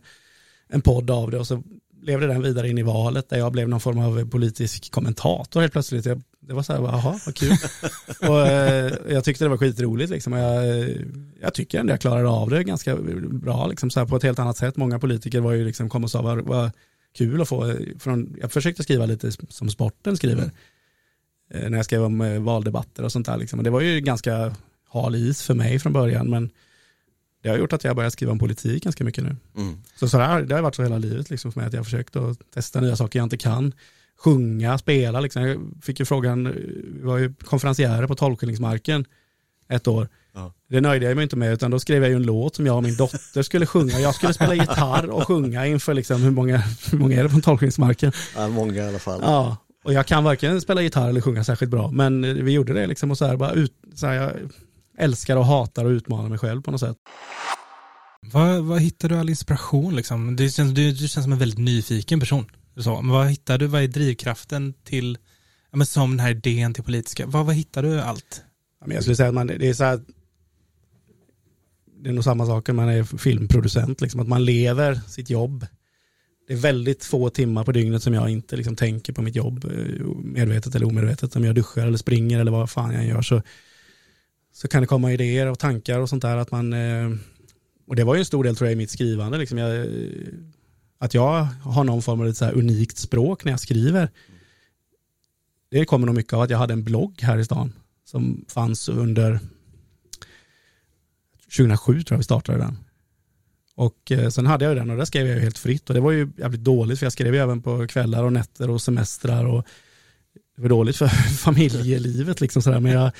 en 0.67 0.81
podd 0.81 1.11
av 1.11 1.31
det 1.31 1.39
och 1.39 1.47
så 1.47 1.63
levde 2.01 2.27
den 2.27 2.41
vidare 2.41 2.69
in 2.69 2.77
i 2.77 2.83
valet 2.83 3.29
där 3.29 3.37
jag 3.37 3.51
blev 3.51 3.69
någon 3.69 3.79
form 3.79 3.99
av 3.99 4.29
politisk 4.29 4.91
kommentator 4.91 5.61
helt 5.61 5.73
plötsligt. 5.73 6.05
Jag, 6.05 6.21
det 6.39 6.53
var 6.53 6.63
så 6.63 6.73
här, 6.73 6.79
jaha, 6.81 7.19
vad 7.25 7.35
kul. 7.35 7.57
och, 8.29 8.47
eh, 8.47 8.93
jag 9.09 9.23
tyckte 9.23 9.45
det 9.45 9.49
var 9.49 9.57
skitroligt 9.57 10.09
liksom. 10.09 10.33
Jag, 10.33 10.79
eh, 10.79 10.87
jag 11.41 11.53
tycker 11.53 11.79
ändå 11.79 11.93
jag 11.93 12.01
klarade 12.01 12.29
av 12.29 12.49
det 12.49 12.63
ganska 12.63 12.95
bra, 13.31 13.67
liksom, 13.67 13.89
så 13.89 13.99
här, 13.99 14.07
på 14.07 14.15
ett 14.15 14.23
helt 14.23 14.39
annat 14.39 14.57
sätt. 14.57 14.77
Många 14.77 14.99
politiker 14.99 15.39
var 15.39 15.51
ju 15.51 15.65
liksom, 15.65 15.89
kom 15.89 16.03
och 16.03 16.11
sa 16.11 16.21
vad, 16.21 16.41
vad 16.41 16.71
kul 17.17 17.41
att 17.41 17.49
få, 17.49 17.69
eh, 17.69 17.77
från, 17.99 18.37
jag 18.41 18.51
försökte 18.51 18.83
skriva 18.83 19.05
lite 19.05 19.31
som 19.49 19.69
sporten 19.69 20.17
skriver. 20.17 20.51
Eh, 21.51 21.69
när 21.69 21.77
jag 21.77 21.85
skrev 21.85 22.03
om 22.03 22.21
eh, 22.21 22.39
valdebatter 22.39 23.03
och 23.03 23.11
sånt 23.11 23.25
där. 23.25 23.37
Liksom. 23.37 23.59
Och 23.59 23.63
det 23.63 23.69
var 23.69 23.81
ju 23.81 23.99
ganska 23.99 24.55
hal 25.01 25.15
is 25.15 25.41
för 25.41 25.53
mig 25.53 25.79
från 25.79 25.93
början, 25.93 26.29
men 26.29 26.49
det 27.43 27.49
har 27.49 27.57
gjort 27.57 27.73
att 27.73 27.83
jag 27.83 27.95
börjat 27.95 28.13
skriva 28.13 28.31
om 28.31 28.39
politik 28.39 28.83
ganska 28.83 29.03
mycket 29.03 29.23
nu. 29.23 29.35
Mm. 29.57 29.77
Så, 29.95 30.09
så 30.09 30.17
där, 30.17 30.41
det 30.41 30.55
har 30.55 30.61
varit 30.61 30.75
så 30.75 30.83
hela 30.83 30.97
livet 30.97 31.29
liksom 31.29 31.51
för 31.51 31.59
mig 31.59 31.67
att 31.67 31.73
jag 31.73 31.79
har 31.79 31.83
försökt 31.83 32.15
att 32.15 32.51
testa 32.53 32.81
nya 32.81 32.95
saker 32.95 33.19
jag 33.19 33.25
inte 33.25 33.37
kan. 33.37 33.73
Sjunga, 34.17 34.77
spela 34.77 35.19
liksom. 35.19 35.43
Jag 35.43 35.59
fick 35.81 35.99
ju 35.99 36.05
frågan, 36.05 36.53
vi 36.95 37.01
var 37.01 37.17
ju 37.17 37.33
konferenciärer 37.33 38.07
på 38.07 38.15
Tolvskillingsmarken 38.15 39.05
ett 39.69 39.87
år. 39.87 40.07
Ja. 40.33 40.53
Det 40.69 40.81
nöjde 40.81 41.05
jag 41.05 41.15
mig 41.15 41.23
inte 41.23 41.35
med 41.35 41.53
utan 41.53 41.71
då 41.71 41.79
skrev 41.79 42.01
jag 42.01 42.09
ju 42.09 42.15
en 42.15 42.23
låt 42.23 42.55
som 42.55 42.65
jag 42.65 42.75
och 42.75 42.83
min 42.83 42.95
dotter 42.95 43.41
skulle 43.41 43.65
sjunga. 43.65 43.99
Jag 43.99 44.15
skulle 44.15 44.33
spela 44.33 44.55
gitarr 44.55 45.09
och 45.09 45.27
sjunga 45.27 45.65
inför 45.65 45.93
liksom 45.93 46.21
hur 46.21 46.31
många, 46.31 46.57
hur 46.91 46.97
många 46.97 47.19
är 47.19 47.23
det 47.23 47.29
på 47.29 47.39
Tolvskillingsmarken? 47.39 48.11
Ja, 48.35 48.47
många 48.47 48.83
i 48.83 48.87
alla 48.87 48.99
fall. 48.99 49.19
Ja, 49.23 49.57
och 49.83 49.93
jag 49.93 50.05
kan 50.05 50.23
varken 50.23 50.61
spela 50.61 50.81
gitarr 50.81 51.09
eller 51.09 51.21
sjunga 51.21 51.43
särskilt 51.43 51.71
bra. 51.71 51.91
Men 51.91 52.45
vi 52.45 52.51
gjorde 52.51 52.73
det 52.73 52.87
liksom 52.87 53.11
och 53.11 53.17
så 53.17 53.25
här 53.25 53.37
bara 53.37 53.51
ut, 53.51 53.73
så 53.95 54.07
här, 54.07 54.13
jag 54.13 54.31
älskar 54.97 55.37
och 55.37 55.45
hatar 55.45 55.85
och 55.85 55.89
utmanar 55.89 56.29
mig 56.29 56.37
själv 56.37 56.61
på 56.61 56.71
något 56.71 56.79
sätt. 56.79 56.97
Vad, 58.31 58.63
vad 58.63 58.81
hittar 58.81 59.09
du 59.09 59.15
all 59.15 59.29
inspiration 59.29 59.95
liksom? 59.95 60.35
Det 60.35 60.49
känns, 60.49 60.73
du, 60.73 60.91
du 60.91 61.07
känns 61.07 61.23
som 61.23 61.31
en 61.33 61.39
väldigt 61.39 61.59
nyfiken 61.59 62.19
person. 62.19 62.45
Så, 62.77 63.01
men 63.01 63.11
vad 63.11 63.27
hittar 63.27 63.57
du, 63.57 63.67
vad 63.67 63.83
är 63.83 63.87
drivkraften 63.87 64.73
till, 64.83 65.17
ja, 65.71 65.77
men 65.77 65.87
som 65.87 66.09
den 66.09 66.19
här 66.19 66.31
idén 66.31 66.73
till 66.73 66.83
politiska, 66.83 67.25
vad, 67.25 67.45
vad 67.45 67.55
hittar 67.55 67.83
du 67.83 68.01
allt? 68.01 68.43
Ja, 68.79 68.87
men 68.87 68.95
jag 68.95 69.03
skulle 69.03 69.15
säga 69.15 69.29
att 69.29 69.35
man, 69.35 69.47
det 69.47 69.69
är 69.69 69.73
så 69.73 69.83
här, 69.83 70.01
det 72.03 72.09
är 72.09 72.13
nog 72.13 72.23
samma 72.23 72.45
sak 72.45 72.67
när 72.67 72.75
man 72.75 72.89
är 72.89 73.17
filmproducent, 73.17 74.01
liksom, 74.01 74.19
att 74.19 74.27
man 74.27 74.45
lever 74.45 74.95
sitt 75.07 75.29
jobb. 75.29 75.65
Det 76.47 76.53
är 76.53 76.57
väldigt 76.57 77.03
få 77.03 77.29
timmar 77.29 77.63
på 77.63 77.71
dygnet 77.71 78.03
som 78.03 78.13
jag 78.13 78.29
inte 78.29 78.55
liksom, 78.55 78.75
tänker 78.75 79.13
på 79.13 79.21
mitt 79.21 79.35
jobb, 79.35 79.65
eh, 79.65 80.05
medvetet 80.23 80.75
eller 80.75 80.87
omedvetet. 80.87 81.35
Om 81.35 81.43
jag 81.43 81.55
duschar 81.55 81.87
eller 81.87 81.97
springer 81.97 82.39
eller 82.39 82.51
vad 82.51 82.69
fan 82.69 82.93
jag 82.93 83.05
gör 83.05 83.21
så, 83.21 83.41
så 84.55 84.67
kan 84.67 84.81
det 84.81 84.87
komma 84.87 85.13
idéer 85.13 85.47
och 85.47 85.59
tankar 85.59 85.99
och 85.99 86.09
sånt 86.09 86.21
där. 86.21 86.37
Att 86.37 86.51
man, 86.51 86.73
eh, 86.73 87.11
och 87.87 87.95
det 87.95 88.03
var 88.03 88.15
ju 88.15 88.19
en 88.19 88.25
stor 88.25 88.43
del 88.43 88.55
tror 88.55 88.67
jag 88.67 88.73
i 88.73 88.77
mitt 88.77 88.91
skrivande. 88.91 89.37
Liksom 89.37 89.57
jag, 89.57 89.77
eh, 89.77 89.85
att 90.97 91.13
jag 91.13 91.43
har 91.43 91.83
någon 91.83 92.01
form 92.01 92.21
av 92.21 92.33
så 92.33 92.45
här 92.45 92.53
unikt 92.53 92.97
språk 92.97 93.45
när 93.45 93.51
jag 93.51 93.59
skriver. 93.59 94.09
Det 95.71 95.85
kommer 95.85 96.05
nog 96.05 96.15
mycket 96.15 96.33
av 96.33 96.41
att 96.41 96.49
jag 96.49 96.57
hade 96.57 96.73
en 96.73 96.83
blogg 96.83 97.21
här 97.21 97.37
i 97.37 97.45
stan 97.45 97.73
som 98.05 98.45
fanns 98.47 98.89
under 98.89 99.39
2007 101.57 102.03
tror 102.03 102.15
jag 102.15 102.17
vi 102.17 102.23
startade 102.23 102.57
den. 102.57 102.77
Och 103.75 104.11
eh, 104.11 104.29
sen 104.29 104.45
hade 104.45 104.65
jag 104.65 104.75
den 104.75 104.89
och 104.89 104.97
där 104.97 105.05
skrev 105.05 105.27
jag 105.27 105.39
helt 105.39 105.57
fritt 105.57 105.89
och 105.89 105.93
det 105.93 106.01
var 106.01 106.11
ju 106.11 106.31
jävligt 106.37 106.63
dåligt 106.63 106.99
för 106.99 107.05
jag 107.05 107.13
skrev 107.13 107.33
ju 107.33 107.39
även 107.39 107.61
på 107.61 107.87
kvällar 107.87 108.23
och 108.23 108.33
nätter 108.33 108.69
och 108.69 108.81
semestrar 108.81 109.45
och 109.45 109.65
det 110.55 110.61
var 110.61 110.69
dåligt 110.69 110.97
för 110.97 111.07
familjelivet 111.37 112.41
liksom 112.41 112.61
sådär 112.61 112.79
men 112.79 112.91
jag, 112.91 113.11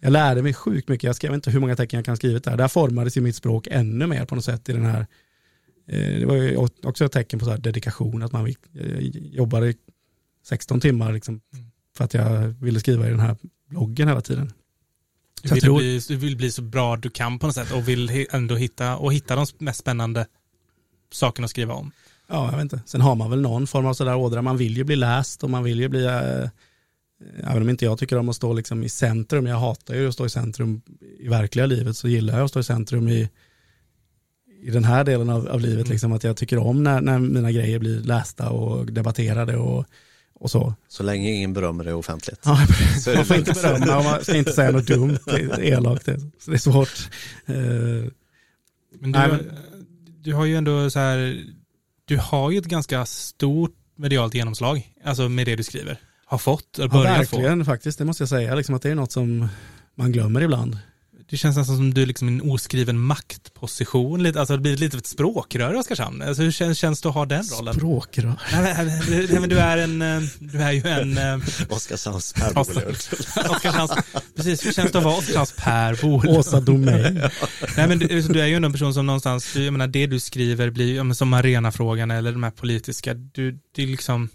jag 0.00 0.12
lärde 0.12 0.42
mig 0.42 0.54
sjukt 0.54 0.88
mycket, 0.88 1.04
jag 1.04 1.16
skrev 1.16 1.34
inte 1.34 1.50
hur 1.50 1.60
många 1.60 1.76
tecken 1.76 1.98
jag 1.98 2.04
kan 2.04 2.16
skrivit 2.16 2.44
där, 2.44 2.56
där 2.56 2.68
formades 2.68 3.16
ju 3.16 3.20
mitt 3.20 3.36
språk 3.36 3.68
ännu 3.70 4.06
mer 4.06 4.24
på 4.24 4.34
något 4.34 4.44
sätt 4.44 4.68
i 4.68 4.72
den 4.72 4.84
här 4.84 5.06
eh, 5.88 6.18
det 6.18 6.26
var 6.26 6.34
ju 6.34 6.56
också 6.82 7.04
ett 7.04 7.12
tecken 7.12 7.38
på 7.38 7.44
så 7.44 7.56
dedikation, 7.56 8.22
att 8.22 8.32
man 8.32 8.46
eh, 8.46 8.54
jobbade 9.14 9.74
16 10.46 10.80
timmar 10.80 11.12
liksom 11.12 11.40
för 11.96 12.04
att 12.04 12.14
jag 12.14 12.48
ville 12.48 12.80
skriva 12.80 13.06
i 13.06 13.10
den 13.10 13.20
här 13.20 13.36
bloggen 13.68 14.08
hela 14.08 14.20
tiden. 14.20 14.52
Du 15.42 15.54
vill, 15.54 15.62
tror... 15.62 15.78
bli, 15.78 16.00
du 16.08 16.16
vill 16.16 16.36
bli 16.36 16.50
så 16.50 16.62
bra 16.62 16.96
du 16.96 17.10
kan 17.10 17.38
på 17.38 17.46
något 17.46 17.54
sätt 17.54 17.72
och 17.72 17.88
vill 17.88 18.26
ändå 18.30 18.54
hitta, 18.54 18.96
och 18.96 19.12
hitta 19.12 19.36
de 19.36 19.46
mest 19.58 19.80
spännande 19.80 20.26
sakerna 21.12 21.44
att 21.44 21.50
skriva 21.50 21.74
om. 21.74 21.92
Ja, 22.26 22.44
jag 22.44 22.52
vet 22.52 22.62
inte. 22.62 22.80
Sen 22.86 23.00
har 23.00 23.14
man 23.14 23.30
väl 23.30 23.40
någon 23.40 23.66
form 23.66 23.86
av 23.86 23.94
sådär 23.94 24.16
ådra. 24.16 24.42
Man 24.42 24.56
vill 24.56 24.76
ju 24.76 24.84
bli 24.84 24.96
läst 24.96 25.44
och 25.44 25.50
man 25.50 25.64
vill 25.64 25.80
ju 25.80 25.88
bli, 25.88 26.04
äh, 26.04 26.48
även 27.42 27.62
om 27.62 27.70
inte 27.70 27.84
jag 27.84 27.98
tycker 27.98 28.18
om 28.18 28.28
att 28.28 28.36
stå 28.36 28.52
liksom 28.52 28.82
i 28.82 28.88
centrum, 28.88 29.46
jag 29.46 29.56
hatar 29.56 29.94
ju 29.94 30.08
att 30.08 30.14
stå 30.14 30.26
i 30.26 30.30
centrum 30.30 30.82
i 31.18 31.28
verkliga 31.28 31.66
livet, 31.66 31.96
så 31.96 32.08
gillar 32.08 32.36
jag 32.36 32.44
att 32.44 32.50
stå 32.50 32.60
i 32.60 32.64
centrum 32.64 33.08
i, 33.08 33.28
i 34.62 34.70
den 34.70 34.84
här 34.84 35.04
delen 35.04 35.30
av, 35.30 35.48
av 35.48 35.60
livet, 35.60 35.86
mm. 35.86 35.90
liksom, 35.90 36.12
att 36.12 36.24
jag 36.24 36.36
tycker 36.36 36.58
om 36.58 36.82
när, 36.82 37.00
när 37.00 37.18
mina 37.18 37.52
grejer 37.52 37.78
blir 37.78 38.00
lästa 38.00 38.50
och 38.50 38.92
debatterade 38.92 39.56
och 39.56 39.86
och 40.40 40.50
så. 40.50 40.74
Så 40.88 41.02
länge 41.02 41.30
ingen 41.30 41.52
berömmer 41.52 41.84
det 41.84 41.94
offentligt. 41.94 42.40
Ja, 42.44 42.66
man 43.16 43.24
får 43.24 43.36
inte 43.36 43.52
berömma 43.52 43.98
och 43.98 44.04
man 44.04 44.24
ska 44.24 44.36
inte 44.36 44.52
säga 44.52 44.70
något 44.70 44.86
dumt, 44.86 45.18
elakt. 45.58 46.04
Så 46.38 46.50
det 46.50 46.56
är 46.56 46.58
svårt. 46.58 47.10
Men 49.00 49.12
du, 49.12 49.18
Nej, 49.18 49.28
men 49.28 49.50
du 50.22 50.34
har 50.34 50.44
ju 50.44 50.56
ändå 50.56 50.90
så 50.90 50.98
här, 50.98 51.44
du 52.04 52.16
har 52.16 52.50
ju 52.50 52.58
ett 52.58 52.64
ganska 52.64 53.06
stort 53.06 53.74
medialt 53.96 54.34
genomslag, 54.34 54.92
alltså 55.04 55.28
med 55.28 55.46
det 55.46 55.56
du 55.56 55.62
skriver. 55.62 55.98
Har 56.30 56.38
fått, 56.38 56.78
eller 56.78 56.88
börjat 56.88 57.12
ja, 57.12 57.18
verkligen, 57.18 57.64
få. 57.64 57.72
faktiskt, 57.72 57.98
det 57.98 58.04
måste 58.04 58.22
jag 58.22 58.28
säga, 58.28 58.54
liksom 58.54 58.74
att 58.74 58.82
det 58.82 58.90
är 58.90 58.94
något 58.94 59.12
som 59.12 59.48
man 59.96 60.12
glömmer 60.12 60.40
ibland. 60.40 60.78
Det 61.30 61.36
känns 61.36 61.56
nästan 61.56 61.76
som 61.76 61.94
du 61.94 62.02
är 62.02 62.06
liksom 62.06 62.28
en 62.28 62.50
oskriven 62.50 63.00
maktposition, 63.00 64.22
lite, 64.22 64.40
alltså 64.40 64.54
det 64.56 64.62
blir 64.62 64.76
lite 64.76 64.96
av 64.96 64.98
ett 64.98 65.06
språkrör 65.06 65.74
i 65.74 65.76
Oskarshamn. 65.76 66.22
Alltså 66.22 66.42
hur 66.42 66.50
känns, 66.50 66.78
känns 66.78 67.00
det 67.00 67.08
att 67.08 67.14
ha 67.14 67.26
den 67.26 67.44
rollen? 67.44 67.74
Språkrör? 67.74 68.40
Nej, 68.52 69.40
men, 69.40 69.48
du 69.48 69.58
är 69.58 69.78
en, 69.78 70.02
eh, 70.02 70.22
du 70.38 70.58
är 70.58 70.72
ju 70.72 70.82
en... 70.86 71.18
Eh, 71.18 71.46
Oskarshamns 71.68 72.32
Per 72.32 72.58
Oskarshamns, 73.50 73.92
precis, 74.36 74.66
hur 74.66 74.72
känns 74.72 74.92
det 74.92 74.98
att 74.98 75.04
vara 75.04 75.16
Oskarshamns 75.16 75.54
Per 75.56 76.04
Åsa 76.38 76.60
Domeij. 76.60 77.12
Nej 77.76 77.88
men 77.88 77.98
du, 77.98 78.22
du, 78.22 78.40
är 78.40 78.46
ju 78.46 78.54
ändå 78.54 78.66
en 78.66 78.72
person 78.72 78.94
som 78.94 79.06
någonstans, 79.06 79.56
jag 79.56 79.72
menar 79.72 79.86
det 79.86 80.06
du 80.06 80.20
skriver 80.20 80.70
blir, 80.70 81.14
som 81.14 81.32
arenafrågan 81.34 82.10
eller 82.10 82.32
de 82.32 82.42
här 82.42 82.50
politiska, 82.50 83.14
du, 83.14 83.58
det 83.74 83.82
är 83.82 83.86
liksom 83.86 84.28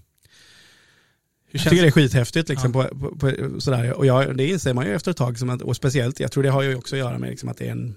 jag 1.64 1.70
tycker 1.70 1.82
det 1.82 1.90
är 1.90 1.92
skithäftigt 1.92 2.50
liksom, 2.50 2.74
ja. 2.76 2.84
på, 2.84 3.00
på, 3.00 3.16
på, 3.16 3.62
sådär. 3.62 3.94
Och 3.94 4.06
jag, 4.06 4.38
det 4.38 4.48
inser 4.48 4.74
man 4.74 4.86
ju 4.86 4.96
efter 4.96 5.12
ett 5.12 5.18
tag, 5.18 5.40
som 5.40 5.50
att, 5.50 5.62
och 5.62 5.76
speciellt, 5.76 6.20
jag 6.20 6.32
tror 6.32 6.44
det 6.44 6.50
har 6.50 6.62
ju 6.62 6.76
också 6.76 6.96
att 6.96 7.00
göra 7.00 7.18
med 7.18 7.30
liksom, 7.30 7.50
att 7.50 7.58
det 7.58 7.68
är 7.68 7.72
en 7.72 7.96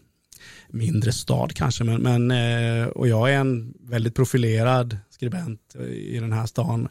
mindre 0.68 1.12
stad 1.12 1.54
kanske, 1.54 1.84
men, 1.84 2.02
men 2.02 2.30
eh, 2.30 2.86
och 2.86 3.08
jag 3.08 3.32
är 3.32 3.38
en 3.38 3.74
väldigt 3.80 4.14
profilerad 4.14 4.98
skribent 5.10 5.76
i 5.90 6.18
den 6.18 6.32
här 6.32 6.46
stan. 6.46 6.88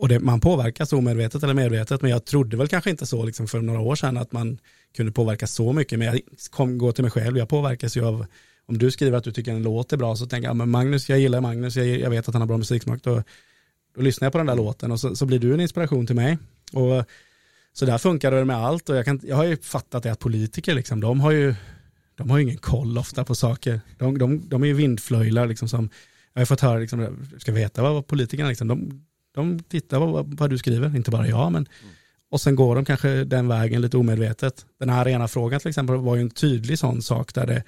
Och 0.00 0.08
det, 0.08 0.20
man 0.20 0.40
påverkas 0.40 0.92
omedvetet 0.92 1.42
eller 1.42 1.54
medvetet, 1.54 2.02
men 2.02 2.10
jag 2.10 2.24
trodde 2.24 2.56
väl 2.56 2.68
kanske 2.68 2.90
inte 2.90 3.06
så 3.06 3.24
liksom 3.24 3.46
för 3.46 3.60
några 3.60 3.80
år 3.80 3.94
sedan 3.94 4.16
att 4.16 4.32
man 4.32 4.58
kunde 4.96 5.12
påverkas 5.12 5.52
så 5.52 5.72
mycket, 5.72 5.98
men 5.98 6.08
jag 6.08 6.20
kom, 6.50 6.78
går 6.78 6.92
till 6.92 7.04
mig 7.04 7.10
själv, 7.10 7.38
jag 7.38 7.48
påverkas 7.48 7.96
ju 7.96 8.04
av 8.04 8.26
om 8.66 8.78
du 8.78 8.90
skriver 8.90 9.18
att 9.18 9.24
du 9.24 9.32
tycker 9.32 9.52
en 9.52 9.62
låt 9.62 9.92
är 9.92 9.96
bra 9.96 10.16
så 10.16 10.26
tänker 10.26 10.48
jag, 10.48 10.56
men 10.56 10.70
Magnus, 10.70 11.08
jag 11.08 11.18
gillar 11.18 11.40
Magnus, 11.40 11.76
jag, 11.76 11.86
jag 11.86 12.10
vet 12.10 12.28
att 12.28 12.34
han 12.34 12.42
har 12.42 12.46
bra 12.46 12.56
musiksmak, 12.56 13.02
då 13.02 13.22
då 13.94 14.02
lyssnar 14.02 14.26
jag 14.26 14.32
på 14.32 14.38
den 14.38 14.46
där 14.46 14.56
låten 14.56 14.92
och 14.92 15.00
så, 15.00 15.16
så 15.16 15.26
blir 15.26 15.38
du 15.38 15.54
en 15.54 15.60
inspiration 15.60 16.06
till 16.06 16.16
mig. 16.16 16.38
Och 16.72 17.04
så 17.72 17.86
där 17.86 17.98
funkar 17.98 18.30
det 18.30 18.44
med 18.44 18.56
allt 18.56 18.88
och 18.88 18.96
jag, 18.96 19.04
kan, 19.04 19.20
jag 19.22 19.36
har 19.36 19.44
ju 19.44 19.56
fattat 19.56 20.02
det 20.02 20.12
att 20.12 20.18
politiker, 20.18 20.74
liksom, 20.74 21.00
de 21.00 21.20
har 21.20 21.30
ju 21.30 21.54
de 22.20 22.30
har 22.30 22.38
ju 22.38 22.44
ingen 22.44 22.58
koll 22.58 22.98
ofta 22.98 23.24
på 23.24 23.34
saker. 23.34 23.80
De, 23.98 24.18
de, 24.18 24.48
de 24.48 24.62
är 24.62 24.66
ju 24.66 24.72
vindflöjlar 24.72 25.46
liksom 25.46 25.68
som, 25.68 25.90
jag 26.32 26.40
har 26.40 26.46
fått 26.46 26.60
höra, 26.60 26.78
liksom, 26.78 27.26
ska 27.38 27.52
veta 27.52 27.82
vad 27.82 28.06
politikerna, 28.06 28.48
liksom, 28.48 28.68
de, 28.68 29.04
de 29.34 29.60
tittar 29.60 29.98
på 29.98 30.06
vad, 30.06 30.38
vad, 30.38 30.50
du 30.50 30.58
skriver, 30.58 30.96
inte 30.96 31.10
bara 31.10 31.28
jag, 31.28 31.52
men 31.52 31.66
mm. 31.82 31.94
och 32.30 32.40
sen 32.40 32.56
går 32.56 32.74
de 32.74 32.84
kanske 32.84 33.24
den 33.24 33.48
vägen 33.48 33.80
lite 33.82 33.96
omedvetet. 33.96 34.66
Den 34.78 34.88
här 34.88 35.00
arena 35.00 35.28
frågan 35.28 35.60
till 35.60 35.68
exempel 35.68 35.96
var 35.96 36.16
ju 36.16 36.22
en 36.22 36.30
tydlig 36.30 36.78
sån 36.78 37.02
sak 37.02 37.34
där 37.34 37.46
det, 37.46 37.64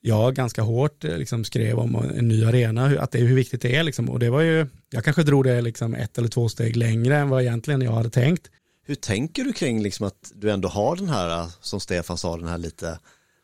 jag 0.00 0.34
ganska 0.34 0.62
hårt 0.62 1.04
eh, 1.04 1.18
liksom 1.18 1.44
skrev 1.44 1.78
om 1.78 1.94
en 2.16 2.28
ny 2.28 2.44
arena, 2.44 3.00
att 3.00 3.10
det 3.10 3.18
är 3.18 3.22
hur 3.22 3.36
viktigt 3.36 3.62
det 3.62 3.76
är. 3.76 3.82
Liksom. 3.82 4.10
Och 4.10 4.18
det 4.18 4.30
var 4.30 4.40
ju, 4.40 4.66
jag 4.90 5.04
kanske 5.04 5.22
drog 5.22 5.44
det 5.44 5.60
liksom 5.60 5.94
ett 5.94 6.18
eller 6.18 6.28
två 6.28 6.48
steg 6.48 6.76
längre 6.76 7.16
än 7.16 7.28
vad 7.28 7.42
egentligen 7.42 7.80
jag 7.80 7.92
hade 7.92 8.10
tänkt. 8.10 8.50
Hur 8.86 8.94
tänker 8.94 9.44
du 9.44 9.52
kring 9.52 9.82
liksom 9.82 10.06
att 10.06 10.32
du 10.34 10.50
ändå 10.50 10.68
har 10.68 10.96
den 10.96 11.08
här, 11.08 11.50
som 11.60 11.80
Stefan 11.80 12.18
sa, 12.18 12.36
den 12.36 12.48
här 12.48 12.58
lite 12.58 12.98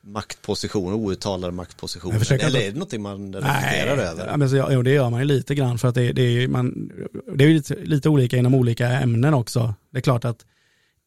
maktpositionen, 0.04 0.94
outtalade 0.94 1.52
maktpositionen? 1.52 2.22
Eller 2.30 2.60
är 2.60 2.66
det 2.66 2.72
någonting 2.72 3.02
man 3.02 3.34
reflekterar 3.34 3.96
Nej, 3.96 4.06
över? 4.06 4.36
Men 4.36 4.50
så, 4.50 4.56
ja, 4.56 4.82
det 4.82 4.90
gör 4.90 5.10
man 5.10 5.20
ju 5.20 5.26
lite 5.26 5.54
grann 5.54 5.78
för 5.78 5.88
att 5.88 5.94
det, 5.94 6.12
det 6.12 6.22
är, 6.22 6.48
man, 6.48 6.90
det 7.34 7.44
är 7.44 7.48
lite, 7.48 7.74
lite 7.74 8.08
olika 8.08 8.36
inom 8.36 8.54
olika 8.54 8.88
ämnen 8.88 9.34
också. 9.34 9.74
Det 9.90 9.98
är 9.98 10.02
klart 10.02 10.24
att 10.24 10.44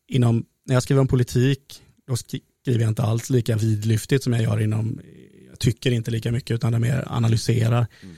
inom, 0.08 0.46
när 0.66 0.74
jag 0.74 0.84
skriver 0.84 1.02
om 1.02 1.08
politik, 1.08 1.82
då 2.08 2.16
skriver 2.16 2.82
jag 2.82 2.88
inte 2.90 3.04
alls 3.04 3.30
lika 3.30 3.56
vidlyftigt 3.58 4.24
som 4.24 4.34
jag 4.34 4.42
gör 4.42 4.62
inom 4.62 5.00
tycker 5.60 5.92
inte 5.92 6.12
lika 6.12 6.32
mycket 6.32 6.56
utan 6.56 6.72
det 6.72 6.80
mer 6.80 7.04
analyserar. 7.08 7.88
Mm. 8.04 8.16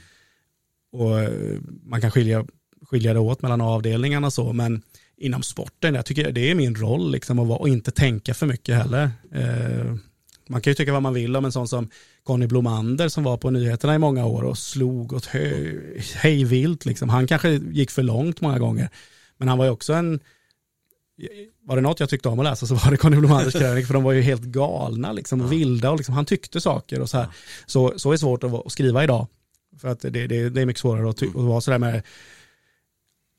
Och 0.92 1.20
eh, 1.20 1.60
man 1.82 2.00
kan 2.00 2.10
skilja, 2.10 2.46
skilja 2.86 3.14
det 3.14 3.20
åt 3.20 3.42
mellan 3.42 3.60
avdelningarna 3.60 4.30
så, 4.30 4.52
men 4.52 4.82
inom 5.16 5.42
sporten, 5.42 5.94
jag 5.94 6.06
tycker 6.06 6.32
det 6.32 6.50
är 6.50 6.54
min 6.54 6.74
roll 6.74 7.12
liksom 7.12 7.38
att 7.38 7.48
vara, 7.48 7.58
och 7.58 7.68
inte 7.68 7.90
tänka 7.90 8.34
för 8.34 8.46
mycket 8.46 8.76
heller. 8.76 9.10
Eh, 9.32 9.94
man 10.48 10.60
kan 10.60 10.70
ju 10.70 10.74
tycka 10.74 10.92
vad 10.92 11.02
man 11.02 11.14
vill 11.14 11.36
om 11.36 11.44
en 11.44 11.52
sån 11.52 11.68
som 11.68 11.90
Conny 12.24 12.46
Blomander 12.46 13.08
som 13.08 13.24
var 13.24 13.36
på 13.36 13.50
nyheterna 13.50 13.94
i 13.94 13.98
många 13.98 14.26
år 14.26 14.42
och 14.42 14.58
slog 14.58 15.12
åt 15.12 15.26
hej 16.14 16.44
vilt. 16.44 16.84
Liksom. 16.84 17.08
Han 17.08 17.26
kanske 17.26 17.50
gick 17.50 17.90
för 17.90 18.02
långt 18.02 18.40
många 18.40 18.58
gånger. 18.58 18.88
Men 19.36 19.48
han 19.48 19.58
var 19.58 19.64
ju 19.64 19.70
också 19.70 19.92
en 19.92 20.20
var 21.70 21.76
det 21.76 21.82
något 21.82 22.00
jag 22.00 22.08
tyckte 22.08 22.28
om 22.28 22.38
att 22.38 22.44
läsa 22.44 22.66
så 22.66 22.74
var 22.74 22.90
det 22.90 22.96
Conny 22.96 23.16
Blomanders 23.16 23.52
krönik 23.58 23.86
för 23.86 23.94
de 23.94 24.02
var 24.02 24.12
ju 24.12 24.22
helt 24.22 24.42
galna 24.42 25.12
liksom, 25.12 25.40
och 25.40 25.52
vilda 25.52 25.90
och 25.90 25.96
liksom, 25.96 26.14
han 26.14 26.24
tyckte 26.24 26.60
saker 26.60 27.00
och 27.00 27.10
så 27.10 27.18
här. 27.18 27.28
Så, 27.66 27.98
så 27.98 28.10
är 28.10 28.12
det 28.12 28.18
svårt 28.18 28.44
att, 28.44 28.72
skriva 28.72 29.04
idag. 29.04 29.26
För 29.80 29.88
att 29.88 30.00
det, 30.00 30.10
det, 30.10 30.50
det 30.50 30.60
är 30.60 30.66
mycket 30.66 30.80
svårare 30.80 31.10
att, 31.10 31.22
att 31.22 31.34
vara 31.34 31.60
sådär 31.60 31.78
med 31.78 32.02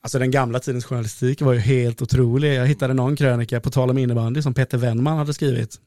Alltså 0.03 0.19
den 0.19 0.31
gamla 0.31 0.59
tidens 0.59 0.85
journalistik 0.85 1.41
var 1.41 1.53
ju 1.53 1.59
helt 1.59 2.01
otrolig. 2.01 2.55
Jag 2.55 2.67
hittade 2.67 2.93
någon 2.93 3.15
krönika, 3.15 3.59
på 3.59 3.71
tal 3.71 3.89
om 3.89 3.97
innebandy, 3.97 4.41
som 4.41 4.53
Peter 4.53 4.77
Wennman 4.77 5.17
hade 5.17 5.33
skrivit. 5.33 5.79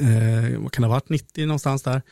Eh, 0.00 0.60
vad 0.60 0.72
kan 0.72 0.82
det 0.82 0.88
ha 0.88 0.94
varit, 0.94 1.08
90 1.08 1.46
någonstans 1.46 1.82
där 1.82 2.02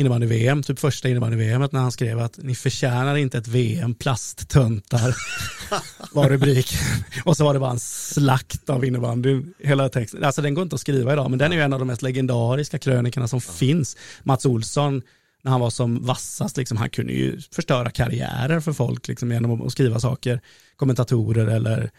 innebandy-VM, 0.00 0.62
typ 0.62 0.78
första 0.78 1.08
innebandy-VM 1.08 1.68
när 1.72 1.80
han 1.80 1.92
skrev 1.92 2.18
att 2.18 2.38
ni 2.38 2.54
förtjänar 2.54 3.16
inte 3.16 3.38
ett 3.38 3.48
VM, 3.48 3.94
plasttöntar, 3.94 5.16
var 6.12 6.28
rubriken. 6.28 6.78
Och 7.24 7.36
så 7.36 7.44
var 7.44 7.54
det 7.54 7.60
bara 7.60 7.70
en 7.70 7.80
slakt 7.80 8.70
av 8.70 8.84
innebandy, 8.84 9.42
hela 9.58 9.88
texten. 9.88 10.24
Alltså 10.24 10.42
den 10.42 10.54
går 10.54 10.62
inte 10.62 10.74
att 10.74 10.80
skriva 10.80 11.12
idag, 11.12 11.30
men 11.30 11.38
den 11.38 11.52
är 11.52 11.56
ju 11.56 11.62
en 11.62 11.72
av 11.72 11.78
de 11.78 11.88
mest 11.88 12.02
legendariska 12.02 12.78
krönikorna 12.78 13.28
som 13.28 13.40
ja. 13.46 13.52
finns. 13.52 13.96
Mats 14.22 14.46
Olsson, 14.46 15.02
när 15.42 15.50
han 15.50 15.60
var 15.60 15.70
som 15.70 16.06
vassast, 16.06 16.56
liksom, 16.56 16.76
han 16.76 16.90
kunde 16.90 17.12
ju 17.12 17.40
förstöra 17.52 17.90
karriärer 17.90 18.60
för 18.60 18.72
folk 18.72 19.08
liksom, 19.08 19.32
genom 19.32 19.66
att 19.66 19.72
skriva 19.72 20.00
saker, 20.00 20.40
kommentatorer 20.76 21.46
eller 21.46 21.90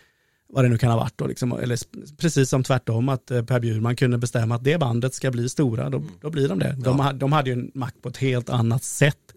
vad 0.54 0.66
det 0.66 0.70
nu 0.70 0.78
kan 0.78 0.92
ha 0.92 0.98
varit 0.98 1.18
då, 1.18 1.28
liksom, 1.28 1.52
eller 1.52 1.78
precis 2.18 2.50
som 2.50 2.64
tvärtom 2.64 3.10
att 3.10 3.32
eh, 3.32 3.44
Per 3.44 3.60
Bjurman 3.60 3.96
kunde 3.96 4.18
bestämma 4.18 4.56
att 4.56 4.64
det 4.64 4.78
bandet 4.78 5.14
ska 5.14 5.32
bli 5.32 5.50
stora, 5.50 5.90
då, 5.90 6.04
då 6.22 6.30
blir 6.30 6.50
de 6.50 6.60
det. 6.60 6.76
De, 6.84 7.00
ja. 7.00 7.14
de 7.14 7.32
hade 7.32 7.50
ju 7.50 7.54
en 7.54 7.72
makt 7.76 8.02
på 8.02 8.10
ett 8.10 8.18
helt 8.18 8.50
annat 8.50 8.84
sätt. 8.84 9.34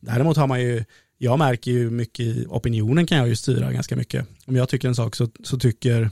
Däremot 0.00 0.36
har 0.36 0.46
man 0.46 0.60
ju, 0.60 0.84
jag 1.18 1.38
märker 1.38 1.70
ju 1.70 1.90
mycket 1.90 2.26
i 2.26 2.46
opinionen 2.48 3.06
kan 3.06 3.18
jag 3.18 3.28
ju 3.28 3.36
styra 3.36 3.72
ganska 3.72 3.96
mycket. 3.96 4.26
Om 4.46 4.56
jag 4.56 4.68
tycker 4.68 4.88
en 4.88 4.94
sak 4.94 5.16
så, 5.16 5.28
så 5.44 5.58
tycker 5.58 6.10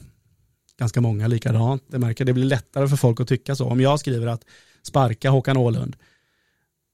ganska 0.79 1.01
många 1.01 1.27
likadant. 1.27 1.83
Det, 1.89 1.99
märker, 1.99 2.25
det 2.25 2.33
blir 2.33 2.45
lättare 2.45 2.89
för 2.89 2.97
folk 2.97 3.21
att 3.21 3.29
tycka 3.29 3.55
så. 3.55 3.67
Om 3.67 3.81
jag 3.81 4.01
skriver 4.01 4.27
att 4.27 4.45
sparka 4.83 5.31
Håkan 5.31 5.57
Åhlund 5.57 5.97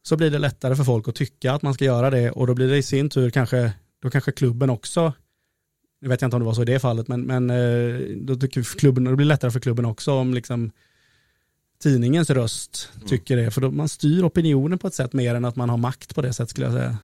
så 0.02 0.16
blir 0.16 0.30
det 0.30 0.38
lättare 0.38 0.76
för 0.76 0.84
folk 0.84 1.08
att 1.08 1.14
tycka 1.14 1.52
att 1.52 1.62
man 1.62 1.74
ska 1.74 1.84
göra 1.84 2.10
det 2.10 2.30
och 2.30 2.46
då 2.46 2.54
blir 2.54 2.68
det 2.68 2.76
i 2.76 2.82
sin 2.82 3.10
tur 3.10 3.30
kanske, 3.30 3.72
då 4.02 4.10
kanske 4.10 4.32
klubben 4.32 4.70
också 4.70 5.12
nu 6.04 6.10
vet 6.10 6.20
jag 6.20 6.26
inte 6.26 6.36
om 6.36 6.40
det 6.40 6.46
var 6.46 6.54
så 6.54 6.62
i 6.62 6.64
det 6.64 6.78
fallet, 6.78 7.08
men, 7.08 7.22
men 7.22 7.50
eh, 7.50 8.16
då 8.16 8.36
tycker 8.36 8.78
klubben, 8.78 9.04
det 9.04 9.16
blir 9.16 9.26
lättare 9.26 9.50
för 9.50 9.60
klubben 9.60 9.84
också 9.84 10.12
om 10.12 10.34
liksom 10.34 10.70
tidningens 11.82 12.30
röst 12.30 12.90
mm. 12.96 13.08
tycker 13.08 13.36
det, 13.36 13.50
för 13.50 13.60
då 13.60 13.70
man 13.70 13.88
styr 13.88 14.22
opinionen 14.22 14.78
på 14.78 14.86
ett 14.86 14.94
sätt 14.94 15.12
mer 15.12 15.34
än 15.34 15.44
att 15.44 15.56
man 15.56 15.70
har 15.70 15.76
makt 15.76 16.14
på 16.14 16.22
det 16.22 16.32
sättet 16.32 16.50
skulle 16.50 16.66
jag 16.66 16.74
säga. 16.74 16.98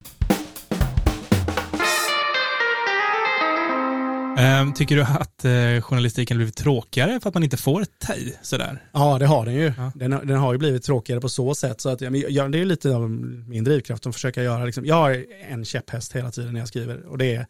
Ehm, 4.38 4.72
tycker 4.72 4.96
du 4.96 5.02
att 5.02 5.44
eh, 5.44 5.82
journalistiken 5.82 6.36
blivit 6.36 6.56
tråkigare 6.56 7.20
för 7.20 7.28
att 7.28 7.34
man 7.34 7.44
inte 7.44 7.56
får 7.56 7.84
ta 7.98 8.14
i 8.14 8.34
sådär? 8.42 8.82
Ja, 8.92 9.18
det 9.18 9.26
har 9.26 9.44
den 9.44 9.54
ju. 9.54 9.72
Ja. 9.76 9.92
Den, 9.94 10.10
den 10.10 10.36
har 10.36 10.52
ju 10.52 10.58
blivit 10.58 10.82
tråkigare 10.82 11.20
på 11.20 11.28
så 11.28 11.54
sätt. 11.54 11.80
Så 11.80 11.88
att, 11.88 12.00
ja, 12.00 12.10
men 12.10 12.24
jag, 12.28 12.52
det 12.52 12.58
är 12.58 12.64
lite 12.64 12.94
av 12.94 13.10
min 13.10 13.64
drivkraft 13.64 14.06
att 14.06 14.14
försöka 14.14 14.42
göra, 14.42 14.64
liksom, 14.64 14.86
jag 14.86 14.94
har 14.94 15.24
en 15.48 15.64
käpphäst 15.64 16.16
hela 16.16 16.30
tiden 16.30 16.52
när 16.52 16.60
jag 16.60 16.68
skriver 16.68 17.06
och 17.06 17.18
det 17.18 17.34
är, 17.34 17.46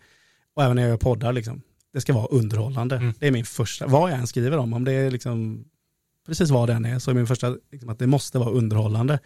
och 0.61 0.65
även 0.65 0.77
när 0.77 0.83
jag 0.83 0.91
gör 0.91 0.97
poddar, 0.97 1.33
liksom, 1.33 1.63
det 1.93 2.01
ska 2.01 2.13
vara 2.13 2.27
underhållande. 2.27 2.97
Mm. 2.97 3.15
Det 3.19 3.27
är 3.27 3.31
min 3.31 3.45
första, 3.45 3.87
vad 3.87 4.11
jag 4.11 4.19
än 4.19 4.27
skriver 4.27 4.59
om, 4.59 4.73
om 4.73 4.85
det 4.85 4.93
är 4.93 5.11
liksom, 5.11 5.65
precis 6.27 6.51
vad 6.51 6.69
den 6.69 6.85
är, 6.85 6.99
så 6.99 7.11
är 7.11 7.15
min 7.15 7.27
första, 7.27 7.57
liksom, 7.73 7.89
att 7.89 7.99
det 7.99 8.07
måste 8.07 8.39
vara 8.39 8.51
underhållande. 8.51 9.19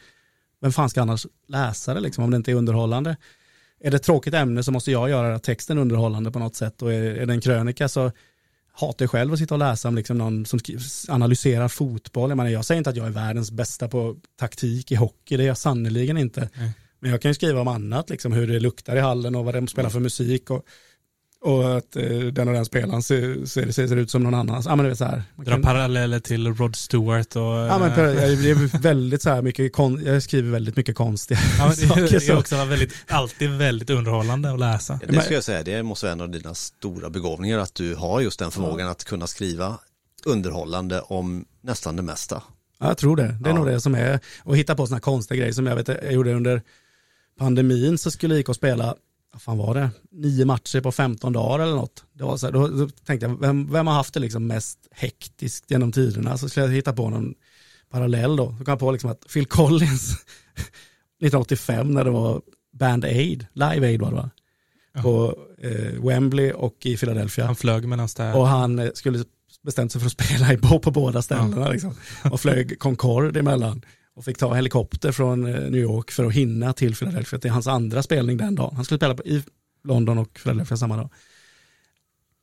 Vem 0.60 0.72
fan 0.72 0.90
ska 0.90 1.02
annars 1.02 1.26
läsa 1.48 1.94
det 1.94 2.00
liksom, 2.00 2.24
om 2.24 2.30
det 2.30 2.36
inte 2.36 2.50
är 2.50 2.54
underhållande? 2.54 3.16
Är 3.80 3.90
det 3.90 3.96
ett 3.96 4.02
tråkigt 4.02 4.34
ämne 4.34 4.62
så 4.62 4.72
måste 4.72 4.90
jag 4.90 5.10
göra 5.10 5.38
texten 5.38 5.78
underhållande 5.78 6.30
på 6.30 6.38
något 6.38 6.56
sätt 6.56 6.82
och 6.82 6.92
är, 6.92 7.02
är 7.02 7.26
det 7.26 7.32
en 7.32 7.40
krönika 7.40 7.88
så 7.88 8.12
hatar 8.72 9.02
jag 9.04 9.10
själv 9.10 9.32
att 9.32 9.38
sitta 9.38 9.54
och 9.54 9.58
läsa 9.58 9.88
om 9.88 9.94
liksom 9.94 10.18
någon 10.18 10.46
som 10.46 10.60
analyserar 11.08 11.68
fotboll. 11.68 12.30
Jag, 12.30 12.36
menar, 12.36 12.50
jag 12.50 12.64
säger 12.64 12.78
inte 12.78 12.90
att 12.90 12.96
jag 12.96 13.06
är 13.06 13.10
världens 13.10 13.50
bästa 13.50 13.88
på 13.88 14.16
taktik 14.38 14.92
i 14.92 14.94
hockey, 14.94 15.36
det 15.36 15.42
är 15.42 15.48
jag 15.48 15.58
sannerligen 15.58 16.18
inte. 16.18 16.48
Nej. 16.54 16.72
Men 17.00 17.10
jag 17.10 17.22
kan 17.22 17.30
ju 17.30 17.34
skriva 17.34 17.60
om 17.60 17.68
annat, 17.68 18.10
liksom, 18.10 18.32
hur 18.32 18.46
det 18.46 18.60
luktar 18.60 18.96
i 18.96 19.00
hallen 19.00 19.34
och 19.34 19.44
vad 19.44 19.54
de 19.54 19.68
spelar 19.68 19.90
för 19.90 20.00
musik 20.00 20.50
och, 20.50 20.66
och 21.44 21.76
att 21.76 21.96
eh, 21.96 22.02
den 22.08 22.48
och 22.48 22.54
den 22.54 22.64
spelaren 22.64 23.02
ser, 23.02 23.46
ser, 23.46 23.70
ser, 23.72 23.86
ser 23.88 23.96
ut 23.96 24.10
som 24.10 24.22
någon 24.22 24.34
annan. 24.34 24.62
Ja, 24.66 24.76
men 24.76 24.84
det 24.86 24.90
är 24.90 24.94
så 24.94 25.04
här. 25.04 25.22
Man 25.36 25.44
Dra 25.46 25.52
kan- 25.52 25.62
paralleller 25.62 26.20
till 26.20 26.54
Rod 26.54 26.76
Stewart 26.76 27.36
och... 27.36 27.42
Ja, 27.42 27.78
men, 27.78 27.90
eh, 27.90 27.96
det 27.96 28.50
är 28.50 28.78
väldigt 28.82 29.22
så 29.22 29.30
här 29.30 29.42
mycket, 29.42 29.72
kon, 29.72 30.02
jag 30.04 30.22
skriver 30.22 30.50
väldigt 30.50 30.76
mycket 30.76 30.96
konstiga 30.96 31.38
ja, 31.58 31.66
men 31.68 31.76
det, 31.76 31.86
saker. 31.88 32.02
det 32.02 32.14
är 32.14 32.20
Så. 32.20 32.38
också 32.38 32.64
väldigt, 32.64 32.94
alltid 33.08 33.50
väldigt 33.50 33.90
underhållande 33.90 34.52
att 34.52 34.60
läsa. 34.60 35.00
Det 35.08 35.20
ska 35.22 35.34
jag 35.34 35.44
säga, 35.44 35.62
det 35.62 35.82
måste 35.82 36.06
vara 36.06 36.12
en 36.12 36.20
av 36.20 36.30
dina 36.30 36.54
stora 36.54 37.10
begåvningar 37.10 37.58
att 37.58 37.74
du 37.74 37.94
har 37.94 38.20
just 38.20 38.38
den 38.38 38.50
förmågan 38.50 38.88
att 38.88 39.04
kunna 39.04 39.26
skriva 39.26 39.78
underhållande 40.24 41.00
om 41.00 41.44
nästan 41.62 41.96
det 41.96 42.02
mesta. 42.02 42.42
Ja, 42.80 42.86
jag 42.86 42.98
tror 42.98 43.16
det. 43.16 43.22
Det 43.40 43.48
är 43.48 43.52
Ja. 43.52 43.54
nog 43.58 43.66
det 43.66 43.80
som 43.80 43.94
är, 43.94 44.20
och 44.42 44.56
hitta 44.56 44.74
på 44.74 44.86
sådana 44.86 45.00
konstiga 45.00 45.38
grejer 45.38 45.52
som 45.52 45.66
jag 45.66 45.76
vet, 45.76 45.88
jag 45.88 46.12
gjorde 46.12 46.34
under 46.34 46.62
pandemin 47.38 47.98
så 47.98 48.10
skulle 48.10 48.34
IK 48.38 48.54
spela, 48.54 48.94
vad 49.34 49.42
fan 49.42 49.58
var 49.58 49.74
det, 49.74 49.90
nio 50.10 50.44
matcher 50.44 50.80
på 50.80 50.92
15 50.92 51.32
dagar 51.32 51.64
eller 51.64 51.74
något. 51.74 52.04
Det 52.12 52.24
var 52.24 52.36
så 52.36 52.46
här, 52.46 52.52
då, 52.52 52.68
då 52.68 52.88
tänkte 52.88 53.26
jag, 53.26 53.40
vem, 53.40 53.72
vem 53.72 53.86
har 53.86 53.94
haft 53.94 54.14
det 54.14 54.20
liksom 54.20 54.46
mest 54.46 54.78
hektiskt 54.90 55.70
genom 55.70 55.92
tiderna? 55.92 56.38
Så 56.38 56.48
skulle 56.48 56.66
jag 56.66 56.72
hitta 56.72 56.92
på 56.92 57.10
någon 57.10 57.34
parallell 57.90 58.36
då. 58.36 58.54
Så 58.58 58.64
kom 58.64 58.72
jag 58.72 58.78
på 58.78 58.92
liksom 58.92 59.10
att 59.10 59.26
Phil 59.32 59.46
Collins 59.46 60.12
1985 61.20 61.90
när 61.90 62.04
det 62.04 62.10
var 62.10 62.42
Band 62.72 63.04
Aid, 63.04 63.46
Live 63.52 63.86
Aid 63.86 64.00
var 64.00 64.10
det 64.10 64.16
va? 64.16 64.30
Ja. 64.94 65.02
På 65.02 65.38
eh, 65.62 66.04
Wembley 66.06 66.52
och 66.52 66.86
i 66.86 66.96
Philadelphia. 66.96 67.46
Han 67.46 67.56
flög 67.56 67.88
mellan 67.88 68.08
städer. 68.08 68.36
Och 68.36 68.48
han 68.48 68.78
eh, 68.78 68.90
skulle 68.94 69.24
bestämt 69.62 69.92
sig 69.92 70.00
för 70.00 70.06
att 70.06 70.12
spela 70.26 70.52
i, 70.52 70.56
på, 70.56 70.90
båda 70.90 71.22
ställena. 71.22 71.68
Liksom. 71.68 71.94
Och 72.30 72.40
flög 72.40 72.78
Concorde 72.78 73.40
emellan. 73.40 73.82
Och 74.16 74.24
fick 74.24 74.38
ta 74.38 74.54
helikopter 74.54 75.12
från 75.12 75.46
eh, 75.46 75.60
New 75.60 75.80
York 75.80 76.10
för 76.10 76.24
att 76.24 76.32
hinna 76.32 76.72
till 76.72 76.96
Philadelphia. 76.96 77.38
Det 77.42 77.48
är 77.48 77.52
hans 77.52 77.66
andra 77.66 78.02
spelning 78.02 78.36
den 78.36 78.54
dagen. 78.54 78.76
Han 78.76 78.84
skulle 78.84 78.98
spela 78.98 79.14
i 79.24 79.42
London 79.84 80.18
och 80.18 80.40
Philadelphia 80.42 80.76
samma 80.76 80.96
dag. 80.96 81.10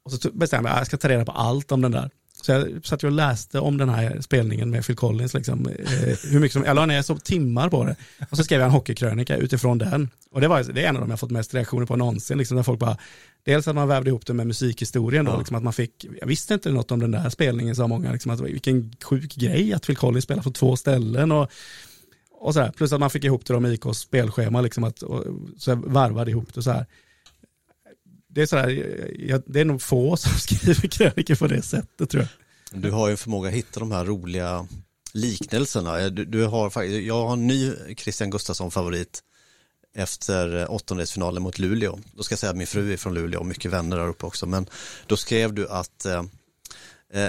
Och 0.04 0.12
så 0.12 0.32
bestämde 0.32 0.70
jag 0.70 0.74
att 0.74 0.80
jag 0.80 0.88
ska 0.88 0.98
ta 0.98 1.10
reda 1.10 1.26
på 1.26 1.32
allt 1.32 1.72
om 1.72 1.82
den 1.82 1.92
där. 1.92 2.10
Så 2.42 2.52
jag 2.52 2.86
satt 2.86 3.04
och 3.04 3.12
läste 3.12 3.60
om 3.60 3.78
den 3.78 3.90
här 3.90 4.22
spelningen 4.22 4.70
med 4.70 4.86
Phil 4.86 4.96
Collins. 4.96 5.34
Liksom, 5.34 5.68
eh, 5.68 6.18
hur 6.30 6.40
mycket 6.40 6.54
som, 6.54 6.64
jag 6.64 6.76
la 6.76 6.86
ner 6.86 7.02
så 7.02 7.18
timmar 7.18 7.70
på 7.70 7.84
det. 7.86 7.96
Och 8.30 8.38
så 8.38 8.44
skrev 8.44 8.60
jag 8.60 8.66
en 8.66 8.72
hockeykrönika 8.74 9.38
utifrån 9.38 9.78
den. 9.78 10.10
Och 10.32 10.42
det, 10.42 10.48
var, 10.48 10.64
det 10.64 10.84
är 10.84 10.90
en 10.90 10.96
av 10.96 11.02
de 11.02 11.10
jag 11.10 11.20
fått 11.20 11.32
mest 11.32 11.54
reaktioner 11.54 11.86
på 11.86 11.96
någonsin. 11.96 12.38
Liksom, 12.38 12.58
där 12.58 12.64
folk 12.64 12.80
bara, 12.80 12.98
dels 13.46 13.68
att 13.68 13.76
man 13.76 13.88
vävde 13.88 14.10
ihop 14.10 14.26
det 14.26 14.34
med 14.34 14.48
musikhistorien 14.48 15.26
då, 15.26 15.32
Ja. 15.32 15.38
liksom 15.38 15.56
att 15.56 15.64
man 15.64 15.74
fick, 15.74 16.06
jag 16.22 16.28
visste 16.28 16.54
inte 16.54 16.72
något 16.72 16.92
om 16.92 17.00
den 17.00 17.12
där 17.12 17.30
spelningen 17.30 17.76
sa 17.76 17.88
många, 17.88 18.12
liksom, 18.12 18.32
att 18.32 18.40
vilken 18.42 18.94
sjuk 19.04 19.36
grej 19.36 19.74
att 19.74 19.86
Phil 19.86 19.96
Collins 19.98 20.24
spelar 20.24 20.44
på 20.44 20.52
två 20.52 20.76
ställen 20.76 21.32
och, 21.32 21.52
och 22.40 22.54
sådär. 22.54 22.72
Plus 22.78 22.94
att 22.94 23.00
man 23.00 23.10
fick 23.10 23.24
ihop 23.24 23.46
det 23.46 23.60
med 23.60 23.74
IKs 23.74 23.98
spelschema, 24.00 24.62
liksom 24.62 24.84
att, 24.84 25.02
och, 25.02 25.24
så 25.58 25.76
varvade 25.76 26.32
ihop 26.32 26.54
det 26.54 26.64
så 26.64 26.72
här. 26.72 26.86
Det 28.34 28.42
är, 28.42 28.46
sådär, 28.46 28.70
jag, 29.20 29.44
det 29.46 29.60
är 29.62 29.66
nog 29.66 29.82
få 29.82 30.18
som 30.18 30.32
skriver 30.40 30.88
krönikor 30.88 31.36
på 31.36 31.48
det 31.48 31.62
sättet 31.62 32.10
tror 32.10 32.24
jag. 32.24 32.82
Du 32.82 32.92
har 32.92 33.08
ju 33.08 33.12
en 33.12 33.18
förmåga 33.18 33.50
att 33.50 33.56
hitta 33.56 33.80
de 33.80 33.92
här 33.92 34.06
roliga 34.06 34.68
liknelserna. 35.14 36.00
Eh, 36.00 36.12
du, 36.12 36.26
du 36.26 36.46
har, 36.46 36.84
jag 36.84 37.26
har 37.26 37.34
en 37.34 37.48
ny 37.48 37.74
Christian 37.98 38.30
Gustafsson-favorit 38.30 39.24
efter 39.96 40.72
åttondelsfinalen 40.72 41.44
mot 41.44 41.60
Luleå. 41.60 42.00
Då 42.14 42.24
ska 42.24 42.34
jag 42.34 42.40
säga 42.40 42.50
att 42.50 42.58
min 42.58 42.68
fru 42.68 42.94
är 42.94 42.98
från 42.98 43.14
Luleå 43.14 43.40
och 43.40 43.46
mycket 43.46 43.72
vänner 43.72 43.98
där 43.98 44.08
uppe 44.08 44.26
också. 44.26 44.46
Men 44.46 44.70
då 45.08 45.18
skrev 45.18 45.54
du 45.54 45.70
att 45.70 46.06
eh, 46.06 46.24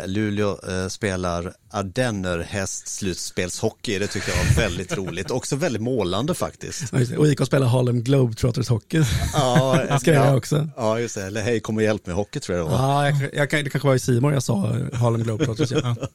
Luleå 0.07 0.59
eh, 0.69 0.89
spelar 0.89 1.53
ardennerhäst 1.71 2.89
slutspelshockey. 2.89 3.99
Det 3.99 4.07
tycker 4.07 4.31
jag 4.31 4.37
var 4.39 4.63
väldigt 4.63 4.93
roligt. 4.97 5.31
Också 5.31 5.57
väldigt 5.57 5.83
målande 5.83 6.35
faktiskt. 6.35 6.93
Och 6.93 7.27
IK 7.29 7.47
spelar 7.47 7.67
Harlem 7.67 8.03
Globetrotters 8.03 8.69
hockey. 8.69 9.03
Ja, 9.33 9.83
jag 9.89 10.01
ja, 10.15 10.37
också. 10.37 10.69
ja, 10.77 10.99
just 11.01 11.15
det. 11.15 11.23
Eller 11.27 11.43
hej, 11.43 11.61
kom 11.61 11.77
och 11.77 11.83
hjälp 11.83 12.07
med 12.07 12.17
hockey 12.17 12.41
tror 12.41 12.59
jag 12.59 12.67
det 12.67 12.71
var. 12.71 12.79
Ja, 12.79 13.11
jag, 13.11 13.35
jag, 13.35 13.51
kan- 13.51 13.65
det 13.65 13.71
kanske 13.71 13.89
var 13.89 13.95
i 13.95 13.99
Simon 13.99 14.33
jag 14.33 14.43
sa 14.43 14.57
Harlem 14.93 15.23
Globetrotters. 15.23 15.71
Ja. 15.71 15.97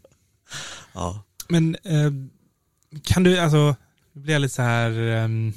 Ja. 0.93 1.23
Men 1.47 1.75
eh, 1.83 2.11
kan 3.03 3.23
du, 3.23 3.37
alltså, 3.39 3.75
nu 4.13 4.21
blir 4.21 4.33
jag 4.33 4.41
lite 4.41 4.55
så 4.55 4.61
här, 4.61 4.91
ehm, 4.91 5.53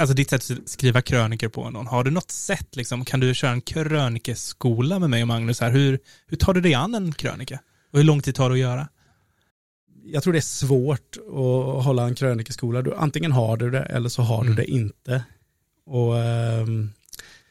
alltså 0.00 0.14
ditt 0.14 0.30
sätt 0.30 0.50
att 0.50 0.68
skriva 0.68 1.02
krönikor 1.02 1.48
på 1.48 1.70
någon, 1.70 1.86
har 1.86 2.04
du 2.04 2.10
något 2.10 2.30
sätt 2.30 2.76
liksom, 2.76 3.04
kan 3.04 3.20
du 3.20 3.34
köra 3.34 3.50
en 3.50 3.60
krönikeskola 3.60 4.98
med 4.98 5.10
mig 5.10 5.22
och 5.22 5.28
Magnus 5.28 5.60
här, 5.60 5.70
hur, 5.70 5.98
hur 6.26 6.36
tar 6.36 6.54
du 6.54 6.60
dig 6.60 6.74
an 6.74 6.94
en 6.94 7.12
krönika? 7.12 7.58
Och 7.92 7.98
hur 7.98 8.04
lång 8.04 8.22
tid 8.22 8.34
tar 8.34 8.48
det 8.50 8.54
att 8.54 8.58
göra? 8.60 8.88
jag 10.04 10.22
tror 10.22 10.32
det 10.32 10.38
är 10.38 10.40
svårt 10.40 11.16
att 11.16 11.84
hålla 11.84 12.02
en 12.06 12.14
krönikeskola. 12.14 12.82
Du, 12.82 12.94
antingen 12.94 13.32
har 13.32 13.56
du 13.56 13.70
det 13.70 13.82
eller 13.82 14.08
så 14.08 14.22
har 14.22 14.40
Mm. 14.40 14.56
du 14.56 14.62
det 14.62 14.70
inte. 14.70 15.24
Och 15.86 16.18
ehm, 16.18 16.90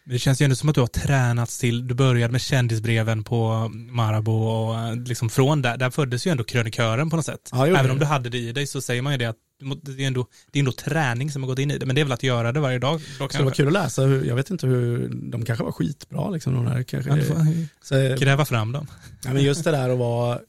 Det 0.05 0.19
känns 0.19 0.41
ju 0.41 0.43
ändå 0.43 0.55
som 0.55 0.69
att 0.69 0.75
du 0.75 0.81
har 0.81 0.87
tränats 0.87 1.59
till, 1.59 1.87
du 1.87 1.93
började 1.93 2.31
med 2.31 2.41
kändisbreven 2.41 3.23
på 3.23 3.69
Marabou 3.73 4.33
och 4.47 4.79
eh, 4.79 4.95
liksom 4.95 5.29
från 5.29 5.61
där, 5.61 5.77
där 5.77 5.89
föddes 5.89 6.27
ju 6.27 6.31
ändå 6.31 6.43
krönikören 6.43 7.09
på 7.09 7.15
något 7.15 7.25
sätt. 7.25 7.49
Ja, 7.51 7.67
Även 7.67 7.85
det- 7.85 7.91
om 7.91 7.99
du 7.99 8.05
hade 8.05 8.29
det 8.29 8.37
i 8.37 8.51
dig 8.51 8.67
så 8.67 8.81
säger 8.81 9.01
man 9.01 9.13
ju 9.13 9.17
det 9.17 9.25
att 9.25 9.35
det 9.81 10.03
är 10.03 10.07
ändå, 10.07 10.27
det 10.51 10.59
är 10.59 10.61
ändå 10.61 10.71
träning 10.71 11.31
som 11.31 11.43
har 11.43 11.47
gått 11.47 11.59
in 11.59 11.71
i 11.71 11.77
det, 11.77 11.85
men 11.85 11.95
det 11.95 12.01
är 12.01 12.05
väl 12.05 12.11
att 12.11 12.23
göra 12.23 12.51
det 12.51 12.59
varje 12.59 12.79
dag. 12.79 13.01
Då 13.19 13.27
det 13.27 13.43
var 13.43 13.51
kul 13.51 13.67
att 13.67 13.73
läsa. 13.73 14.01
Hur, 14.01 14.25
jag 14.25 14.35
vet 14.35 14.49
inte 14.49 14.67
hur, 14.67 15.09
de 15.13 15.45
kanske 15.45 15.63
var 15.63 15.71
skitbra 15.71 16.29
liksom. 16.29 16.53
De 16.53 16.67
här, 16.67 16.83
kanske, 16.83 17.09
Ja, 17.09 17.45
så, 17.81 17.95
gräva 18.19 18.45
fram 18.45 18.71
dem. 18.71 18.87
ja, 19.23 19.33
men 19.33 19.43
just 19.43 19.63
det 19.63 19.71
där 19.71 19.89
att 19.89 19.97
vara 19.97 20.39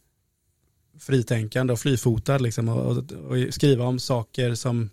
fritänkande 0.98 1.72
och 1.72 1.80
flyfotad 1.80 2.40
liksom, 2.40 2.68
och, 2.68 2.86
och, 2.86 3.12
och 3.12 3.54
skriva 3.54 3.84
om 3.84 3.98
saker 3.98 4.54
som 4.54 4.90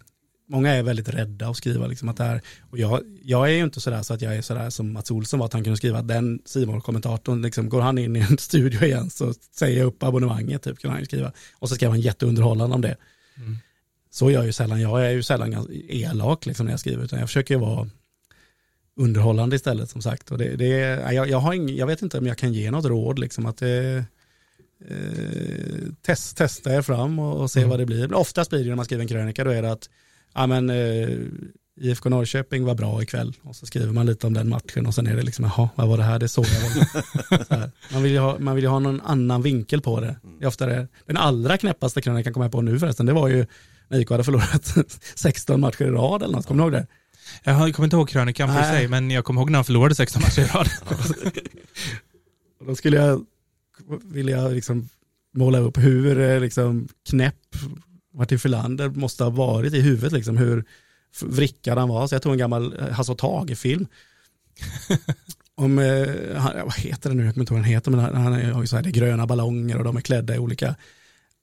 Många 0.50 0.72
är 0.74 0.84
väldigt 0.84 1.10
rädda 1.10 1.48
att 1.48 1.58
skriva 1.58 1.88
liksom 1.88 2.10
att 2.10 2.18
det 2.18 2.24
här, 2.24 2.42
och 2.70 2.78
jag, 2.78 3.02
jag 3.22 3.50
är 3.50 3.54
ju 3.54 3.64
inte 3.64 3.82
sådär 3.82 4.04
så 4.04 4.14
att 4.14 4.22
jag 4.22 4.36
är 4.36 4.42
sådär 4.42 4.70
som 4.70 4.94
Mats 4.94 5.12
Olsson 5.12 5.40
var, 5.40 5.46
att 5.46 5.54
han 5.54 5.64
kunde 5.64 5.78
skriva 5.78 6.02
den 6.02 6.40
Simon-kommentatorn, 6.46 7.42
liksom, 7.42 7.70
går 7.70 7.82
han 7.82 7.98
in 7.98 8.16
i 8.16 8.20
en 8.20 8.38
studio 8.38 8.84
igen 8.84 9.10
så 9.10 9.34
säger 9.56 9.78
jag 9.78 9.88
upp 9.88 10.04
abonnemanget, 10.04 10.62
typ, 10.62 10.80
kan 10.80 10.92
han 10.92 11.06
skriva. 11.06 11.32
Och 11.54 11.70
så 11.70 11.76
skrev 11.76 11.90
han 11.90 12.02
jätteunderhållande 12.02 12.76
om 12.76 12.82
det. 12.82 12.96
Mm. 13.38 13.58
Så 14.18 14.32
gör 14.32 14.40
jag 14.40 14.46
ju 14.46 14.52
sällan, 14.52 14.82
jag 14.82 15.06
är 15.06 15.10
ju 15.10 15.24
sällan 15.24 15.68
elak 15.90 16.46
liksom 16.46 16.66
när 16.66 16.74
jag 16.74 16.80
skriver, 16.80 17.04
utan 17.04 17.20
jag 17.20 17.30
försöker 17.30 17.54
ju 17.54 17.60
vara 17.60 17.90
underhållande 19.00 19.56
istället 19.56 19.90
som 19.90 20.02
sagt. 20.02 20.32
Och 20.32 20.38
det, 20.38 20.56
det, 20.56 20.68
jag, 21.14 21.30
jag, 21.30 21.40
har 21.40 21.54
ing, 21.54 21.76
jag 21.76 21.88
vet 21.88 22.02
inte 22.02 22.18
om 22.18 22.28
jag 22.28 22.38
kan 22.38 22.54
ge 22.54 22.72
något 22.72 22.86
råd, 22.86 23.20
liksom 23.20 23.46
att 23.46 23.58
det, 23.58 24.06
eh, 24.90 24.96
test, 26.06 26.38
testa 26.38 26.74
er 26.76 26.82
fram 26.82 27.20
och, 27.20 27.42
och 27.42 27.52
se 27.52 27.60
Mm. 27.60 27.70
vad 27.70 27.80
det 27.80 27.86
blir. 27.86 28.02
Men 28.02 28.14
oftast 28.14 28.50
blir 28.50 28.60
det 28.64 28.70
när 28.70 28.76
man 28.76 28.86
skriver 28.86 29.02
en 29.02 29.08
krönika, 29.08 29.44
då 29.44 29.50
är 29.52 29.62
det 29.62 29.72
att 29.72 29.90
ja, 30.34 30.48
men, 30.48 30.70
eh, 30.70 31.10
IFK 31.82 32.10
Norrköping 32.10 32.66
var 32.66 32.76
bra 32.76 33.02
ikväll 33.04 33.34
och 33.42 33.56
så 33.56 33.66
skriver 33.66 33.94
man 33.94 34.06
lite 34.06 34.28
om 34.28 34.34
den 34.34 34.50
matchen 34.50 34.86
och 34.86 34.96
sen 34.96 35.08
är 35.08 35.16
det 35.16 35.22
liksom, 35.22 35.46
jaha, 35.46 35.70
vad 35.76 35.88
var 35.88 35.98
det 35.98 36.04
här, 36.04 36.20
det 36.20 36.28
såg 36.28 36.46
jag. 36.46 36.88
Så. 37.48 37.70
Man 37.94 38.04
vill 38.04 38.12
ju 38.12 38.20
ha, 38.20 38.40
man 38.40 38.56
vill 38.56 38.64
ju 38.64 38.70
ha 38.70 38.80
någon 38.80 39.02
annan 39.02 39.42
vinkel 39.42 39.82
på 39.82 40.00
det. 40.00 40.16
det 40.40 40.46
är 40.46 40.48
ofta 40.48 40.66
det. 40.66 40.88
Den 41.06 41.18
allra 41.18 41.58
knäppaste 41.58 42.02
krönikan 42.02 42.34
jag 42.36 42.52
på 42.52 42.62
nu 42.62 42.80
förresten, 42.80 43.06
det 43.06 43.14
var 43.14 43.28
ju 43.28 43.46
när 43.88 44.00
IK 44.00 44.10
hade 44.10 44.24
förlorat 44.24 44.76
16 45.16 45.60
matcher 45.60 45.84
i 45.84 45.90
rad 45.90 46.24
eller 46.24 46.36
något, 46.36 46.46
kommer 46.46 46.64
du 46.64 46.64
ihåg 46.64 46.72
det? 46.72 46.88
Jag 47.44 47.76
kommer 47.76 47.86
inte 47.86 47.96
ihåg 47.96 48.10
krönikan 48.10 48.54
för 48.54 48.64
sig, 48.64 48.88
men 48.88 49.12
jag 49.12 49.26
kommer 49.26 49.42
ihåg 49.42 49.50
när 49.50 49.58
han 49.58 49.66
förlorade 49.66 49.96
16 49.96 50.22
matcher 50.22 50.42
i 50.42 50.46
rad. 50.46 50.70
Då 52.68 52.76
skulle 52.76 52.98
jag, 52.98 53.26
vill 54.04 54.30
jag 54.30 54.54
liksom 54.54 54.90
måla 55.34 55.60
upp 55.60 55.78
hur 55.78 56.20
eh, 56.20 56.40
liksom, 56.40 56.88
knäpp 57.10 57.56
Martin 58.14 58.40
Filander 58.40 58.90
måste 58.90 59.24
ha 59.24 59.32
varit 59.32 59.74
i 59.74 59.82
huvudet, 59.82 60.12
liksom, 60.12 60.38
hur 60.38 60.66
vrickad 61.22 61.78
han 61.78 61.90
var. 61.90 62.08
Så 62.08 62.16
jag 62.16 62.22
tog 62.22 62.32
en 62.32 62.38
gammal 62.38 62.80
eh, 62.80 62.90
Hasse 62.90 63.16
Tage-film. 63.16 63.88
Om, 65.56 65.80
eh, 65.80 66.36
han, 66.36 66.54
vad 66.64 66.76
heter 66.78 67.10
det 67.10 67.16
nu, 67.16 67.26
jag 67.26 67.34
kommer 67.34 67.44
inte 67.44 67.54
ihåg 67.54 67.60
vad 67.60 67.66
den 67.66 67.74
heter, 67.74 67.92
men 67.92 68.00
han, 68.00 68.16
han 68.16 68.52
har 68.54 68.62
ju 68.62 68.68
så 68.68 68.76
här, 68.76 68.84
det 68.84 68.90
är 68.90 68.92
gröna 68.92 69.28
ballonger 69.28 69.78
och 69.78 69.84
de 69.84 69.98
är 69.98 70.02
klädda 70.02 70.36
i 70.36 70.40
olika 70.40 70.76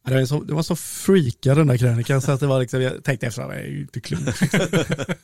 Det 0.04 0.14
var, 0.14 0.24
så, 0.24 0.40
det 0.40 0.54
var 0.54 0.62
så 0.62 0.76
freakad 0.76 1.56
den 1.56 1.66
där 1.66 1.76
krönikan 1.76 2.20
så 2.20 2.32
att 2.32 2.40
det 2.40 2.46
var 2.46 2.60
liksom, 2.60 2.82
jag 2.82 3.04
tänkte 3.04 3.26
efter, 3.26 3.48
det 3.48 3.54
är 3.54 3.66
ju 3.66 3.80
inte 3.80 4.00
klokt. 4.00 4.42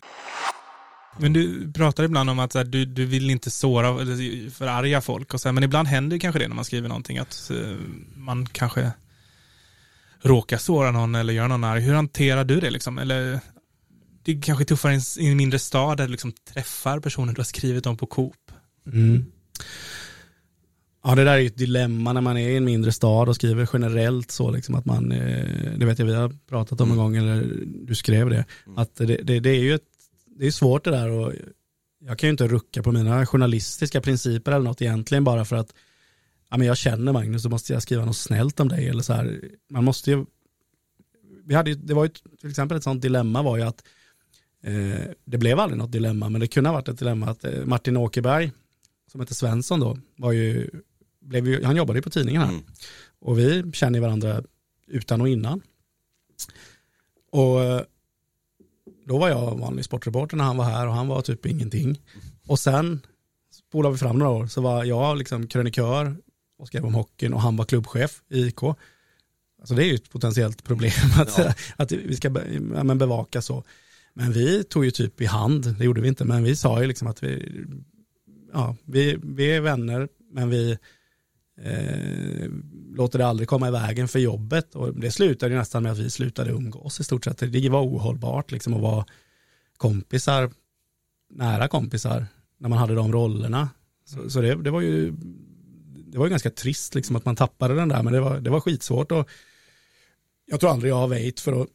Men 1.19 1.33
du 1.33 1.73
pratar 1.73 2.05
ibland 2.05 2.31
om 2.31 2.39
att 2.39 2.55
här, 2.55 2.65
du, 2.65 2.85
du 2.85 3.07
vill 3.07 3.31
inte 3.31 3.51
såra 3.51 3.89
eller 3.89 4.51
förarga 4.51 5.01
folk, 5.01 5.35
och 5.35 5.41
så 5.41 5.49
här, 5.49 5.53
men 5.53 5.65
ibland 5.65 5.89
händer 5.89 6.19
kanske 6.19 6.39
det 6.39 6.49
när 6.49 6.55
man 6.55 6.65
skriver 6.65 6.89
någonting, 6.89 7.19
att 7.19 7.51
uh, 7.55 7.77
man 8.15 8.47
kanske 8.47 8.93
råkar 10.23 10.59
såra 10.59 10.91
någon 10.91 11.15
eller 11.15 11.33
göra 11.33 11.49
någon 11.49 11.65
arg. 11.65 11.81
Hur 11.81 11.95
hanterar 11.95 12.45
du 12.45 12.61
det? 12.61 12.71
Liksom? 12.71 12.99
Eller 12.99 13.41
det 14.23 14.33
är 14.33 14.43
kanske 14.43 14.65
tuffare 14.65 15.01
i 15.19 15.27
en 15.31 15.37
mindre 15.37 15.59
stad 15.59 15.97
där 15.97 16.05
du 16.05 16.11
liksom 16.11 16.33
träffar 16.33 17.01
personer 17.01 17.33
du 17.33 17.41
har 17.41 17.45
skrivit 17.45 17.87
om 17.87 17.97
på 17.97 18.07
Coop. 18.07 18.53
Mm. 18.87 19.25
Ja, 21.03 21.15
det 21.15 21.25
där 21.25 21.39
är 21.39 21.47
ett 21.47 21.57
dilemma 21.57 22.13
när 22.13 22.21
man 22.21 22.37
är 22.37 22.49
i 22.49 22.57
en 22.57 22.65
mindre 22.65 22.93
stad 22.93 23.29
och 23.29 23.35
skriver 23.35 23.69
generellt 23.73 24.31
så 24.31 24.51
liksom 24.51 24.75
att 24.75 24.85
man, 24.85 25.13
eh, 25.13 25.73
det 25.77 25.87
vet 25.87 25.99
jag 25.99 26.07
vi 26.07 26.15
har 26.15 26.33
pratat 26.49 26.81
om 26.81 26.89
en 26.89 26.93
mm. 26.93 27.05
gång, 27.05 27.17
eller 27.17 27.57
du 27.87 27.95
skrev 27.95 28.31
det, 28.31 28.45
mm. 28.67 28.79
att 28.79 28.97
det, 28.97 29.07
det, 29.07 29.41
det, 29.41 29.51
är 29.51 29.61
ju 29.61 29.75
ett, 29.75 29.89
det 30.27 30.47
är 30.47 30.51
svårt 30.51 30.85
det 30.85 30.91
där 30.91 31.11
och 31.11 31.33
jag 32.01 32.19
kan 32.19 32.27
ju 32.27 32.31
inte 32.31 32.49
rucka 32.49 32.83
på 32.83 32.93
mina 32.93 33.27
journalistiska 33.27 34.01
principer 34.01 34.53
eller 34.53 34.65
något 34.65 34.83
egentligen 34.83 35.25
bara 35.25 35.45
för 35.45 35.57
att 35.57 35.75
ja, 36.51 36.57
men 36.57 36.67
jag 36.67 36.77
känner 36.77 37.13
Magnus 37.13 37.43
så 37.43 37.49
måste 37.49 37.73
jag 37.73 37.83
skriva 37.83 38.05
något 38.05 38.17
snällt 38.17 38.61
om 38.61 38.69
dig 38.69 38.89
eller 38.89 39.03
så 39.03 39.13
här. 39.13 39.41
Man 39.71 39.85
måste 39.85 40.11
ju, 40.11 40.25
vi 41.45 41.55
hade, 41.55 41.75
det 41.75 41.95
var 41.95 42.05
ju 42.05 42.11
till 42.41 42.51
exempel 42.51 42.77
ett 42.77 42.85
sånt 42.85 43.03
dilemma 43.03 43.43
var 43.43 43.57
ju 43.57 43.63
att 43.63 43.85
eh, 44.65 45.11
det 45.25 45.39
blev 45.39 45.61
aldrig 45.61 45.79
något 45.79 45.93
dilemma 45.93 46.29
men 46.29 46.41
det 46.41 46.47
kunde 46.47 46.71
ha 46.71 46.75
varit 46.75 46.89
ett 46.89 46.99
dilemma 46.99 47.27
att 47.27 47.45
eh, 47.45 47.65
Martin 47.65 47.97
Åkerberg 47.97 48.53
som 49.11 49.21
heter 49.21 49.35
Svensson 49.35 49.81
då 49.81 49.99
var 50.17 50.33
ju 50.33 50.71
blev 51.21 51.49
ju, 51.49 51.65
han 51.65 51.77
jobbade 51.77 51.99
ju 51.99 52.03
på 52.03 52.11
tidningen 52.11 52.43
här. 52.43 52.49
Mm. 52.49 52.63
Och 53.19 53.39
vi 53.39 53.73
känner 53.73 54.01
varandra 54.01 54.43
utan 54.87 55.21
och 55.21 55.29
innan. 55.29 55.63
Och 57.33 57.63
eh, 57.63 57.83
då 59.07 59.19
var 59.19 59.29
jag 59.29 59.59
vanlig 59.59 59.85
sportreporter 59.85 60.37
när 60.37 60.45
han 60.45 60.57
var 60.57 60.65
här 60.65 60.87
och 60.87 60.95
han 60.95 61.09
var 61.09 61.23
typ 61.23 61.47
ingenting. 61.47 62.01
Och 62.47 62.59
sen 62.59 63.01
spolade 63.53 63.93
vi 63.93 63.99
fram 63.99 64.19
några 64.19 64.33
år 64.33 64.47
så 64.47 64.61
var 64.61 64.85
jag 64.85 65.19
liksom 65.19 65.47
krönikör 65.47 66.17
och 66.59 66.67
skrev 66.67 66.85
om 66.85 66.95
hockeyn 66.95 67.35
och 67.35 67.41
han 67.41 67.57
var 67.57 67.65
klubbchef 67.65 68.23
i 68.29 68.47
IK. 68.47 68.63
Alltså 68.63 69.75
det 69.75 69.85
är 69.85 69.87
ju 69.87 69.95
ett 69.95 70.11
potentiellt 70.11 70.65
problem 70.65 70.93
att, 71.19 71.39
ja. 71.39 71.55
att 71.77 71.93
vi 71.93 72.17
ska 72.17 72.31
men 72.31 72.99
bevaka 72.99 73.43
så. 73.43 73.65
Men 74.15 74.33
vi 74.33 74.65
tog 74.65 74.85
ju 74.85 74.91
typ 74.91 75.21
i 75.21 75.27
hand, 75.27 75.75
det 75.79 75.85
gjorde 75.85 76.01
vi 76.01 76.09
inte, 76.09 76.25
men 76.25 76.45
vi 76.45 76.57
sa 76.57 76.81
ju 76.81 76.87
liksom 76.87 77.09
att 77.09 77.23
vi, 77.23 77.65
ja, 78.53 78.77
vi, 78.85 79.19
vi 79.23 79.57
är 79.57 79.61
vänner, 79.61 80.09
men 80.33 80.51
vi, 80.51 80.79
eh, 81.61 82.49
låter 82.95 83.19
det 83.19 83.27
aldrig 83.27 83.49
komma 83.49 83.69
i 83.69 83.71
vägen 83.71 84.09
för 84.09 84.19
jobbet. 84.19 84.75
Och 84.75 84.95
det 84.95 85.11
slutade 85.11 85.53
ju 85.53 85.59
nästan 85.59 85.83
med 85.83 85.93
att 85.93 85.99
vi 85.99 86.11
slutade 86.11 86.51
umgås 86.51 87.01
i 87.01 87.05
stort 87.05 87.25
sett. 87.25 87.53
Det 87.53 87.69
var 87.69 87.83
ohållbart 87.83 88.51
liksom 88.51 88.75
att 88.75 88.81
vara 88.81 89.05
kompisar, 89.77 90.51
nära 91.31 91.69
kompisar, 91.69 92.27
när 92.59 92.69
man 92.69 92.79
hade 92.79 92.95
de 92.95 93.13
rollerna. 93.13 93.69
Så, 94.05 94.31
så 94.31 94.41
det, 94.41 94.55
det, 94.55 94.71
var 94.71 94.81
ju 94.81 95.11
det 96.07 96.19
var 96.19 96.27
ju 96.27 96.31
ganska 96.31 96.51
trist 96.51 96.95
liksom 96.95 97.17
att 97.17 97.25
man 97.25 97.37
tappade 97.37 97.75
den 97.75 97.89
där, 97.89 98.03
men 98.03 98.13
det 98.13 98.21
var, 98.21 98.41
det 98.41 98.51
var 98.51 98.61
skitsvårt. 98.61 99.13
Och 99.13 99.29
jag 100.47 100.61
tror 100.61 100.71
aldrig 100.71 100.91
jag 100.91 100.97
har 100.97 101.09
väjt 101.09 101.41
för 101.41 101.63
att 101.63 101.69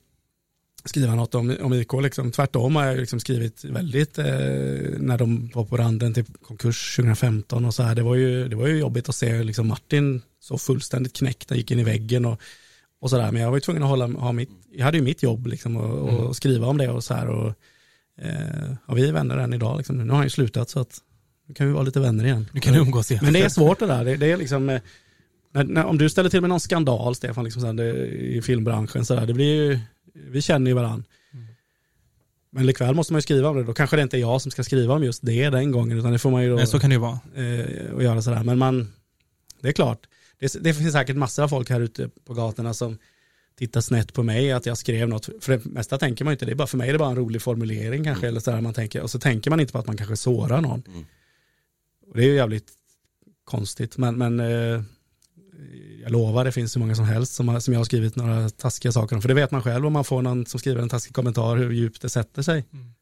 skriva 0.85 1.15
något 1.15 1.35
om, 1.35 1.57
om 1.61 1.73
IK. 1.73 1.93
Liksom. 1.93 2.31
Tvärtom 2.31 2.75
har 2.75 2.85
jag 2.85 2.97
liksom 2.97 3.19
skrivit 3.19 3.63
väldigt, 3.63 4.17
eh, 4.17 4.25
när 4.97 5.17
de 5.17 5.51
var 5.53 5.65
på 5.65 5.77
randen 5.77 6.13
till 6.13 6.25
konkurs 6.41 6.95
2015 6.95 7.65
och 7.65 7.73
så 7.73 7.83
här. 7.83 7.95
Det 7.95 8.03
var 8.03 8.15
ju, 8.15 8.47
det 8.47 8.55
var 8.55 8.67
ju 8.67 8.77
jobbigt 8.77 9.09
att 9.09 9.15
se 9.15 9.43
liksom 9.43 9.67
Martin 9.67 10.21
så 10.39 10.57
fullständigt 10.57 11.13
knäckt, 11.13 11.49
han 11.49 11.57
gick 11.57 11.71
in 11.71 11.79
i 11.79 11.83
väggen 11.83 12.25
och, 12.25 12.41
och 13.01 13.09
så 13.09 13.17
där. 13.17 13.31
Men 13.31 13.41
jag 13.41 13.49
var 13.49 13.57
ju 13.57 13.61
tvungen 13.61 13.83
att 13.83 13.89
hålla, 13.89 14.07
ha 14.07 14.31
mitt, 14.31 14.49
jag 14.71 14.85
hade 14.85 14.97
ju 14.97 15.03
mitt 15.03 15.23
jobb 15.23 15.47
liksom 15.47 15.77
och, 15.77 15.99
och 15.99 16.19
mm. 16.19 16.33
skriva 16.33 16.67
om 16.67 16.77
det 16.77 16.89
och 16.89 17.03
så 17.03 17.13
här. 17.13 17.27
Och, 17.27 17.53
eh, 18.21 18.73
ja, 18.87 18.93
vi 18.93 19.07
är 19.07 19.13
vänner 19.13 19.37
än 19.37 19.53
idag 19.53 19.77
liksom. 19.77 19.97
Nu 19.97 20.09
har 20.09 20.15
han 20.15 20.25
ju 20.25 20.29
slutat 20.29 20.69
så 20.69 20.79
att 20.79 20.99
nu 21.47 21.53
kan 21.53 21.67
vi 21.67 21.73
vara 21.73 21.83
lite 21.83 21.99
vänner 21.99 22.25
igen. 22.25 22.49
Nu 22.51 22.59
kan 22.59 22.73
vi 22.73 22.79
umgås 22.79 23.11
igen. 23.11 23.23
Men 23.23 23.33
det 23.33 23.41
är 23.41 23.49
svårt 23.49 23.79
det 23.79 23.87
där. 23.87 24.05
Det, 24.05 24.15
det 24.15 24.31
är 24.31 24.37
liksom, 24.37 24.69
eh, 24.69 24.81
när, 25.53 25.63
när, 25.63 25.85
om 25.85 25.97
du 25.97 26.09
ställer 26.09 26.29
till 26.29 26.41
med 26.41 26.49
någon 26.49 26.59
skandal, 26.59 27.15
Stefan, 27.15 27.43
liksom 27.43 27.63
här, 27.63 27.73
det, 27.73 28.07
i 28.07 28.41
filmbranschen, 28.41 29.05
så 29.05 29.15
där, 29.15 29.25
det 29.25 29.33
blir 29.33 29.55
ju 29.55 29.79
vi 30.15 30.41
känner 30.41 30.71
ju 30.71 30.75
varandra. 30.75 31.05
Mm. 31.33 31.45
Men 32.49 32.65
likväl 32.65 32.95
måste 32.95 33.13
man 33.13 33.17
ju 33.17 33.21
skriva 33.21 33.49
om 33.49 33.57
det. 33.57 33.63
Då 33.63 33.73
kanske 33.73 33.95
det 33.95 34.01
inte 34.01 34.17
är 34.17 34.19
jag 34.19 34.41
som 34.41 34.51
ska 34.51 34.63
skriva 34.63 34.93
om 34.93 35.03
just 35.03 35.25
det 35.25 35.49
den 35.49 35.71
gången. 35.71 35.99
Utan 35.99 36.11
det 36.11 36.19
får 36.19 36.31
man 36.31 36.43
ju 36.43 36.49
då. 36.49 36.55
Nej, 36.55 36.67
så 36.67 36.79
kan 36.79 36.89
det 36.89 36.93
ju 36.93 36.99
vara. 36.99 37.19
Eh, 37.35 37.91
och 37.91 38.03
göra 38.03 38.21
sådär. 38.21 38.43
Men 38.43 38.57
man, 38.57 38.93
det 39.61 39.67
är 39.67 39.73
klart. 39.73 40.07
Det, 40.39 40.63
det, 40.63 40.73
finns 40.73 40.93
säkert 40.93 41.15
massor 41.15 41.43
av 41.43 41.47
folk 41.47 41.69
här 41.69 41.81
ute 41.81 42.09
på 42.25 42.33
gatorna 42.33 42.73
som 42.73 42.97
tittar 43.57 43.81
snett 43.81 44.13
på 44.13 44.23
mig 44.23 44.51
att 44.51 44.65
jag 44.65 44.77
skrev 44.77 45.09
något. 45.09 45.29
För 45.41 45.51
det 45.51 45.65
mesta 45.65 45.97
tänker 45.97 46.25
man 46.25 46.31
inte. 46.31 46.45
Det 46.45 46.51
är 46.51 46.55
bara, 46.55 46.67
för 46.67 46.77
mig 46.77 46.89
är 46.89 46.93
det 46.93 46.99
bara 46.99 47.09
en 47.09 47.15
rolig 47.15 47.41
formulering 47.41 48.03
kanske. 48.03 48.25
Mm. 48.25 48.29
Eller 48.29 48.39
sådär 48.39 48.61
man 48.61 48.73
tänker. 48.73 49.01
Och 49.01 49.11
så 49.11 49.19
tänker 49.19 49.49
man 49.49 49.59
inte 49.59 49.73
på 49.73 49.79
att 49.79 49.87
man 49.87 49.97
kanske 49.97 50.17
sårar 50.17 50.61
någon. 50.61 50.83
Mm. 50.87 51.05
Och 52.07 52.17
det 52.17 52.23
är 52.23 52.27
ju 52.27 52.35
jävligt 52.35 52.71
konstigt. 53.43 53.97
Men, 53.97 54.17
men 54.17 54.39
eh, 54.39 54.81
jag 56.05 56.11
lovar, 56.11 56.45
det 56.45 56.51
finns 56.51 56.75
hur 56.75 56.79
många 56.79 56.95
som 56.95 57.05
helst 57.05 57.33
som, 57.33 57.47
har, 57.47 57.59
som 57.59 57.73
jag 57.73 57.79
har 57.79 57.85
skrivit 57.85 58.15
några 58.15 58.49
taskiga 58.49 58.91
saker 58.91 59.15
om. 59.15 59.21
För 59.21 59.29
det 59.29 59.33
vet 59.33 59.51
man 59.51 59.63
själv 59.63 59.85
om 59.85 59.93
man 59.93 60.03
får 60.03 60.21
någon 60.21 60.45
som 60.45 60.59
skriver 60.59 60.81
en 60.81 60.89
taskig 60.89 61.15
kommentar, 61.15 61.57
hur 61.57 61.71
djupt 61.71 62.01
det 62.01 62.09
sätter 62.09 62.41
sig. 62.41 62.65
Mm. 62.73 62.93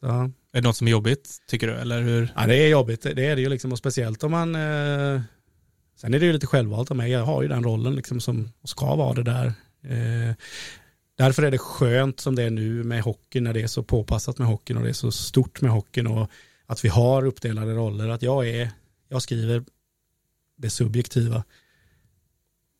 Så. 0.00 0.06
Är 0.06 0.32
det 0.52 0.60
något 0.60 0.76
som 0.76 0.86
är 0.86 0.90
jobbigt, 0.90 1.36
tycker 1.46 1.66
du? 1.66 1.74
Eller 1.74 2.02
hur? 2.02 2.32
Ja, 2.36 2.46
det 2.46 2.56
är 2.56 2.68
jobbigt. 2.68 3.02
Det 3.02 3.26
är 3.26 3.36
det 3.36 3.42
ju 3.42 3.48
liksom, 3.48 3.72
och 3.72 3.78
speciellt 3.78 4.24
om 4.24 4.30
man... 4.30 4.54
Eh, 4.54 5.20
sen 5.96 6.14
är 6.14 6.18
det 6.18 6.26
ju 6.26 6.32
lite 6.32 6.46
självvalt 6.46 6.90
av 6.90 6.96
mig. 6.96 7.10
Jag 7.10 7.24
har 7.24 7.42
ju 7.42 7.48
den 7.48 7.64
rollen 7.64 7.94
liksom 7.94 8.20
som 8.20 8.52
ska 8.64 8.94
vara 8.94 9.14
det 9.14 9.22
där. 9.22 9.46
Eh, 9.84 10.34
därför 11.18 11.42
är 11.42 11.50
det 11.50 11.58
skönt 11.58 12.20
som 12.20 12.34
det 12.34 12.42
är 12.42 12.50
nu 12.50 12.84
med 12.84 13.02
hockeyn, 13.02 13.44
när 13.44 13.54
det 13.54 13.62
är 13.62 13.66
så 13.66 13.82
påpassat 13.82 14.38
med 14.38 14.48
hockeyn 14.48 14.76
och 14.76 14.82
det 14.82 14.88
är 14.88 14.92
så 14.92 15.12
stort 15.12 15.60
med 15.60 15.70
hockeyn 15.70 16.06
och 16.06 16.30
att 16.66 16.84
vi 16.84 16.88
har 16.88 17.26
uppdelade 17.26 17.74
roller. 17.74 18.08
Att 18.08 18.22
jag 18.22 18.48
är, 18.48 18.70
jag 19.08 19.22
skriver 19.22 19.64
det 20.56 20.70
subjektiva. 20.70 21.44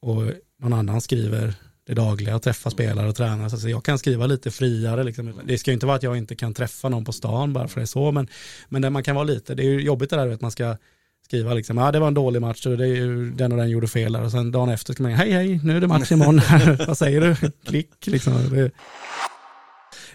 Och 0.06 0.22
någon 0.62 0.72
annan 0.72 1.00
skriver 1.00 1.54
det 1.86 1.94
dagliga 1.94 2.36
och 2.36 2.42
träffar 2.42 2.70
spelare 2.70 3.08
och 3.08 3.16
tränare. 3.16 3.50
Så 3.50 3.68
jag 3.68 3.84
kan 3.84 3.98
skriva 3.98 4.26
lite 4.26 4.50
friare. 4.50 5.04
Liksom. 5.04 5.40
Det 5.44 5.58
ska 5.58 5.70
ju 5.70 5.74
inte 5.74 5.86
vara 5.86 5.96
att 5.96 6.02
jag 6.02 6.16
inte 6.16 6.36
kan 6.36 6.54
träffa 6.54 6.88
någon 6.88 7.04
på 7.04 7.12
stan 7.12 7.52
bara 7.52 7.68
för 7.68 7.80
det 7.80 7.84
är 7.84 7.86
så. 7.86 8.12
Men, 8.12 8.28
men 8.68 8.82
det 8.82 8.90
man 8.90 9.02
kan 9.02 9.14
vara 9.14 9.24
lite, 9.24 9.54
det 9.54 9.62
är 9.62 9.70
ju 9.70 9.80
jobbigt 9.80 10.10
det 10.10 10.16
där 10.16 10.30
att 10.30 10.40
man 10.40 10.50
ska 10.50 10.76
skriva 11.24 11.54
liksom, 11.54 11.78
ja 11.78 11.92
det 11.92 11.98
var 11.98 12.08
en 12.08 12.14
dålig 12.14 12.42
match 12.42 12.66
och 12.66 12.78
det 12.78 12.88
är 12.88 13.36
den 13.36 13.52
och 13.52 13.58
den 13.58 13.70
gjorde 13.70 13.88
fel 13.88 14.12
där. 14.12 14.22
Och 14.22 14.30
sen 14.30 14.52
dagen 14.52 14.68
efter 14.68 14.92
ska 14.92 15.02
man, 15.02 15.12
hej 15.12 15.32
hej, 15.32 15.60
nu 15.64 15.76
är 15.76 15.80
det 15.80 15.86
match 15.86 16.12
imorgon 16.12 16.40
Vad 16.86 16.98
säger 16.98 17.20
du? 17.20 17.50
Klick 17.64 18.06
liksom. 18.06 18.70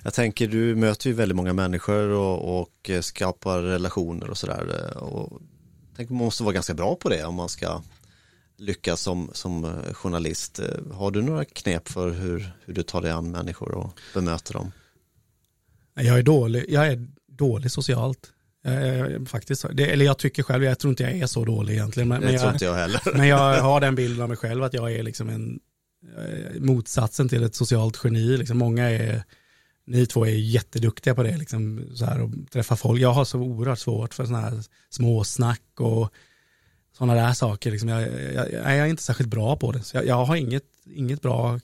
Jag 0.04 0.14
tänker, 0.14 0.48
du 0.48 0.76
möter 0.76 1.08
ju 1.08 1.14
väldigt 1.14 1.36
många 1.36 1.54
människor 1.54 2.10
och, 2.10 2.62
och 2.62 2.92
skapar 3.02 3.62
relationer 3.62 4.30
och 4.30 4.38
sådär. 4.38 4.98
Och 4.98 5.42
tänker 5.96 6.14
man 6.14 6.26
måste 6.26 6.44
vara 6.44 6.54
ganska 6.54 6.74
bra 6.74 6.96
på 6.96 7.10
det 7.10 7.24
om 7.24 7.36
man 7.36 7.50
ska 7.50 7.82
lyckas 8.62 9.02
som, 9.02 9.30
som 9.34 9.66
eh, 9.66 9.94
journalist. 9.94 10.60
Eh, 10.60 10.94
har 10.94 11.12
du 11.12 11.22
några 11.22 11.46
knep 11.46 11.88
för 11.88 12.10
hur, 12.10 12.52
hur 12.66 12.74
du 12.74 12.84
tar 12.84 13.02
dig 13.02 13.12
an 13.12 13.32
människor 13.32 13.72
och 13.72 14.00
bemöter 14.14 14.54
dem? 14.54 14.72
Jag 15.94 16.20
är 16.20 16.24
dålig, 16.24 16.66
jag 16.70 16.88
är 16.88 17.08
dålig 17.28 17.72
socialt. 17.72 18.32
Jag, 18.64 19.28
faktiskt, 19.28 19.66
det, 19.74 19.86
eller 19.86 20.06
jag 20.06 20.18
tycker 20.18 20.44
själv, 20.44 20.64
jag 20.64 20.80
tror 20.80 20.90
inte 20.90 21.04
jag 21.04 21.14
är 21.14 21.28
så 21.28 21.46
dålig 21.46 21.74
egentligen. 21.74 22.10
Men, 22.10 22.22
det 22.22 22.28
men 22.28 22.40
tror 22.40 22.52
inte 22.52 22.66
jag 22.66 22.76
heller. 22.76 23.02
Men 23.16 23.28
jag 23.28 23.62
har 23.62 23.82
den 23.82 23.96
bilden 23.96 24.22
av 24.22 24.30
mig 24.30 24.38
själv 24.38 24.64
att 24.64 24.74
jag 24.74 24.92
är 24.92 25.04
liksom 25.04 25.30
en 25.30 25.60
eh, 26.18 26.62
motsatsen 26.62 27.30
till 27.30 27.44
ett 27.44 27.56
socialt 27.56 28.02
geni. 28.04 28.38
Liksom 28.38 28.58
många 28.58 28.90
är 28.90 29.24
ni 29.86 30.06
två 30.06 30.26
är 30.26 30.30
jätteduktiga 30.30 31.16
på 31.16 31.24
det, 31.24 31.38
liksom, 31.38 31.86
så 31.96 32.06
här, 32.06 32.22
och 32.22 32.30
träffa 32.52 32.76
folk. 32.76 33.02
Jag 33.02 33.14
har 33.14 33.26
så 33.26 33.40
oerhört 33.40 33.80
svårt 33.80 34.14
för 34.14 34.26
sådana 34.26 34.50
här 34.50 34.64
småsnack 34.90 35.62
och 35.80 36.14
sådana 36.98 37.14
där 37.14 37.34
saker. 37.34 37.72
Liksom. 37.72 37.90
Jag, 37.90 38.02
jag, 38.34 38.54
jag, 38.54 38.72
är 38.72 38.86
inte 38.86 39.04
särskilt 39.04 39.30
bra 39.30 39.56
på 39.56 39.72
det. 39.72 39.84
Så 39.84 39.98
jag, 39.98 40.06
jag 40.06 40.26
har 40.26 40.36
inget, 40.36 40.64
inget 40.94 41.22
bra, 41.22 41.60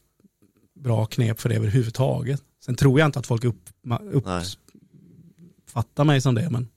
bra 0.75 1.05
knep 1.05 1.39
för 1.39 1.49
det 1.49 1.55
överhuvudtaget. 1.55 2.41
Sen 2.65 2.75
tror 2.75 2.99
jag 2.99 3.07
inte 3.07 3.19
att 3.19 3.27
folk 3.27 3.43
upp, 3.43 3.69
uppfattar 4.11 6.03
mig 6.03 6.21
som 6.21 6.35
det. 6.35 6.49
Men... 6.49 6.67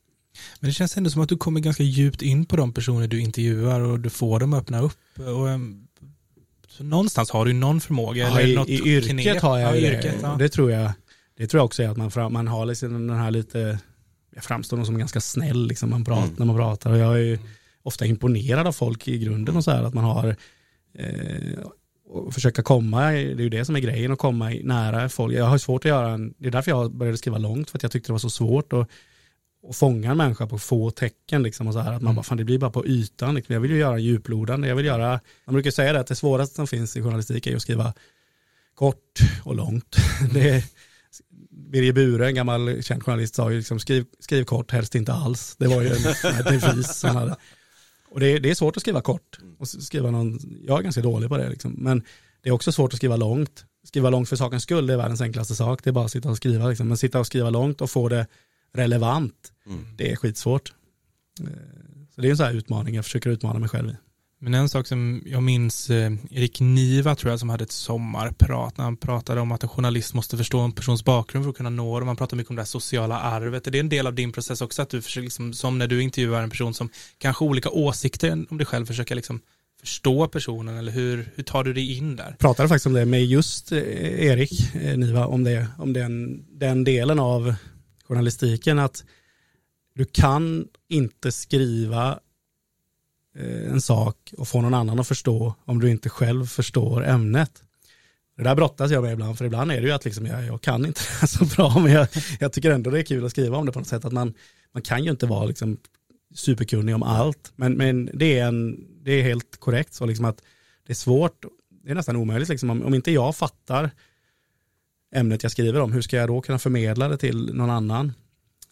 men 0.61 0.69
det 0.69 0.73
känns 0.73 0.97
ändå 0.97 1.11
som 1.11 1.23
att 1.23 1.29
du 1.29 1.37
kommer 1.37 1.61
ganska 1.61 1.83
djupt 1.83 2.23
in 2.23 2.47
på 2.47 2.57
de 2.57 2.73
personer 2.73 3.07
du 3.07 3.21
intervjuar 3.21 3.81
och 3.81 4.01
du 4.01 4.11
får 4.11 4.41
dem 4.41 4.53
att 4.53 4.63
öppna 4.63 4.81
upp. 4.81 5.19
Och, 5.19 5.47
um, 5.47 5.87
så 6.69 6.85
någonstans 6.85 7.31
har 7.31 7.45
du 7.45 7.53
någon 7.53 7.81
förmåga. 7.81 8.23
Ja, 8.23 8.41
eller 8.41 8.49
i, 8.49 8.55
något 8.55 8.69
i 8.69 8.89
yrket 8.89 9.11
knep. 9.11 9.43
har 9.43 9.59
jag 9.59 9.77
ja, 9.77 9.81
det. 9.81 9.97
Yrket, 9.97 10.17
ja. 10.23 10.37
det 10.39 10.49
tror 10.49 10.71
jag. 10.71 10.93
Det 11.37 11.47
tror 11.47 11.59
jag 11.59 11.65
också 11.65 11.83
är 11.83 11.89
att 11.89 11.97
man, 11.97 12.33
man 12.33 12.49
har 12.49 12.67
liksom 12.67 13.07
den 13.07 13.17
här 13.17 13.31
lite, 13.31 13.79
jag 14.35 14.45
framstår 14.45 14.77
nog 14.77 14.87
som 14.87 14.99
ganska 14.99 15.21
snäll 15.21 15.67
liksom 15.67 15.91
man 15.91 16.05
pratar, 16.05 16.23
mm. 16.23 16.35
när 16.39 16.47
man 16.47 16.57
pratar. 16.57 16.91
Och 16.91 16.99
jag 16.99 17.15
är 17.15 17.19
ju 17.19 17.39
ofta 17.83 18.07
imponerad 18.07 18.67
av 18.67 18.73
folk 18.73 19.09
i 19.09 19.19
grunden 19.19 19.57
och 19.57 19.65
så 19.65 19.71
här, 19.71 19.83
att 19.83 19.95
man 19.95 20.05
har 20.05 20.37
eh, 20.95 21.67
och 22.11 22.35
försöka 22.35 22.63
komma, 22.63 23.11
det 23.11 23.19
är 23.19 23.41
ju 23.41 23.49
det 23.49 23.65
som 23.65 23.77
är 23.77 23.81
grejen, 23.81 24.13
att 24.13 24.19
komma 24.19 24.49
nära 24.63 25.09
folk. 25.09 25.35
Jag 25.35 25.45
har 25.45 25.59
svårt 25.59 25.85
att 25.85 25.89
göra 25.89 26.11
en, 26.11 26.35
det 26.39 26.47
är 26.47 26.51
därför 26.51 26.71
jag 26.71 26.95
började 26.95 27.19
skriva 27.19 27.39
långt, 27.39 27.71
för 27.71 27.79
att 27.79 27.83
jag 27.83 27.93
tyckte 27.93 28.09
det 28.09 28.13
var 28.13 28.19
så 28.19 28.31
svårt 28.31 28.73
att, 28.73 28.89
att 29.69 29.77
fånga 29.77 30.11
en 30.11 30.17
människa 30.17 30.47
på 30.47 30.59
få 30.59 30.91
tecken. 30.91 31.43
Liksom, 31.43 31.67
och 31.67 31.73
så 31.73 31.79
här, 31.79 31.93
att 31.93 32.03
man 32.03 32.07
mm. 32.07 32.15
bara, 32.15 32.23
fan 32.23 32.39
det 32.39 32.45
blir 32.45 32.59
bara 32.59 32.71
på 32.71 32.87
ytan. 32.87 33.35
Liksom. 33.35 33.53
Jag 33.53 33.61
vill 33.61 33.71
ju 33.71 33.79
göra 33.79 33.99
djuplodande, 33.99 34.69
jag 34.69 34.77
vill 34.77 34.87
göra, 34.87 35.21
man 35.45 35.53
brukar 35.53 35.71
säga 35.71 35.93
det 35.93 36.01
att 36.01 36.07
det 36.07 36.17
svåraste 36.17 36.55
som 36.55 36.67
finns 36.67 36.97
i 36.97 37.03
journalistik 37.03 37.47
är 37.47 37.57
att 37.57 37.63
skriva 37.63 37.95
kort 38.75 39.21
och 39.45 39.55
långt. 39.55 39.97
Mm. 40.21 40.33
Det, 40.35 40.65
Birger 41.51 41.93
Bure, 41.93 42.27
en 42.27 42.35
gammal 42.35 42.83
känd 42.83 43.03
journalist, 43.03 43.35
sa 43.35 43.51
ju 43.51 43.57
liksom 43.57 43.81
skriv, 43.81 44.05
skriv 44.21 44.45
kort, 44.45 44.71
helst 44.71 44.95
inte 44.95 45.13
alls. 45.13 45.57
Det 45.59 45.67
var 45.67 45.83
ju 45.83 45.89
en, 45.89 45.95
en 46.39 46.61
devis 46.61 47.03
han 47.03 47.17
hade. 47.17 47.37
Och 48.11 48.21
det, 48.21 48.39
det, 48.39 48.51
är 48.51 48.55
svårt 48.55 48.77
att 48.77 48.81
skriva 48.81 49.01
kort. 49.01 49.39
Och 49.59 49.69
skriva 49.69 50.11
någon, 50.11 50.39
jag 50.67 50.79
är 50.79 50.83
ganska 50.83 51.03
dålig 51.03 51.29
på 51.29 51.37
det 51.37 51.49
liksom. 51.49 51.73
Men 51.73 52.03
det 52.43 52.49
är 52.49 52.53
också 52.53 52.73
svårt 52.73 52.93
att 52.93 52.97
skriva 52.97 53.17
långt. 53.17 53.65
Skriva 53.85 54.11
långt 54.11 54.29
för 54.29 54.37
sakens 54.37 54.63
skull, 54.63 54.87
det 54.87 54.93
är 54.93 54.97
världens 54.97 55.21
enklaste 55.21 55.55
sak. 55.55 55.85
Det 55.85 55.91
är 55.91 55.93
bara 55.93 56.05
att 56.05 56.11
sitta 56.11 56.31
och 56.31 56.37
skriva. 56.37 56.69
Liksom. 56.69 56.89
Men 56.89 56.97
sitta 56.97 57.21
och 57.21 57.27
skriva 57.27 57.51
långt 57.51 57.81
och 57.81 57.91
få 57.91 58.09
det 58.09 58.27
relevant, 58.73 59.53
mm. 59.67 59.85
det 59.97 60.13
är 60.13 60.17
skitsvårt. 60.17 60.73
Eh, 61.41 61.47
så 62.15 62.21
det 62.21 62.29
är 62.29 62.31
en 62.31 62.37
sån 62.37 62.47
här 62.47 62.55
utmaning, 62.55 62.95
jag 62.95 63.05
försöker 63.05 63.31
utmana 63.31 63.59
mig 63.59 63.69
själv 63.69 63.91
i. 63.91 63.97
Men 64.43 64.55
en 64.55 64.69
sak 64.69 64.87
som 64.87 65.23
jag 65.27 65.43
minns, 65.43 65.91
eh, 65.91 66.13
Erik 66.31 66.61
Niva 66.61 67.15
tror 67.15 67.31
jag 67.31 67.41
som 67.41 67.49
hade 67.49 67.65
ett 67.65 67.73
sommarprat 67.73 68.77
när 68.77 68.85
han 68.85 68.97
pratade 68.97 69.41
om 69.41 69.53
att 69.53 69.63
en 69.63 69.69
journalist 69.69 70.15
måste 70.15 70.37
förstå 70.37 70.61
en 70.61 70.73
persons 70.73 71.05
bakgrund 71.05 71.45
för 71.45 71.51
att 71.51 71.57
kunna 71.57 71.71
nå 71.71 71.99
dem. 71.99 72.09
Han 72.09 72.17
pratade 72.17 72.37
mycket 72.37 72.51
om 72.51 72.57
det 72.57 72.63
här 72.63 72.67
sociala 72.67 73.21
arvet. 73.21 73.67
Är 73.67 73.71
det 73.71 73.79
en 73.79 73.89
del 73.89 74.07
av 74.07 74.15
din 74.15 74.33
process 74.33 74.61
också 74.61 74.83
att 74.83 74.91
du 74.91 75.03
försöker, 75.03 75.25
liksom, 75.25 75.53
som 75.53 75.79
när 75.79 75.87
du 75.87 76.03
intervjuar 76.03 76.43
en 76.43 76.51
person 76.51 76.75
som 76.75 76.91
kanske 77.19 77.45
har 77.45 77.49
olika 77.51 77.71
åsikter 77.71 78.47
om 78.51 78.59
dig 78.59 78.67
själv, 78.67 78.87
försöka 78.87 79.15
liksom 79.15 79.41
förstå 79.81 80.29
personen 80.29 80.79
eller 80.79 80.93
hur, 80.93 81.31
hur 81.35 81.43
tar 81.43 81.65
du 81.65 81.73
dig 81.73 81.97
in 81.97 82.17
där? 82.17 82.27
Jag 82.29 82.39
pratade 82.39 82.69
faktiskt 82.69 82.87
om 82.87 82.93
det 82.93 83.05
med 83.05 83.25
just 83.25 83.73
eh, 83.73 83.79
Erik 84.25 84.75
eh, 84.75 84.99
Niva, 84.99 85.27
om, 85.27 85.45
det, 85.45 85.67
om 85.79 85.93
den, 85.93 86.45
den 86.59 86.85
delen 86.85 87.19
av 87.19 87.55
journalistiken 88.09 88.79
att 88.79 89.05
du 89.95 90.05
kan 90.05 90.67
inte 90.89 91.33
skriva 91.33 92.19
Eh, 93.35 93.73
en 93.73 93.81
sak 93.81 94.35
och 94.39 94.49
få 94.49 94.61
någon 94.61 94.75
annan 94.75 95.01
att 95.01 95.09
förstå 95.09 95.55
om 95.65 95.81
du 95.81 95.91
inte 95.91 96.09
själv 96.09 96.47
förstår 96.47 97.07
ämnet. 97.07 97.63
Det 98.37 98.43
där 98.43 98.55
brottas 98.55 98.91
jag 98.91 99.03
med 99.03 99.13
ibland, 99.13 99.39
för 99.39 99.45
ibland 99.45 99.73
är 99.73 99.81
det 99.81 99.87
ju 99.87 99.93
att 99.93 100.05
liksom 100.05 100.27
jag, 100.27 100.45
jag 100.45 100.61
kan 100.61 100.87
inte 100.87 101.01
det 101.21 101.27
så 101.27 101.45
bra, 101.45 101.79
men 101.79 101.93
jag, 101.93 102.09
jag, 102.41 102.53
tycker 102.53 102.71
ändå 102.71 102.91
det 102.91 102.99
är 102.99 103.03
kul 103.03 103.25
att 103.25 103.31
skriva 103.31 103.57
om 103.57 103.67
det 103.67 103.73
på 103.73 103.79
något 103.79 103.89
sätt. 103.89 104.05
Att 104.05 104.13
man, 104.13 104.35
man 104.73 104.83
kan 104.83 105.05
ju 105.05 105.11
inte 105.11 105.27
vara 105.27 105.45
liksom 105.45 105.79
superkunnig 106.35 106.95
om 106.95 107.03
allt, 107.03 107.53
men, 107.57 107.73
men 107.73 108.11
det, 108.15 108.39
är 108.39 108.47
en, 108.47 108.87
det 109.05 109.13
är 109.13 109.23
helt 109.23 109.57
korrekt 109.57 109.95
så 109.95 110.07
liksom 110.07 110.25
att 110.25 110.43
det 110.87 110.93
är 110.93 110.95
svårt, 110.95 111.45
det 111.85 111.91
är 111.91 111.95
nästan 111.95 112.17
omöjligt 112.17 112.49
liksom, 112.49 112.71
om, 112.71 112.83
om 112.83 112.95
inte 112.95 113.11
jag 113.11 113.37
fattar 113.37 113.91
ämnet 115.15 115.43
jag 115.43 115.53
skriver 115.53 115.81
om, 115.81 115.93
hur 115.93 116.03
ska 116.03 116.17
jag 116.17 116.29
då 116.29 116.41
kunna 116.41 116.59
förmedla 116.59 117.09
det 117.09 117.17
till 117.17 117.55
någon 117.55 117.71
annan? 117.71 118.13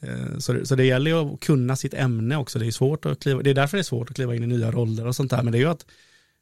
Eh, 0.02 0.38
så 0.38 0.52
det, 0.52 0.66
så 0.66 0.74
det 0.74 0.84
gäller 0.84 1.10
ju 1.10 1.16
att 1.16 1.40
kunna 1.40 1.76
sitt 1.76 1.94
ämne 1.94 2.36
också. 2.36 2.58
Det 2.58 2.66
är, 2.66 2.70
svårt 2.70 3.06
att 3.06 3.20
kliva, 3.20 3.42
det 3.42 3.50
är 3.50 3.54
därför 3.54 3.76
det 3.76 3.80
är 3.80 3.82
svårt 3.82 4.10
att 4.10 4.16
kliva 4.16 4.34
in 4.34 4.44
i 4.44 4.46
nya 4.46 4.70
roller 4.70 5.06
och 5.06 5.16
sånt 5.16 5.30
där. 5.30 5.42
Men 5.42 5.52
det 5.52 5.58
är 5.58 5.60
ju 5.60 5.68
att, 5.70 5.86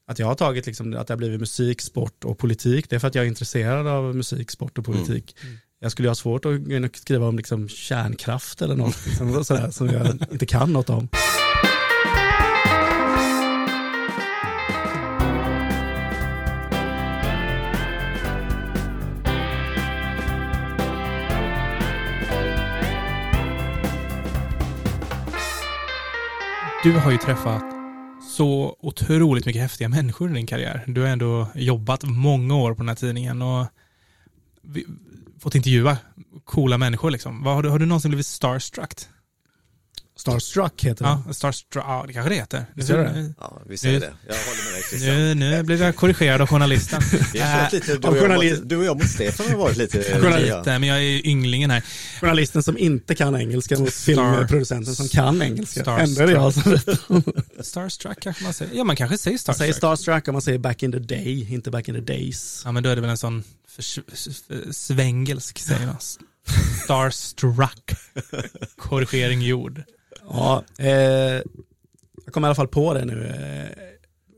att 0.06 0.18
jag 0.18 0.26
har 0.26 0.34
tagit 0.34 0.66
liksom, 0.66 0.96
att 0.96 1.06
det 1.06 1.14
har 1.14 1.18
blivit 1.18 1.40
musik, 1.40 1.80
sport 1.80 2.24
och 2.24 2.38
politik. 2.38 2.90
Det 2.90 2.96
är 2.96 3.00
för 3.00 3.08
att 3.08 3.14
jag 3.14 3.24
är 3.24 3.28
intresserad 3.28 3.86
av 3.86 4.16
musik, 4.16 4.50
sport 4.50 4.78
och 4.78 4.84
politik. 4.84 5.36
Mm. 5.40 5.48
Mm. 5.52 5.60
Jag 5.80 5.92
skulle 5.92 6.08
ha 6.08 6.14
svårt 6.14 6.44
att 6.44 6.96
skriva 6.96 7.28
om 7.28 7.36
liksom, 7.36 7.68
kärnkraft 7.68 8.62
eller 8.62 8.76
något 8.76 9.06
liksom, 9.06 9.44
sådär, 9.44 9.70
som 9.70 9.88
jag 9.88 10.06
inte 10.32 10.46
kan 10.46 10.72
något 10.72 10.90
om. 10.90 11.08
Du 26.86 26.92
har 26.92 27.10
ju 27.10 27.18
träffat 27.18 27.64
så 28.36 28.76
otroligt 28.80 29.46
mycket 29.46 29.62
häftiga 29.62 29.88
människor 29.88 30.30
i 30.30 30.34
din 30.34 30.46
karriär. 30.46 30.84
Du 30.86 31.00
har 31.00 31.08
ändå 31.08 31.48
jobbat 31.54 32.02
många 32.04 32.56
år 32.56 32.74
på 32.74 32.82
den 32.82 32.88
här 32.88 32.96
tidningen 32.96 33.42
och 33.42 33.66
fått 35.38 35.54
intervjua 35.54 35.98
coola 36.44 36.78
människor. 36.78 37.10
Liksom. 37.10 37.46
Har, 37.46 37.62
du, 37.62 37.68
har 37.68 37.78
du 37.78 37.86
någonsin 37.86 38.10
blivit 38.10 38.26
starstruck? 38.26 38.92
Starstruck 40.30 40.84
heter 40.84 41.04
det. 41.04 41.18
Ja, 41.26 41.32
Starstruck, 41.32 41.84
ja 41.86 42.04
det 42.06 42.12
kanske 42.12 42.28
det 42.28 42.34
heter. 42.34 42.66
Visst 42.74 42.90
är 42.90 42.98
det? 42.98 43.32
Ja, 43.40 43.62
visst 43.66 43.84
är 43.84 44.00
det. 44.00 44.12
Jag 44.28 44.34
håller 44.34 44.64
med 44.64 44.74
dig 44.74 44.82
Christian. 44.82 45.16
Nu, 45.16 45.34
nu 45.34 45.62
blev 45.62 45.82
jag 45.82 45.96
korrigerad 45.96 46.40
av 46.40 46.48
journalisten. 46.48 47.02
lite, 47.72 47.96
du, 47.96 48.08
och 48.08 48.14
journalist... 48.14 48.60
mot, 48.60 48.68
du 48.68 48.76
och 48.76 48.84
jag 48.84 48.96
mot 48.96 49.08
Stefan 49.08 49.46
har 49.50 49.56
varit 49.56 49.76
lite... 49.76 50.20
Journalist, 50.20 50.66
men 50.66 50.82
jag 50.82 50.98
är 50.98 51.26
ynglingen 51.26 51.70
här. 51.70 51.82
Journalisten 52.20 52.62
som 52.62 52.78
inte 52.78 53.14
kan 53.14 53.36
engelska 53.36 53.78
mot 53.78 53.92
filmproducenten 53.92 54.94
som 54.94 55.08
kan 55.08 55.42
engelska. 55.42 55.98
Ändå 55.98 56.22
är 56.22 56.26
det 56.26 56.32
jag 56.32 56.54
som 56.54 56.78
Starstruck 57.60 58.20
kanske 58.20 58.44
man 58.44 58.52
säger. 58.54 58.74
Ja, 58.74 58.84
man 58.84 58.96
kanske 58.96 59.18
säger 59.18 59.38
starstruck. 59.38 59.58
Man 59.58 59.58
säger 59.58 59.72
starstruck 59.72 60.28
om 60.28 60.32
man 60.32 60.42
säger 60.42 60.58
back 60.58 60.82
in 60.82 60.92
the 60.92 60.98
day, 60.98 61.54
inte 61.54 61.70
back 61.70 61.88
in 61.88 61.94
the 61.94 62.00
days. 62.00 62.62
Ja, 62.64 62.72
men 62.72 62.82
då 62.82 62.88
är 62.88 62.94
det 62.94 63.00
väl 63.00 63.10
en 63.10 63.18
sån 63.18 63.44
svengelsk 64.70 65.58
säger 65.58 65.86
man. 65.86 65.96
Starstruck. 66.84 67.90
Korrigering 68.76 69.42
gjord. 69.42 69.82
Ja, 70.28 70.64
eh, 70.78 70.88
jag 72.24 72.32
kom 72.32 72.44
i 72.44 72.46
alla 72.46 72.54
fall 72.54 72.68
på 72.68 72.94
det 72.94 73.04
nu. 73.04 73.26
Eh, 73.26 73.86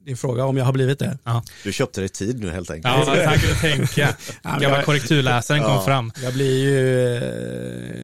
din 0.08 0.16
fråga 0.16 0.44
om 0.44 0.56
jag 0.56 0.64
har 0.64 0.72
blivit 0.72 0.98
det. 0.98 1.18
Ja. 1.24 1.42
Du 1.64 1.72
köpte 1.72 2.00
dig 2.00 2.08
tid 2.08 2.40
nu 2.40 2.50
helt 2.50 2.70
enkelt. 2.70 2.94
Ja, 2.94 3.14
tack 3.24 3.40
för 3.40 3.60
tänka. 3.60 4.16
Gamla 4.42 4.82
korrekturläsaren 4.82 5.62
kom 5.62 5.72
ja, 5.72 5.84
fram. 5.84 6.12
Jag 6.22 6.32
blir 6.32 6.64
ju, 6.64 7.14
eh, 7.16 7.20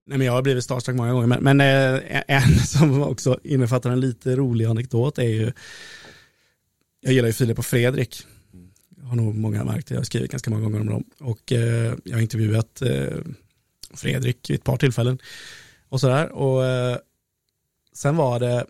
nej 0.07 0.19
men 0.19 0.27
jag 0.27 0.33
har 0.33 0.43
blivit 0.43 0.65
starstruck 0.65 0.97
många 0.97 1.13
gånger, 1.13 1.27
men, 1.27 1.57
men 1.57 1.61
eh, 1.61 2.23
en 2.29 2.59
som 2.67 3.03
också 3.03 3.39
innefattar 3.45 3.91
en 3.91 4.01
lite 4.01 4.37
rolig 4.37 4.65
anekdot 4.65 5.19
är 5.19 5.23
ju, 5.23 5.53
jag 7.01 7.13
gillar 7.13 7.27
ju 7.27 7.33
Filip 7.33 7.59
och 7.59 7.67
Fredrik. 7.67 8.27
Jag 9.01 9.07
har 9.07 9.17
nog 9.17 9.35
många 9.35 9.65
märkt, 9.65 9.91
jag 9.91 9.99
har 9.99 10.05
skrivit 10.05 10.31
ganska 10.31 10.51
många 10.51 10.63
gånger 10.63 10.81
om 10.81 10.87
dem. 10.87 11.05
Och 11.21 11.53
eh, 11.53 11.95
jag 12.05 12.17
har 12.17 12.21
intervjuat 12.21 12.83
eh, 12.83 13.19
Fredrik 13.95 14.51
vid 14.51 14.59
ett 14.59 14.65
par 14.65 14.77
tillfällen. 14.77 15.19
Och 15.89 16.01
sådär. 16.01 16.33
Och 16.33 16.63
sen 17.95 18.17
var 18.17 18.41
det, 18.41 18.67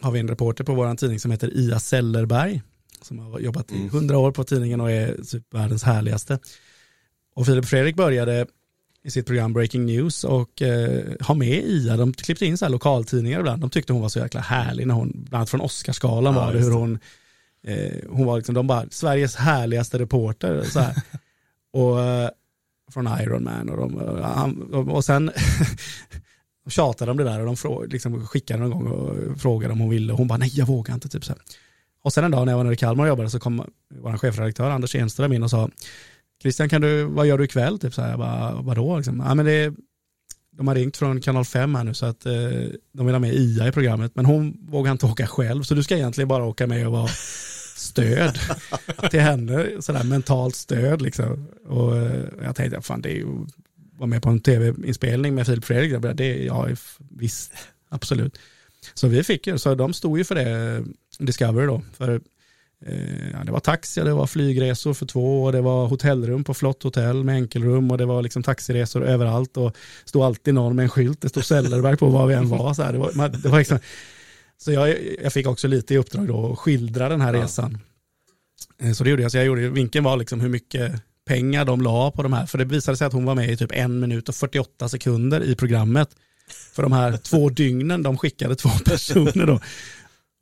har 0.00 0.10
vi 0.10 0.20
en 0.20 0.28
reporter 0.28 0.64
på 0.64 0.74
vår 0.74 0.94
tidning 0.94 1.20
som 1.20 1.30
heter 1.30 1.56
Ia 1.56 1.78
Sellerberg, 1.78 2.62
som 3.02 3.18
har 3.18 3.40
jobbat 3.40 3.72
i 3.72 3.76
mm. 3.76 3.90
hundra 3.90 4.18
år 4.18 4.32
på 4.32 4.44
tidningen 4.44 4.80
och 4.80 4.90
är 4.90 5.24
typ 5.24 5.54
världens 5.54 5.82
härligaste. 5.82 6.38
Och 7.34 7.46
Filip 7.46 7.66
Fredrik 7.66 7.96
började 7.96 8.46
i 9.06 9.10
sitt 9.10 9.26
program 9.26 9.52
Breaking 9.52 9.86
News 9.86 10.24
och 10.24 10.62
eh, 10.62 11.12
ha 11.20 11.34
med 11.34 11.64
Ia. 11.64 11.96
De 11.96 12.12
klippte 12.12 12.46
in 12.46 12.58
så 12.58 12.64
här 12.64 12.72
lokaltidningar 12.72 13.38
ibland. 13.38 13.60
De 13.60 13.70
tyckte 13.70 13.92
hon 13.92 14.02
var 14.02 14.08
så 14.08 14.18
jäkla 14.18 14.40
härlig 14.40 14.86
när 14.86 14.94
hon, 14.94 15.12
bland 15.14 15.34
annat 15.34 15.50
från 15.50 15.60
Oscarsgalan 15.60 16.34
ja, 16.34 16.40
var 16.40 16.52
det 16.52 16.58
hur 16.58 16.70
hon, 16.70 16.98
eh, 17.66 17.92
hon 18.08 18.26
var 18.26 18.36
liksom, 18.36 18.54
de 18.54 18.66
bara, 18.66 18.86
Sveriges 18.90 19.36
härligaste 19.36 19.98
reporter. 19.98 20.62
Så 20.62 20.80
här. 20.80 20.94
och 21.72 22.00
eh, 22.00 22.30
från 22.92 23.08
Iron 23.20 23.44
Man 23.44 23.68
och, 23.68 23.76
de, 23.76 23.94
och, 24.72 24.88
och 24.88 25.04
sen 25.04 25.30
De 26.66 26.70
tjatade 26.70 27.10
om 27.10 27.16
det 27.16 27.24
där 27.24 27.40
och 27.40 27.46
de 27.46 27.56
frå, 27.56 27.84
liksom 27.84 28.26
skickade 28.26 28.60
någon 28.60 28.70
gång 28.70 28.86
och 28.86 29.40
frågade 29.40 29.72
om 29.72 29.80
hon 29.80 29.90
ville. 29.90 30.12
Hon 30.12 30.28
bara 30.28 30.38
nej 30.38 30.50
jag 30.52 30.66
vågar 30.66 30.94
inte. 30.94 31.08
Typ 31.08 31.24
så 31.24 31.32
här. 31.32 31.42
Och 32.02 32.12
sen 32.12 32.24
en 32.24 32.30
dag 32.30 32.46
när 32.46 32.52
jag 32.52 32.56
var 32.56 32.64
nere 32.64 32.74
i 32.74 32.76
Kalmar 32.76 33.04
och 33.04 33.08
jobbade 33.08 33.30
så 33.30 33.40
kom 33.40 33.64
vår 33.94 34.16
chefredaktör 34.16 34.70
Anders 34.70 34.94
Enström 34.94 35.32
in 35.32 35.42
och 35.42 35.50
sa 35.50 35.70
Christian 36.42 36.68
kan 36.68 36.80
du, 36.80 37.04
vad 37.04 37.26
gör 37.26 37.38
du 37.38 37.44
ikväll? 37.44 37.78
Typ 37.78 37.94
så 37.94 38.02
här, 38.02 38.10
jag 38.10 38.18
bara, 38.18 38.54
vadå? 38.54 38.96
Liksom, 38.96 39.22
ja, 39.26 39.34
men 39.34 39.46
det, 39.46 39.74
de 40.50 40.68
har 40.68 40.74
ringt 40.74 40.96
från 40.96 41.20
kanal 41.20 41.44
5 41.44 41.74
här 41.74 41.84
nu 41.84 41.94
så 41.94 42.06
att 42.06 42.26
eh, 42.26 42.32
de 42.92 43.06
vill 43.06 43.14
ha 43.14 43.20
med 43.20 43.34
Ia 43.34 43.68
i 43.68 43.72
programmet 43.72 44.12
men 44.14 44.26
hon 44.26 44.56
vågar 44.68 44.92
inte 44.92 45.06
åka 45.06 45.26
själv 45.26 45.62
så 45.62 45.74
du 45.74 45.82
ska 45.82 45.96
egentligen 45.96 46.28
bara 46.28 46.44
åka 46.44 46.66
med 46.66 46.86
och 46.86 46.92
vara 46.92 47.08
stöd 47.76 48.38
till 49.10 49.20
henne, 49.20 49.66
sådär 49.80 50.04
mentalt 50.04 50.56
stöd 50.56 51.02
liksom. 51.02 51.48
Och 51.66 51.96
eh, 51.96 52.24
jag 52.44 52.56
tänkte, 52.56 52.80
fan 52.80 53.00
det 53.00 53.10
är 53.10 53.16
ju 53.16 53.46
var 53.98 54.06
med 54.06 54.22
på 54.22 54.28
en 54.28 54.40
tv-inspelning 54.40 55.34
med 55.34 55.46
Filip 55.46 55.64
Fredrik. 55.64 56.16
Det, 56.16 56.44
ja, 56.44 56.68
visst, 57.10 57.52
absolut. 57.88 58.38
Så 58.94 59.08
vi 59.08 59.22
fick 59.22 59.46
ju, 59.46 59.58
så 59.58 59.74
de 59.74 59.92
stod 59.92 60.18
ju 60.18 60.24
för 60.24 60.34
det, 60.34 60.84
Discovery 61.18 61.66
då. 61.66 61.82
För, 61.96 62.20
eh, 62.86 63.30
ja, 63.32 63.44
det 63.44 63.52
var 63.52 63.60
taxi, 63.60 64.00
det 64.00 64.14
var 64.14 64.26
flygresor 64.26 64.94
för 64.94 65.06
två 65.06 65.44
och 65.44 65.52
det 65.52 65.60
var 65.60 65.86
hotellrum 65.86 66.44
på 66.44 66.54
flott 66.54 66.82
hotell 66.82 67.24
med 67.24 67.34
enkelrum 67.34 67.90
och 67.90 67.98
det 67.98 68.06
var 68.06 68.22
liksom 68.22 68.42
taxiresor 68.42 69.04
överallt 69.04 69.56
och 69.56 69.76
stod 70.04 70.22
alltid 70.22 70.54
någon 70.54 70.76
med 70.76 70.82
en 70.82 70.88
skylt, 70.88 71.20
det 71.20 71.28
stod 71.28 71.44
Sellerberg 71.44 71.96
på 71.96 72.08
var 72.08 72.26
vi 72.26 72.34
än 72.34 72.48
var. 72.48 72.74
Så, 72.74 72.82
här. 72.82 72.92
Det 72.92 72.98
var, 72.98 73.12
man, 73.14 73.32
det 73.42 73.48
var 73.48 73.58
liksom, 73.58 73.78
så 74.58 74.72
jag, 74.72 74.96
jag 75.22 75.32
fick 75.32 75.46
också 75.46 75.68
lite 75.68 75.94
i 75.94 75.98
uppdrag 75.98 76.28
då 76.28 76.52
att 76.52 76.58
skildra 76.58 77.08
den 77.08 77.20
här 77.20 77.34
ja. 77.34 77.42
resan. 77.42 77.78
Eh, 78.78 78.92
så 78.92 79.04
det 79.04 79.10
gjorde 79.10 79.22
jag, 79.22 79.30
så 79.30 79.38
jag 79.38 79.46
gjorde, 79.46 79.68
vinkeln 79.68 80.04
var 80.04 80.16
liksom 80.16 80.40
hur 80.40 80.48
mycket 80.48 81.02
pengar 81.26 81.64
de 81.64 81.80
la 81.80 82.10
på 82.10 82.22
de 82.22 82.32
här. 82.32 82.46
För 82.46 82.58
det 82.58 82.64
visade 82.64 82.96
sig 82.96 83.06
att 83.06 83.12
hon 83.12 83.24
var 83.24 83.34
med 83.34 83.50
i 83.50 83.56
typ 83.56 83.72
en 83.72 84.00
minut 84.00 84.28
och 84.28 84.34
48 84.34 84.88
sekunder 84.88 85.44
i 85.44 85.54
programmet. 85.54 86.08
För 86.72 86.82
de 86.82 86.92
här 86.92 87.16
två 87.16 87.48
dygnen 87.48 88.02
de 88.02 88.18
skickade 88.18 88.56
två 88.56 88.68
personer 88.84 89.46
då. 89.46 89.60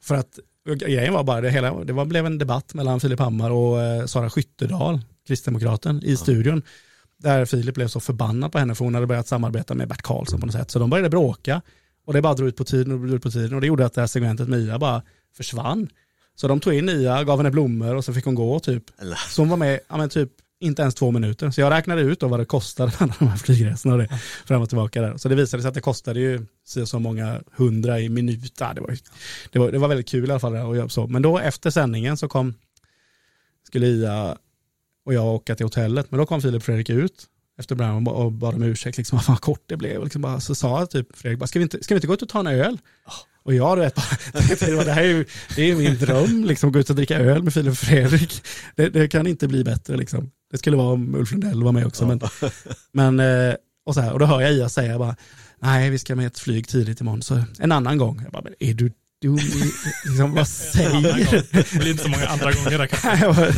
För 0.03 0.15
att 0.15 0.39
grejen 0.77 1.15
var 1.15 1.25
bara, 1.25 1.41
det, 1.41 1.51
hela, 1.51 1.85
det 1.85 1.93
var, 1.93 2.05
blev 2.05 2.27
en 2.27 2.39
debatt 2.39 2.75
mellan 2.75 3.01
Filip 3.01 3.21
Hammar 3.21 3.51
och 3.51 3.83
eh, 3.83 4.07
Sara 4.07 4.31
Skyttedal, 4.31 5.01
kristdemokraten, 5.27 6.05
i 6.05 6.11
ja. 6.11 6.17
studion. 6.17 6.63
Där 7.19 7.45
Filip 7.45 7.75
blev 7.75 7.89
så 7.89 8.01
förbannad 8.01 8.53
på 8.53 8.59
henne 8.59 8.75
för 8.75 8.85
hon 8.85 8.95
hade 8.95 9.07
börjat 9.07 9.29
samarbeta 9.29 9.75
med 9.75 9.89
Bert 9.89 10.03
Karlsson 10.03 10.41
på 10.41 10.47
något 10.47 10.55
sätt. 10.55 10.71
Så 10.71 10.79
de 10.79 10.91
började 10.91 11.11
bråka. 11.11 11.63
Och 12.07 12.13
det 12.13 12.23
bara 12.23 12.35
drog 12.35 12.49
ut 12.49 12.57
på 12.57 12.65
tiden 12.65 12.93
och 12.93 12.99
drog 12.99 13.15
ut 13.15 13.23
på 13.23 13.31
tiden. 13.31 13.55
Och 13.55 13.61
det 13.61 13.67
gjorde 13.67 13.87
att 13.87 13.95
det 13.95 14.01
här 14.01 14.09
segmentet 14.09 14.49
med 14.49 14.61
Ia 14.61 14.79
bara 14.79 15.03
försvann. 15.37 15.89
Så 16.35 16.49
de 16.49 16.61
tog 16.61 16.75
in 16.75 16.89
Ia, 16.89 17.25
gav 17.25 17.39
henne 17.39 17.51
blommor 17.51 17.95
och 17.95 18.05
så 18.05 18.13
fick 18.13 18.25
hon 18.25 18.35
gå 18.35 18.61
typ. 18.61 18.85
Så 19.29 19.43
hon 19.43 19.49
var 19.49 19.57
med, 19.57 19.81
ja 19.89 19.97
men 19.97 20.09
typ 20.09 20.31
inte 20.65 20.83
ens 20.83 20.95
två 20.95 21.11
minuter. 21.11 21.51
Så 21.51 21.61
jag 21.61 21.71
räknade 21.73 22.03
ut 22.03 22.21
då 22.21 22.29
vad 22.29 22.41
det 22.41 22.45
kostade 22.45 22.93
med 22.93 23.03
alla 23.03 23.15
de 23.19 23.29
här 23.29 23.37
flygresorna 23.37 23.95
och 23.95 24.01
det, 24.01 24.09
fram 24.47 24.63
och 24.63 24.69
tillbaka 24.69 25.01
där. 25.01 25.17
Så 25.17 25.29
det 25.29 25.35
visade 25.35 25.63
sig 25.63 25.69
att 25.69 25.75
det 25.75 25.81
kostade 25.81 26.21
ju 26.21 26.47
så 26.87 26.99
många 26.99 27.41
hundra 27.57 28.01
i 28.01 28.09
minut. 28.09 28.57
Ja, 28.61 28.73
det, 28.75 28.81
var, 28.81 28.97
det, 29.53 29.59
var, 29.59 29.73
det 29.73 29.79
var 29.79 29.89
väldigt 29.89 30.09
kul 30.09 30.29
i 30.29 30.33
alla 30.33 30.41
fall. 30.41 30.57
Och 30.57 30.93
så. 30.93 31.07
Men 31.07 31.23
då 31.23 31.39
efter 31.39 31.71
sändningen 31.71 32.17
så 32.17 32.29
kom, 32.29 32.55
skulle 33.67 33.87
Ia 33.87 34.37
och 35.07 35.15
jag 35.15 35.27
åka 35.27 35.55
till 35.55 35.67
hotellet, 35.67 36.11
men 36.11 36.19
då 36.21 36.27
kom 36.27 36.43
Filip 36.43 36.63
Fredrik 36.63 36.91
ut 36.91 37.29
efter 37.59 37.75
Brown 37.75 38.09
och 38.09 38.33
bad 38.33 38.55
om 38.55 38.63
ursäkt, 38.63 38.97
liksom, 38.97 39.21
vad 39.29 39.41
kort 39.41 39.63
det 39.67 39.77
blev. 39.77 40.05
Liksom 40.05 40.23
bara, 40.23 40.41
så 40.41 40.55
sa 40.55 40.79
jag 40.79 40.91
typ 40.91 41.17
Fredrik, 41.17 41.39
bara, 41.39 41.47
ska, 41.47 41.59
vi 41.59 41.63
inte, 41.63 41.83
ska 41.83 41.95
vi 41.95 41.97
inte 41.97 42.07
gå 42.07 42.15
ut 42.15 42.23
och 42.23 42.29
ta 42.29 42.41
en 42.41 42.47
öl? 42.47 42.79
Och 43.43 43.55
jag, 43.55 43.77
du 43.79 43.81
vet, 43.81 43.95
bara, 43.95 44.85
det 44.85 44.93
här 44.93 45.03
är 45.03 45.09
ju 45.09 45.25
det 45.57 45.71
är 45.71 45.77
min 45.77 45.99
dröm, 45.99 46.45
liksom, 46.45 46.73
gå 46.73 46.79
ut 46.79 46.91
och 46.91 46.97
dricka 46.97 47.19
öl 47.19 47.43
med 47.43 47.55
Filip 47.55 47.73
och 47.73 47.79
Fredrik. 47.79 48.43
Det, 48.77 48.89
det, 48.89 49.09
kan 49.09 49.27
inte 49.27 49.49
bli 49.49 49.65
bättre. 49.65 49.97
Liksom. 49.97 50.31
Det 50.55 50.59
skulle 50.59 50.77
vara 50.77 50.93
om 50.93 51.15
Ulf 51.15 51.31
Lundell 51.31 51.63
var 51.63 51.73
med 51.73 51.87
också. 51.87 52.07
Men, 52.07 52.21
men, 52.93 53.21
eh, 53.21 53.55
och, 53.87 53.95
så 53.95 54.01
här, 54.01 54.13
och 54.13 54.19
då 54.19 54.27
hör 54.27 54.41
jag 54.41 54.53
Ia 54.53 54.69
säga 54.69 54.99
bara, 54.99 55.17
nej 55.59 55.91
vi 55.91 55.99
ska 55.99 56.17
med 56.17 56.27
ett 56.27 56.39
flyg 56.39 56.69
tidigt 56.69 57.01
imorgon, 57.01 57.23
så 57.23 57.43
en 57.59 57.73
annan 57.73 57.99
gång. 57.99 58.21
Jag 58.23 58.33
bara, 58.33 58.43
men 58.43 58.55
är 58.59 58.75
du 58.75 58.93
dum? 59.23 59.39
Liksom, 60.05 60.35
vad 60.35 60.49
säger 60.49 61.03
du? 61.03 61.43
Det 61.53 61.79
blir 61.79 61.91
inte 61.91 62.03
så 62.03 62.09
många 62.09 62.27
andra 62.27 62.53
gånger 62.53 62.79
där 62.79 62.87
kanske. 62.87 63.53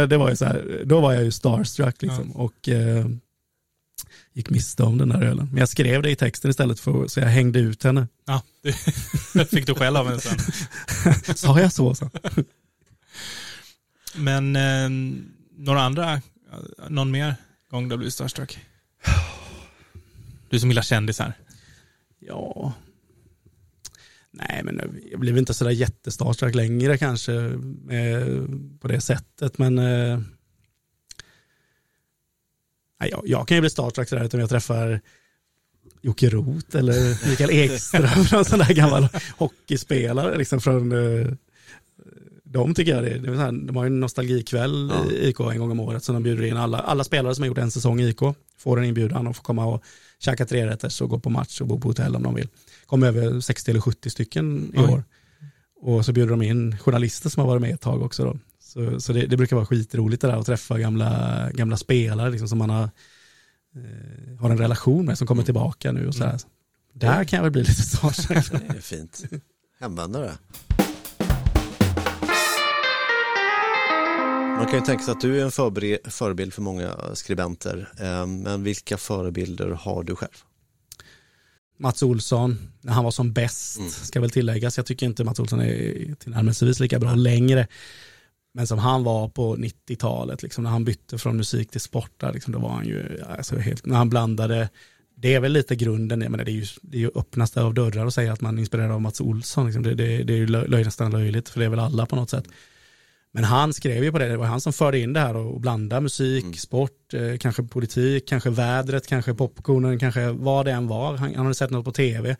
det 0.06 0.16
var 0.16 0.30
ju 0.30 0.36
så 0.36 0.44
här, 0.44 0.82
då 0.84 1.00
var 1.00 1.12
jag 1.12 1.24
ju 1.24 1.30
starstruck 1.30 2.02
liksom. 2.02 2.32
Ja. 2.34 2.40
Och, 2.40 2.68
eh, 2.68 3.06
gick 4.32 4.50
miste 4.50 4.82
om 4.82 4.98
den 4.98 5.08
där 5.08 5.22
ölen. 5.22 5.48
Men 5.50 5.58
jag 5.58 5.68
skrev 5.68 6.02
det 6.02 6.10
i 6.10 6.16
texten 6.16 6.50
istället 6.50 6.80
för 6.80 7.08
så 7.08 7.20
jag 7.20 7.26
hängde 7.26 7.58
ut 7.58 7.84
henne. 7.84 8.08
Ja, 8.26 8.42
det 9.34 9.46
fick 9.50 9.66
du 9.66 9.74
själv 9.74 9.96
av 9.96 10.06
henne 10.06 10.20
sen. 10.20 10.38
Sa 11.36 11.60
jag 11.60 11.72
så? 11.72 11.94
så? 11.94 12.10
Men 14.14 14.56
eh, 14.56 14.88
några 15.62 15.82
andra, 15.82 16.20
någon 16.88 17.10
mer 17.10 17.34
gång 17.70 17.88
du 17.88 17.92
har 17.92 17.98
blivit 17.98 18.14
starstruck? 18.14 18.58
Du 20.48 20.60
som 20.60 20.70
gillar 20.70 20.82
kändisar. 20.82 21.32
Ja. 22.18 22.72
Nej, 24.30 24.60
men 24.64 25.02
jag 25.10 25.20
blev 25.20 25.38
inte 25.38 25.54
sådär 25.54 25.70
jättestarstruck 25.70 26.54
längre 26.54 26.98
kanske 26.98 27.32
med, 27.32 28.26
på 28.80 28.88
det 28.88 29.00
sättet. 29.00 29.58
Men 29.58 29.78
eh, 29.78 30.20
jag, 32.98 33.22
jag 33.26 33.48
kan 33.48 33.56
ju 33.56 33.60
bli 33.60 33.70
starstruck 33.70 34.08
sådär 34.08 34.28
om 34.34 34.40
jag 34.40 34.48
träffar 34.48 35.00
Jocke 36.00 36.30
Roth 36.30 36.76
eller 36.76 37.28
Mikael 37.28 37.50
Ekström, 37.50 38.26
någon 38.32 38.44
sån 38.44 38.58
där 38.58 38.74
gammal 38.74 39.08
hockeyspelare 39.36 40.38
liksom 40.38 40.60
från 40.60 40.92
eh, 40.92 41.32
de 42.52 42.74
tycker 42.74 42.94
jag 42.94 43.04
det, 43.04 43.18
det 43.18 43.28
är 43.28 43.34
här, 43.34 43.66
de 43.66 43.76
har 43.76 43.86
en 43.86 44.00
nostalgikväll 44.00 44.90
ja. 44.92 45.10
i 45.12 45.28
IK 45.28 45.40
en 45.40 45.58
gång 45.58 45.70
om 45.70 45.80
året 45.80 46.04
så 46.04 46.12
de 46.12 46.22
bjuder 46.22 46.44
in 46.44 46.56
alla, 46.56 46.78
alla 46.78 47.04
spelare 47.04 47.34
som 47.34 47.42
har 47.42 47.46
gjort 47.46 47.58
en 47.58 47.70
säsong 47.70 48.00
i 48.00 48.08
IK 48.08 48.20
får 48.58 48.78
en 48.78 48.84
inbjudan 48.84 49.26
och 49.26 49.36
får 49.36 49.42
komma 49.42 49.66
och 49.66 49.82
käka 50.18 50.46
trerätters 50.46 51.00
och 51.00 51.10
gå 51.10 51.18
på 51.18 51.30
match 51.30 51.60
och 51.60 51.66
bo 51.66 51.80
på 51.80 51.88
hotell 51.88 52.16
om 52.16 52.22
de 52.22 52.34
vill. 52.34 52.48
Kom 52.86 53.02
över 53.02 53.40
60 53.40 53.70
eller 53.70 53.80
70 53.80 54.10
stycken 54.10 54.72
i 54.74 54.78
Oj. 54.78 54.84
år. 54.84 55.04
Och 55.80 56.04
så 56.04 56.12
bjuder 56.12 56.30
de 56.30 56.42
in 56.42 56.78
journalister 56.78 57.30
som 57.30 57.40
har 57.40 57.46
varit 57.46 57.62
med 57.62 57.74
ett 57.74 57.80
tag 57.80 58.02
också 58.02 58.24
då. 58.24 58.38
Så, 58.60 59.00
så 59.00 59.12
det, 59.12 59.26
det, 59.26 59.36
brukar 59.36 59.56
vara 59.56 59.66
skitroligt 59.66 60.22
det 60.22 60.28
där 60.28 60.36
att 60.36 60.46
träffa 60.46 60.78
gamla, 60.78 61.50
gamla 61.52 61.76
spelare 61.76 62.30
liksom, 62.30 62.48
som 62.48 62.58
man 62.58 62.70
har, 62.70 62.82
eh, 63.76 64.40
har 64.40 64.50
en 64.50 64.58
relation 64.58 65.06
med 65.06 65.18
som 65.18 65.26
kommer 65.26 65.40
mm. 65.40 65.44
tillbaka 65.44 65.92
nu 65.92 66.06
och 66.06 66.14
så 66.14 66.24
här. 66.24 66.30
Mm. 66.30 66.40
Där 66.92 67.24
kan 67.24 67.36
jag 67.36 67.42
väl 67.42 67.52
bli 67.52 67.62
lite 67.62 67.82
starstruck. 67.82 68.50
Det 68.50 68.76
är 68.76 68.80
fint. 68.80 69.22
Hemvändare. 69.80 70.32
Man 74.62 74.70
kan 74.70 74.80
ju 74.80 74.86
tänka 74.86 75.04
sig 75.04 75.12
att 75.12 75.20
du 75.20 75.40
är 75.40 75.44
en 75.44 75.50
förebild 76.10 76.54
för 76.54 76.62
många 76.62 76.96
skribenter. 77.14 77.88
Eh, 78.00 78.26
men 78.26 78.62
vilka 78.62 78.96
förebilder 78.96 79.68
har 79.68 80.02
du 80.02 80.16
själv? 80.16 80.30
Mats 81.78 82.02
Olsson, 82.02 82.58
när 82.80 82.92
han 82.92 83.04
var 83.04 83.10
som 83.10 83.32
bäst, 83.32 83.78
mm. 83.78 83.90
ska 83.90 84.20
väl 84.20 84.30
tilläggas. 84.30 84.76
Jag 84.76 84.86
tycker 84.86 85.06
inte 85.06 85.24
Mats 85.24 85.40
Olsson 85.40 85.60
är 85.60 86.14
tillnärmelsevis 86.14 86.80
lika 86.80 86.98
bra 86.98 87.14
längre. 87.14 87.66
Men 88.54 88.66
som 88.66 88.78
han 88.78 89.04
var 89.04 89.28
på 89.28 89.56
90-talet, 89.56 90.42
liksom, 90.42 90.64
när 90.64 90.70
han 90.70 90.84
bytte 90.84 91.18
från 91.18 91.36
musik 91.36 91.70
till 91.70 91.80
sport, 91.80 92.12
där, 92.16 92.32
liksom, 92.32 92.52
då 92.52 92.58
var 92.58 92.70
han 92.70 92.86
ju, 92.86 93.22
alltså, 93.28 93.56
helt, 93.56 93.86
när 93.86 93.96
han 93.96 94.10
blandade, 94.10 94.68
det 95.16 95.34
är 95.34 95.40
väl 95.40 95.52
lite 95.52 95.76
grunden, 95.76 96.18
men 96.18 96.44
det 96.44 96.50
är 96.50 96.54
ju, 96.54 96.66
det 96.82 96.96
är 96.96 97.00
ju 97.00 97.10
öppnaste 97.14 97.62
av 97.62 97.74
dörrar 97.74 98.06
att 98.06 98.14
säga 98.14 98.32
att 98.32 98.40
man 98.40 98.56
är 98.56 98.60
inspirerad 98.60 98.90
av 98.90 99.00
Mats 99.00 99.20
Olsson, 99.20 99.66
liksom. 99.66 99.82
det, 99.82 99.94
det, 99.94 100.22
det 100.22 100.32
är 100.32 100.38
ju 100.38 100.46
löj, 100.46 100.84
nästan 100.84 101.12
löjligt, 101.12 101.48
för 101.48 101.60
det 101.60 101.66
är 101.66 101.70
väl 101.70 101.78
alla 101.78 102.06
på 102.06 102.16
något 102.16 102.30
sätt. 102.30 102.44
Men 103.34 103.44
han 103.44 103.72
skrev 103.72 104.04
ju 104.04 104.12
på 104.12 104.18
det, 104.18 104.28
det 104.28 104.36
var 104.36 104.46
han 104.46 104.60
som 104.60 104.72
förde 104.72 104.98
in 104.98 105.12
det 105.12 105.20
här 105.20 105.36
och 105.36 105.60
blandade 105.60 106.00
musik, 106.00 106.44
mm. 106.44 106.54
sport, 106.56 107.14
eh, 107.14 107.36
kanske 107.38 107.62
politik, 107.62 108.28
kanske 108.28 108.50
vädret, 108.50 109.06
kanske 109.06 109.34
popcornen, 109.34 109.98
kanske 109.98 110.30
vad 110.30 110.64
det 110.64 110.72
än 110.72 110.88
var. 110.88 111.16
Han, 111.16 111.34
han 111.34 111.44
hade 111.44 111.54
sett 111.54 111.70
något 111.70 111.84
på 111.84 111.92
tv. 111.92 112.36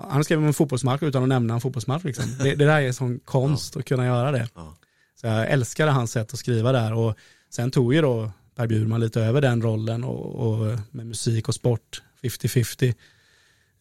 Han 0.00 0.24
skrev 0.24 0.38
om 0.38 0.46
en 0.46 0.54
fotbollsmatch 0.54 1.02
utan 1.02 1.22
att 1.22 1.28
nämna 1.28 1.54
en 1.54 1.60
fotbollsmatch. 1.60 2.04
Liksom. 2.04 2.24
Det, 2.38 2.54
det 2.54 2.64
där 2.64 2.80
är 2.80 2.92
sån 2.92 3.20
konst 3.20 3.74
ja. 3.74 3.78
att 3.78 3.86
kunna 3.86 4.06
göra 4.06 4.32
det. 4.32 4.48
Ja. 4.54 4.76
Så 5.20 5.26
jag 5.26 5.50
älskade 5.50 5.90
hans 5.90 6.12
sätt 6.12 6.32
att 6.32 6.38
skriva 6.38 6.72
där 6.72 6.94
och 6.94 7.14
sen 7.50 7.70
tog 7.70 7.94
ju 7.94 8.00
då 8.00 8.30
Per 8.56 8.66
Bjurman 8.66 9.00
lite 9.00 9.20
över 9.20 9.40
den 9.40 9.62
rollen 9.62 10.04
och, 10.04 10.34
och 10.34 10.78
med 10.90 11.06
musik 11.06 11.48
och 11.48 11.54
sport 11.54 12.02
50-50. 12.22 12.94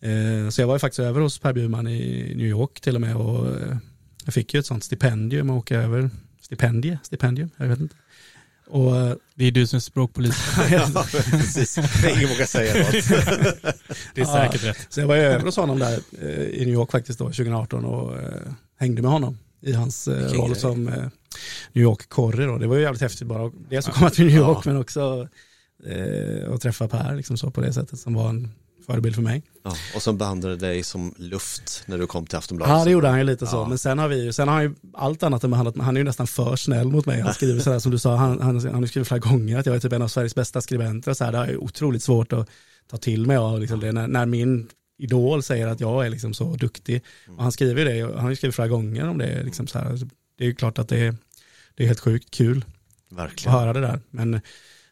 Eh, 0.02 0.50
så 0.50 0.62
jag 0.62 0.68
var 0.68 0.76
ju 0.76 0.80
faktiskt 0.80 1.00
över 1.00 1.22
hos 1.22 1.40
Per 1.40 1.54
Bjurman 1.54 1.88
i 1.88 2.34
New 2.36 2.48
York 2.48 2.82
till 2.82 2.96
och 2.96 3.02
med 3.02 3.16
och 3.16 3.48
eh, 3.48 3.78
jag 4.28 4.34
fick 4.34 4.54
ju 4.54 4.60
ett 4.60 4.66
sånt 4.66 4.84
stipendium 4.84 5.50
att 5.50 5.58
åka 5.58 5.76
över. 5.76 6.10
Stipendie, 6.42 7.00
stipendium, 7.04 7.50
jag 7.58 7.68
vet 7.68 7.80
inte. 7.80 7.96
Och, 8.68 8.98
eh, 8.98 9.14
det 9.36 9.46
är 9.46 9.52
du 9.52 9.68
som 9.68 9.78
är 9.78 9.82
språkpolis. 9.82 10.36
ja, 10.72 11.06
precis. 11.12 11.78
Ingen 11.78 12.30
vågar 12.30 12.46
säga 12.46 12.74
något. 12.84 12.92
det 14.16 14.22
är 14.22 14.26
säkert 14.26 14.64
ja, 14.64 14.70
rätt. 14.70 14.88
Så 14.90 15.00
jag 15.00 15.08
var 15.08 15.16
över 15.16 15.46
hos 15.46 15.58
honom 15.58 15.80
där 15.80 16.00
i 16.54 16.60
New 16.60 16.74
York 16.74 16.92
faktiskt 16.92 17.20
då, 17.20 17.26
2018 17.26 17.86
och 17.86 18.16
hängde 18.80 19.02
med 19.02 19.12
honom 19.12 19.38
i 19.62 19.74
hans 19.74 20.08
Vilken 20.08 20.38
roll 20.38 20.56
som 20.56 20.84
New 21.74 21.84
York 21.84 22.10
Corry 22.10 22.46
då. 22.46 22.58
Det 22.58 22.68
var 22.68 22.76
ju 22.76 22.82
jävligt 22.82 23.02
häftigt 23.02 23.28
bara 23.28 23.52
det 23.70 23.82
som 23.82 23.94
komma 23.94 24.10
till 24.10 24.26
New 24.26 24.36
York 24.36 24.58
ja. 24.66 24.72
men 24.72 24.82
också 24.82 25.28
eh, 25.86 26.54
att 26.54 26.62
träffa 26.62 26.88
Per 26.88 27.16
liksom 27.16 27.38
så 27.38 27.52
på 27.52 27.62
det 27.62 27.74
sättet 27.74 28.00
som 28.00 28.14
var 28.14 28.30
en 28.30 28.52
förebild 28.88 29.16
för 29.16 29.22
mig. 29.22 29.44
Ja, 29.64 29.76
och 29.96 30.02
som 30.02 30.18
behandlade 30.18 30.56
dig 30.56 30.84
som 30.84 31.14
luft 31.18 31.84
när 31.86 31.98
du 31.98 32.08
kom 32.08 32.26
till 32.26 32.38
Aftonbladet. 32.38 32.78
Ja 32.78 32.86
det 32.86 32.92
gjorde 32.92 33.08
han 33.08 33.18
ju 33.18 33.24
lite 33.24 33.48
så, 33.48 33.66
men 33.66 33.78
sen 33.78 34.00
har 34.00 34.08
vi 34.08 34.34
sen 34.34 34.48
har 34.48 34.56
han 34.56 34.64
ju 34.64 34.76
allt 34.94 35.24
annat 35.24 35.44
än 35.44 35.52
behandlat, 35.52 35.86
han 35.86 35.96
är 35.98 36.00
ju 36.00 36.04
nästan 36.04 36.28
för 36.28 36.56
snäll 36.56 36.88
mot 36.88 37.06
mig. 37.06 37.22
Han 37.22 37.34
skriver 37.34 37.60
sådär 37.60 37.80
som 37.80 37.92
du 37.92 38.00
sa, 38.00 38.16
han, 38.16 38.42
han, 38.42 38.60
han 38.66 38.76
har 38.76 38.86
skrivit 38.86 39.08
flera 39.08 39.20
gånger 39.20 39.60
att 39.60 39.66
jag 39.66 39.76
är 39.76 39.80
typ 39.80 39.94
en 39.94 40.02
av 40.02 40.08
Sveriges 40.08 40.36
bästa 40.36 40.62
skribenter 40.62 41.14
så 41.14 41.24
här, 41.24 41.32
det 41.32 41.38
är 41.38 41.58
otroligt 41.58 42.04
svårt 42.04 42.34
att 42.34 42.50
ta 42.90 42.98
till 42.98 43.26
mig 43.26 43.38
av 43.38 43.60
liksom 43.60 43.80
det, 43.80 43.92
när, 43.92 44.08
när 44.08 44.26
min 44.26 44.68
idol 44.98 45.44
säger 45.44 45.68
att 45.68 45.80
jag 45.80 46.06
är 46.06 46.10
liksom 46.10 46.34
så 46.34 46.56
duktig. 46.56 47.04
Och 47.38 47.44
han 47.44 47.52
skriver 47.52 47.86
det, 47.86 48.02
han 48.02 48.24
har 48.24 48.30
ju 48.30 48.36
skrivit 48.36 48.56
flera 48.56 48.68
gånger 48.68 49.10
om 49.10 49.18
det, 49.18 49.44
liksom 49.44 49.68
så 49.68 49.80
här, 49.80 50.00
det 50.38 50.44
är 50.44 50.48
ju 50.48 50.56
klart 50.56 50.80
att 50.80 50.90
det 50.90 51.00
är, 51.00 51.16
det 51.76 51.84
är 51.84 51.88
helt 51.88 52.00
sjukt 52.00 52.32
kul 52.32 52.66
Verkligen. 53.10 53.56
att 53.56 53.62
höra 53.62 53.74
det 53.74 53.82
där. 53.82 54.00
Men 54.10 54.42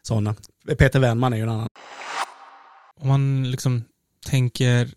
sådana. 0.02 0.34
Peter 0.78 1.00
Wennman 1.00 1.32
är 1.32 1.36
ju 1.36 1.42
en 1.42 1.48
annan. 1.48 1.68
Om 3.00 3.08
man 3.08 3.50
liksom 3.50 3.84
tänker 4.26 4.88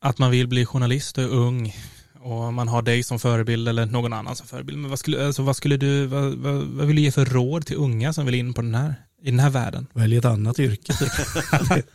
att 0.00 0.18
man 0.18 0.30
vill 0.30 0.48
bli 0.48 0.66
journalist 0.66 1.18
och 1.18 1.24
är 1.24 1.28
ung 1.28 1.74
och 2.24 2.54
man 2.54 2.68
har 2.68 2.82
dig 2.82 3.02
som 3.02 3.18
förebild 3.18 3.68
eller 3.68 3.86
någon 3.86 4.12
annan 4.12 4.36
som 4.36 4.46
förebild. 4.46 4.78
Men 4.78 4.90
vad 4.90 4.98
skulle, 4.98 5.26
alltså 5.26 5.42
vad 5.42 5.56
skulle 5.56 5.76
du, 5.76 6.06
vad, 6.06 6.34
vad, 6.34 6.54
vad 6.54 6.86
vill 6.86 6.96
du 6.96 7.02
ge 7.02 7.12
för 7.12 7.24
råd 7.24 7.66
till 7.66 7.76
unga 7.76 8.12
som 8.12 8.26
vill 8.26 8.34
in 8.34 8.54
på 8.54 8.62
den 8.62 8.74
här, 8.74 8.94
i 9.22 9.30
den 9.30 9.40
här 9.40 9.50
världen? 9.50 9.86
Välj 9.92 10.16
ett 10.16 10.24
annat 10.24 10.58
yrke. 10.58 10.92
Typ. 10.92 11.12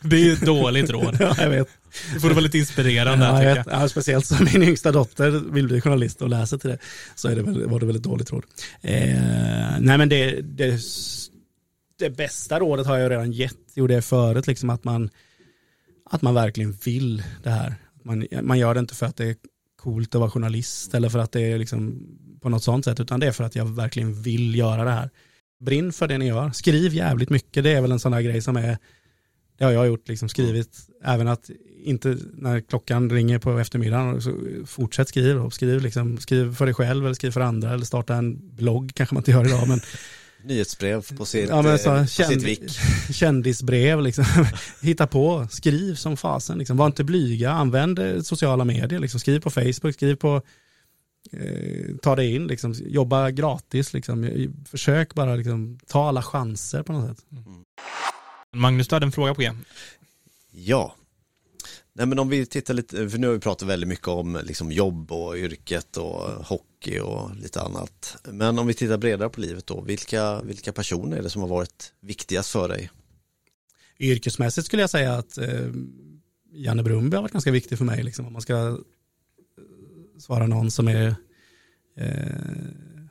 det 0.00 0.16
är 0.16 0.20
ju 0.20 0.32
ett 0.32 0.46
dåligt 0.46 0.90
råd. 0.90 1.16
ja, 1.20 1.34
jag 1.38 1.50
vet. 1.50 1.68
Det 2.14 2.20
får 2.20 2.28
vara 2.28 2.40
lite 2.40 2.58
inspirerande. 2.58 3.26
Ja, 3.26 3.42
jag 3.42 3.54
vet, 3.54 3.66
ja, 3.70 3.88
speciellt 3.88 4.26
som 4.26 4.48
min 4.52 4.62
yngsta 4.62 4.92
dotter 4.92 5.30
vill 5.30 5.68
bli 5.68 5.80
journalist 5.80 6.22
och 6.22 6.28
läsa 6.28 6.58
till 6.58 6.70
det 6.70 6.78
så 7.14 7.28
är 7.28 7.36
det 7.36 7.42
väl, 7.42 7.66
var 7.66 7.80
det 7.80 7.86
väl 7.86 7.96
ett 7.96 8.02
dåligt 8.02 8.32
råd. 8.32 8.44
Eh, 8.80 8.94
nej 9.80 9.98
men 9.98 10.08
det, 10.08 10.40
det, 10.40 10.80
det, 12.00 12.10
bästa 12.10 12.58
rådet 12.58 12.86
har 12.86 12.98
jag 12.98 13.10
redan 13.10 13.32
gett, 13.32 13.76
gjorde 13.76 13.94
det 13.94 14.02
förut, 14.02 14.46
liksom 14.46 14.70
att 14.70 14.84
man, 14.84 15.10
att 16.04 16.22
man 16.22 16.34
verkligen 16.34 16.72
vill 16.72 17.22
det 17.42 17.50
här. 17.50 17.74
Man, 18.02 18.26
man 18.42 18.58
gör 18.58 18.74
det 18.74 18.80
inte 18.80 18.94
för 18.94 19.06
att 19.06 19.16
det 19.16 19.24
är 19.24 19.36
coolt 19.76 20.14
att 20.14 20.20
vara 20.20 20.30
journalist 20.30 20.94
eller 20.94 21.08
för 21.08 21.18
att 21.18 21.32
det 21.32 21.40
är 21.40 21.58
liksom 21.58 22.06
på 22.40 22.48
något 22.48 22.62
sånt 22.62 22.84
sätt, 22.84 23.00
utan 23.00 23.20
det 23.20 23.26
är 23.26 23.32
för 23.32 23.44
att 23.44 23.56
jag 23.56 23.64
verkligen 23.64 24.22
vill 24.22 24.54
göra 24.54 24.84
det 24.84 24.90
här. 24.90 25.10
Brinn 25.60 25.92
för 25.92 26.08
det 26.08 26.18
ni 26.18 26.26
gör, 26.26 26.50
skriv 26.50 26.94
jävligt 26.94 27.30
mycket, 27.30 27.64
det 27.64 27.70
är 27.70 27.80
väl 27.80 27.92
en 27.92 28.00
sån 28.00 28.12
här 28.12 28.22
grej 28.22 28.42
som 28.42 28.56
är 28.56 28.78
det 29.60 29.64
har 29.66 29.72
jag 29.72 29.86
gjort, 29.86 30.08
liksom 30.08 30.28
skrivit, 30.28 30.78
även 31.04 31.28
att 31.28 31.50
inte 31.82 32.16
när 32.32 32.60
klockan 32.60 33.10
ringer 33.10 33.38
på 33.38 33.58
eftermiddagen, 33.58 34.22
så 34.22 34.34
fortsätt 34.66 35.08
skriva. 35.08 35.50
Skriv, 35.50 35.80
liksom, 35.80 36.18
skriv 36.18 36.54
för 36.54 36.66
dig 36.66 36.74
själv 36.74 37.04
eller 37.04 37.14
skriv 37.14 37.30
för 37.30 37.40
andra 37.40 37.72
eller 37.72 37.84
starta 37.84 38.14
en 38.14 38.56
blogg 38.56 38.92
kanske 38.94 39.14
man 39.14 39.20
inte 39.20 39.30
gör 39.30 39.46
idag. 39.46 39.68
Men, 39.68 39.80
Nyhetsbrev 40.44 41.16
på 41.16 41.24
sitt, 41.26 41.48
ja, 41.48 41.62
men 41.62 41.78
så, 41.78 41.90
på 41.90 42.06
känd, 42.06 42.32
sitt 42.32 42.42
vik. 42.42 42.70
Kändisbrev, 43.12 44.00
liksom. 44.00 44.24
hitta 44.82 45.06
på, 45.06 45.48
skriv 45.50 45.94
som 45.94 46.16
fasen. 46.16 46.58
Liksom. 46.58 46.76
Var 46.76 46.86
inte 46.86 47.04
blyga, 47.04 47.50
använd 47.50 48.26
sociala 48.26 48.64
medier. 48.64 49.00
Liksom. 49.00 49.20
Skriv 49.20 49.40
på 49.40 49.50
Facebook, 49.50 49.94
skriv 49.94 50.16
på 50.16 50.42
eh, 51.32 51.96
ta 52.02 52.16
dig 52.16 52.34
in, 52.34 52.46
liksom, 52.46 52.74
jobba 52.78 53.30
gratis, 53.30 53.92
liksom. 53.92 54.30
försök 54.70 55.14
bara 55.14 55.34
liksom, 55.34 55.78
ta 55.86 56.08
alla 56.08 56.22
chanser 56.22 56.82
på 56.82 56.92
något 56.92 57.16
sätt. 57.16 57.26
Mm. 57.32 57.64
Magnus, 58.52 58.88
du 58.88 58.94
hade 58.94 59.06
en 59.06 59.12
fråga 59.12 59.34
på 59.34 59.42
G. 59.42 59.52
Ja, 60.52 60.94
Nej 61.92 62.06
men 62.06 62.18
om 62.18 62.28
vi 62.28 62.46
tittar 62.46 62.74
lite, 62.74 63.08
för 63.08 63.18
nu 63.18 63.26
har 63.26 63.34
vi 63.34 63.40
pratat 63.40 63.68
väldigt 63.68 63.88
mycket 63.88 64.08
om 64.08 64.40
liksom 64.44 64.72
jobb 64.72 65.12
och 65.12 65.36
yrket 65.36 65.96
och 65.96 66.46
hockey 66.46 66.98
och 66.98 67.36
lite 67.36 67.60
annat. 67.60 68.16
Men 68.24 68.58
om 68.58 68.66
vi 68.66 68.74
tittar 68.74 68.98
bredare 68.98 69.28
på 69.28 69.40
livet 69.40 69.66
då, 69.66 69.80
vilka, 69.80 70.42
vilka 70.42 70.72
personer 70.72 71.16
är 71.16 71.22
det 71.22 71.30
som 71.30 71.42
har 71.42 71.48
varit 71.48 71.92
viktigast 72.00 72.50
för 72.50 72.68
dig? 72.68 72.90
Yrkesmässigt 73.98 74.66
skulle 74.66 74.82
jag 74.82 74.90
säga 74.90 75.14
att 75.14 75.38
eh, 75.38 75.66
Janne 76.52 76.82
Brumby 76.82 77.16
har 77.16 77.22
varit 77.22 77.32
ganska 77.32 77.50
viktig 77.50 77.78
för 77.78 77.84
mig. 77.84 78.02
Liksom, 78.02 78.26
om 78.26 78.32
man 78.32 78.42
ska 78.42 78.54
eh, 78.54 78.74
svara 80.18 80.46
någon 80.46 80.70
som 80.70 80.88
är, 80.88 81.14
eh, 81.96 82.16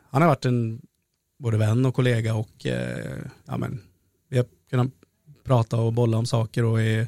han 0.09 0.21
har 0.21 0.29
varit 0.29 0.45
en 0.45 0.81
både 1.39 1.57
vän 1.57 1.85
och 1.85 1.95
kollega 1.95 2.35
och 2.35 2.65
eh, 2.65 3.17
ja, 3.45 3.57
men, 3.57 3.81
vi 4.29 4.37
har 4.37 4.45
kunnat 4.69 4.91
prata 5.43 5.77
och 5.77 5.93
bolla 5.93 6.17
om 6.17 6.25
saker 6.25 6.63
och 6.63 6.81
är 6.81 7.07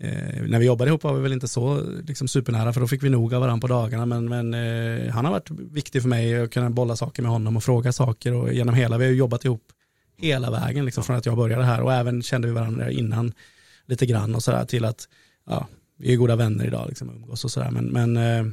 Eh, 0.00 0.42
när 0.46 0.58
vi 0.58 0.66
jobbade 0.66 0.88
ihop 0.88 1.02
var 1.02 1.14
vi 1.14 1.22
väl 1.22 1.32
inte 1.32 1.48
så 1.48 1.82
liksom, 2.02 2.28
supernära 2.28 2.72
för 2.72 2.80
då 2.80 2.88
fick 2.88 3.02
vi 3.02 3.10
nog 3.10 3.34
av 3.34 3.40
varandra 3.40 3.60
på 3.60 3.74
dagarna 3.74 4.06
men, 4.06 4.28
men 4.28 4.54
eh, 4.54 5.12
han 5.12 5.24
har 5.24 5.32
varit 5.32 5.50
viktig 5.50 6.02
för 6.02 6.08
mig 6.08 6.42
att 6.42 6.50
kunna 6.50 6.70
bolla 6.70 6.96
saker 6.96 7.22
med 7.22 7.30
honom 7.30 7.56
och 7.56 7.64
fråga 7.64 7.92
saker 7.92 8.32
och 8.32 8.52
genom 8.52 8.74
hela, 8.74 8.98
vi 8.98 9.04
har 9.04 9.12
jobbat 9.12 9.44
ihop 9.44 9.62
hela 10.16 10.50
vägen 10.50 10.84
liksom, 10.84 11.04
från 11.04 11.16
att 11.16 11.26
jag 11.26 11.36
började 11.36 11.64
här 11.64 11.80
och 11.80 11.92
även 11.92 12.22
kände 12.22 12.48
vi 12.48 12.54
varandra 12.54 12.90
innan 12.90 13.32
lite 13.86 14.06
grann 14.06 14.34
och 14.34 14.42
sådär 14.42 14.64
till 14.64 14.84
att 14.84 15.08
ja, 15.46 15.68
vi 15.98 16.12
är 16.12 16.16
goda 16.16 16.36
vänner 16.36 16.66
idag 16.66 16.88
liksom, 16.88 17.10
umgås 17.10 17.44
och 17.44 17.50
sådär 17.50 17.70
men, 17.70 17.84
men 17.84 18.16
eh, 18.16 18.52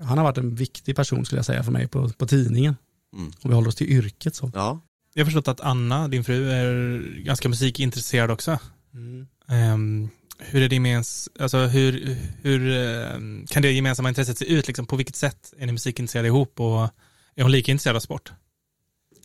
han 0.00 0.18
har 0.18 0.24
varit 0.24 0.38
en 0.38 0.54
viktig 0.54 0.96
person 0.96 1.24
skulle 1.24 1.38
jag 1.38 1.46
säga 1.46 1.62
för 1.62 1.72
mig 1.72 1.88
på, 1.88 2.08
på 2.08 2.26
tidningen. 2.26 2.76
Mm. 3.16 3.26
Om 3.26 3.50
vi 3.50 3.54
håller 3.54 3.68
oss 3.68 3.74
till 3.74 3.90
yrket 3.90 4.34
så. 4.34 4.50
Ja. 4.54 4.80
Jag 5.14 5.20
har 5.20 5.24
förstått 5.24 5.48
att 5.48 5.60
Anna, 5.60 6.08
din 6.08 6.24
fru, 6.24 6.50
är 6.50 6.98
ganska 7.24 7.48
musikintresserad 7.48 8.30
också. 8.30 8.58
Mm. 8.94 9.26
Um, 9.48 10.08
hur 10.38 10.62
är 10.62 10.68
det 10.68 10.74
gemens, 10.74 11.28
alltså 11.38 11.58
hur, 11.58 12.16
hur 12.42 12.70
eh, 12.70 13.10
kan 13.46 13.62
det 13.62 13.72
gemensamma 13.72 14.08
intresset 14.08 14.38
se 14.38 14.44
ut? 14.44 14.66
Liksom? 14.66 14.86
På 14.86 14.96
vilket 14.96 15.16
sätt 15.16 15.54
är 15.58 15.66
ni 15.66 15.72
musikintresserade 15.72 16.28
ihop 16.28 16.60
och 16.60 16.88
är 17.34 17.42
hon 17.42 17.52
lika 17.52 17.72
intresserad 17.72 17.96
av 17.96 18.00
sport? 18.00 18.32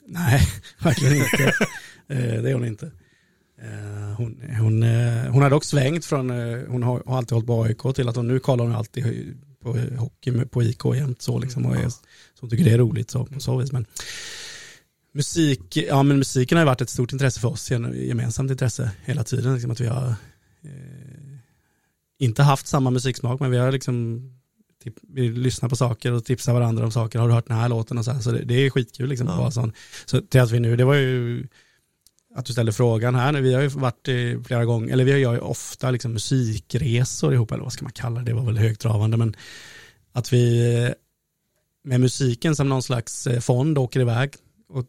Nej, 0.06 0.42
verkligen 0.80 1.16
inte. 1.16 1.54
Eh, 2.08 2.42
det 2.42 2.50
är 2.50 2.54
hon 2.54 2.66
inte. 2.66 2.92
Eh, 3.62 4.16
hon, 4.18 4.42
hon, 4.60 4.84
hon 5.32 5.42
har 5.42 5.50
dock 5.50 5.64
svängt 5.64 6.06
från, 6.06 6.30
hon 6.68 6.84
har, 6.84 7.18
alltid 7.18 7.32
hållit 7.32 7.48
på 7.48 7.64
AIK 7.64 7.96
till 7.96 8.10
att 8.10 8.16
hon 8.16 8.28
nu 8.28 8.40
kollar 8.40 8.66
hon 8.66 8.76
alltid 8.76 9.36
på 9.64 9.78
hockey 9.98 10.46
på 10.46 10.64
IK 10.64 10.86
jämt 10.96 11.22
så 11.22 11.40
liksom 11.40 11.66
och 11.66 11.76
är, 11.76 11.90
så 11.90 12.00
hon 12.40 12.50
tycker 12.50 12.64
det 12.64 12.72
är 12.72 12.78
roligt 12.78 13.12
så 13.12 13.26
på 13.26 13.40
så 13.40 13.58
vis. 13.58 13.72
Men 13.72 13.86
musik, 15.14 15.78
ja 15.78 16.04
men 16.04 16.18
musiken 16.18 16.58
har 16.58 16.66
varit 16.66 16.82
ett 16.82 16.90
stort 16.90 17.14
intresse 17.14 17.40
för 17.40 17.48
oss, 17.48 17.72
gemensamt 17.72 18.52
intresse 18.52 18.92
hela 19.06 19.24
tiden. 19.24 19.54
Liksom 19.54 19.72
att 19.72 19.80
vi 19.80 19.88
har 19.88 20.08
eh, 20.08 20.14
inte 22.20 22.44
haft 22.44 22.68
samma 22.68 22.90
musiksmak 22.90 23.40
men 23.40 23.52
vi 23.52 23.58
har 23.58 23.72
liksom 23.72 24.22
vi 25.02 25.30
lyssnar 25.30 25.70
på 25.70 25.76
saker 25.76 26.12
och 26.12 26.26
tipsar 26.26 26.54
varandra 26.54 26.86
om 26.86 26.92
saker. 26.92 27.20
Har 27.20 27.28
du 27.28 27.34
hört 27.34 27.48
den 27.48 27.58
här 27.58 27.70
låten 27.70 27.98
och 27.98 28.06
så 28.06 28.12
här. 28.12 28.20
Så 28.20 28.32
det, 28.32 28.46
det 28.46 28.54
är 28.54 28.70
skitkul 28.70 29.10
liksom. 29.10 29.28
Ja. 29.28 29.52
Sån. 29.52 29.74
Så 30.06 30.22
till 30.22 30.42
att 30.42 30.52
vi 30.52 30.60
nu, 30.60 30.76
det 30.76 30.86
var 30.86 30.96
ju 30.96 31.48
att 32.36 32.46
du 32.46 32.54
ställde 32.54 32.74
frågan 32.74 33.16
här 33.16 33.32
nu. 33.32 33.42
Vi 33.42 33.54
har 33.54 33.62
ju 33.62 33.68
varit 33.68 34.08
eh, 34.08 34.44
flera 34.44 34.66
gånger, 34.66 34.94
eller 34.94 35.04
vi 35.04 35.24
har 35.24 35.34
ju 35.34 35.40
ofta 35.40 35.92
liksom 35.92 36.14
musikresor 36.14 37.34
ihop, 37.34 37.52
eller 37.52 37.64
vad 37.64 37.74
ska 37.74 37.84
man 37.86 37.92
kalla 37.92 38.20
det, 38.20 38.26
det 38.26 38.34
var 38.34 38.46
väl 38.46 38.58
högtravande, 38.58 39.18
men 39.18 39.36
att 40.12 40.34
vi 40.34 40.76
eh, 40.76 40.92
med 41.84 42.00
musiken 42.00 42.56
som 42.56 42.70
någon 42.70 42.84
slags 42.84 43.28
eh, 43.28 43.40
fond 43.40 43.78
åker 43.78 44.00
iväg 44.00 44.34
och 44.70 44.86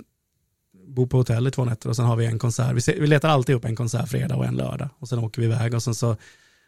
bor 0.94 1.06
på 1.06 1.16
hotell 1.16 1.46
i 1.46 1.50
två 1.50 1.64
nätter 1.64 1.88
och 1.88 1.96
sen 1.96 2.04
har 2.04 2.16
vi 2.16 2.26
en 2.26 2.38
konsert. 2.38 2.74
Vi, 2.74 2.80
ser, 2.80 3.00
vi 3.00 3.06
letar 3.06 3.28
alltid 3.28 3.54
upp 3.54 3.64
en 3.64 3.76
konsert 3.76 4.08
fredag 4.08 4.36
och 4.36 4.44
en 4.44 4.56
lördag 4.56 4.88
och 4.98 5.08
sen 5.08 5.18
åker 5.18 5.42
vi 5.42 5.48
iväg 5.48 5.74
och 5.74 5.82
sen 5.82 5.94
så 5.94 6.16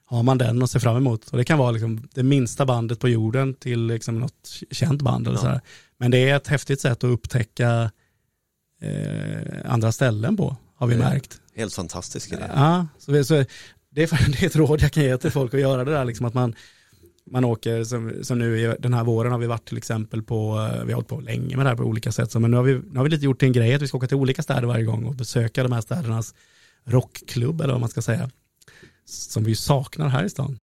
har 0.04 0.22
man 0.22 0.38
den 0.38 0.62
och 0.62 0.70
ser 0.70 0.80
fram 0.80 0.96
emot. 0.96 1.28
Och 1.28 1.38
det 1.38 1.44
kan 1.44 1.58
vara 1.58 1.70
liksom 1.70 2.08
det 2.14 2.22
minsta 2.22 2.66
bandet 2.66 2.98
på 2.98 3.08
jorden 3.08 3.54
till 3.54 3.86
liksom 3.86 4.18
något 4.18 4.60
känt 4.70 5.02
band. 5.02 5.26
Eller 5.26 5.38
ja. 5.38 5.54
så 5.54 5.60
Men 5.98 6.10
det 6.10 6.28
är 6.28 6.36
ett 6.36 6.48
häftigt 6.48 6.80
sätt 6.80 7.04
att 7.04 7.10
upptäcka 7.10 7.90
eh, 8.82 9.72
andra 9.72 9.92
ställen 9.92 10.36
på, 10.36 10.56
har 10.76 10.86
vi 10.86 10.96
märkt. 10.96 11.40
Helt 11.56 11.74
fantastisk 11.74 12.30
grej. 12.30 12.50
Ja, 12.54 12.86
så, 12.98 13.12
vi, 13.12 13.24
så 13.24 13.34
det, 13.90 14.02
är, 14.02 14.30
det 14.32 14.42
är 14.42 14.46
ett 14.46 14.56
råd 14.56 14.82
jag 14.82 14.92
kan 14.92 15.02
ge 15.02 15.18
till 15.18 15.30
folk 15.30 15.54
att 15.54 15.60
göra 15.60 15.84
det 15.84 15.90
där, 15.90 16.04
liksom 16.04 16.26
att 16.26 16.34
man 16.34 16.54
man 17.30 17.44
åker, 17.44 17.84
som, 17.84 18.12
som 18.22 18.38
nu 18.38 18.76
den 18.78 18.94
här 18.94 19.04
våren 19.04 19.32
har 19.32 19.38
vi 19.38 19.46
varit 19.46 19.68
till 19.68 19.78
exempel 19.78 20.22
på, 20.22 20.68
eh, 20.72 20.84
vi 20.84 20.92
har 20.92 20.94
hållit 20.94 21.08
på 21.08 21.20
länge 21.20 21.56
med 21.56 21.66
det 21.66 21.70
här 21.70 21.76
på 21.76 21.82
olika 21.82 22.12
sätt, 22.12 22.30
så, 22.30 22.40
men 22.40 22.50
nu 22.50 22.56
har, 22.56 22.64
vi, 22.64 22.74
nu 22.74 22.96
har 22.96 23.04
vi 23.04 23.10
lite 23.10 23.24
gjort 23.24 23.38
till 23.38 23.46
en 23.46 23.52
grej 23.52 23.74
att 23.74 23.82
vi 23.82 23.88
ska 23.88 23.96
åka 23.96 24.06
till 24.06 24.16
olika 24.16 24.42
städer 24.42 24.66
varje 24.66 24.84
gång 24.84 25.04
och 25.04 25.14
besöka 25.14 25.62
de 25.62 25.72
här 25.72 25.80
städernas 25.80 26.34
rockklubb 26.84 27.60
eller 27.60 27.72
vad 27.72 27.80
man 27.80 27.90
ska 27.90 28.02
säga, 28.02 28.30
som 29.04 29.44
vi 29.44 29.54
saknar 29.54 30.08
här 30.08 30.24
i 30.24 30.30
stan. 30.30 30.58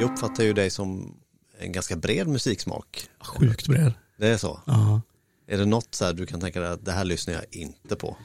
Jag 0.00 0.10
uppfattar 0.10 0.44
ju 0.44 0.52
dig 0.52 0.70
som 0.70 1.16
en 1.58 1.72
ganska 1.72 1.96
bred 1.96 2.28
musiksmak. 2.28 3.08
Sjukt 3.20 3.68
bred. 3.68 3.92
Det 4.18 4.28
är 4.28 4.36
så? 4.36 4.60
Ja. 4.66 5.00
Är 5.46 5.58
det 5.58 5.66
något 5.66 5.94
så 5.94 6.04
här 6.04 6.12
du 6.12 6.26
kan 6.26 6.40
tänka 6.40 6.60
dig 6.60 6.70
att 6.70 6.84
det 6.84 6.92
här 6.92 7.04
lyssnar 7.04 7.34
jag 7.34 7.44
inte 7.50 7.96
på? 7.96 8.16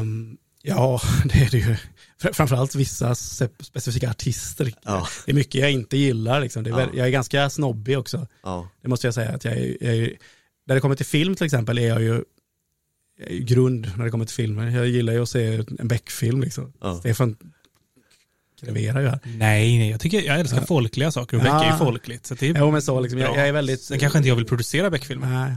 Um, 0.00 0.38
Ja, 0.66 1.00
det 1.24 1.38
är 1.38 1.50
det 1.50 1.58
ju. 1.58 1.76
Framförallt 2.32 2.74
vissa 2.74 3.14
specifika 3.14 4.10
artister. 4.10 4.72
Ja. 4.82 5.08
Det 5.24 5.32
är 5.32 5.34
mycket 5.34 5.60
jag 5.60 5.72
inte 5.72 5.96
gillar. 5.96 6.40
Liksom. 6.40 6.64
Det 6.64 6.70
är, 6.70 6.80
ja. 6.80 6.88
Jag 6.94 7.06
är 7.06 7.10
ganska 7.10 7.50
snobbig 7.50 7.98
också. 7.98 8.26
Ja. 8.42 8.68
Det 8.82 8.88
måste 8.88 9.06
jag 9.06 9.14
säga. 9.14 9.30
Att 9.30 9.44
jag 9.44 9.54
är, 9.54 9.76
jag 9.80 9.96
är, 9.96 10.12
när 10.66 10.74
det 10.74 10.80
kommer 10.80 10.94
till 10.94 11.06
film 11.06 11.34
till 11.34 11.46
exempel 11.46 11.78
är 11.78 11.88
jag 11.88 12.02
ju 12.02 12.24
är 13.20 13.38
grund 13.38 13.92
när 13.96 14.04
det 14.04 14.10
kommer 14.10 14.24
till 14.24 14.34
filmer. 14.34 14.70
Jag 14.70 14.86
gillar 14.86 15.12
ju 15.12 15.22
att 15.22 15.28
se 15.28 15.64
en 15.78 15.88
Beck-film. 15.88 16.40
Liksom. 16.40 16.72
Ja. 16.80 16.98
Stefan 16.98 17.36
kreverar 18.60 19.00
ju 19.00 19.08
här. 19.08 19.20
Nej, 19.24 19.78
nej, 19.78 19.90
jag, 19.90 20.00
tycker, 20.00 20.20
jag 20.22 20.40
älskar 20.40 20.60
ja. 20.60 20.66
folkliga 20.66 21.12
saker 21.12 21.36
och 21.36 21.42
Beck 21.42 21.52
är 21.52 21.72
ju 21.72 21.78
folkligt. 21.78 22.26
Så 22.26 22.34
det 22.34 22.48
är 22.48 22.58
jo, 22.58 22.70
men 22.70 22.82
så 22.82 23.00
liksom, 23.00 23.20
jag, 23.20 23.36
jag, 23.36 23.48
är 23.48 23.52
väldigt... 23.52 23.82
Sen 23.82 23.98
kanske 23.98 24.18
inte 24.18 24.28
jag 24.28 24.36
vill 24.36 24.46
producera 24.46 24.90
Beck-filmer. 24.90 25.56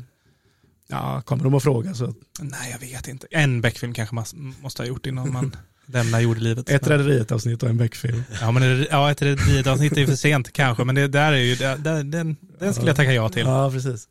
Ja, 0.91 1.21
kommer 1.21 1.43
de 1.43 1.53
att 1.53 1.63
fråga 1.63 1.93
så? 1.93 2.13
Nej, 2.39 2.71
jag 2.71 2.79
vet 2.79 3.07
inte. 3.07 3.27
En 3.31 3.61
Beck-film 3.61 3.93
kanske 3.93 4.15
man 4.15 4.25
måste 4.61 4.81
ha 4.81 4.87
gjort 4.87 5.05
innan 5.05 5.33
man 5.33 5.55
lämnar 5.85 6.19
jordelivet. 6.19 6.69
Ett 6.69 6.87
Rederiet-avsnitt 6.87 7.63
och 7.63 7.69
en 7.69 7.77
Beck-film. 7.77 8.23
Ja, 8.41 8.51
men 8.51 8.87
ja, 8.91 9.11
ett 9.11 9.21
Rederiet-avsnitt 9.21 9.97
är 9.97 10.05
för 10.05 10.15
sent 10.15 10.53
kanske, 10.53 10.83
men 10.83 10.95
det 10.95 11.07
där 11.07 11.33
är 11.33 11.37
ju, 11.37 11.55
det, 11.55 12.03
den, 12.03 12.35
den 12.59 12.73
skulle 12.73 12.89
jag 12.89 12.95
tacka 12.95 13.13
ja 13.13 13.29
till. 13.29 13.45
Ja, 13.45 13.71
precis. 13.71 14.07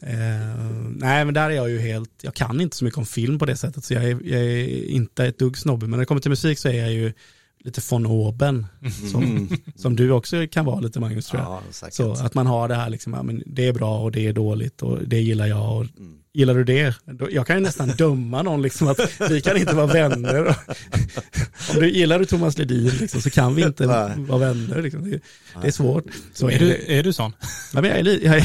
Eh, 0.00 0.70
nej, 0.96 1.24
men 1.24 1.34
där 1.34 1.50
är 1.50 1.54
jag 1.54 1.70
ju 1.70 1.78
helt, 1.78 2.10
jag 2.22 2.34
kan 2.34 2.60
inte 2.60 2.76
så 2.76 2.84
mycket 2.84 2.98
om 2.98 3.06
film 3.06 3.38
på 3.38 3.46
det 3.46 3.56
sättet, 3.56 3.84
så 3.84 3.94
jag 3.94 4.04
är, 4.04 4.18
jag 4.24 4.40
är 4.40 4.84
inte 4.84 5.26
ett 5.26 5.38
dugg 5.38 5.58
snobbig, 5.58 5.88
men 5.88 5.90
när 5.90 5.98
det 5.98 6.06
kommer 6.06 6.20
till 6.20 6.30
musik 6.30 6.58
så 6.58 6.68
är 6.68 6.74
jag 6.74 6.92
ju 6.92 7.12
lite 7.64 7.80
von 7.90 8.06
oben, 8.06 8.66
som, 9.10 9.24
mm. 9.24 9.48
som 9.76 9.96
du 9.96 10.10
också 10.10 10.46
kan 10.50 10.64
vara 10.64 10.80
lite 10.80 11.00
Magnus 11.00 11.26
tror 11.26 11.42
jag. 11.42 11.62
Ja, 11.80 11.90
så 11.90 12.12
att 12.12 12.34
man 12.34 12.46
har 12.46 12.68
det 12.68 12.74
här, 12.74 12.90
liksom, 12.90 13.12
ja, 13.12 13.22
men 13.22 13.42
det 13.46 13.66
är 13.66 13.72
bra 13.72 13.98
och 13.98 14.12
det 14.12 14.26
är 14.26 14.32
dåligt 14.32 14.82
och 14.82 14.98
det 15.08 15.20
gillar 15.20 15.46
jag. 15.46 15.76
Och, 15.76 15.86
mm. 15.98 16.18
Gillar 16.36 16.54
du 16.54 16.64
det? 16.64 16.94
Jag 17.30 17.46
kan 17.46 17.56
ju 17.56 17.62
nästan 17.62 17.88
döma 17.98 18.42
någon, 18.42 18.62
liksom, 18.62 18.88
att 18.88 19.20
vi 19.30 19.40
kan 19.40 19.56
inte 19.56 19.74
vara 19.74 19.86
vänner. 19.86 20.46
Om 21.74 21.80
du 21.80 21.90
gillar 21.90 22.18
du 22.18 22.24
Thomas 22.24 22.58
Ledin 22.58 22.90
liksom, 23.00 23.20
så 23.20 23.30
kan 23.30 23.54
vi 23.54 23.62
inte 23.62 23.86
vara 23.86 24.38
vänner. 24.38 24.82
Liksom. 24.82 25.10
Det, 25.10 25.20
det, 25.62 25.68
är 25.68 25.72
svårt. 25.72 26.04
Så 26.32 26.50
är, 26.50 26.58
du, 26.58 26.84
är 26.86 27.02
du 27.02 27.12
sån? 27.12 27.32
Ja, 27.72 27.80
men 27.80 27.90
jag, 27.90 27.98
är, 27.98 28.24
jag, 28.24 28.42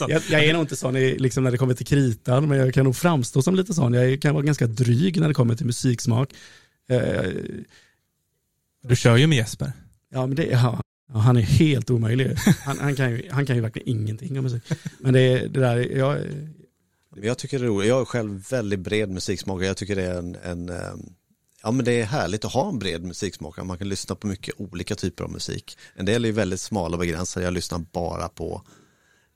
jag, 0.08 0.22
jag 0.30 0.44
är 0.44 0.52
nog 0.52 0.62
inte 0.62 0.76
sån 0.76 0.96
i, 0.96 1.18
liksom, 1.18 1.44
när 1.44 1.50
det 1.50 1.58
kommer 1.58 1.74
till 1.74 1.86
kritan, 1.86 2.48
men 2.48 2.58
jag 2.58 2.74
kan 2.74 2.84
nog 2.84 2.96
framstå 2.96 3.42
som 3.42 3.54
lite 3.54 3.74
sån. 3.74 3.92
Jag 3.92 4.22
kan 4.22 4.34
vara 4.34 4.44
ganska 4.44 4.66
dryg 4.66 5.20
när 5.20 5.28
det 5.28 5.34
kommer 5.34 5.54
till 5.54 5.66
musiksmak. 5.66 6.28
Eh, 8.82 8.88
du 8.88 8.96
kör 8.96 9.16
ju 9.16 9.26
med 9.26 9.38
Jesper. 9.38 9.72
Ja, 10.10 10.26
men 10.26 10.36
det, 10.36 10.44
ja, 10.44 10.80
han 11.12 11.36
är 11.36 11.40
helt 11.40 11.90
omöjlig. 11.90 12.36
Han, 12.64 12.78
han, 12.78 12.96
kan 12.96 13.10
ju, 13.10 13.28
han 13.30 13.46
kan 13.46 13.56
ju 13.56 13.62
verkligen 13.62 13.88
ingenting 13.88 14.38
om 14.38 14.44
musik. 14.44 14.62
Men 14.98 15.14
det, 15.14 15.38
det 15.38 15.60
där, 15.60 15.76
jag... 15.96 16.18
Jag 17.16 17.38
tycker 17.38 17.58
det 17.58 17.64
är 17.64 17.68
roligt. 17.68 17.88
Jag 17.88 18.00
är 18.00 18.04
själv 18.04 18.48
väldigt 18.50 18.80
bred 18.80 19.10
musiksmak. 19.10 19.62
Jag 19.62 19.76
tycker 19.76 19.96
det 19.96 20.06
är 20.06 20.18
en, 20.18 20.36
en 20.44 20.68
ehm, 20.68 21.14
Ja 21.62 21.70
men 21.70 21.84
det 21.84 22.00
är 22.00 22.04
härligt 22.04 22.44
att 22.44 22.52
ha 22.52 22.68
en 22.68 22.78
bred 22.78 23.04
musiksmak. 23.04 23.64
Man 23.64 23.78
kan 23.78 23.88
lyssna 23.88 24.14
på 24.14 24.26
mycket 24.26 24.54
olika 24.60 24.94
typer 24.94 25.24
av 25.24 25.30
musik. 25.30 25.78
En 25.94 26.06
del 26.06 26.24
är 26.24 26.32
väldigt 26.32 26.60
smala 26.60 26.94
och 26.94 27.00
begränsade. 27.00 27.46
Jag 27.46 27.54
lyssnar 27.54 27.78
bara 27.78 28.28
på 28.28 28.62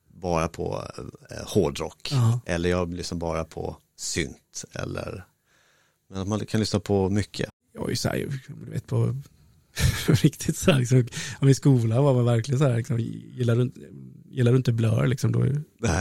bara 0.08 0.48
på 0.48 0.84
eh, 1.30 1.46
hårdrock. 1.46 2.12
Uh 2.12 2.18
-huh. 2.18 2.40
Eller 2.46 2.70
jag 2.70 2.94
lyssnar 2.94 3.18
bara 3.18 3.44
på 3.44 3.76
synt. 3.96 4.64
Eller, 4.72 5.24
men 6.10 6.28
man 6.28 6.46
kan 6.46 6.60
lyssna 6.60 6.80
på 6.80 7.08
mycket. 7.10 7.48
Jag 7.72 7.84
är 7.84 7.90
ju 7.90 7.96
så 7.96 8.08
här, 8.08 8.40
du 8.64 8.70
vet 8.70 8.86
på 8.86 9.16
riktigt 10.22 10.56
så 10.56 10.70
här, 10.70 10.78
liksom, 10.78 11.06
om 11.38 11.48
i 11.48 11.54
skolan 11.54 12.04
var 12.04 12.14
man 12.14 12.24
verkligen 12.24 12.58
så 12.58 12.68
här, 12.68 12.76
liksom, 12.76 12.98
gillar, 12.98 13.56
du, 13.56 13.72
gillar 14.30 14.52
du 14.52 14.56
inte 14.56 14.72
Blur, 14.72 15.06
liksom, 15.06 15.32
då, 15.32 15.44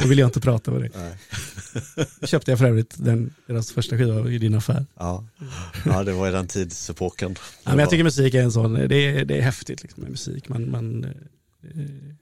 då 0.01 0.07
vill 0.07 0.19
jag 0.19 0.27
inte 0.27 0.41
prata 0.41 0.71
med 0.71 0.81
dig. 0.81 0.91
Då 2.19 2.27
köpte 2.27 2.51
jag 2.51 2.59
för 2.59 2.65
övrigt 2.65 2.95
den, 2.97 3.33
deras 3.47 3.71
första 3.71 3.97
skiva 3.97 4.29
i 4.29 4.37
din 4.37 4.55
affär. 4.55 4.85
Ja, 4.95 5.27
ja 5.85 6.03
det 6.03 6.13
var 6.13 6.27
i 6.27 6.31
den 6.31 6.47
tidsepoken. 6.47 7.35
Ja, 7.63 7.69
men 7.69 7.79
jag 7.79 7.89
tycker 7.89 8.03
musik 8.03 8.33
är 8.33 8.43
en 8.43 8.51
sån, 8.51 8.73
det 8.73 8.95
är, 8.95 9.25
det 9.25 9.37
är 9.37 9.41
häftigt 9.41 9.83
liksom, 9.83 10.03
med 10.03 10.11
musik. 10.11 10.49
Man, 10.49 10.71
man, 10.71 11.05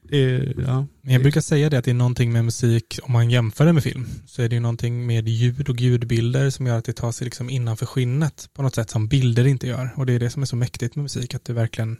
det, 0.02 0.54
ja. 0.58 0.88
Jag 1.02 1.22
brukar 1.22 1.42
säga 1.42 1.70
det 1.70 1.78
att 1.78 1.86
det 1.86 1.92
är 1.92 1.96
någonting 1.96 2.34
med 2.34 2.46
musik, 2.46 3.00
om 3.04 3.12
man 3.12 3.30
jämför 3.30 3.66
det 3.66 3.74
med 3.74 3.84
film, 3.84 4.08
så 4.26 4.42
är 4.42 4.50
det 4.50 4.60
någonting 4.60 5.06
med 5.06 5.28
ljud 5.28 5.70
och 5.70 5.80
ljudbilder 5.80 6.50
som 6.50 6.68
gör 6.68 6.78
att 6.78 6.86
det 6.86 6.94
tar 6.94 7.12
sig 7.12 7.26
liksom 7.26 7.50
innanför 7.50 7.86
skinnet 7.86 8.50
på 8.54 8.62
något 8.62 8.76
sätt 8.76 8.90
som 8.90 9.08
bilder 9.08 9.48
inte 9.48 9.68
gör. 9.68 9.90
Och 9.96 10.06
det 10.06 10.14
är 10.14 10.20
det 10.20 10.30
som 10.30 10.42
är 10.42 10.46
så 10.46 10.56
mäktigt 10.56 10.96
med 10.96 11.04
musik, 11.04 11.34
att 11.34 11.46
du 11.46 11.54
verkligen, 11.54 11.98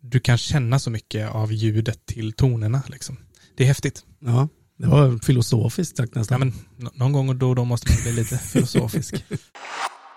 du 0.00 0.20
kan 0.20 0.38
känna 0.38 0.78
så 0.78 0.90
mycket 0.90 1.30
av 1.30 1.52
ljudet 1.52 2.06
till 2.06 2.32
tonerna. 2.32 2.82
Liksom. 2.86 3.16
Det 3.56 3.64
är 3.64 3.68
häftigt. 3.68 4.04
Ja, 4.18 4.48
det 4.78 4.86
var 4.86 5.18
filosofiskt 5.24 5.96
sagt 5.96 6.14
nästan. 6.14 6.40
Ja, 6.40 6.44
men 6.78 6.92
någon 6.94 7.12
gång 7.12 7.28
och 7.28 7.36
då 7.36 7.48
och 7.48 7.56
då 7.56 7.64
måste 7.64 7.92
man 7.92 8.02
bli 8.02 8.12
lite 8.12 8.38
filosofisk. 8.52 9.24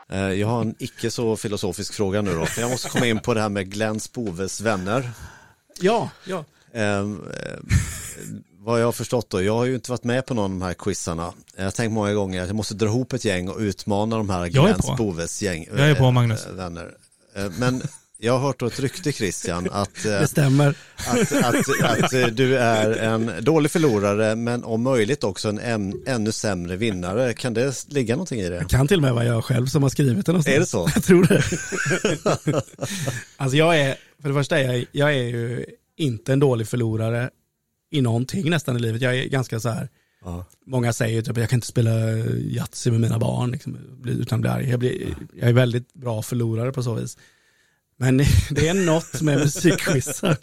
Eh, 0.09 0.19
jag 0.19 0.47
har 0.47 0.61
en 0.61 0.75
icke 0.79 1.11
så 1.11 1.35
filosofisk 1.35 1.93
fråga 1.93 2.21
nu 2.21 2.33
då. 2.33 2.47
Jag 2.57 2.69
måste 2.71 2.89
komma 2.89 3.07
in 3.07 3.19
på 3.19 3.33
det 3.33 3.41
här 3.41 3.49
med 3.49 3.71
Glenn 3.71 3.99
Spoves 3.99 4.61
vänner. 4.61 5.11
Ja, 5.79 6.09
ja. 6.25 6.43
Eh, 6.73 6.99
eh, 6.99 7.05
vad 8.59 8.81
jag 8.81 8.85
har 8.85 8.91
förstått 8.91 9.29
då, 9.29 9.41
jag 9.41 9.53
har 9.53 9.65
ju 9.65 9.75
inte 9.75 9.91
varit 9.91 10.03
med 10.03 10.25
på 10.25 10.33
någon 10.33 10.43
av 10.43 10.59
de 10.59 10.61
här 10.61 10.73
quizarna. 10.73 11.33
Jag 11.55 11.63
har 11.63 11.71
tänkt 11.71 11.93
många 11.93 12.13
gånger 12.13 12.41
att 12.41 12.47
jag 12.47 12.55
måste 12.55 12.73
dra 12.73 12.85
ihop 12.85 13.13
ett 13.13 13.25
gäng 13.25 13.49
och 13.49 13.59
utmana 13.59 14.17
de 14.17 14.29
här 14.29 14.47
Glenn 14.47 14.81
Spoves 14.81 15.41
gäng. 15.41 15.67
Jag 15.77 15.89
är 15.89 15.95
på 15.95 16.11
Magnus. 16.11 16.47
Vänner. 16.47 16.97
Eh, 17.35 17.49
men 17.59 17.81
jag 18.17 18.33
har 18.33 18.39
hört 18.39 18.61
ett 18.61 18.79
rykte 18.79 19.11
Christian 19.11 19.67
att, 19.71 20.05
eh, 20.05 20.11
det 20.11 20.27
stämmer. 20.27 20.75
Att, 20.95 21.31
att, 21.31 21.55
att, 21.83 22.13
att, 22.13 22.37
du 22.37 22.57
är 22.57 22.97
en 22.97 23.31
dålig 23.41 23.71
förlorare 23.71 24.35
men 24.35 24.63
om 24.63 24.83
möjligt 24.83 25.23
också 25.23 25.49
en 25.49 25.59
än, 25.59 26.03
ännu 26.05 26.31
sämre 26.31 26.75
vinnare. 26.75 27.33
Kan 27.33 27.53
det 27.53 27.85
ligga 27.87 28.15
någonting 28.15 28.39
i 28.39 28.49
det? 28.49 28.59
Det 28.59 28.65
kan 28.65 28.87
till 28.87 28.97
och 28.97 29.03
med 29.03 29.13
vara 29.13 29.25
jag 29.25 29.45
själv 29.45 29.65
som 29.65 29.83
har 29.83 29.89
skrivit 29.89 30.25
det 30.25 30.31
någonstans. 30.31 30.55
Är 30.55 30.59
det 30.59 30.65
så? 30.65 30.89
Jag 30.95 31.03
tror 31.03 31.23
det. 31.23 31.43
alltså 33.37 33.57
jag 33.57 33.79
är, 33.79 33.95
för 34.21 34.29
det 34.29 34.35
första 34.35 34.59
är 34.59 34.73
jag, 34.73 34.85
jag 34.91 35.13
är 35.13 35.23
ju 35.23 35.65
inte 35.97 36.33
en 36.33 36.39
dålig 36.39 36.67
förlorare 36.67 37.29
i 37.91 38.01
någonting 38.01 38.49
nästan 38.49 38.75
i 38.75 38.79
livet. 38.79 39.01
Jag 39.01 39.17
är 39.17 39.25
ganska 39.25 39.59
så 39.59 39.69
här, 39.69 39.89
ja. 40.25 40.45
många 40.65 40.93
säger 40.93 41.21
typ 41.21 41.37
jag 41.37 41.49
kan 41.49 41.57
inte 41.57 41.67
spela 41.67 41.91
Yatzy 42.37 42.91
med 42.91 43.01
mina 43.01 43.19
barn 43.19 43.51
liksom, 43.51 43.77
utan 44.05 44.41
bli 44.41 44.49
arg. 44.49 44.69
Jag, 44.69 44.79
blir, 44.79 45.15
jag 45.33 45.49
är 45.49 45.53
väldigt 45.53 45.93
bra 45.93 46.21
förlorare 46.21 46.71
på 46.71 46.83
så 46.83 46.93
vis. 46.93 47.17
Men 47.97 48.17
det 48.51 48.67
är 48.67 48.73
något 48.73 49.21
med 49.21 49.39
musikquizar 49.39 50.37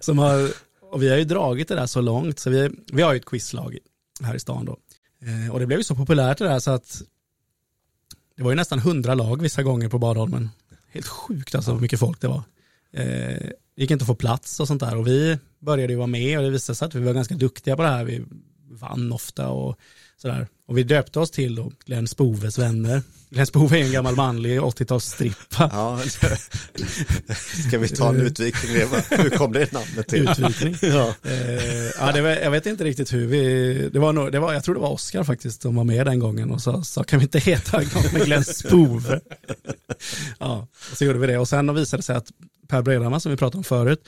som 0.00 0.18
har, 0.18 0.50
och 0.80 1.02
vi 1.02 1.08
har 1.08 1.16
ju 1.16 1.24
dragit 1.24 1.68
det 1.68 1.74
där 1.74 1.86
så 1.86 2.00
långt, 2.00 2.38
så 2.38 2.50
vi, 2.50 2.70
vi 2.92 3.02
har 3.02 3.12
ju 3.12 3.18
ett 3.18 3.26
quizlag 3.26 3.78
här 4.22 4.34
i 4.34 4.40
stan 4.40 4.64
då. 4.64 4.78
Eh, 5.22 5.52
och 5.52 5.60
det 5.60 5.66
blev 5.66 5.78
ju 5.78 5.84
så 5.84 5.94
populärt 5.94 6.38
det 6.38 6.44
där 6.44 6.58
så 6.58 6.70
att 6.70 7.02
det 8.36 8.42
var 8.42 8.50
ju 8.50 8.56
nästan 8.56 8.78
hundra 8.78 9.14
lag 9.14 9.42
vissa 9.42 9.62
gånger 9.62 9.88
på 9.88 9.98
Badholmen. 9.98 10.50
Helt 10.88 11.06
sjukt 11.06 11.54
alltså 11.54 11.72
hur 11.72 11.80
mycket 11.80 12.00
folk 12.00 12.20
det 12.20 12.28
var. 12.28 12.42
Eh, 12.92 13.50
det 13.76 13.82
gick 13.82 13.90
inte 13.90 14.02
att 14.02 14.06
få 14.06 14.14
plats 14.14 14.60
och 14.60 14.68
sånt 14.68 14.80
där 14.80 14.96
och 14.96 15.06
vi 15.06 15.38
började 15.58 15.92
ju 15.92 15.96
vara 15.96 16.06
med 16.06 16.38
och 16.38 16.44
det 16.44 16.50
visade 16.50 16.76
sig 16.76 16.86
att 16.86 16.94
vi 16.94 17.00
var 17.00 17.12
ganska 17.12 17.34
duktiga 17.34 17.76
på 17.76 17.82
det 17.82 17.88
här. 17.88 18.04
Vi 18.04 18.24
vann 18.70 19.12
ofta 19.12 19.48
och 19.48 19.78
sådär. 20.24 20.46
Och 20.66 20.78
vi 20.78 20.82
döpte 20.82 21.20
oss 21.20 21.30
till 21.30 21.54
då 21.54 21.72
Glenn 21.86 22.08
Spoves 22.08 22.58
vänner. 22.58 23.02
Glenn 23.30 23.46
Spove 23.46 23.78
är 23.80 23.84
en 23.84 23.92
gammal 23.92 24.16
manlig 24.16 24.60
80-talsstrippa. 24.60 25.70
Ja, 25.72 25.98
ska 27.68 27.78
vi 27.78 27.88
ta 27.88 28.08
en 28.08 28.20
utvikning? 28.20 28.72
Hur 29.10 29.30
kom 29.30 29.52
det 29.52 29.72
namnet 29.72 30.08
till? 30.08 30.28
Utvikning? 30.28 30.76
ja. 30.82 31.14
Eh, 31.22 31.90
ja, 31.98 32.12
det 32.12 32.22
var, 32.22 32.30
jag 32.30 32.50
vet 32.50 32.66
inte 32.66 32.84
riktigt 32.84 33.12
hur 33.12 33.26
vi, 33.26 33.90
det 33.92 33.98
var, 33.98 34.12
nog, 34.12 34.32
det 34.32 34.38
var, 34.40 34.52
jag 34.52 34.64
tror 34.64 34.74
det 34.74 34.80
var 34.80 34.90
Oskar 34.90 35.24
faktiskt 35.24 35.62
som 35.62 35.74
var 35.74 35.84
med 35.84 36.06
den 36.06 36.18
gången 36.18 36.50
och 36.50 36.62
sa, 36.62 36.82
sa 36.82 37.02
kan 37.04 37.18
vi 37.18 37.24
inte 37.24 37.38
heta 37.38 37.78
gång 37.78 38.04
med 38.12 38.24
Glenn 38.24 38.44
Spove? 38.44 39.20
ja, 40.38 40.68
så 40.92 41.04
gjorde 41.04 41.18
vi 41.18 41.26
det 41.26 41.38
och 41.38 41.48
sen 41.48 41.74
visade 41.74 41.98
det 42.00 42.04
sig 42.04 42.16
att 42.16 42.26
Per 42.68 42.82
Bredhammar 42.82 43.18
som 43.18 43.30
vi 43.30 43.36
pratade 43.36 43.58
om 43.58 43.64
förut, 43.64 44.04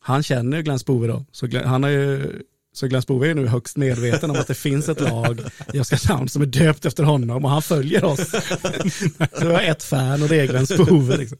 han 0.00 0.22
känner 0.22 0.62
Glenn 0.62 0.78
Spove 0.78 1.06
då, 1.08 1.24
så 1.32 1.46
Glenn, 1.46 1.68
han 1.68 1.82
har 1.82 1.90
ju 1.90 2.40
så 2.74 2.86
Glenn 2.86 3.02
Spove 3.02 3.30
är 3.30 3.34
nu 3.34 3.46
högst 3.46 3.76
medveten 3.76 4.30
om 4.30 4.36
att 4.36 4.46
det 4.46 4.54
finns 4.54 4.88
ett 4.88 5.00
lag 5.00 5.40
i 5.72 5.80
Oskarshamn 5.80 6.28
som 6.28 6.42
är 6.42 6.46
döpt 6.46 6.84
efter 6.84 7.04
honom 7.04 7.44
och 7.44 7.50
han 7.50 7.62
följer 7.62 8.04
oss. 8.04 8.30
så 9.38 9.46
vi 9.46 9.54
har 9.54 9.62
ett 9.62 9.82
fan 9.82 10.22
och 10.22 10.28
det 10.28 10.40
är 10.40 10.46
Glenn 10.46 10.66
Spove. 10.66 11.16
Liksom. 11.16 11.38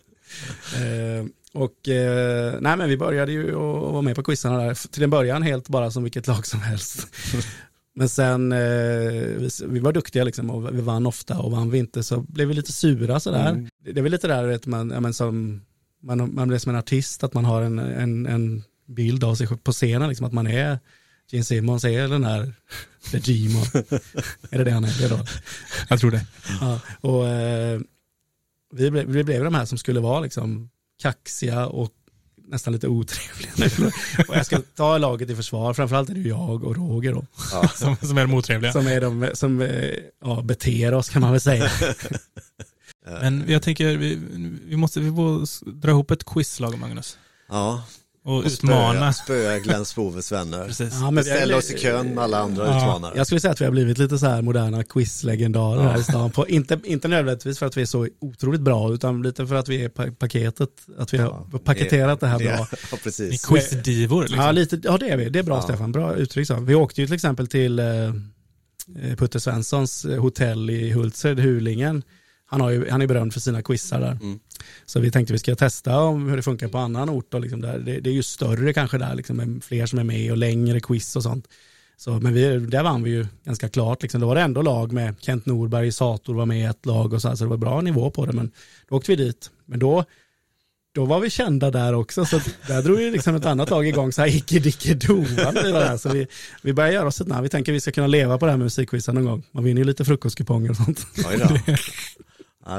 Eh, 0.77 1.27
och 1.53 1.89
eh, 1.89 2.55
nej 2.61 2.77
men 2.77 2.89
vi 2.89 2.97
började 2.97 3.33
ju 3.33 3.49
att 3.49 3.93
vara 3.93 4.03
med 4.03 4.17
på 4.17 4.23
quizarna 4.23 4.59
där, 4.59 4.89
till 4.93 5.03
en 5.03 5.11
början 5.11 5.43
helt 5.43 5.69
bara 5.69 5.91
som 5.91 6.03
vilket 6.03 6.27
lag 6.27 6.47
som 6.47 6.61
helst. 6.61 7.07
Men 7.95 8.09
sen, 8.09 8.53
eh, 8.53 8.59
vi, 8.59 9.49
vi, 9.67 9.79
var 9.79 9.93
duktiga 9.93 10.25
liksom 10.25 10.51
och 10.51 10.75
vi 10.75 10.81
vann 10.81 11.07
ofta 11.07 11.39
och 11.39 11.53
vann 11.53 11.71
vi 11.71 11.79
inte 11.79 12.03
så 12.03 12.21
blev 12.21 12.49
vi 12.49 12.55
lite 12.55 12.73
sura 12.73 13.21
sådär. 13.21 13.51
Mm. 13.51 13.69
Det 13.85 13.99
är 13.99 14.03
väl 14.03 14.13
lite 14.13 14.29
där 14.29 14.47
vet 14.47 14.67
man, 14.67 14.91
ja, 14.91 15.01
men 15.01 15.15
som, 15.15 15.63
man, 16.03 16.35
man 16.35 16.49
blir 16.49 16.59
som 16.59 16.71
en 16.71 16.79
artist, 16.79 17.25
att 17.25 17.35
man 17.35 17.45
har 17.45 17.63
en, 17.63 17.79
en, 17.79 18.27
en 18.27 18.63
bild 18.87 19.25
av 19.25 19.35
sig 19.35 19.47
på 19.47 19.73
scenen, 19.73 20.09
liksom, 20.09 20.27
att 20.27 20.33
man 20.33 20.47
är 20.47 20.79
Gene 21.31 21.45
Simmons 21.45 21.85
är 21.85 22.09
den 22.09 22.25
här 22.25 22.53
The 23.11 23.19
Gimo. 23.19 23.61
är 24.51 24.59
det 24.59 24.65
det 24.65 24.71
han 24.71 24.85
är 24.85 25.09
då? 25.09 25.25
Jag 25.89 26.01
tror 26.01 26.11
det. 26.11 26.27
Ja, 26.61 26.81
och 27.01 27.29
eh, 27.29 27.81
vi, 28.75 28.91
blev, 28.91 29.07
vi 29.07 29.25
blev 29.25 29.45
de 29.45 29.55
här 29.55 29.65
som 29.65 29.79
skulle 29.79 30.01
vara 30.01 30.21
liksom 30.21 30.71
kaxiga 31.03 31.67
och 31.67 31.91
nästan 32.49 32.73
lite 32.73 32.89
otrevliga. 32.89 33.81
och 34.29 34.37
jag 34.37 34.47
ska 34.47 34.59
ta 34.75 34.99
laget 34.99 35.31
i 35.31 35.37
försvar, 35.37 35.75
framförallt 35.75 36.11
är 36.11 36.15
det 36.15 36.21
jag 36.21 36.65
och 36.65 36.77
Roger 36.77 37.13
då. 37.13 37.27
Ja. 37.53 37.69
Som, 37.75 37.97
som, 37.97 38.19
är 38.19 38.23
de 38.23 38.35
otrevliga. 38.35 38.73
Som 38.73 38.87
är 38.87 39.01
de 39.01 39.31
som 39.35 39.61
eh, 39.61 39.95
ja, 40.25 40.43
beter 40.43 40.95
oss 40.95 41.09
kan 41.09 41.23
man 41.23 41.31
väl 41.31 41.41
säga. 41.41 41.71
Men 43.07 43.45
jag 43.49 43.63
tänker, 43.63 43.97
vi, 43.97 44.21
vi 44.65 44.77
måste 44.77 45.01
vi 45.01 45.11
får 45.11 45.71
dra 45.73 45.91
ihop 45.91 46.11
ett 46.11 46.25
quizlag 46.25 46.79
Magnus. 46.79 47.19
Ja, 47.49 47.85
och, 48.25 48.37
och 48.37 48.45
utmana. 48.45 49.13
Spöa 49.13 49.59
Glenn 49.59 49.85
Spoves 49.85 50.33
vänner. 50.33 50.67
Precis. 50.67 50.95
Ja, 51.01 51.11
men 51.11 51.25
Ställa 51.25 51.57
oss 51.57 51.71
i 51.71 51.79
kön 51.79 52.15
med 52.15 52.25
alla 52.25 52.39
andra 52.39 52.67
ja, 52.67 52.79
utmanare. 52.79 53.13
Jag 53.17 53.27
skulle 53.27 53.41
säga 53.41 53.53
att 53.53 53.61
vi 53.61 53.65
har 53.65 53.73
blivit 53.73 53.99
lite 53.99 54.19
så 54.19 54.27
här 54.27 54.43
moderna 54.43 54.85
quizlegendarer 54.85 55.83
ja. 55.83 55.89
här 55.89 56.01
i 56.01 56.05
stan. 56.05 56.31
På, 56.31 56.49
inte, 56.49 56.81
inte 56.85 57.09
nödvändigtvis 57.09 57.59
för 57.59 57.67
att 57.67 57.77
vi 57.77 57.83
är 57.83 57.87
så 57.87 58.09
otroligt 58.21 58.61
bra, 58.61 58.93
utan 58.93 59.23
lite 59.23 59.47
för 59.47 59.55
att 59.55 59.69
vi 59.69 59.85
är 59.85 60.11
paketet, 60.11 60.71
att 60.99 61.15
vi 61.15 61.19
har 61.19 61.47
ja, 61.53 61.59
paketerat 61.59 62.21
det, 62.21 62.27
det 62.27 62.31
här 62.31 62.39
bra. 62.39 62.69
Ja, 62.91 62.99
precis. 63.03 63.47
Quizdivor. 63.47 64.23
Liksom. 64.23 64.41
Ja, 64.41 64.53
lite, 64.53 64.81
ja, 64.83 64.99
det 64.99 65.09
är 65.09 65.17
vi. 65.17 65.29
Det 65.29 65.39
är 65.39 65.43
bra, 65.43 65.63
Stefan. 65.63 65.93
Bra 65.93 66.15
uttryck. 66.15 66.47
Så. 66.47 66.61
Vi 66.61 66.75
åkte 66.75 67.01
ju 67.01 67.07
till 67.07 67.15
exempel 67.15 67.47
till 67.47 67.79
eh, 67.79 67.87
eh 67.87 68.13
Putte 69.17 69.41
Svenssons 69.41 70.07
hotell 70.19 70.71
i 70.71 70.91
Hultsfred, 70.91 71.41
Hulingen. 71.41 72.03
Han, 72.47 72.61
har 72.61 72.71
ju, 72.71 72.91
han 72.91 73.03
är 73.03 73.07
berömd 73.07 73.33
för 73.33 73.41
sina 73.41 73.63
quizar 73.63 74.01
där. 74.01 74.19
Mm. 74.23 74.39
Så 74.87 75.01
vi 75.01 75.11
tänkte 75.11 75.33
vi 75.33 75.39
ska 75.39 75.55
testa 75.55 75.99
om 75.99 76.29
hur 76.29 76.37
det 76.37 76.43
funkar 76.43 76.69
på 76.69 76.79
annan 76.79 77.11
ort. 77.11 77.35
Och 77.35 77.41
liksom 77.41 77.61
där. 77.61 77.79
Det, 77.79 78.01
det, 78.01 78.11
är 78.11 78.15
ju 78.15 78.23
större 78.23 78.73
kanske 78.73 78.99
där, 78.99 79.15
liksom, 79.15 79.61
fler 79.65 79.87
som 79.87 79.99
är 79.99 80.05
med 80.05 80.31
och 80.31 80.37
längre 80.37 80.81
quiz 80.81 81.17
och 81.17 81.23
sånt. 81.23 81.49
Så, 81.97 82.11
men 82.11 82.35
vi, 82.35 82.59
där 82.59 82.83
vann 82.83 83.03
vi 83.03 83.11
ju 83.11 83.27
ganska 83.45 83.69
klart. 83.69 84.03
Liksom. 84.03 84.21
Då 84.21 84.27
var 84.27 84.35
det 84.35 84.41
ändå 84.41 84.63
lag 84.63 84.93
med 84.93 85.15
Kent 85.21 85.47
Norberg, 85.47 85.93
Sator 85.93 86.35
var 86.35 86.47
med 86.47 86.61
i 86.61 86.65
ett 86.65 86.87
lag 86.87 87.13
och 87.13 87.23
så, 87.23 87.29
här, 87.29 87.37
så 87.37 87.45
det 87.45 87.51
var 87.51 87.57
bra 87.57 87.81
nivå 87.81 88.11
på 88.11 88.27
det. 88.27 88.33
Men 88.33 88.51
då 88.89 88.97
åkte 88.97 89.11
vi 89.11 89.17
dit. 89.17 89.51
Men 89.67 89.79
då, 89.79 90.05
då 90.95 91.05
var 91.05 91.21
vi 91.21 91.31
kända 91.31 91.71
där 91.71 91.93
också. 91.93 92.25
Så 92.25 92.41
där 92.67 92.83
drog 92.83 93.01
ju 93.01 93.11
liksom 93.11 93.35
ett 93.35 93.47
annat 93.47 93.71
lag 93.71 93.87
igång, 93.87 94.13
så 94.13 94.21
här 94.21 94.37
icke 94.37 94.59
dicke. 94.59 94.99
Så 95.99 96.09
vi, 96.09 96.27
vi 96.63 96.73
började 96.73 96.95
göra 96.95 97.07
oss 97.07 97.21
ett 97.21 97.27
namn. 97.27 97.43
Vi 97.43 97.49
tänker 97.49 97.73
att 97.73 97.77
vi 97.77 97.81
ska 97.81 97.93
kunna 97.93 98.07
leva 98.07 98.39
på 98.39 98.47
det 98.47 98.53
här 98.53 98.59
med 98.59 98.65
musikquizen 98.65 99.15
någon 99.15 99.25
gång. 99.25 99.43
Man 99.53 99.65
vinner 99.65 99.81
ju 99.81 99.85
lite 99.85 100.05
frukostkuponger 100.05 100.71
och 100.71 100.77
sånt. 100.77 101.07
Ja, 102.67 102.79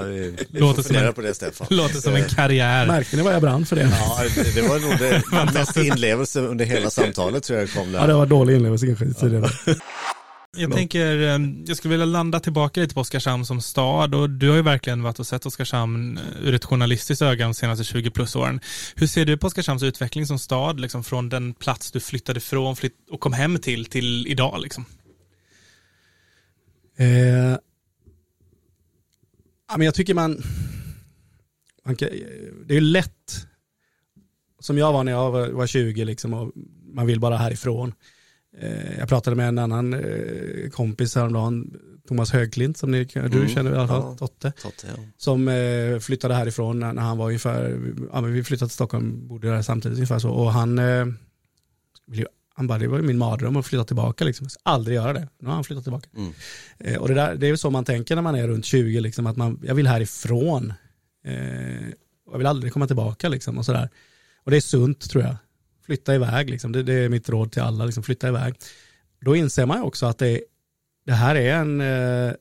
låter 0.51 0.81
som 0.81 0.95
en, 0.95 1.13
på 1.13 1.21
det 1.21 1.33
Stefan. 1.33 1.67
Låter 1.69 1.99
som 1.99 2.15
en 2.15 2.29
karriär. 2.29 2.87
Märkte 2.87 3.17
ni 3.17 3.23
vad 3.23 3.33
jag 3.33 3.41
brann 3.41 3.65
för 3.65 3.75
det? 3.75 3.81
Ja, 3.81 4.21
det, 4.35 4.55
det 4.55 4.61
var 4.61 4.79
nog 4.79 4.97
det 4.99 5.53
mest 5.53 5.77
inlevelse 5.77 6.39
under 6.39 6.65
hela 6.65 6.89
samtalet 6.89 7.43
tror 7.43 7.59
jag 7.59 7.73
kom 7.73 7.91
där. 7.91 7.99
Ja, 7.99 8.07
det 8.07 8.13
var 8.13 8.25
dålig 8.25 8.55
inlevelse 8.55 8.85
kanske 8.85 9.13
tidigare. 9.13 9.49
Jag 10.57 10.73
tänker, 10.73 11.21
eh, 11.21 11.39
jag 11.65 11.77
skulle 11.77 11.91
vilja 11.91 12.05
landa 12.05 12.39
tillbaka 12.39 12.81
lite 12.81 12.93
på 12.93 13.01
Oskarshamn 13.01 13.45
som 13.45 13.61
stad 13.61 14.15
och 14.15 14.29
du 14.29 14.49
har 14.49 14.55
ju 14.55 14.61
verkligen 14.61 15.03
varit 15.03 15.19
och 15.19 15.27
sett 15.27 15.45
Oskarshamn 15.45 16.19
ur 16.43 16.53
ett 16.53 16.65
journalistiskt 16.65 17.21
öga 17.21 17.45
de 17.45 17.53
senaste 17.53 17.83
20 17.83 18.11
plus 18.11 18.35
åren. 18.35 18.59
Hur 18.95 19.07
ser 19.07 19.25
du 19.25 19.37
på 19.37 19.47
Oskarshamns 19.47 19.83
utveckling 19.83 20.25
som 20.25 20.39
stad, 20.39 20.79
liksom 20.79 21.03
från 21.03 21.29
den 21.29 21.53
plats 21.53 21.91
du 21.91 21.99
flyttade 21.99 22.39
flytt 22.39 22.93
och 23.11 23.19
kom 23.19 23.33
hem 23.33 23.57
till, 23.57 23.85
till 23.85 24.27
idag 24.27 24.61
liksom? 24.61 24.85
Eh, 26.97 27.57
Ja, 29.69 29.77
men 29.77 29.85
jag 29.85 29.95
tycker 29.95 30.13
man, 30.13 30.41
man 31.85 31.95
kan, 31.95 32.09
det 32.65 32.77
är 32.77 32.81
lätt, 32.81 33.47
som 34.59 34.77
jag 34.77 34.93
var 34.93 35.03
när 35.03 35.11
jag 35.11 35.31
var, 35.31 35.47
var 35.49 35.67
20 35.67 36.05
liksom, 36.05 36.33
och 36.33 36.51
man 36.93 37.05
vill 37.07 37.19
bara 37.19 37.37
härifrån. 37.37 37.93
Eh, 38.57 38.97
jag 38.99 39.09
pratade 39.09 39.35
med 39.35 39.47
en 39.47 39.57
annan 39.59 39.93
eh, 39.93 40.69
kompis 40.69 41.15
häromdagen, 41.15 41.79
Thomas 42.07 42.31
Högklint 42.31 42.77
som 42.77 42.91
ni, 42.91 43.03
du 43.05 43.19
Mm, 43.19 43.47
känner 43.49 43.71
i 43.71 43.75
alla 43.75 43.87
fall, 43.87 44.01
ja. 44.01 44.15
Totte. 44.17 44.51
Totte, 44.61 44.87
ja. 44.97 45.03
Som 45.17 45.47
eh, 45.47 45.99
flyttade 45.99 46.33
härifrån 46.33 46.79
när, 46.79 46.93
när 46.93 47.01
han 47.01 47.17
var 47.17 47.25
ungefär, 47.27 47.79
ja, 48.13 48.21
men 48.21 48.33
vi 48.33 48.43
flyttade 48.43 48.69
till 48.69 48.73
Stockholm, 48.75 49.27
bodde 49.27 49.47
där 49.49 49.61
samtidigt 49.61 49.97
ungefär 49.97 50.19
så. 50.19 50.29
Och 50.29 50.51
han, 50.53 50.75
vill 52.07 52.19
ju- 52.19 52.25
han 52.57 52.67
bara, 52.67 52.79
det 52.79 52.87
var 52.87 52.97
ju 52.97 53.03
min 53.03 53.17
mardröm 53.17 53.55
att 53.55 53.65
flytta 53.65 53.83
tillbaka 53.83 54.23
liksom. 54.23 54.47
Aldrig 54.63 54.95
göra 54.95 55.13
det. 55.13 55.27
Nu 55.39 55.47
har 55.47 55.55
han 55.55 55.63
flyttat 55.63 55.83
tillbaka. 55.83 56.09
Mm. 56.15 56.33
Eh, 56.79 56.97
och 56.97 57.07
det, 57.07 57.13
där, 57.13 57.35
det 57.35 57.45
är 57.45 57.49
ju 57.49 57.57
så 57.57 57.69
man 57.69 57.85
tänker 57.85 58.15
när 58.15 58.21
man 58.21 58.35
är 58.35 58.47
runt 58.47 58.65
20, 58.65 58.99
liksom, 58.99 59.27
att 59.27 59.37
man, 59.37 59.59
jag 59.63 59.75
vill 59.75 59.87
härifrån. 59.87 60.73
Eh, 61.25 61.89
jag 62.31 62.37
vill 62.37 62.47
aldrig 62.47 62.73
komma 62.73 62.87
tillbaka 62.87 63.29
liksom, 63.29 63.57
och 63.57 63.65
sådär. 63.65 63.89
Och 64.43 64.51
det 64.51 64.57
är 64.57 64.61
sunt 64.61 65.09
tror 65.09 65.23
jag. 65.23 65.35
Flytta 65.85 66.15
iväg, 66.15 66.49
liksom. 66.49 66.71
det, 66.71 66.83
det 66.83 66.93
är 66.93 67.09
mitt 67.09 67.29
råd 67.29 67.51
till 67.51 67.61
alla, 67.61 67.85
liksom, 67.85 68.03
flytta 68.03 68.27
iväg. 68.27 68.55
Då 69.21 69.35
inser 69.35 69.65
man 69.65 69.77
ju 69.77 69.83
också 69.83 70.05
att 70.05 70.17
det, 70.17 70.41
det 71.05 71.13
här 71.13 71.35
är 71.35 71.55
en, 71.55 71.81
eh, 71.81 72.33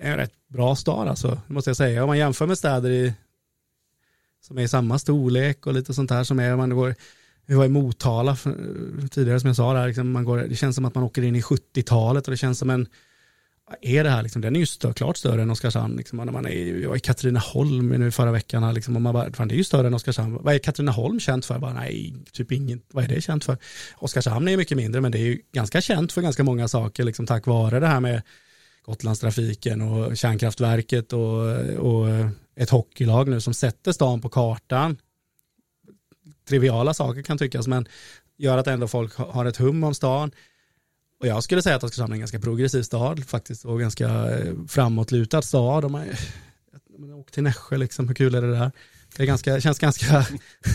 en 0.00 0.16
rätt 0.16 0.32
bra 0.48 0.76
stad 0.76 1.08
alltså, 1.08 1.40
det 1.46 1.54
måste 1.54 1.70
jag 1.70 1.76
säga. 1.76 2.02
Om 2.02 2.06
man 2.06 2.18
jämför 2.18 2.46
med 2.46 2.58
städer 2.58 2.90
i, 2.90 3.14
som 4.40 4.58
är 4.58 4.62
i 4.62 4.68
samma 4.68 4.98
storlek 4.98 5.66
och 5.66 5.74
lite 5.74 5.94
sånt 5.94 6.10
här 6.10 6.24
som 6.24 6.40
är, 6.40 6.56
man 6.56 6.70
går, 6.70 6.94
vi 7.46 7.54
var 7.54 7.64
i 7.64 7.68
Motala 7.68 8.36
för- 8.36 9.08
tidigare 9.08 9.40
som 9.40 9.46
jag 9.46 9.56
sa 9.56 9.74
där, 9.74 9.86
liksom 9.86 10.12
man 10.12 10.24
går, 10.24 10.38
det 10.38 10.56
känns 10.56 10.76
som 10.76 10.84
att 10.84 10.94
man 10.94 11.04
åker 11.04 11.22
in 11.22 11.36
i 11.36 11.40
70-talet 11.40 12.26
och 12.26 12.30
det 12.30 12.36
känns 12.36 12.58
som 12.58 12.70
en, 12.70 12.86
vad 13.68 13.76
är 13.80 14.04
det 14.04 14.10
här 14.10 14.22
liksom? 14.22 14.42
Den 14.42 14.56
är 14.56 14.60
ju 14.60 14.66
stör, 14.66 14.92
klart 14.92 15.16
större 15.16 15.42
än 15.42 15.50
Oskarshamn. 15.50 15.96
Liksom. 15.96 16.20
Och 16.20 16.26
När 16.26 16.32
man 16.32 16.46
är, 16.46 16.80
jag 16.82 16.88
var 16.88 16.96
i 16.96 17.00
Katrineholm 17.00 17.88
nu 17.88 18.10
förra 18.10 18.32
veckan 18.32 18.74
liksom, 18.74 18.96
och 18.96 19.02
man 19.02 19.12
bara, 19.14 19.32
fan 19.32 19.48
det 19.48 19.54
är 19.54 19.56
ju 19.56 19.64
större 19.64 19.86
än 19.86 19.94
Oskarshamn. 19.94 20.38
Vad 20.42 20.54
är 20.54 20.58
Katrineholm 20.58 21.20
känt 21.20 21.46
för? 21.46 21.58
Bara, 21.58 21.72
nej, 21.72 22.14
typ 22.32 22.52
inget. 22.52 22.82
Vad 22.92 23.04
är 23.04 23.08
det 23.08 23.20
känt 23.20 23.44
för? 23.44 23.56
Oskarshamn 23.96 24.48
är 24.48 24.52
ju 24.52 24.56
mycket 24.56 24.76
mindre, 24.76 25.00
men 25.00 25.12
det 25.12 25.18
är 25.18 25.22
ju 25.22 25.38
ganska 25.52 25.80
känt 25.80 26.12
för 26.12 26.22
ganska 26.22 26.44
många 26.44 26.68
saker, 26.68 27.04
liksom, 27.04 27.26
tack 27.26 27.46
vare 27.46 27.80
det 27.80 27.86
här 27.86 28.00
med 28.00 28.22
Gotlandstrafiken 28.86 29.82
och 29.82 30.16
kärnkraftverket 30.16 31.12
och, 31.12 31.38
och 31.78 32.06
ett 32.56 32.70
hockeylag 32.70 33.28
nu 33.28 33.40
som 33.40 33.54
sätter 33.54 33.92
stan 33.92 34.20
på 34.20 34.28
kartan. 34.28 34.96
Triviala 36.48 36.94
saker 36.94 37.22
kan 37.22 37.38
tyckas, 37.38 37.66
men 37.66 37.88
gör 38.38 38.58
att 38.58 38.66
ändå 38.66 38.88
folk 38.88 39.14
ha- 39.14 39.32
har 39.32 39.44
ett 39.44 39.56
hum 39.56 39.84
om 39.84 39.94
stan. 39.94 40.30
Och 41.20 41.26
jag 41.26 41.42
skulle 41.44 41.62
säga 41.62 41.76
att 41.76 41.84
Oskarshamn 41.84 42.12
är 42.12 42.14
en 42.16 42.20
ganska 42.20 42.40
progressiv 42.40 42.82
stad 42.82 43.24
faktiskt 43.24 43.64
och 43.64 43.80
ganska 43.80 44.08
eh, 44.08 44.52
framåtlutad 44.68 45.42
stad. 45.42 45.84
Har 45.84 46.06
jag 47.08 47.18
åkt 47.18 47.34
till 47.34 47.42
Nässjö 47.42 47.76
liksom, 47.76 48.08
hur 48.08 48.14
kul 48.14 48.34
är 48.34 48.42
det 48.42 48.50
där? 48.52 48.70
Det 49.16 49.22
är 49.22 49.26
ganska, 49.26 49.60
känns 49.60 49.78
ganska... 49.78 50.26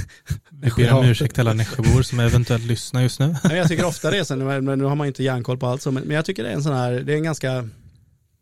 Vi 0.50 0.72
ber 0.78 0.94
om 0.94 1.06
ursäkt 1.06 1.34
till 1.34 1.42
alla 1.42 1.54
Nässjöbor 1.54 2.02
som 2.02 2.20
eventuellt 2.20 2.64
lyssnar 2.64 3.02
just 3.02 3.20
nu. 3.20 3.36
Nej, 3.44 3.58
jag 3.58 3.68
tycker 3.68 3.86
ofta 3.86 4.12
det 4.12 4.26
så, 4.26 4.36
men 4.36 4.66
nu 4.66 4.84
har 4.84 4.96
man 4.96 5.08
inte 5.08 5.24
järnkoll 5.24 5.58
på 5.58 5.68
allt 5.68 5.82
så, 5.82 5.92
men, 5.92 6.04
men 6.04 6.16
jag 6.16 6.26
tycker 6.26 6.44
det 6.44 6.50
är 6.50 6.54
en 6.54 6.64
sån 6.64 6.74
här, 6.74 6.92
det 6.92 7.14
är 7.14 7.18
en 7.18 7.24
ganska 7.24 7.70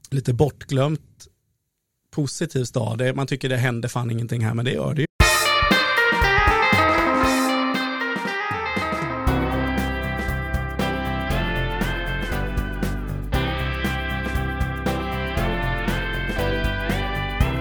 lite 0.09 0.33
bortglömt 0.33 1.27
positiv 2.11 2.63
stad. 2.63 3.15
Man 3.15 3.27
tycker 3.27 3.49
det 3.49 3.57
händer 3.57 3.89
fan 3.89 4.11
ingenting 4.11 4.45
här, 4.45 4.53
men 4.53 4.65
det 4.65 4.71
gör 4.71 4.93
det 4.93 5.01
ju. 5.01 5.04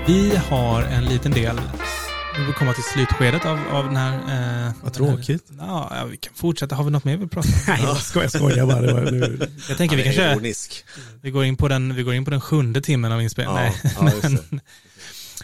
Vi 0.06 0.36
har 0.36 0.82
en 0.82 1.04
liten 1.04 1.32
del, 1.32 1.60
vi 2.38 2.44
vill 2.44 2.54
komma 2.54 2.72
till 2.72 2.82
slutskedet 2.82 3.44
av, 3.46 3.58
av 3.72 3.84
den 3.84 3.96
här... 3.96 4.12
Eh, 4.14 4.72
Vad 4.82 4.92
den 4.94 5.04
här- 5.08 5.14
tråkigt. 5.16 5.44
Ja, 5.58 6.04
vi 6.10 6.16
kan 6.16 6.34
fortsätta. 6.34 6.74
Har 6.74 6.84
vi 6.84 6.90
något 6.90 7.04
mer 7.04 7.12
vi 7.12 7.18
vill 7.18 7.28
prata 7.28 7.48
om? 7.48 7.54
Nej, 7.68 7.80
jag 7.82 7.96
skojar, 7.96 8.24
jag 8.24 8.32
skojar 8.32 8.66
bara. 8.66 8.80
Det 8.80 9.10
nu. 9.10 9.48
Jag 9.68 9.78
tänker 9.78 9.96
vi 9.96 10.02
kanske, 10.02 10.30
ironisk. 10.32 10.84
vi 11.22 11.30
går 11.30 11.44
in 11.44 11.56
på 11.56 11.68
den, 11.68 11.94
vi 11.94 12.02
går 12.02 12.14
in 12.14 12.24
på 12.24 12.30
den 12.30 12.40
sjunde 12.40 12.80
timmen 12.80 13.12
av 13.12 13.22
inspelning. 13.22 13.56
Ja, 13.56 13.62
Nej. 13.62 14.12
ja, 14.22 14.28
det. 14.28 14.38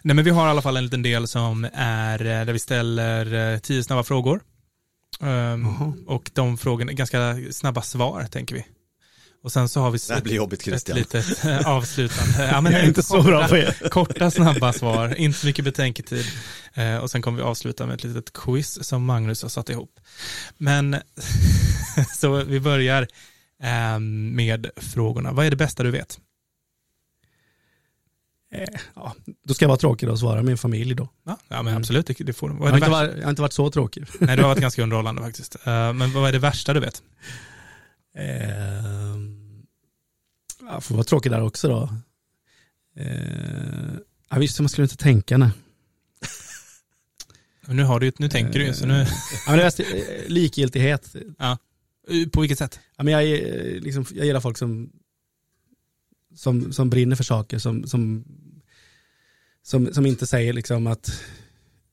Nej, 0.02 0.14
men 0.16 0.24
vi 0.24 0.30
har 0.30 0.46
i 0.46 0.50
alla 0.50 0.62
fall 0.62 0.76
en 0.76 0.84
liten 0.84 1.02
del 1.02 1.28
som 1.28 1.66
är 1.74 2.20
eh, 2.20 2.26
där 2.46 2.52
vi 2.52 2.58
ställer 2.58 3.52
eh, 3.54 3.58
tio 3.58 3.82
snabba 3.84 4.02
frågor. 4.02 4.40
Jaha. 5.22 5.92
och 6.06 6.30
de 6.34 6.58
frågorna 6.58 6.92
är 6.92 6.96
ganska 6.96 7.36
snabba 7.50 7.82
svar, 7.82 8.26
tänker 8.30 8.54
vi. 8.54 8.64
Och 9.42 9.52
sen 9.52 9.68
så 9.68 9.80
har 9.80 9.90
vi 9.90 9.98
Det 10.08 10.14
här 10.14 10.20
blir 10.20 10.34
jobbigt 10.34 10.60
ett 10.60 10.64
Christian. 10.64 10.98
litet 10.98 11.44
eh, 11.44 11.66
avslutande. 11.68 12.48
Ja, 12.52 12.60
men 12.60 12.84
inte 12.84 13.02
så 13.02 13.22
bra 13.22 13.48
på 13.48 13.54
det. 13.54 13.90
Korta, 13.90 14.30
snabba 14.30 14.72
svar, 14.72 15.14
inte 15.18 15.46
mycket 15.46 15.64
betänketid. 15.64 16.26
Eh, 16.74 16.96
och 16.96 17.10
sen 17.10 17.22
kommer 17.22 17.38
vi 17.38 17.44
avsluta 17.44 17.86
med 17.86 17.94
ett 17.94 18.04
litet 18.04 18.32
quiz 18.32 18.84
som 18.88 19.04
Magnus 19.04 19.42
har 19.42 19.48
satt 19.48 19.68
ihop. 19.68 20.00
Men 20.58 20.96
så 22.16 22.44
vi 22.44 22.60
börjar 22.60 23.06
eh, 23.62 23.98
med 24.32 24.66
frågorna. 24.76 25.32
Vad 25.32 25.46
är 25.46 25.50
det 25.50 25.56
bästa 25.56 25.82
du 25.82 25.90
vet? 25.90 26.18
Eh, 28.54 28.80
Ja, 28.94 29.14
då 29.44 29.54
ska 29.54 29.64
jag 29.64 29.68
vara 29.68 29.78
tråkig 29.78 30.08
och 30.08 30.18
svara 30.18 30.42
min 30.42 30.58
familj 30.58 30.94
då. 30.94 31.08
Ja, 31.26 31.38
ja 31.48 31.56
men 31.62 31.66
Mm. 31.66 31.76
absolut, 31.80 32.06
det, 32.06 32.14
det 32.24 32.32
får 32.32 32.48
vad 32.48 32.68
Jag 32.70 32.80
jag 32.80 33.22
har 33.22 33.30
inte 33.30 33.42
varit 33.42 33.52
så 33.52 33.70
tråkig. 33.70 34.04
Nej, 34.20 34.36
du 34.36 34.42
har 34.42 34.48
varit 34.48 34.60
ganska 34.62 34.82
underhållande 34.82 35.22
faktiskt. 35.22 35.54
Eh, 35.64 35.92
men 35.92 36.12
vad 36.12 36.28
är 36.28 36.32
det 36.32 36.38
värsta 36.38 36.74
du 36.74 36.80
vet? 36.80 37.02
Eh, 38.14 39.16
jag 40.70 40.84
får 40.84 40.94
vara 40.94 41.04
tråkig 41.04 41.32
där 41.32 41.42
också 41.42 41.68
då. 41.68 41.88
Eh, 42.96 43.94
ja, 44.30 44.38
visst, 44.38 44.60
man 44.60 44.68
skulle 44.68 44.84
inte 44.84 44.96
tänka 44.96 45.38
nej. 45.38 45.50
Nu, 47.66 47.82
har 47.82 48.00
du, 48.00 48.12
nu 48.18 48.28
tänker 48.28 48.58
du 48.58 48.66
ju, 48.66 48.74
så 48.74 48.86
nu, 48.86 49.06
Ja, 49.46 49.50
men 49.50 49.58
det 49.58 49.80
är 49.80 49.80
eh, 49.80 50.28
likgiltighet. 50.28 51.16
på 52.32 52.40
vilket 52.40 52.58
sätt? 52.58 52.80
Ja, 52.96 53.04
men 53.04 53.14
jag, 53.14 53.24
är, 53.24 53.80
liksom, 53.80 54.06
jag 54.14 54.26
gillar 54.26 54.40
folk 54.40 54.58
som, 54.58 54.90
som, 56.34 56.72
som 56.72 56.90
brinner 56.90 57.16
för 57.16 57.24
saker, 57.24 57.58
som, 57.58 57.86
som, 57.86 58.24
som, 59.62 59.94
som 59.94 60.06
inte 60.06 60.26
säger 60.26 60.52
liksom 60.52 60.86
att 60.86 61.22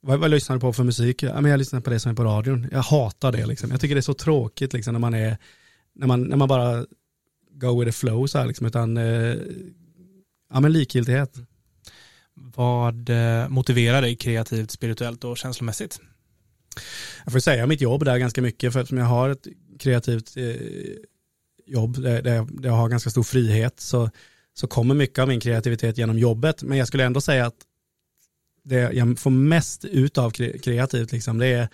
vad, 0.00 0.20
vad 0.20 0.30
lyssnar 0.30 0.56
du 0.56 0.60
på 0.60 0.72
för 0.72 0.84
musik? 0.84 1.22
Ja, 1.22 1.40
men 1.40 1.50
jag 1.50 1.58
lyssnar 1.58 1.80
på 1.80 1.90
det 1.90 2.00
som 2.00 2.12
är 2.12 2.16
på 2.16 2.24
radion. 2.24 2.68
Jag 2.72 2.82
hatar 2.82 3.32
det. 3.32 3.46
Liksom. 3.46 3.70
Jag 3.70 3.80
tycker 3.80 3.94
det 3.94 4.00
är 4.00 4.02
så 4.02 4.14
tråkigt 4.14 4.72
liksom, 4.72 4.92
när, 4.92 5.00
man 5.00 5.14
är, 5.14 5.38
när, 5.98 6.06
man, 6.06 6.22
när 6.22 6.36
man 6.36 6.48
bara 6.48 6.86
go 7.50 7.80
with 7.80 7.88
the 7.88 7.92
flow. 7.92 8.26
Så 8.26 8.38
här, 8.38 8.46
liksom, 8.46 8.66
utan, 8.66 8.96
eh, 8.96 9.36
ja, 10.52 10.60
men 10.60 10.72
likgiltighet. 10.72 11.34
Vad 12.34 13.10
eh, 13.10 13.48
motiverar 13.48 14.02
dig 14.02 14.16
kreativt, 14.16 14.70
spirituellt 14.70 15.24
och 15.24 15.38
känslomässigt? 15.38 16.00
Jag 17.24 17.32
får 17.32 17.40
säga 17.40 17.66
mitt 17.66 17.80
jobb 17.80 18.04
där 18.04 18.18
ganska 18.18 18.42
mycket 18.42 18.72
för 18.72 18.80
eftersom 18.80 18.98
jag 18.98 19.06
har 19.06 19.30
ett 19.30 19.46
kreativt 19.78 20.36
eh, 20.36 20.54
jobb 21.66 22.02
där, 22.02 22.22
där, 22.22 22.34
jag, 22.34 22.62
där 22.62 22.68
jag 22.68 22.76
har 22.76 22.88
ganska 22.88 23.10
stor 23.10 23.22
frihet 23.22 23.80
så, 23.80 24.10
så 24.54 24.66
kommer 24.66 24.94
mycket 24.94 25.18
av 25.18 25.28
min 25.28 25.40
kreativitet 25.40 25.98
genom 25.98 26.18
jobbet. 26.18 26.62
Men 26.62 26.78
jag 26.78 26.88
skulle 26.88 27.04
ändå 27.04 27.20
säga 27.20 27.46
att 27.46 27.56
det 28.64 28.92
jag 28.92 29.18
får 29.18 29.30
mest 29.30 29.84
ut 29.84 30.18
av 30.18 30.32
kre- 30.32 30.58
kreativt 30.58 31.12
liksom, 31.12 31.38
det 31.38 31.46
är 31.46 31.68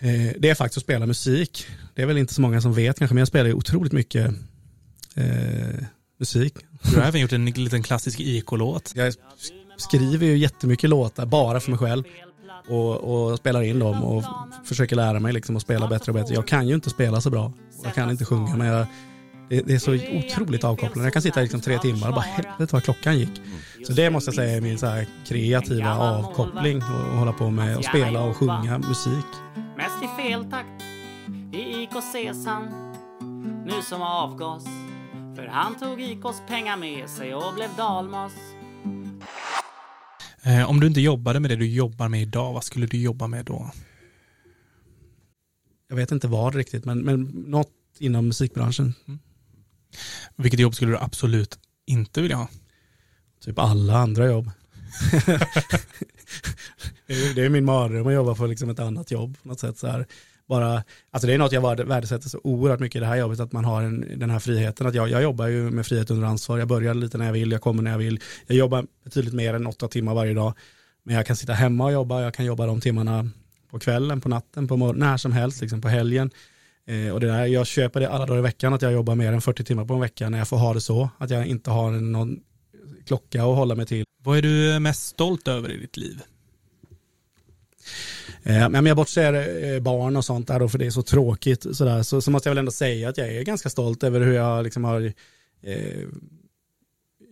eh, 0.00 0.32
det 0.38 0.50
är 0.50 0.54
faktiskt 0.54 0.78
att 0.78 0.82
spela 0.82 1.06
musik. 1.06 1.66
Det 1.94 2.02
är 2.02 2.06
väl 2.06 2.18
inte 2.18 2.34
så 2.34 2.40
många 2.40 2.60
som 2.60 2.72
vet 2.72 2.98
kanske, 2.98 3.14
men 3.14 3.20
jag 3.20 3.28
spelar 3.28 3.46
ju 3.46 3.54
otroligt 3.54 3.92
mycket 3.92 4.30
eh, 5.14 5.84
musik. 6.18 6.54
Du 6.82 6.96
har 6.96 7.06
även 7.06 7.20
gjort 7.20 7.32
en 7.32 7.46
liten 7.46 7.82
klassisk 7.82 8.20
IK-låt. 8.20 8.92
Jag 8.94 9.14
skriver 9.76 10.26
ju 10.26 10.36
jättemycket 10.36 10.90
låtar 10.90 11.26
bara 11.26 11.60
för 11.60 11.70
mig 11.70 11.78
själv 11.78 12.04
och, 12.68 12.96
och 12.96 13.38
spelar 13.38 13.62
in 13.62 13.78
dem 13.78 14.04
och 14.04 14.24
försöker 14.64 14.96
lära 14.96 15.20
mig 15.20 15.32
liksom 15.32 15.56
att 15.56 15.62
spela 15.62 15.88
bättre 15.88 16.12
och 16.12 16.18
bättre. 16.18 16.34
Jag 16.34 16.46
kan 16.46 16.68
ju 16.68 16.74
inte 16.74 16.90
spela 16.90 17.20
så 17.20 17.30
bra 17.30 17.52
jag 17.84 17.94
kan 17.94 18.10
inte 18.10 18.24
sjunga 18.24 18.56
men 18.56 18.66
jag, 18.66 18.86
det, 19.48 19.60
det 19.60 19.74
är 19.74 19.78
så 19.78 19.94
otroligt 19.94 20.64
avkopplande. 20.64 21.04
Jag 21.04 21.12
kan 21.12 21.22
sitta 21.22 21.40
i 21.40 21.42
liksom 21.42 21.60
tre 21.60 21.78
timmar 21.78 22.08
och 22.08 22.14
bara 22.14 22.24
helvete 22.24 22.68
vad 22.72 22.84
klockan 22.84 23.18
gick. 23.18 23.42
Så 23.86 23.92
det 23.92 24.10
måste 24.10 24.28
jag 24.28 24.34
säga 24.34 24.56
är 24.56 24.60
min 24.60 24.78
så 24.78 24.86
här 24.86 25.06
kreativa 25.26 25.98
avkoppling 25.98 26.76
och 26.76 27.18
hålla 27.18 27.32
på 27.32 27.50
med 27.50 27.76
att 27.76 27.84
spela 27.84 28.22
och 28.22 28.36
sjunga 28.36 28.78
musik. 28.78 29.26
Mest 29.76 30.02
i 30.02 30.22
fel 30.22 30.44
takt 30.44 30.82
i 31.52 31.82
IK 31.82 31.90
Sesan 32.12 32.94
Nu 33.66 33.82
som 33.82 34.02
avgas 34.02 34.64
För 35.36 35.46
han 35.46 35.78
tog 35.78 36.00
IKs 36.00 36.42
pengar 36.48 36.76
med 36.76 37.08
sig 37.08 37.34
och 37.34 37.54
blev 37.54 37.68
dalmas 37.76 38.32
Eh, 40.42 40.70
om 40.70 40.80
du 40.80 40.86
inte 40.86 41.00
jobbade 41.00 41.40
med 41.40 41.50
det 41.50 41.56
du 41.56 41.68
jobbar 41.68 42.08
med 42.08 42.22
idag, 42.22 42.52
vad 42.52 42.64
skulle 42.64 42.86
du 42.86 42.98
jobba 42.98 43.26
med 43.26 43.44
då? 43.44 43.70
Jag 45.88 45.96
vet 45.96 46.12
inte 46.12 46.28
vad 46.28 46.54
riktigt 46.54 46.84
men, 46.84 46.98
men 46.98 47.22
något 47.24 47.72
inom 47.98 48.26
musikbranschen. 48.26 48.94
Vilket 50.36 50.60
jobb 50.60 50.74
skulle 50.74 50.92
du 50.92 50.98
absolut 50.98 51.58
inte 51.86 52.22
vilja 52.22 52.36
ha? 52.36 52.48
Typ 53.44 53.58
alla 53.58 53.96
andra 53.96 54.26
jobb. 54.26 54.50
det, 57.06 57.44
är, 57.44 57.48
min 57.48 57.64
mardröm 57.64 58.06
att 58.06 58.12
jobba 58.14 58.34
på 58.34 58.46
liksom 58.46 58.70
ett 58.70 58.78
annat 58.78 59.10
jobb 59.10 59.36
på 59.42 59.48
något 59.48 59.60
sätt. 59.60 59.78
Så 59.78 59.86
här. 59.86 60.06
Bara, 60.48 60.84
alltså 61.10 61.26
det 61.26 61.34
är 61.34 61.38
något 61.38 61.52
jag 61.52 61.60
värde- 61.60 61.84
värdesätter 61.84 62.28
så 62.28 62.40
oerhört 62.44 62.80
mycket 62.80 62.96
i 62.96 63.00
det 63.00 63.06
här 63.06 63.16
jobbet, 63.16 63.40
att 63.40 63.52
man 63.52 63.64
har 63.64 63.82
en, 63.82 64.18
den 64.18 64.30
här 64.30 64.38
friheten. 64.38 64.86
Att 64.86 64.94
jag, 64.94 65.08
jag 65.10 65.22
jobbar 65.22 65.46
ju 65.46 65.70
med 65.70 65.86
frihet 65.86 66.10
under 66.10 66.26
ansvar. 66.26 66.58
Jag 66.58 66.68
börjar 66.68 66.94
lite 66.94 67.18
när 67.18 67.26
jag 67.26 67.32
vill, 67.32 67.52
jag 67.52 67.60
kommer 67.60 67.82
när 67.82 67.90
jag 67.90 67.98
vill. 67.98 68.20
Jag 68.46 68.56
jobbar 68.56 68.86
betydligt 69.04 69.34
mer 69.34 69.54
än 69.54 69.66
åtta 69.66 69.88
timmar 69.88 70.14
varje 70.14 70.34
dag. 70.34 70.54
Men 71.02 71.16
jag 71.16 71.26
kan 71.26 71.36
sitta 71.36 71.52
hemma 71.52 71.84
och 71.84 71.92
jobba, 71.92 72.22
jag 72.22 72.34
kan 72.34 72.44
jobba 72.44 72.66
de 72.66 72.80
timmarna 72.80 73.30
på 73.70 73.78
kvällen, 73.78 74.20
på 74.20 74.28
natten, 74.28 74.68
på 74.68 74.76
morgonen, 74.76 75.00
när 75.00 75.16
som 75.16 75.32
helst, 75.32 75.60
liksom 75.60 75.80
på 75.80 75.88
helgen. 75.88 76.30
Eh, 76.88 77.10
och 77.10 77.20
det 77.20 77.26
där, 77.26 77.46
jag 77.46 77.66
köper 77.66 78.00
det 78.00 78.08
alla 78.08 78.26
dagar 78.26 78.38
i 78.38 78.42
veckan 78.42 78.74
att 78.74 78.82
jag 78.82 78.92
jobbar 78.92 79.14
mer 79.14 79.32
än 79.32 79.40
40 79.40 79.64
timmar 79.64 79.84
på 79.84 79.94
en 79.94 80.00
vecka 80.00 80.28
när 80.28 80.38
jag 80.38 80.48
får 80.48 80.56
ha 80.56 80.74
det 80.74 80.80
så. 80.80 81.10
Att 81.18 81.30
jag 81.30 81.46
inte 81.46 81.70
har 81.70 81.90
någon 81.90 82.40
klocka 83.06 83.42
att 83.42 83.56
hålla 83.56 83.74
mig 83.74 83.86
till. 83.86 84.04
Vad 84.22 84.38
är 84.38 84.42
du 84.42 84.78
mest 84.78 85.06
stolt 85.06 85.48
över 85.48 85.72
i 85.72 85.76
ditt 85.76 85.96
liv? 85.96 86.20
Eh, 88.42 88.68
men 88.68 88.86
jag 88.86 88.96
bortser 88.96 89.64
eh, 89.64 89.80
barn 89.80 90.16
och 90.16 90.24
sånt 90.24 90.48
där 90.48 90.60
då, 90.60 90.68
för 90.68 90.78
det 90.78 90.86
är 90.86 90.90
så 90.90 91.02
tråkigt 91.02 91.76
sådär, 91.76 92.02
så, 92.02 92.20
så 92.20 92.30
måste 92.30 92.48
jag 92.48 92.50
väl 92.50 92.58
ändå 92.58 92.72
säga 92.72 93.08
att 93.08 93.18
jag 93.18 93.28
är 93.28 93.42
ganska 93.42 93.68
stolt 93.68 94.02
över 94.02 94.20
hur 94.20 94.32
jag 94.32 94.64
liksom 94.64 94.84
har 94.84 95.12
eh, 95.62 96.06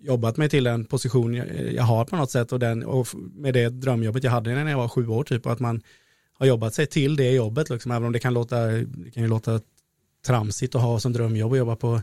jobbat 0.02 0.36
mig 0.36 0.48
till 0.48 0.64
den 0.64 0.84
position 0.84 1.34
jag, 1.34 1.72
jag, 1.72 1.82
har 1.82 2.04
på 2.04 2.16
något 2.16 2.30
sätt 2.30 2.52
och, 2.52 2.58
den, 2.58 2.84
och 2.84 3.08
med 3.14 3.54
det 3.54 3.68
drömjobbet 3.68 4.24
jag 4.24 4.30
hade 4.30 4.54
när 4.54 4.70
jag 4.70 4.78
var 4.78 4.88
sju 4.88 5.08
år 5.08 5.24
typ 5.24 5.46
och 5.46 5.52
att 5.52 5.60
man 5.60 5.82
har 6.38 6.46
jobbat 6.46 6.74
sig 6.74 6.86
till 6.86 7.16
det 7.16 7.30
jobbet 7.30 7.70
liksom, 7.70 7.90
även 7.90 8.06
om 8.06 8.12
det 8.12 8.18
kan 8.18 8.34
låta, 8.34 8.66
det 8.66 9.10
kan 9.14 9.22
ju 9.22 9.28
låta 9.28 9.60
tramsigt 10.26 10.74
att 10.74 10.82
ha 10.82 11.00
som 11.00 11.12
drömjobb 11.12 11.52
att 11.52 11.58
jobba 11.58 11.76
på 11.76 12.02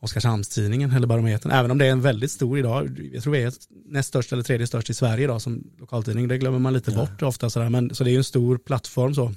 Oskarshamnstidningen 0.00 0.90
eller 0.90 1.06
Barometern, 1.06 1.52
även 1.52 1.70
om 1.70 1.78
det 1.78 1.86
är 1.86 1.90
en 1.90 2.00
väldigt 2.00 2.30
stor 2.30 2.58
idag. 2.58 3.10
Jag 3.12 3.22
tror 3.22 3.32
vi 3.32 3.42
är 3.42 3.52
näst 3.84 4.08
störst 4.08 4.32
eller 4.32 4.42
tredje 4.42 4.66
störst 4.66 4.90
i 4.90 4.94
Sverige 4.94 5.24
idag 5.24 5.42
som 5.42 5.70
lokaltidning. 5.78 6.28
Det 6.28 6.38
glömmer 6.38 6.58
man 6.58 6.72
lite 6.72 6.90
ja. 6.90 6.96
bort 6.96 7.22
ofta. 7.22 7.50
Sådär. 7.50 7.68
Men, 7.68 7.94
så 7.94 8.04
det 8.04 8.10
är 8.10 8.12
ju 8.12 8.18
en 8.18 8.24
stor 8.24 8.58
plattform 8.58 9.14
så. 9.14 9.34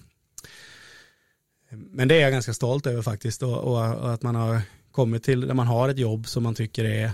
Men 1.70 2.08
det 2.08 2.16
är 2.16 2.22
jag 2.22 2.32
ganska 2.32 2.54
stolt 2.54 2.88
över 2.88 3.02
faktiskt 3.02 3.44
och, 3.44 3.58
och, 3.58 4.14
att 4.14 4.22
man 4.22 4.36
har 4.36 4.62
kommit 4.92 5.24
till 5.24 5.42
där 5.42 5.54
man 5.54 5.68
har 5.68 5.90
ett 5.90 5.98
jobb 5.98 6.28
som 6.28 6.44
man 6.44 6.56
tycker 6.56 6.86
är 6.86 7.12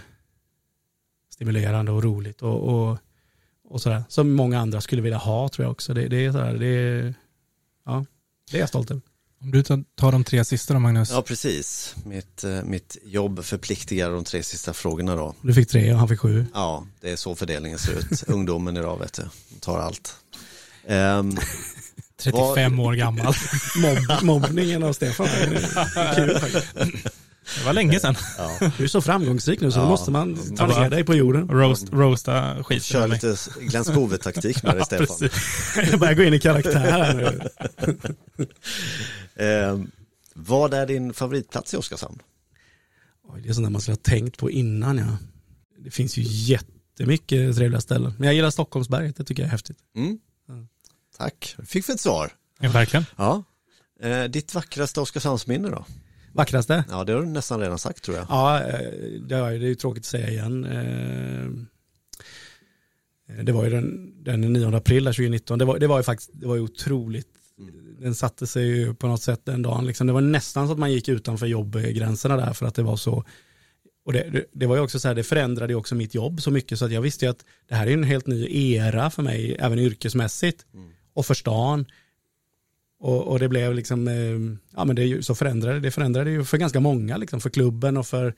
stimulerande 1.34 1.92
och 1.92 2.04
roligt 2.04 2.42
och, 2.42 2.90
och, 2.90 2.98
och 3.70 3.82
sådär. 3.82 4.04
Som 4.10 4.32
många 4.32 4.60
andra 4.60 4.82
skulle 4.82 5.02
vilja 5.02 5.18
ha 5.18 5.50
tror 5.50 5.66
jag 5.66 5.72
också. 5.72 5.94
Det, 5.94 6.08
det 6.08 6.26
är 6.26 6.32
sådär, 6.32 6.54
det 6.54 6.68
är, 6.68 7.14
ja, 7.86 8.06
det 8.52 8.58
är 8.58 8.60
jag 8.60 8.70
stolt 8.70 8.92
över. 8.92 9.02
Om 9.42 9.52
du 9.52 9.64
tar 9.64 10.12
de 10.12 10.24
tre 10.24 10.46
sista 10.46 10.74
då 10.74 10.80
Magnus. 10.80 11.12
Ja 11.12 11.22
precis, 11.22 11.96
mitt, 12.06 12.44
eh, 12.44 12.64
mitt 12.64 12.98
jobb 13.06 13.46
förpliktigar 13.46 14.12
de 14.12 14.24
tre 14.24 14.44
sista 14.44 14.74
frågorna 14.74 15.16
då. 15.16 15.36
Du 15.42 15.54
fick 15.54 15.70
tre 15.70 15.94
och 15.94 16.00
han 16.00 16.08
fick 16.08 16.20
sju. 16.20 16.46
Ja, 16.54 16.88
det 17.02 17.12
är 17.12 17.16
så 17.16 17.36
fördelningen 17.36 17.80
ser 17.80 18.00
ut. 18.00 18.24
Ungdomen 18.28 18.78
idag 18.78 19.00
vet 19.00 19.14
du, 19.14 19.24
de 19.50 19.60
tar 19.60 19.80
allt. 19.80 20.16
Um, 20.88 21.38
35 22.18 22.78
var... 22.78 22.86
år 22.86 22.94
gammal. 22.94 23.26
Mobb, 23.78 24.24
mobbningen 24.24 24.84
av 24.84 24.94
Stefan. 24.94 25.28
Kul 26.16 26.40
Det 27.56 27.66
var 27.66 27.74
länge 27.74 28.00
sedan. 28.00 28.16
Ja. 28.38 28.72
Du 28.78 28.84
är 28.84 28.88
så 28.88 29.02
framgångsrik 29.02 29.62
nu 29.62 29.72
så 29.72 29.80
ja. 29.80 29.84
då 29.84 29.90
måste 29.90 30.12
man 30.12 30.56
ta 30.56 30.68
ner 30.68 30.90
dig 30.90 31.04
på 31.04 31.16
jorden. 31.16 31.50
Roast, 31.50 31.94
roasta 31.94 32.64
skit. 32.64 32.84
Kör 32.84 33.08
lite 33.08 33.36
Glenn 33.60 33.86
Skove-taktik 33.86 34.64
med 34.64 34.76
dig 34.76 34.86
Stefan. 34.86 35.30
Jag 35.92 36.00
börjar 36.00 36.14
gå 36.14 36.24
in 36.24 36.34
i 36.34 36.40
karaktär 36.40 36.80
här 36.80 37.14
nu. 37.14 37.50
eh, 39.46 39.80
vad 40.34 40.74
är 40.74 40.86
din 40.86 41.14
favoritplats 41.14 41.74
i 41.74 41.78
Oskarshamn? 41.78 42.20
det 43.44 43.50
är 43.50 43.54
sånt 43.54 43.66
där 43.66 43.72
man 43.72 43.82
skulle 43.82 43.96
ha 43.96 44.02
tänkt 44.02 44.38
på 44.38 44.52
innan 44.52 44.98
ja. 44.98 45.18
Det 45.80 45.92
finns 45.92 46.18
ju 46.18 46.22
jättemycket 46.26 47.56
trevliga 47.56 47.82
ställen. 47.82 48.14
Men 48.18 48.28
jag 48.28 48.36
gillar 48.36 48.50
Stockholmsberget, 48.50 49.16
det 49.16 49.24
tycker 49.24 49.44
jag 49.44 49.48
är 49.48 49.52
häftigt. 49.52 49.78
Mm. 49.96 50.20
Ja. 50.48 50.54
Tack, 51.18 51.56
fick 51.66 51.90
vi 51.90 51.94
ett 51.94 52.00
svar. 52.00 52.32
Ja, 52.60 52.70
verkligen. 52.70 53.06
Ja. 53.16 53.44
Eh, 54.00 54.24
ditt 54.24 54.54
vackraste 54.54 55.02
Oskarshamnsminne 55.02 55.70
då? 55.70 55.86
Vackraste? 56.38 56.84
Ja, 56.90 57.04
det 57.04 57.14
har 57.14 57.22
du 57.22 57.28
nästan 57.28 57.60
redan 57.60 57.80
sagt 57.80 58.04
tror 58.04 58.18
jag. 58.18 58.26
Ja, 58.30 58.64
eh, 58.64 58.92
det 59.28 59.36
är 59.36 59.52
ju 59.52 59.76
tråkigt 59.76 60.02
att 60.02 60.06
säga 60.06 60.30
igen. 60.30 60.66
Eh, 60.66 61.50
det 63.44 63.52
var 63.52 63.64
ju 63.64 63.70
den, 63.70 64.14
den 64.24 64.42
9 64.42 64.76
april 64.76 65.06
2019. 65.06 65.60
Det 65.60 65.66
var, 65.66 65.80
det 65.80 65.88
var 65.88 65.98
ju 65.98 66.04
faktiskt 66.04 66.30
det 66.34 66.48
var 66.48 66.56
ju 66.56 66.62
otroligt. 66.62 67.28
Mm. 67.60 67.96
Den 68.00 68.16
satte 68.16 68.48
sig 68.48 68.68
ju 68.68 68.94
på 68.94 69.08
något 69.08 69.22
sätt 69.22 69.42
den 69.44 69.62
dagen. 69.62 69.86
Liksom. 69.86 70.08
Det 70.08 70.14
var 70.14 70.22
nästan 70.22 70.68
så 70.68 70.74
att 70.74 70.80
man 70.80 70.92
gick 70.92 71.10
utanför 71.10 71.46
jobbgränserna 71.46 72.38
där 72.38 72.54
för 72.54 72.66
att 72.66 72.76
det 72.76 72.84
var 72.84 72.96
så. 72.96 73.24
Och 74.06 74.14
det, 74.14 74.46
det 74.52 74.66
var 74.66 74.76
ju 74.76 74.82
också 74.82 75.00
så 75.00 75.08
här, 75.08 75.16
det 75.16 75.24
förändrade 75.24 75.74
ju 75.74 75.78
också 75.78 75.96
mitt 75.96 76.16
jobb 76.16 76.42
så 76.42 76.52
mycket 76.52 76.80
så 76.80 76.86
att 76.86 76.92
jag 76.92 77.02
visste 77.02 77.26
ju 77.26 77.32
att 77.32 77.46
det 77.70 77.76
här 77.76 77.88
är 77.88 77.92
en 77.92 78.04
helt 78.04 78.28
ny 78.28 78.74
era 78.76 79.10
för 79.10 79.24
mig, 79.24 79.56
även 79.60 79.80
yrkesmässigt. 79.80 80.66
Mm. 80.74 80.90
Och 81.14 81.26
för 81.26 81.34
stan. 81.34 81.86
Och, 83.00 83.28
och, 83.28 83.40
det 83.40 83.50
blev 83.50 83.74
liksom, 83.74 84.08
eh, 84.08 84.58
ja 84.76 84.86
men 84.86 84.96
det 84.96 85.26
så 85.26 85.36
förändrade 85.36 85.80
det 85.80 85.92
förändrade 85.92 86.30
ju 86.32 86.44
för 86.44 86.58
ganska 86.58 86.80
många, 86.80 87.18
liksom, 87.18 87.42
för 87.42 87.50
klubben 87.50 87.98
och 87.98 88.08
för, 88.08 88.36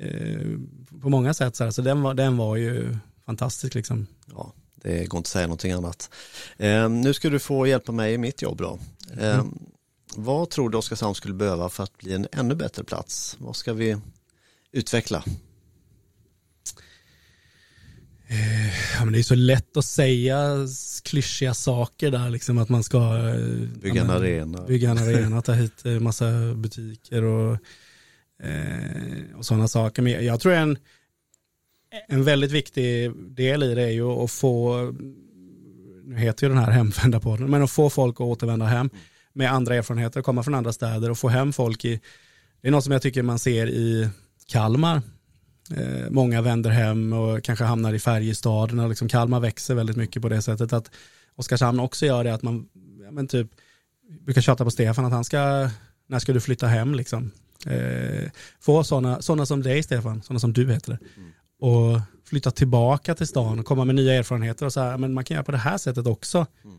eh, 0.00 0.58
på 1.02 1.08
många 1.08 1.34
sätt. 1.34 1.56
Så, 1.56 1.64
här. 1.64 1.70
så 1.70 1.82
den, 1.82 2.02
var, 2.02 2.14
den 2.14 2.36
var 2.36 2.56
ju 2.56 2.96
fantastisk 3.26 3.74
liksom. 3.74 4.06
Ja, 4.26 4.52
det 4.74 5.06
går 5.06 5.18
inte 5.18 5.26
att 5.26 5.26
säga 5.26 5.46
någonting 5.46 5.72
annat. 5.72 6.10
Eh, 6.56 6.88
nu 6.88 7.14
ska 7.14 7.30
du 7.30 7.38
få 7.38 7.66
hjälpa 7.66 7.92
mig 7.92 8.14
i 8.14 8.18
mitt 8.18 8.42
jobb 8.42 8.58
då. 8.58 8.78
Eh, 9.18 9.34
mm. 9.34 9.58
Vad 10.16 10.50
tror 10.50 10.70
du 10.70 10.78
Oskarshamn 10.78 11.14
skulle 11.14 11.34
behöva 11.34 11.68
för 11.68 11.82
att 11.82 11.98
bli 11.98 12.12
en 12.12 12.26
ännu 12.32 12.54
bättre 12.54 12.84
plats? 12.84 13.36
Vad 13.40 13.56
ska 13.56 13.72
vi 13.72 13.96
utveckla? 14.72 15.24
Eh, 18.28 18.66
ja, 18.98 19.04
men 19.04 19.12
det 19.12 19.18
är 19.18 19.22
så 19.22 19.34
lätt 19.34 19.76
att 19.76 19.84
säga 19.84 20.66
klyschiga 21.04 21.54
saker 21.54 22.10
där, 22.10 22.30
liksom 22.30 22.58
att 22.58 22.68
man 22.68 22.82
ska 22.82 22.98
eh, 22.98 23.68
bygga 23.82 24.00
en 24.00 24.10
arena, 24.10 24.62
bygga 24.66 24.90
en 24.90 24.98
arena 25.08 25.42
ta 25.42 25.52
hit 25.52 25.86
eh, 25.86 26.00
massa 26.00 26.54
butiker 26.54 27.22
och, 27.22 27.58
och 29.34 29.46
sådana 29.46 29.68
saker. 29.68 30.02
Men 30.02 30.24
jag 30.24 30.40
tror 30.40 30.52
en, 30.52 30.78
en 32.08 32.24
väldigt 32.24 32.50
viktig 32.50 33.12
del 33.16 33.62
i 33.62 33.74
det 33.74 33.82
är 33.82 33.90
ju 33.90 34.08
att 34.08 34.30
få, 34.30 34.76
nu 36.04 36.16
heter 36.18 36.46
ju 36.46 36.54
den 36.54 36.64
här 36.64 36.70
hemvändarpodden, 36.70 37.50
men 37.50 37.62
att 37.62 37.70
få 37.70 37.90
folk 37.90 38.14
att 38.14 38.20
återvända 38.20 38.66
hem 38.66 38.90
med 39.32 39.52
andra 39.52 39.74
erfarenheter, 39.74 40.22
komma 40.22 40.42
från 40.42 40.54
andra 40.54 40.72
städer 40.72 41.10
och 41.10 41.18
få 41.18 41.28
hem 41.28 41.52
folk 41.52 41.84
i, 41.84 42.00
det 42.60 42.68
är 42.68 42.72
något 42.72 42.84
som 42.84 42.92
jag 42.92 43.02
tycker 43.02 43.22
man 43.22 43.38
ser 43.38 43.66
i 43.66 44.08
Kalmar 44.46 45.02
Eh, 45.70 46.10
många 46.10 46.42
vänder 46.42 46.70
hem 46.70 47.12
och 47.12 47.44
kanske 47.44 47.64
hamnar 47.64 47.92
i 47.92 47.98
Färjestaden 47.98 48.80
och 48.80 48.88
liksom 48.88 49.08
Kalmar 49.08 49.40
växer 49.40 49.74
väldigt 49.74 49.96
mycket 49.96 50.22
på 50.22 50.28
det 50.28 50.42
sättet 50.42 50.72
att 50.72 50.90
Oskarshamn 51.36 51.80
också 51.80 52.06
gör 52.06 52.24
det 52.24 52.34
att 52.34 52.42
man 52.42 52.68
ja, 53.04 53.10
men 53.10 53.28
typ 53.28 53.50
brukar 54.20 54.40
tjata 54.40 54.64
på 54.64 54.70
Stefan 54.70 55.04
att 55.04 55.12
han 55.12 55.24
ska, 55.24 55.70
när 56.06 56.18
ska 56.18 56.32
du 56.32 56.40
flytta 56.40 56.66
hem 56.66 56.94
liksom? 56.94 57.30
Eh, 57.66 58.30
få 58.60 58.84
sådana 58.84 59.22
såna 59.22 59.46
som 59.46 59.62
dig 59.62 59.82
Stefan, 59.82 60.22
sådana 60.22 60.40
som 60.40 60.52
du 60.52 60.72
heter 60.72 60.92
det. 60.92 60.98
Mm. 61.16 61.30
Och 61.60 62.00
flytta 62.24 62.50
tillbaka 62.50 63.14
till 63.14 63.26
stan 63.26 63.58
och 63.58 63.66
komma 63.66 63.84
med 63.84 63.94
nya 63.94 64.14
erfarenheter 64.14 64.66
och 64.66 64.72
så 64.72 64.80
här, 64.80 64.98
men 64.98 65.14
man 65.14 65.24
kan 65.24 65.34
göra 65.34 65.44
på 65.44 65.52
det 65.52 65.58
här 65.58 65.78
sättet 65.78 66.06
också. 66.06 66.46
Mm. 66.64 66.76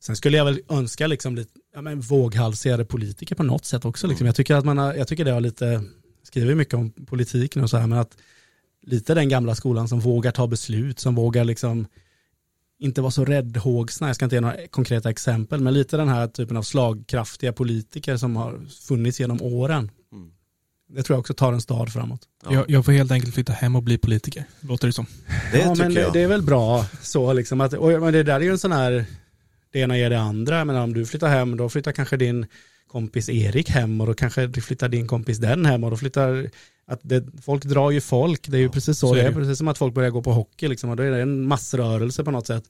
Sen 0.00 0.16
skulle 0.16 0.36
jag 0.36 0.44
väl 0.44 0.60
önska 0.68 1.06
liksom 1.06 1.36
lite 1.36 1.50
ja, 1.74 1.82
men 1.82 2.00
våghalsigare 2.00 2.84
politiker 2.84 3.34
på 3.34 3.42
något 3.42 3.64
sätt 3.64 3.84
också. 3.84 4.06
Liksom. 4.06 4.24
Mm. 4.24 4.26
Jag, 4.26 4.36
tycker 4.36 4.54
att 4.54 4.64
man 4.64 4.78
har, 4.78 4.94
jag 4.94 5.08
tycker 5.08 5.24
det 5.24 5.30
har 5.30 5.40
lite 5.40 5.84
skriver 6.22 6.54
mycket 6.54 6.74
om 6.74 6.90
politiken 6.90 7.62
och 7.62 7.70
så 7.70 7.76
här, 7.76 7.86
men 7.86 7.98
att 7.98 8.16
lite 8.82 9.14
den 9.14 9.28
gamla 9.28 9.54
skolan 9.54 9.88
som 9.88 10.00
vågar 10.00 10.32
ta 10.32 10.46
beslut, 10.46 10.98
som 10.98 11.14
vågar 11.14 11.44
liksom 11.44 11.86
inte 12.78 13.00
vara 13.00 13.10
så 13.10 13.24
räddhågsna, 13.24 14.06
jag 14.06 14.16
ska 14.16 14.24
inte 14.24 14.36
ge 14.36 14.40
några 14.40 14.66
konkreta 14.70 15.10
exempel, 15.10 15.60
men 15.60 15.74
lite 15.74 15.96
den 15.96 16.08
här 16.08 16.26
typen 16.26 16.56
av 16.56 16.62
slagkraftiga 16.62 17.52
politiker 17.52 18.16
som 18.16 18.36
har 18.36 18.60
funnits 18.88 19.20
genom 19.20 19.42
åren. 19.42 19.90
Mm. 20.12 20.30
Det 20.88 21.02
tror 21.02 21.14
jag 21.14 21.20
också 21.20 21.34
tar 21.34 21.52
en 21.52 21.60
stad 21.60 21.92
framåt. 21.92 22.20
Ja. 22.44 22.54
Jag, 22.54 22.70
jag, 22.70 22.84
får 22.84 22.92
helt 22.92 23.12
enkelt 23.12 23.34
flytta 23.34 23.52
hem 23.52 23.76
och 23.76 23.82
bli 23.82 23.98
politiker, 23.98 24.44
låter 24.60 24.86
det 24.86 24.92
som. 24.92 25.06
Det 25.52 25.58
ja, 25.58 25.74
men 25.74 25.94
det, 25.94 26.10
det, 26.12 26.20
är 26.20 26.28
väl 26.28 26.42
bra 26.42 26.86
så 27.02 27.32
liksom. 27.32 27.60
Att, 27.60 27.72
och, 27.72 27.88
men 27.88 28.12
det 28.12 28.22
där 28.22 28.34
är 28.34 28.40
ju 28.40 28.50
en 28.50 28.58
sån 28.58 28.72
här, 28.72 29.04
det 29.72 29.78
ena 29.78 29.98
ger 29.98 30.10
det 30.10 30.20
andra, 30.20 30.64
men 30.64 30.76
om 30.76 30.94
du 30.94 31.06
flyttar 31.06 31.28
hem, 31.28 31.56
då 31.56 31.68
flyttar 31.68 31.92
kanske 31.92 32.16
din 32.16 32.46
kompis 32.92 33.28
Erik 33.28 33.70
hem 33.70 34.00
och 34.00 34.06
då 34.06 34.14
kanske 34.14 34.52
flyttar 34.52 34.88
din 34.88 35.06
kompis 35.06 35.38
den 35.38 35.66
hem 35.66 35.84
och 35.84 35.90
då 35.90 35.96
flyttar 35.96 36.50
att 36.86 37.00
det, 37.02 37.24
folk 37.42 37.64
drar 37.64 37.90
ju 37.90 38.00
folk, 38.00 38.48
det 38.48 38.56
är 38.56 38.58
ju 38.58 38.66
ja, 38.66 38.72
precis 38.72 38.98
så, 38.98 39.08
så 39.08 39.14
det 39.14 39.20
är, 39.20 39.28
det. 39.28 39.34
precis 39.34 39.58
som 39.58 39.68
att 39.68 39.78
folk 39.78 39.94
börjar 39.94 40.10
gå 40.10 40.22
på 40.22 40.32
hockey 40.32 40.68
liksom 40.68 40.90
och 40.90 40.96
då 40.96 41.02
är 41.02 41.10
det 41.10 41.22
en 41.22 41.46
massrörelse 41.46 42.24
på 42.24 42.30
något 42.30 42.46
sätt. 42.46 42.64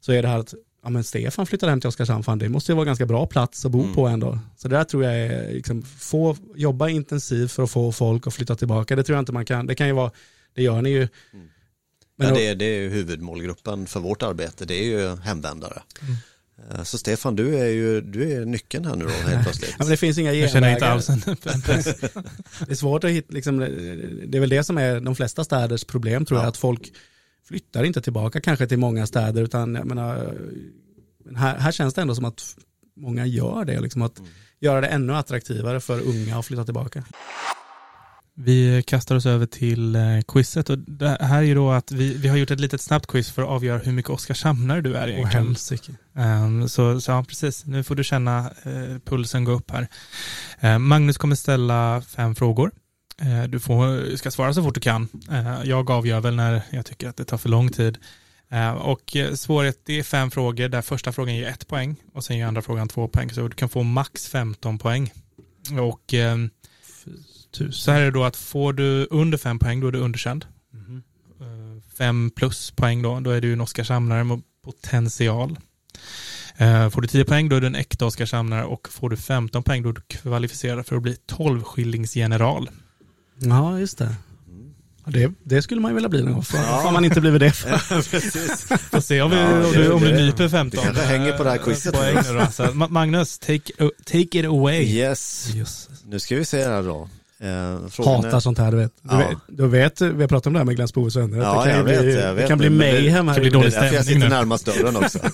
Så 0.00 0.12
är 0.12 0.22
det 0.22 0.28
här 0.28 0.38
att, 0.38 0.54
ja 0.82 0.90
men 0.90 1.04
Stefan 1.04 1.46
flyttar 1.46 1.68
hem 1.68 1.80
till 1.80 1.88
Oskarshamn, 1.88 2.24
fan 2.24 2.38
det 2.38 2.48
måste 2.48 2.72
ju 2.72 2.76
vara 2.76 2.86
ganska 2.86 3.06
bra 3.06 3.26
plats 3.26 3.64
att 3.64 3.72
bo 3.72 3.82
mm. 3.82 3.94
på 3.94 4.06
ändå. 4.06 4.38
Så 4.56 4.68
det 4.68 4.76
där 4.76 4.84
tror 4.84 5.04
jag 5.04 5.16
är, 5.16 5.52
liksom, 5.52 5.82
få, 5.82 6.36
jobba 6.54 6.88
intensivt 6.88 7.52
för 7.52 7.62
att 7.62 7.70
få 7.70 7.92
folk 7.92 8.26
att 8.26 8.34
flytta 8.34 8.56
tillbaka, 8.56 8.96
det 8.96 9.02
tror 9.02 9.16
jag 9.16 9.22
inte 9.22 9.32
man 9.32 9.44
kan, 9.44 9.66
det 9.66 9.74
kan 9.74 9.86
ju 9.86 9.92
vara, 9.92 10.10
det 10.54 10.62
gör 10.62 10.82
ni 10.82 10.90
ju. 10.90 11.08
Mm. 11.32 11.48
Men 12.16 12.28
ja, 12.28 12.34
det, 12.34 12.46
är, 12.46 12.54
det 12.54 12.64
är 12.64 12.88
huvudmålgruppen 12.88 13.86
för 13.86 14.00
vårt 14.00 14.22
arbete, 14.22 14.64
det 14.64 14.74
är 14.74 14.84
ju 14.84 15.16
hemvändare. 15.16 15.82
Mm. 16.02 16.16
Eh, 16.70 16.82
så 16.82 16.98
Stefan, 16.98 17.36
du 17.36 17.58
är 17.58 17.68
ju 17.68 18.00
du 18.00 18.32
är 18.32 18.44
nyckeln 18.44 18.84
här 18.84 18.96
nu 18.96 19.04
då 19.04 19.10
helt 19.10 19.42
plötsligt. 19.42 19.70
ja, 19.78 19.84
men 19.84 19.88
det 19.88 19.96
finns 19.96 20.18
inga 20.18 20.32
genvägar. 20.32 20.44
Jag 20.44 20.52
känner 20.52 20.72
inte 20.72 20.88
alls 20.88 21.06
Det 22.66 22.70
är 22.70 22.74
svårt 22.74 23.04
att 23.04 23.10
hitta, 23.10 23.34
liksom, 23.34 23.58
det 24.26 24.38
är 24.38 24.40
väl 24.40 24.48
det 24.50 24.64
som 24.64 24.78
är 24.78 25.00
de 25.00 25.14
flesta 25.14 25.44
städers 25.44 25.84
problem 25.84 26.24
tror 26.24 26.38
ja. 26.38 26.44
jag, 26.44 26.48
att 26.48 26.56
folk 26.56 26.92
flyttar 27.48 27.84
inte 27.84 28.02
tillbaka 28.02 28.40
kanske 28.40 28.66
till 28.66 28.78
många 28.78 29.06
städer, 29.06 29.42
utan 29.42 29.74
jag 29.74 29.86
menar, 29.86 30.34
här, 31.36 31.58
här 31.58 31.72
känns 31.72 31.94
det 31.94 32.02
ändå 32.02 32.14
som 32.14 32.24
att 32.24 32.56
många 32.96 33.26
gör 33.26 33.64
det, 33.64 33.80
liksom 33.80 34.02
att 34.02 34.18
mm. 34.18 34.30
göra 34.60 34.80
det 34.80 34.86
ännu 34.86 35.14
attraktivare 35.14 35.80
för 35.80 36.00
unga 36.00 36.38
att 36.38 36.46
flytta 36.46 36.64
tillbaka. 36.64 37.04
Vi 38.40 38.82
kastar 38.86 39.16
oss 39.16 39.26
över 39.26 39.46
till 39.46 39.96
eh, 39.96 40.02
quizet 40.28 40.70
och 40.70 40.78
det 40.78 41.18
här 41.20 41.42
är 41.42 41.54
då 41.54 41.70
att 41.70 41.92
vi, 41.92 42.14
vi 42.14 42.28
har 42.28 42.36
gjort 42.36 42.50
ett 42.50 42.60
litet 42.60 42.80
snabbt 42.80 43.06
quiz 43.06 43.30
för 43.30 43.42
att 43.42 43.48
avgöra 43.48 43.78
hur 43.78 43.92
mycket 43.92 44.10
Oskarshamnare 44.10 44.80
du 44.80 44.94
är 44.94 45.08
egentligen. 45.08 45.46
helsike. 45.46 45.92
Ehm, 46.16 46.68
så, 46.68 47.00
så 47.00 47.10
ja, 47.10 47.24
precis. 47.28 47.66
Nu 47.66 47.82
får 47.82 47.94
du 47.94 48.04
känna 48.04 48.38
eh, 48.62 48.98
pulsen 49.04 49.44
gå 49.44 49.52
upp 49.52 49.70
här. 49.70 49.88
Eh, 50.60 50.78
Magnus 50.78 51.18
kommer 51.18 51.36
ställa 51.36 52.02
fem 52.08 52.34
frågor. 52.34 52.70
Eh, 53.20 53.42
du 53.42 53.60
får, 53.60 54.16
ska 54.16 54.30
svara 54.30 54.54
så 54.54 54.62
fort 54.62 54.74
du 54.74 54.80
kan. 54.80 55.08
Jag 55.64 55.90
avgör 55.90 56.20
väl 56.20 56.36
när 56.36 56.62
jag 56.70 56.86
tycker 56.86 57.08
att 57.08 57.16
det 57.16 57.24
tar 57.24 57.38
för 57.38 57.48
lång 57.48 57.68
tid. 57.68 57.98
Och 58.80 59.16
eh, 59.16 59.34
svårighet, 59.34 59.80
det 59.84 59.98
är 59.98 60.02
fem 60.02 60.30
frågor 60.30 60.68
där 60.68 60.82
första 60.82 61.12
frågan 61.12 61.36
ger 61.36 61.48
ett 61.48 61.68
poäng 61.68 61.96
och 62.14 62.24
sen 62.24 62.38
ger 62.38 62.46
andra 62.46 62.62
frågan 62.62 62.88
två 62.88 63.08
poäng. 63.08 63.30
Så 63.30 63.48
du 63.48 63.56
kan 63.56 63.68
få 63.68 63.82
max 63.82 64.28
15 64.28 64.78
poäng. 64.78 65.12
Och 65.80 66.14
ehm, 67.60 67.72
så 67.72 67.90
här 67.90 68.00
är 68.00 68.04
det 68.04 68.10
då 68.10 68.24
att 68.24 68.36
får 68.36 68.72
du 68.72 69.06
under 69.10 69.38
fem 69.38 69.58
poäng 69.58 69.80
då 69.80 69.86
är 69.88 69.92
du 69.92 69.98
underkänd. 69.98 70.44
Eh, 71.40 71.82
Fem 71.98 72.30
plus 72.36 72.70
poäng 72.70 73.02
då, 73.02 73.20
då 73.20 73.30
är 73.30 73.40
du 73.40 73.52
en 73.52 73.60
Oskarshamnare 73.60 74.24
med 74.24 74.40
potential. 74.64 75.58
Eh, 76.56 76.90
Får 76.90 77.00
du 77.00 77.08
10 77.08 77.24
poäng 77.24 77.48
då 77.48 77.56
är 77.56 77.60
du 77.60 77.66
en 77.66 77.74
äkta 77.74 78.06
Oskarshamnare 78.06 78.64
och 78.64 78.88
får 78.88 79.10
du 79.10 79.16
15 79.16 79.62
poäng 79.62 79.82
då 79.82 79.88
är 79.88 79.92
du 79.92 80.00
kvalificerad 80.00 80.86
för 80.86 80.96
att 80.96 81.02
bli 81.02 81.16
12 81.26 81.62
skillingsgeneral. 81.62 82.70
Ja, 83.40 83.78
just 83.80 83.98
det. 83.98 84.14
Ja, 85.04 85.12
det. 85.12 85.32
Det 85.42 85.62
skulle 85.62 85.80
man 85.80 85.90
ju 85.90 85.94
vilja 85.94 86.08
bli 86.08 86.22
någon 86.22 86.32
gång. 86.32 86.44
Varför 86.52 86.58
har 86.82 86.92
man 86.92 87.04
inte 87.04 87.20
blivit 87.20 87.40
det 87.40 87.52
för? 87.52 88.10
Precis. 88.10 88.64
Får 88.90 89.00
se 89.00 89.22
om, 89.22 89.30
vi, 89.30 89.36
Ja, 89.36 89.66
om, 89.66 89.72
du, 89.72 89.90
om 89.92 90.00
du 90.00 90.12
nyper 90.12 90.48
15 90.48 90.80
det 90.80 90.86
kanske 90.86 91.02
hänger 91.04 91.32
på 91.36 91.44
det 91.44 91.50
här 91.50 91.56
eh, 91.58 91.64
quizet. 91.64 91.94
poäng 91.94 92.88
Magnus, 92.92 93.38
take, 93.38 93.72
take 94.04 94.38
it 94.38 94.44
away. 94.46 94.82
Yes, 94.82 95.50
Just. 95.54 95.90
nu 96.06 96.20
ska 96.20 96.36
vi 96.36 96.44
se 96.44 96.64
här 96.64 96.82
då. 96.82 97.08
Eh, 97.40 97.88
frågan 97.88 98.24
Hatar 98.24 98.40
sånt 98.40 98.58
här, 98.58 98.70
du 98.70 98.76
vet. 98.76 98.92
Du, 99.02 99.08
Ja. 99.14 99.18
vet, 99.28 99.38
du 99.48 99.66
vet, 99.68 100.00
vi 100.00 100.20
har 100.20 100.28
pratat 100.28 100.46
om 100.46 100.52
det 100.52 100.58
här 100.58 100.64
med 100.64 100.76
Glenn 100.76 100.88
Spoes 100.88 101.16
vänner. 101.16 101.38
Ja, 101.38 101.64
det 101.64 101.68
kan, 101.70 101.76
jag 101.76 101.84
bli, 101.84 101.96
vet, 101.96 102.04
jag 102.04 102.24
det 102.24 102.32
vet 102.34 102.48
kan 102.48 102.58
bli 102.58 102.68
nu, 102.70 102.76
men 102.76 102.94
det- 103.04 103.10
kan 103.10 103.26
bli 103.26 103.34
Det 103.34 103.48
är 103.48 103.50
dålig 103.50 103.72
därför 103.72 103.94
jag 103.94 104.04
stämning 104.04 104.04
sitter 104.22 104.28
nu. 104.28 104.34
närmast 104.36 104.64
dörren 104.66 104.96
också. 104.96 105.18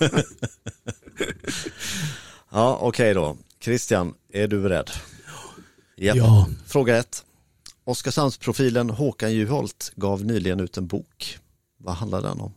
ja, 2.51 2.77
okej 2.81 3.13
då. 3.13 3.37
Christian, 3.63 4.13
är 4.33 4.47
du 4.47 4.61
beredd? 4.61 4.89
Japp. 5.97 6.15
Ja. 6.17 6.47
Fråga 6.67 6.97
ett. 6.97 7.23
Oskarshamnsprofilen 7.83 8.89
Håkan 8.89 9.33
Juholt 9.33 9.91
gav 9.95 10.25
nyligen 10.25 10.59
ut 10.59 10.77
en 10.77 10.87
bok. 10.87 11.37
Vad 11.77 11.95
handlar 11.95 12.21
den 12.21 12.39
om? 12.41 12.53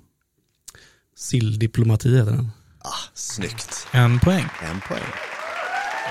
Silldiplomati 1.17 2.17
heter 2.17 2.31
den. 2.31 2.51
Ah, 2.79 2.91
snyggt. 3.15 3.87
En 3.93 4.21
poäng. 4.21 4.45
En 4.71 4.81
poäng. 4.89 5.03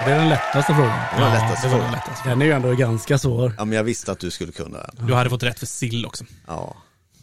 Det 0.06 0.12
är 0.12 0.20
den 0.20 0.30
lättaste 0.30 0.74
frågan. 0.74 1.00
Det 1.16 1.22
var 1.22 1.32
den 1.32 1.42
lättaste 1.42 1.70
frågan. 1.70 1.84
den 1.84 1.92
lättaste. 1.92 2.30
Den 2.30 2.42
är 2.42 2.46
ju 2.46 2.52
ändå 2.52 2.74
ganska 2.76 3.18
svår. 3.18 3.54
Ja, 3.58 3.66
men 3.66 3.76
jag 3.78 3.84
visste 3.84 4.12
att 4.12 4.20
du 4.20 4.32
skulle 4.32 4.52
kunna 4.52 4.78
den. 4.78 5.08
Du 5.08 5.14
hade 5.14 5.30
fått 5.30 5.44
rätt 5.44 5.60
för 5.60 5.66
sill 5.66 6.06
också. 6.06 6.26
Ja. 6.48 6.76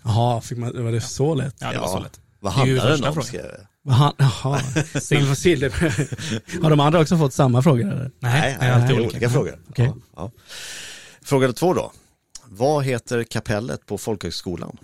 Jaha, 0.04 0.40
fick 0.40 0.58
man, 0.58 0.84
var 0.84 0.92
det 0.92 1.00
så 1.00 1.34
lätt? 1.34 1.54
Ja, 1.58 1.72
det 1.72 1.78
var 1.78 1.88
så 1.88 1.98
lätt. 1.98 2.20
Vad 2.40 2.52
handlar 2.52 2.90
den 2.90 3.04
om? 3.04 3.22
Vad 3.82 3.96
han- 3.96 4.12
Jaha, 4.18 4.60
sill, 5.00 5.36
sill. 5.36 5.62
Har 6.62 6.70
de 6.70 6.80
andra 6.80 7.00
också 7.00 7.18
fått 7.18 7.32
samma 7.32 7.62
frågor 7.62 7.92
eller? 7.92 8.10
Nej, 8.18 8.56
det 8.60 8.66
är 8.66 8.68
det 8.70 8.74
alltid 8.74 8.90
är 8.90 8.94
olika. 9.00 9.10
olika 9.16 9.30
frågor. 9.30 9.58
Okej. 9.70 9.92
Ja, 9.94 10.00
ja. 10.16 10.30
Fråga 11.22 11.52
två 11.52 11.74
då. 11.74 11.92
Vad 12.44 12.84
heter 12.84 13.24
kapellet 13.24 13.86
på 13.86 13.98
folkhögskolan? 13.98 14.76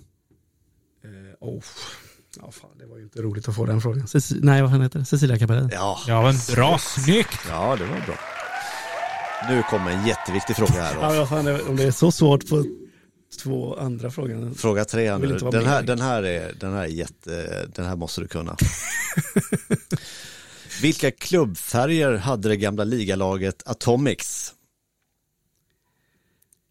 Eh, 1.05 1.11
oh. 1.49 1.63
Ja, 2.37 2.51
fan, 2.53 2.71
det 2.79 2.87
var 2.87 2.97
ju 2.97 3.03
inte 3.03 3.23
roligt 3.23 3.49
att 3.49 3.57
få 3.57 3.67
den 3.67 3.81
frågan. 3.81 4.07
Ceci- 4.07 4.39
nej, 4.43 4.63
vad 4.63 4.71
fan 4.71 4.83
heter 4.83 4.99
det? 4.99 5.05
Cecilia 5.05 5.39
kapellet? 5.39 5.71
Ja, 5.75 6.01
Ja, 6.07 6.23
men 6.23 6.35
bra, 6.55 6.79
snyggt. 6.79 7.39
ja 7.49 7.77
det 7.77 7.85
var 7.85 8.01
bra. 8.07 8.15
Nu 9.49 9.63
kommer 9.63 9.91
en 9.91 10.07
jätteviktig 10.07 10.57
fråga 10.57 10.73
här 10.73 10.95
Ja, 11.01 11.13
då. 11.13 11.19
vad 11.19 11.29
fan, 11.29 11.61
om 11.69 11.77
det 11.77 11.85
är 11.85 11.91
så 11.91 12.13
svårt 12.13 12.49
på 12.49 12.65
två 13.43 13.77
andra 13.79 14.11
frågor. 14.11 14.55
Fråga 14.55 14.85
tre 14.85 15.19
nu. 15.19 15.39
Den 15.39 15.67
här, 15.67 15.83
den, 15.83 16.01
här 16.01 16.23
är, 16.23 16.53
den 16.61 16.73
här 16.73 16.83
är 16.83 16.87
jätte, 16.87 17.67
den 17.75 17.87
här 17.87 17.97
måste 17.97 18.21
du 18.21 18.29
kunna. 18.29 18.57
Vilka 20.83 21.11
klubbfärger 21.11 22.17
hade 22.17 22.49
det 22.49 22.57
gamla 22.57 22.85
ligalaget 22.85 23.63
Atomics? 23.67 24.55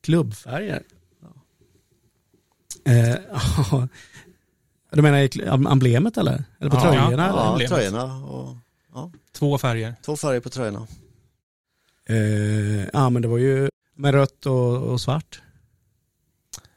Klubbfärger? 0.04 0.84
Eh, 2.86 3.10
ja. 3.72 3.88
Du 4.92 5.02
menar 5.02 5.18
i 5.18 5.30
emblemet 5.48 6.18
eller? 6.18 6.44
Eller 6.60 6.72
på 6.72 6.78
Ja, 6.78 6.82
tröjorna? 6.82 7.28
ja, 7.28 7.54
eller? 7.56 7.64
Ja, 7.64 7.70
tröjorna 7.70 8.04
och 8.16 8.56
Två 9.34 9.58
färger. 9.58 9.96
två 10.06 10.18
färger 10.18 10.40
på 10.40 10.50
tröjorna. 10.50 10.88
Eh, 12.10 12.86
ja, 12.94 13.10
men 13.10 13.22
det 13.22 13.28
var 13.28 13.38
ju 13.38 13.70
med 13.96 14.14
rött 14.14 14.46
och, 14.46 14.78
och 14.78 15.02
svart. 15.02 15.42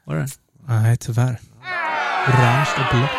Var 0.03 0.15
det? 0.15 0.27
Nej, 0.67 0.97
tyvärr. 0.97 1.39
Orange 2.27 2.67
och 2.77 2.97
blått. 2.97 3.09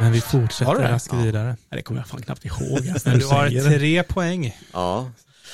Men 0.00 0.12
vi 0.12 0.18
du 0.18 0.20
fortsätter 0.20 0.74
det? 0.74 0.88
raskt 0.92 1.12
Ja. 1.12 1.18
vidare. 1.22 1.46
Nej, 1.46 1.56
det 1.70 1.82
kommer 1.82 2.00
jag 2.00 2.06
fan 2.08 2.22
knappt 2.22 2.44
ihåg. 2.44 2.88
Alltså, 2.88 3.08
Men 3.08 3.18
när 3.18 3.20
du 3.20 3.26
har 3.26 3.70
tre 3.78 4.02
poäng. 4.02 4.56
Ja, 4.72 5.10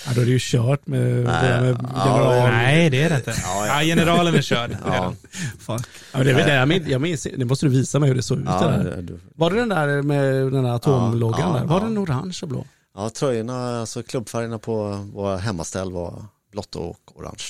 Ja, 0.07 0.13
då 0.15 0.21
är 0.21 0.25
det 0.25 0.31
ju 0.31 0.39
kört 0.41 0.87
med 0.87 1.01
där 1.27 1.61
med 1.61 1.77
ja, 1.95 2.19
general... 2.19 2.51
Nej, 2.53 2.91
det 2.91 3.03
är 3.03 3.11
det 3.11 3.17
inte. 3.17 3.31
Ja, 3.45 3.67
Ja, 3.67 3.83
ja. 3.83 3.85
generalen 3.87 4.35
är 4.35 4.43
körd. 4.43 4.77
ja, 4.87 5.15
Fuck. 5.59 5.87
Ja, 6.13 6.19
men 6.19 6.27
det, 6.27 6.33
det, 6.33 6.55
jag 6.55 6.69
minns, 6.69 6.87
jag 6.89 7.01
minns, 7.01 7.27
det 7.37 7.45
måste 7.45 7.67
du 7.67 7.71
visa 7.71 7.99
mig 7.99 8.09
hur 8.09 8.17
det 8.17 8.23
såg 8.23 8.39
ut. 8.39 8.45
ja, 8.47 8.67
det 8.67 8.83
där. 8.91 9.03
du- 9.03 9.21
Var 9.35 9.51
det 9.51 9.57
den 9.57 9.69
där 9.69 10.03
med 10.03 10.53
den 10.53 10.65
där 10.65 10.71
atomloggan 10.75 11.41
Ja, 11.41 11.47
ja, 11.55 11.61
där? 11.61 11.67
Var 11.67 11.81
ja. 11.81 11.85
den 11.85 11.99
orange 11.99 12.39
och 12.43 12.49
blå? 12.49 12.67
ja, 12.97 13.11
tröjorna, 13.11 13.81
alltså 13.81 14.03
klubbfärgerna 14.03 14.59
på 14.59 14.89
våra 15.13 15.37
hemmaställ 15.37 15.93
var 15.93 16.25
blått 16.53 16.77
och 16.77 17.19
orange. 17.21 17.45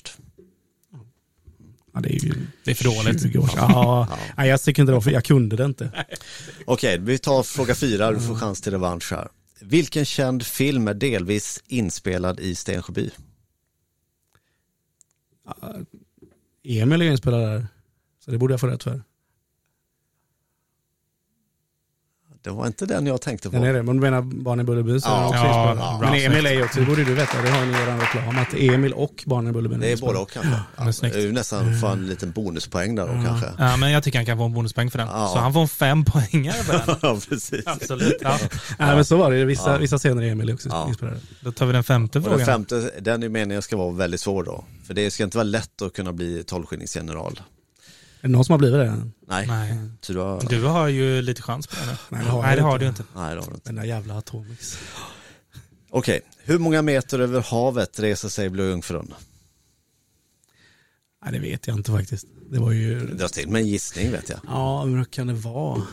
Ja, 1.94 2.00
det 2.00 2.08
är 2.08 2.24
ju 2.24 2.32
Det 2.64 2.70
är 2.70 2.74
för 2.74 2.84
dåligt. 2.84 3.22
20 3.22 3.38
år 3.38 3.46
sedan. 3.46 3.58
Ja, 3.68 4.06
Ja. 4.10 4.18
Nej, 4.36 4.48
jag 4.48 4.60
inte 4.78 4.92
det 4.92 4.96
jag 5.10 5.24
kunde 5.24 5.56
det 5.56 5.64
inte. 5.64 5.90
Okej, 6.64 6.98
vi 6.98 7.18
tar 7.18 7.42
fråga 7.42 7.74
fyra, 7.74 8.12
du 8.12 8.20
får 8.20 8.34
chans 8.34 8.60
till 8.60 8.72
revansch 8.72 9.12
här. 9.12 9.28
Vilken 9.60 10.04
känd 10.04 10.46
film 10.46 10.88
är 10.88 10.94
delvis 10.94 11.62
inspelad 11.66 12.40
i 12.40 12.54
Stensjöby? 12.54 13.10
Emil 16.62 17.02
är 17.02 17.10
inspelad 17.10 17.40
där. 17.40 17.66
Så 18.24 18.30
det 18.30 18.38
borde 18.38 18.52
jag 18.52 18.60
få 18.60 18.66
rätt 18.66 18.82
för. 18.82 19.02
Det 22.42 22.50
var 22.50 22.66
inte 22.66 22.86
den 22.86 23.06
jag 23.06 23.20
tänkte 23.20 23.50
på. 23.50 23.56
Den 23.56 23.64
är 23.64 23.72
det. 23.72 23.82
Men 23.82 23.96
du 23.96 24.02
menar 24.02 24.22
Barnen 24.22 24.64
i 24.64 24.66
Bullerbyn 24.66 25.00
så 25.00 25.08
är 25.08 25.12
Ja. 25.12 25.30
Ja, 25.34 25.74
ja, 25.78 25.98
Men 26.10 26.14
Emil 26.32 26.46
är 26.46 26.50
ju 26.52 26.64
också, 26.64 26.80
det 26.80 26.86
borde 26.86 27.04
du 27.04 27.14
veta, 27.14 27.42
det 27.42 27.50
har 27.50 27.66
ni 27.66 27.72
i 27.72 27.74
er 27.74 28.00
reklam, 28.00 28.38
att 28.38 28.54
Emil 28.54 28.92
och 28.92 29.24
Barnen 29.26 29.50
i 29.50 29.52
Bullerbyn 29.52 29.80
Det 29.80 29.92
är 29.92 29.96
både 29.96 30.18
och 30.18 30.30
kanske. 30.30 30.52
Ja, 30.76 30.84
det 31.00 31.14
är 31.16 31.20
ju 31.20 31.32
nästan 31.32 31.80
få 31.80 31.86
en 31.86 32.06
liten 32.06 32.32
bonuspoäng 32.32 32.94
där 32.94 33.06
då 33.06 33.12
kanske. 33.26 33.46
Ja, 33.58 33.76
men 33.76 33.90
jag 33.90 34.02
tycker 34.04 34.18
han 34.18 34.26
kan 34.26 34.38
få 34.38 34.44
en 34.44 34.52
bonuspoäng 34.52 34.90
för 34.90 34.98
den. 34.98 35.08
Ja. 35.08 35.30
Så 35.34 35.38
han 35.38 35.52
får 35.52 35.60
en 35.60 35.68
fem 35.68 36.04
poängare 36.04 36.54
för 36.54 36.72
den. 36.72 36.96
Ja, 37.02 37.18
precis. 37.28 37.66
Absolut. 37.66 38.16
Ja. 38.20 38.38
Nej 38.78 38.94
men 38.94 39.04
så 39.04 39.16
var 39.16 39.30
det, 39.30 39.44
vissa, 39.44 39.72
Ja. 39.72 39.78
vissa 39.78 39.98
scener 39.98 40.22
är 40.22 40.30
Emil 40.30 40.52
också 40.54 40.68
Ja. 40.68 40.90
Då 41.40 41.52
tar 41.52 41.66
vi 41.66 41.72
den 41.72 41.84
femte 41.84 42.18
Och 42.18 42.22
den 42.24 42.30
frågan. 42.32 42.46
femte, 42.46 42.90
den 43.00 43.22
är 43.22 43.28
meningen 43.28 43.62
ska 43.62 43.76
vara 43.76 43.90
väldigt 43.92 44.20
svår 44.20 44.44
då. 44.44 44.64
För 44.86 44.94
det 44.94 45.10
ska 45.10 45.24
inte 45.24 45.36
vara 45.36 45.44
lätt 45.44 45.82
att 45.82 45.92
kunna 45.92 46.12
bli 46.12 46.44
tolvskillingsgeneral. 46.46 47.40
Är 48.22 48.28
det 48.28 48.32
någon 48.32 48.44
som 48.44 48.52
har 48.52 48.58
blivit 48.58 48.78
det? 48.78 49.10
Nej, 49.28 49.46
Nej. 49.46 49.76
så 50.00 50.12
du 50.12 50.18
har... 50.18 50.40
Du 50.48 50.62
har 50.62 50.88
ju 50.88 51.22
lite 51.22 51.42
chans 51.42 51.66
på 51.66 51.76
nu. 51.86 51.96
Nej, 52.08 52.24
det 52.24 52.30
har 52.30 52.42
Nej, 52.42 52.56
det 52.56 52.62
har 52.62 52.78
du 52.78 52.86
inte. 52.86 53.04
Nej, 53.14 53.34
det 53.34 53.40
har 53.40 53.48
du 53.48 53.54
inte. 53.54 53.68
Den 53.68 53.74
där 53.74 53.84
jävla 53.84 54.18
Atomics. 54.18 54.78
Okej, 55.90 56.20
hur 56.44 56.58
många 56.58 56.82
meter 56.82 57.18
över 57.18 57.42
havet 57.42 58.00
reser 58.00 58.28
sig 58.28 58.48
Blå 58.50 58.64
Jungfrun? 58.64 59.14
Nej 61.24 61.32
det 61.32 61.38
vet 61.38 61.66
jag 61.66 61.76
inte 61.76 61.90
faktiskt. 61.90 62.26
Det 62.50 62.58
var 62.58 62.72
ju... 62.72 63.00
Dra 63.06 63.28
till 63.28 63.48
med 63.48 63.60
en 63.60 63.68
gissning 63.68 64.10
vet 64.12 64.28
jag. 64.28 64.38
Ja, 64.46 64.84
men 64.84 64.98
vad 64.98 65.10
kan 65.10 65.26
det 65.26 65.34
vara? 65.34 65.82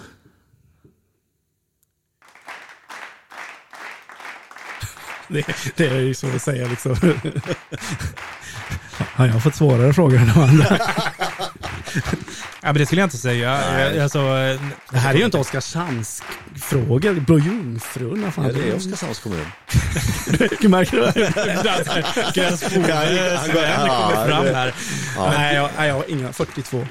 Det, 5.29 5.45
det 5.75 5.87
är 5.87 5.99
ju 5.99 6.13
så 6.13 6.27
att 6.35 6.41
säga 6.41 6.67
liksom. 6.67 6.95
Har 8.99 9.27
jag 9.27 9.43
fått 9.43 9.55
svårare 9.55 9.93
frågor 9.93 10.17
än 10.17 10.27
de 10.27 10.39
andra? 10.39 10.79
Ja, 12.61 12.73
men 12.73 12.73
det 12.73 12.85
skulle 12.85 13.01
jag 13.01 13.05
inte 13.05 13.17
säga. 13.17 13.59
Nej. 13.71 13.99
Alltså, 13.99 14.19
Det 14.91 14.97
här 14.97 15.13
är 15.13 15.17
ju 15.17 15.25
inte 15.25 15.37
Oskarshamns 15.37 16.23
frågor. 16.55 17.13
Blå 17.13 17.39
Jungfrun, 17.39 18.21
vad 18.23 18.33
fan. 18.33 18.45
Ja, 18.45 18.51
det 18.51 18.69
är 18.69 18.75
Oskarshamns 18.75 19.19
kommun. 19.19 19.45
Du 20.61 20.67
märker 20.67 20.97
det? 20.97 22.33
Gräns 22.33 22.59
Sven 22.59 22.83
kommer 22.83 24.27
fram 24.27 24.45
här. 24.45 24.73
Ja. 25.15 25.31
Nej, 25.37 25.55
jag, 25.55 25.69
nej, 25.77 25.87
jag 25.87 25.95
har 25.95 26.11
inga. 26.11 26.33
42. 26.33 26.87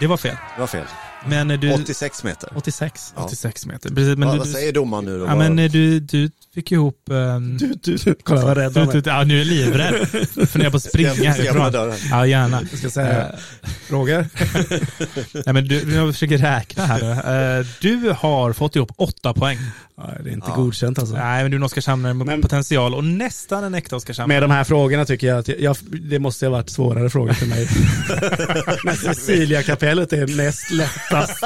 Det 0.00 0.06
var 0.06 0.16
fel. 0.16 0.36
Det 0.54 0.60
var 0.60 0.66
fel. 0.66 0.86
Men 1.26 1.48
du... 1.48 1.72
86 1.72 2.24
meter. 2.24 2.52
86. 2.56 3.12
Ja. 3.16 3.24
86 3.24 3.66
meter. 3.66 3.88
Precis, 3.88 4.16
men 4.16 4.28
vad, 4.28 4.36
du, 4.36 4.38
vad 4.38 4.48
säger 4.48 4.72
domaren 4.72 5.04
nu 5.04 5.18
då? 5.18 5.26
ja, 5.26 5.36
men 5.36 5.56
du, 5.56 6.00
du 6.00 6.30
fick 6.54 6.72
ihop... 6.72 6.98
Um, 7.10 7.56
Du, 7.58 7.74
du, 7.82 7.96
du, 7.96 8.14
kolla 8.22 8.44
vad 8.44 8.56
rädd 8.56 8.72
du, 8.74 8.80
han 8.80 8.88
är. 8.88 8.92
du, 9.00 9.10
ja, 9.10 9.24
nu 9.24 9.34
är 9.34 9.38
jag 9.38 9.46
livrädd. 9.46 10.08
Funderar 10.48 10.70
på 10.70 10.76
att 10.76 10.82
springa 10.82 11.12
härifrån. 11.32 11.94
Ja, 12.10 12.26
gärna. 12.26 12.62
Jag 12.70 12.78
ska 12.78 12.90
säga, 12.90 13.32
Roger. 13.88 14.26
Nej, 15.46 15.54
men 15.54 15.68
du, 15.68 15.94
jag 15.94 16.14
försöker 16.14 16.38
räkna 16.38 16.86
här 16.86 17.00
nu. 17.00 17.60
Eh, 17.60 17.66
Du 17.80 18.10
har 18.18 18.52
fått 18.52 18.76
ihop 18.76 18.92
åtta 18.96 19.34
poäng. 19.34 19.58
Ja, 19.96 20.10
det 20.24 20.30
är 20.30 20.32
inte 20.34 20.46
Ja. 20.50 20.54
godkänt 20.56 20.98
alltså. 20.98 21.14
Nej, 21.16 21.42
men 21.42 21.50
du 21.50 21.54
är 21.54 21.58
en 21.58 21.62
Oskarshamnare 21.64 22.14
med 22.14 22.26
Men- 22.26 22.42
potential 22.42 22.94
och 22.94 23.04
nästan 23.04 23.64
en 23.64 23.74
äkta 23.74 23.96
Oskarshamnare. 23.96 24.40
Med 24.40 24.48
de 24.50 24.54
här 24.54 24.64
frågorna 24.64 25.04
tycker 25.04 25.26
jag 25.26 25.38
att 25.38 25.48
jag, 25.48 25.60
jag, 25.60 25.76
det 25.90 26.18
måste 26.18 26.46
ha 26.46 26.50
varit 26.50 26.70
svårare 26.70 27.10
frågor 27.10 27.32
för 27.32 27.46
mig. 27.46 27.68
Men 28.84 28.96
Cecilia-kapellet 28.96 30.12
är 30.12 30.36
näst 30.36 30.70
lättast. 30.70 31.44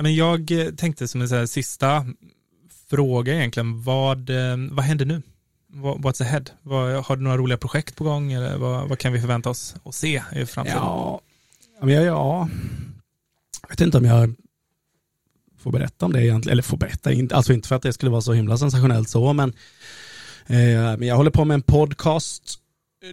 Men 0.00 0.14
jag 0.14 0.50
eh, 0.50 0.66
tänkte 0.68 1.08
som 1.08 1.20
en 1.20 1.28
så 1.28 1.34
här 1.36 1.46
sista 1.46 2.04
fråga 2.90 3.34
egentligen, 3.34 3.82
vad, 3.82 4.30
eh, 4.30 4.56
vad 4.70 4.84
händer 4.84 5.06
nu? 5.06 5.22
What's 5.72 6.22
ahead? 6.22 6.44
Vad, 6.62 7.04
har 7.04 7.16
du 7.16 7.22
några 7.22 7.36
roliga 7.36 7.58
projekt 7.58 7.96
på 7.96 8.04
gång 8.04 8.32
eller 8.32 8.56
vad, 8.56 8.88
vad 8.88 8.98
kan 8.98 9.12
vi 9.12 9.20
förvänta 9.20 9.50
oss 9.50 9.76
att 9.84 9.94
se 9.94 10.22
i 10.32 10.46
framtiden? 10.46 10.78
Ja, 10.82 11.20
ja, 11.80 11.86
men 11.86 11.94
jag, 11.94 12.04
ja. 12.04 12.48
jag 13.62 13.68
vet 13.68 13.80
inte 13.80 13.98
om 13.98 14.04
jag 14.04 14.34
får 15.58 15.72
berätta 15.72 16.06
om 16.06 16.12
det 16.12 16.24
egentligen. 16.24 16.52
Eller 16.52 16.62
får 16.62 16.76
berätta, 16.76 17.10
alltså 17.36 17.52
inte 17.52 17.68
för 17.68 17.76
att 17.76 17.82
det 17.82 17.92
skulle 17.92 18.10
vara 18.10 18.20
så 18.20 18.32
himla 18.32 18.58
sensationellt 18.58 19.08
så, 19.08 19.32
men, 19.32 19.52
eh, 20.46 20.96
men 20.98 21.02
jag 21.02 21.16
håller 21.16 21.30
på 21.30 21.44
med 21.44 21.54
en 21.54 21.62
podcast 21.62 22.58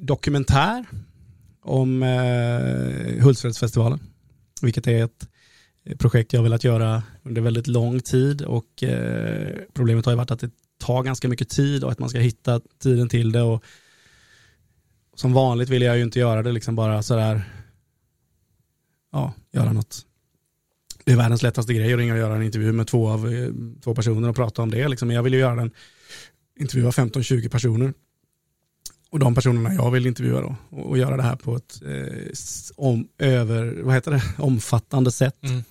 dokumentär 0.02 0.86
om 1.62 2.04
eh, 2.04 3.24
Hultsfredsfestivalen, 3.24 4.00
vilket 4.62 4.88
är 4.88 5.04
ett 5.04 5.30
projekt 5.98 6.34
jag 6.34 6.40
har 6.40 6.44
velat 6.44 6.64
göra 6.64 7.04
under 7.24 7.42
väldigt 7.42 7.68
lång 7.68 8.00
tid 8.00 8.42
och 8.42 8.84
eh, 8.84 9.58
problemet 9.74 10.06
har 10.06 10.14
ju 10.14 10.18
varit 10.18 10.32
att 10.32 10.40
det 10.40 10.52
tar 10.80 11.04
ganska 11.04 11.28
mycket 11.28 11.50
tid 11.50 11.84
och 11.84 11.92
att 11.92 12.00
man 12.00 12.10
ska 12.10 12.20
hitta 12.20 12.62
tiden 12.84 13.10
till 13.10 13.32
det 13.32 13.42
och 13.42 13.64
som 15.16 15.34
vanligt 15.34 15.70
vill 15.70 15.82
jag 15.82 15.98
ju 15.98 16.04
inte 16.04 16.20
göra 16.20 16.44
det 16.44 16.52
liksom 16.52 16.76
bara 16.76 17.04
sådär 17.04 17.42
ja, 19.12 19.34
göra 19.52 19.74
något. 19.74 20.06
Det 21.06 21.12
är 21.12 21.18
världens 21.18 21.44
lättaste 21.44 21.74
grej 21.74 21.94
att 21.94 22.00
ringa 22.00 22.14
och 22.14 22.20
göra 22.20 22.36
en 22.36 22.44
intervju 22.44 22.72
med 22.72 22.88
två, 22.88 23.10
av, 23.10 23.34
eh, 23.34 23.50
två 23.84 23.96
personer 23.96 24.30
och 24.30 24.36
prata 24.36 24.62
om 24.62 24.72
det. 24.72 24.88
Liksom. 24.88 25.08
Men 25.08 25.16
jag 25.16 25.24
vill 25.24 25.34
ju 25.34 25.40
göra 25.40 25.56
den, 25.56 25.72
intervjua 26.60 26.92
15-20 26.92 27.50
personer. 27.50 27.94
Och 29.16 29.20
de 29.20 29.36
personerna 29.36 29.74
jag 29.74 29.92
vill 29.92 30.08
intervjua 30.08 30.42
då. 30.42 30.56
Och, 30.70 30.90
och 30.90 30.98
göra 30.98 31.18
det 31.18 31.24
här 31.24 31.36
på 31.36 31.56
ett 31.56 31.82
eh, 31.86 32.28
om, 32.76 33.08
över, 33.18 33.82
vad 33.84 33.94
heter 33.94 34.12
det? 34.12 34.22
omfattande 34.38 35.12
sätt. 35.12 35.44
Mm. 35.44 35.64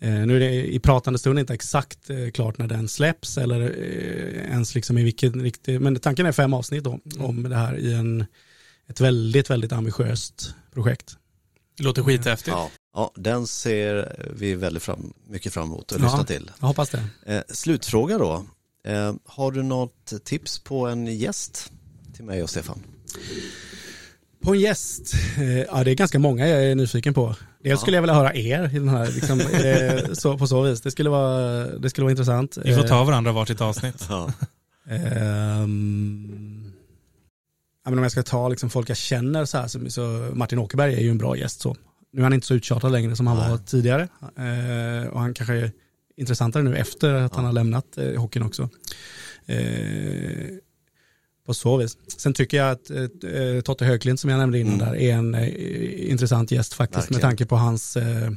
Eh, 0.00 0.26
nu 0.26 0.36
är 0.36 0.40
det 0.40 0.74
i 0.74 0.78
pratande 0.78 1.18
stund 1.18 1.38
inte 1.38 1.54
exakt 1.54 2.10
eh, 2.10 2.30
klart 2.30 2.58
när 2.58 2.66
den 2.66 2.88
släpps 2.88 3.38
eller 3.38 3.60
eh, 3.60 4.50
ens 4.50 4.74
liksom 4.74 4.98
i 4.98 5.04
vilken 5.04 5.42
riktig, 5.42 5.80
men 5.80 6.00
tanken 6.00 6.26
är 6.26 6.32
fem 6.32 6.54
avsnitt 6.54 6.84
då 6.84 7.00
om 7.18 7.42
det 7.42 7.56
här 7.56 7.78
i 7.78 7.94
en, 7.94 8.24
ett 8.88 9.00
väldigt, 9.00 9.50
väldigt 9.50 9.72
ambitiöst 9.72 10.54
projekt. 10.74 11.16
Det 11.76 11.84
låter 11.84 12.02
skithäftigt. 12.02 12.56
Ja. 12.56 12.70
ja, 12.94 13.12
den 13.16 13.46
ser 13.46 14.16
vi 14.36 14.54
väldigt 14.54 14.82
fram, 14.82 15.12
mycket 15.28 15.52
fram 15.52 15.66
emot 15.66 15.92
att 15.92 15.98
Ja. 15.98 16.04
lyssna 16.04 16.24
till. 16.24 16.50
Jag 16.60 16.66
hoppas 16.66 16.90
det. 16.90 17.04
Eh, 17.26 17.42
slutfråga 17.48 18.18
då. 18.18 18.46
Eh, 18.88 19.14
har 19.24 19.52
du 19.52 19.62
något 19.62 20.24
tips 20.24 20.58
på 20.58 20.86
en 20.86 21.06
gäst 21.06 21.72
till 22.22 22.26
mig 22.26 22.42
och 22.42 22.50
Stefan? 22.50 22.82
På 24.42 24.54
en 24.54 24.60
gäst, 24.60 25.14
eh, 25.38 25.58
ja 25.58 25.84
det 25.84 25.90
är 25.90 25.94
ganska 25.94 26.18
många 26.18 26.48
jag 26.48 26.64
är 26.64 26.74
nyfiken 26.74 27.14
på. 27.14 27.36
Dels 27.62 27.80
skulle 27.80 27.96
jag 27.96 28.02
vilja 28.02 28.14
höra 28.14 28.34
er 28.34 28.70
i 28.74 28.78
den 28.78 28.88
här, 28.88 29.06
liksom, 29.06 29.40
eh, 29.52 30.12
så, 30.12 30.38
på 30.38 30.46
så 30.46 30.62
vis. 30.62 30.80
Det 30.80 30.90
skulle 30.90 31.10
vara, 31.10 31.66
det 31.78 31.90
skulle 31.90 32.04
vara 32.04 32.10
intressant. 32.10 32.58
Vi 32.64 32.74
får 32.74 32.82
ta 32.82 33.04
varandra 33.04 33.32
varsitt 33.32 33.60
avsnitt. 33.60 34.06
Ja. 34.08 34.32
Ja, 37.84 37.90
men 37.90 37.98
om 37.98 38.02
jag 38.02 38.12
ska 38.12 38.22
ta 38.22 38.48
liksom 38.48 38.70
folk 38.70 38.90
jag 38.90 38.96
känner 38.96 39.44
så 39.44 39.58
här, 39.58 39.68
så, 39.68 39.90
så 39.90 40.30
Martin 40.34 40.58
Åkerberg 40.58 40.94
är 40.94 41.00
ju 41.00 41.10
en 41.10 41.18
bra 41.18 41.36
gäst 41.36 41.60
så. 41.60 41.76
Nu 42.12 42.20
är 42.20 42.22
han 42.22 42.32
inte 42.32 42.46
så 42.46 42.54
uttjatad 42.54 42.92
längre 42.92 43.16
som 43.16 43.26
han 43.26 43.36
Nej. 43.36 43.50
var 43.50 43.58
tidigare. 43.58 44.08
Eh, 44.22 45.08
och 45.08 45.20
han 45.20 45.34
kanske 45.34 45.54
är 45.54 45.72
intressantare 46.16 46.62
nu 46.62 46.76
efter 46.76 47.14
att 47.14 47.34
han 47.34 47.44
har 47.44 47.52
lämnat 47.52 47.98
eh, 47.98 48.20
hockeyn 48.20 48.42
också. 48.42 48.68
Eh, 49.46 50.48
på 51.46 51.54
så 51.54 51.76
vis. 51.76 51.98
Sen 52.06 52.34
tycker 52.34 52.56
jag 52.56 52.70
att 52.70 52.90
eh, 52.90 53.60
Totte 53.64 53.84
Högklint 53.84 54.20
som 54.20 54.30
jag 54.30 54.38
nämnde 54.38 54.58
innan 54.58 54.74
Mm. 54.74 54.86
där 54.86 54.96
är 54.96 55.12
en 55.14 55.34
eh, 55.34 56.10
intressant 56.10 56.50
gäst 56.50 56.74
faktiskt 56.74 56.98
Verkligen. 56.98 57.16
med 57.20 57.30
tanke 57.30 57.46
på 57.46 57.56
hans 57.56 57.96
eh, 57.96 58.30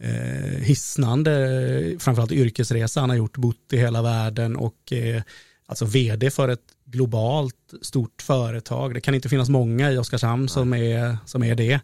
eh, 0.00 0.60
hisnande, 0.62 1.96
framförallt 1.98 2.32
yrkesresa 2.32 3.00
han 3.00 3.10
har 3.10 3.16
gjort, 3.16 3.36
bott 3.36 3.72
i 3.72 3.76
hela 3.76 4.02
världen 4.02 4.56
och 4.56 4.92
eh, 4.92 5.22
alltså 5.66 5.84
vd 5.84 6.30
för 6.30 6.48
ett 6.48 6.64
globalt 6.84 7.74
stort 7.82 8.22
företag. 8.22 8.94
Det 8.94 9.00
kan 9.00 9.14
inte 9.14 9.28
finnas 9.28 9.48
många 9.48 9.92
i 9.92 9.98
Oskarshamn 9.98 10.48
som 10.48 10.74
är, 10.74 11.16
som 11.26 11.42
är 11.44 11.54
det, 11.54 11.80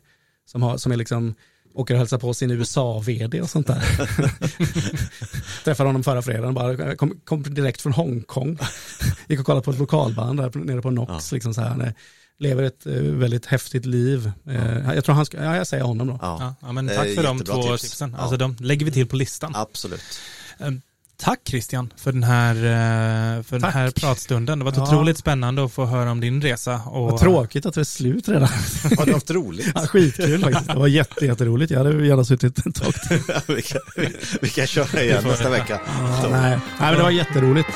som, 0.47 0.63
har, 0.63 0.77
som 0.77 0.93
är 0.93 0.97
liksom 0.97 1.35
åker 1.77 1.95
och 1.95 1.99
hälsar 1.99 2.19
på 2.19 2.35
sin 2.35 2.51
USA-vd 2.51 3.41
och 3.43 3.51
sånt 3.51 3.67
där. 3.67 3.83
Träffade 5.65 5.89
honom 5.89 6.05
förra 6.05 6.23
fredagen, 6.23 6.55
bara, 6.55 6.97
kom, 6.97 7.21
kom 7.25 7.43
direkt 7.43 7.81
från 7.81 7.93
Hongkong. 7.93 8.59
Gick 9.29 9.41
och 9.41 9.47
kollade 9.47 9.65
på 9.65 9.71
ett 9.71 9.79
lokalband 9.79 10.39
där 10.41 10.51
nere 10.59 10.83
på 10.83 10.91
Nox. 10.91 11.33
Liksom 11.33 11.55
så 11.55 11.61
här. 11.61 11.95
Lever 12.39 12.63
ett 12.63 12.87
eh, 12.87 12.93
väldigt 12.93 13.47
häftigt 13.47 13.87
liv. 13.87 14.33
Eh, 14.49 14.95
jag 14.95 15.05
tror 15.05 15.15
han 15.15 15.27
ska, 15.27 15.43
ja 15.43 15.57
jag 15.57 15.67
säger 15.67 15.85
honom 15.85 16.07
då. 16.07 16.19
Ja, 16.23 16.37
Ja, 16.41 16.55
ja, 16.61 16.73
men 16.73 16.89
tack 16.89 17.15
för 17.15 17.23
de 17.23 17.39
två 17.45 17.63
tips. 17.63 17.83
tipsen. 17.83 18.15
Ja. 18.17 18.23
Alltså 18.23 18.37
de 18.37 18.57
lägger 18.61 18.87
vi 18.87 18.93
till 18.93 19.07
på 19.07 19.17
listan. 19.17 19.53
absolut. 19.57 20.21
Tack 21.19 21.41
Christian 21.49 21.93
för 21.97 22.13
den 22.13 22.23
här, 22.23 22.55
eh, 22.55 23.43
för 23.43 23.59
den 23.59 23.71
här 23.73 23.91
pratstunden. 23.91 24.59
Det 24.59 24.65
var 24.65 24.73
Ja. 24.77 24.83
otroligt 24.83 25.19
spännande 25.19 25.65
att 25.65 25.73
få 25.73 25.85
höra 25.85 26.11
om 26.11 26.21
din 26.21 26.43
resa. 26.43 26.75
Och, 26.87 27.11
Vad 27.11 27.21
tråkigt 27.21 27.67
att 27.67 27.75
det 27.75 27.81
är 27.81 27.85
slut 27.85 28.29
redan. 28.29 28.49
Har 28.99 29.07
du 29.07 29.13
haft 29.13 29.31
roligt? 29.31 29.73
Ja, 29.75 29.81
skitkul 29.81 30.41
faktiskt. 30.43 30.67
Det 30.67 30.75
var 30.79 30.87
jätte, 30.87 31.27
jätteroligt. 31.27 31.71
Jag 31.71 31.79
hade 31.85 32.07
gärna 32.07 32.25
suttit 32.25 32.67
ett 32.67 32.75
tag 32.75 32.95
till. 32.95 33.21
vi, 33.55 33.63
kan, 33.63 33.81
vi, 33.97 34.17
vi 34.41 34.49
kan 34.49 34.67
köra 34.67 35.03
igen 35.03 35.25
nästa 35.25 35.51
vecka. 35.51 35.81
Ja, 36.23 36.29
nej. 36.31 36.41
nej, 36.51 36.59
men 36.81 36.95
det 36.97 37.03
var 37.03 37.11
jätteroligt. 37.11 37.69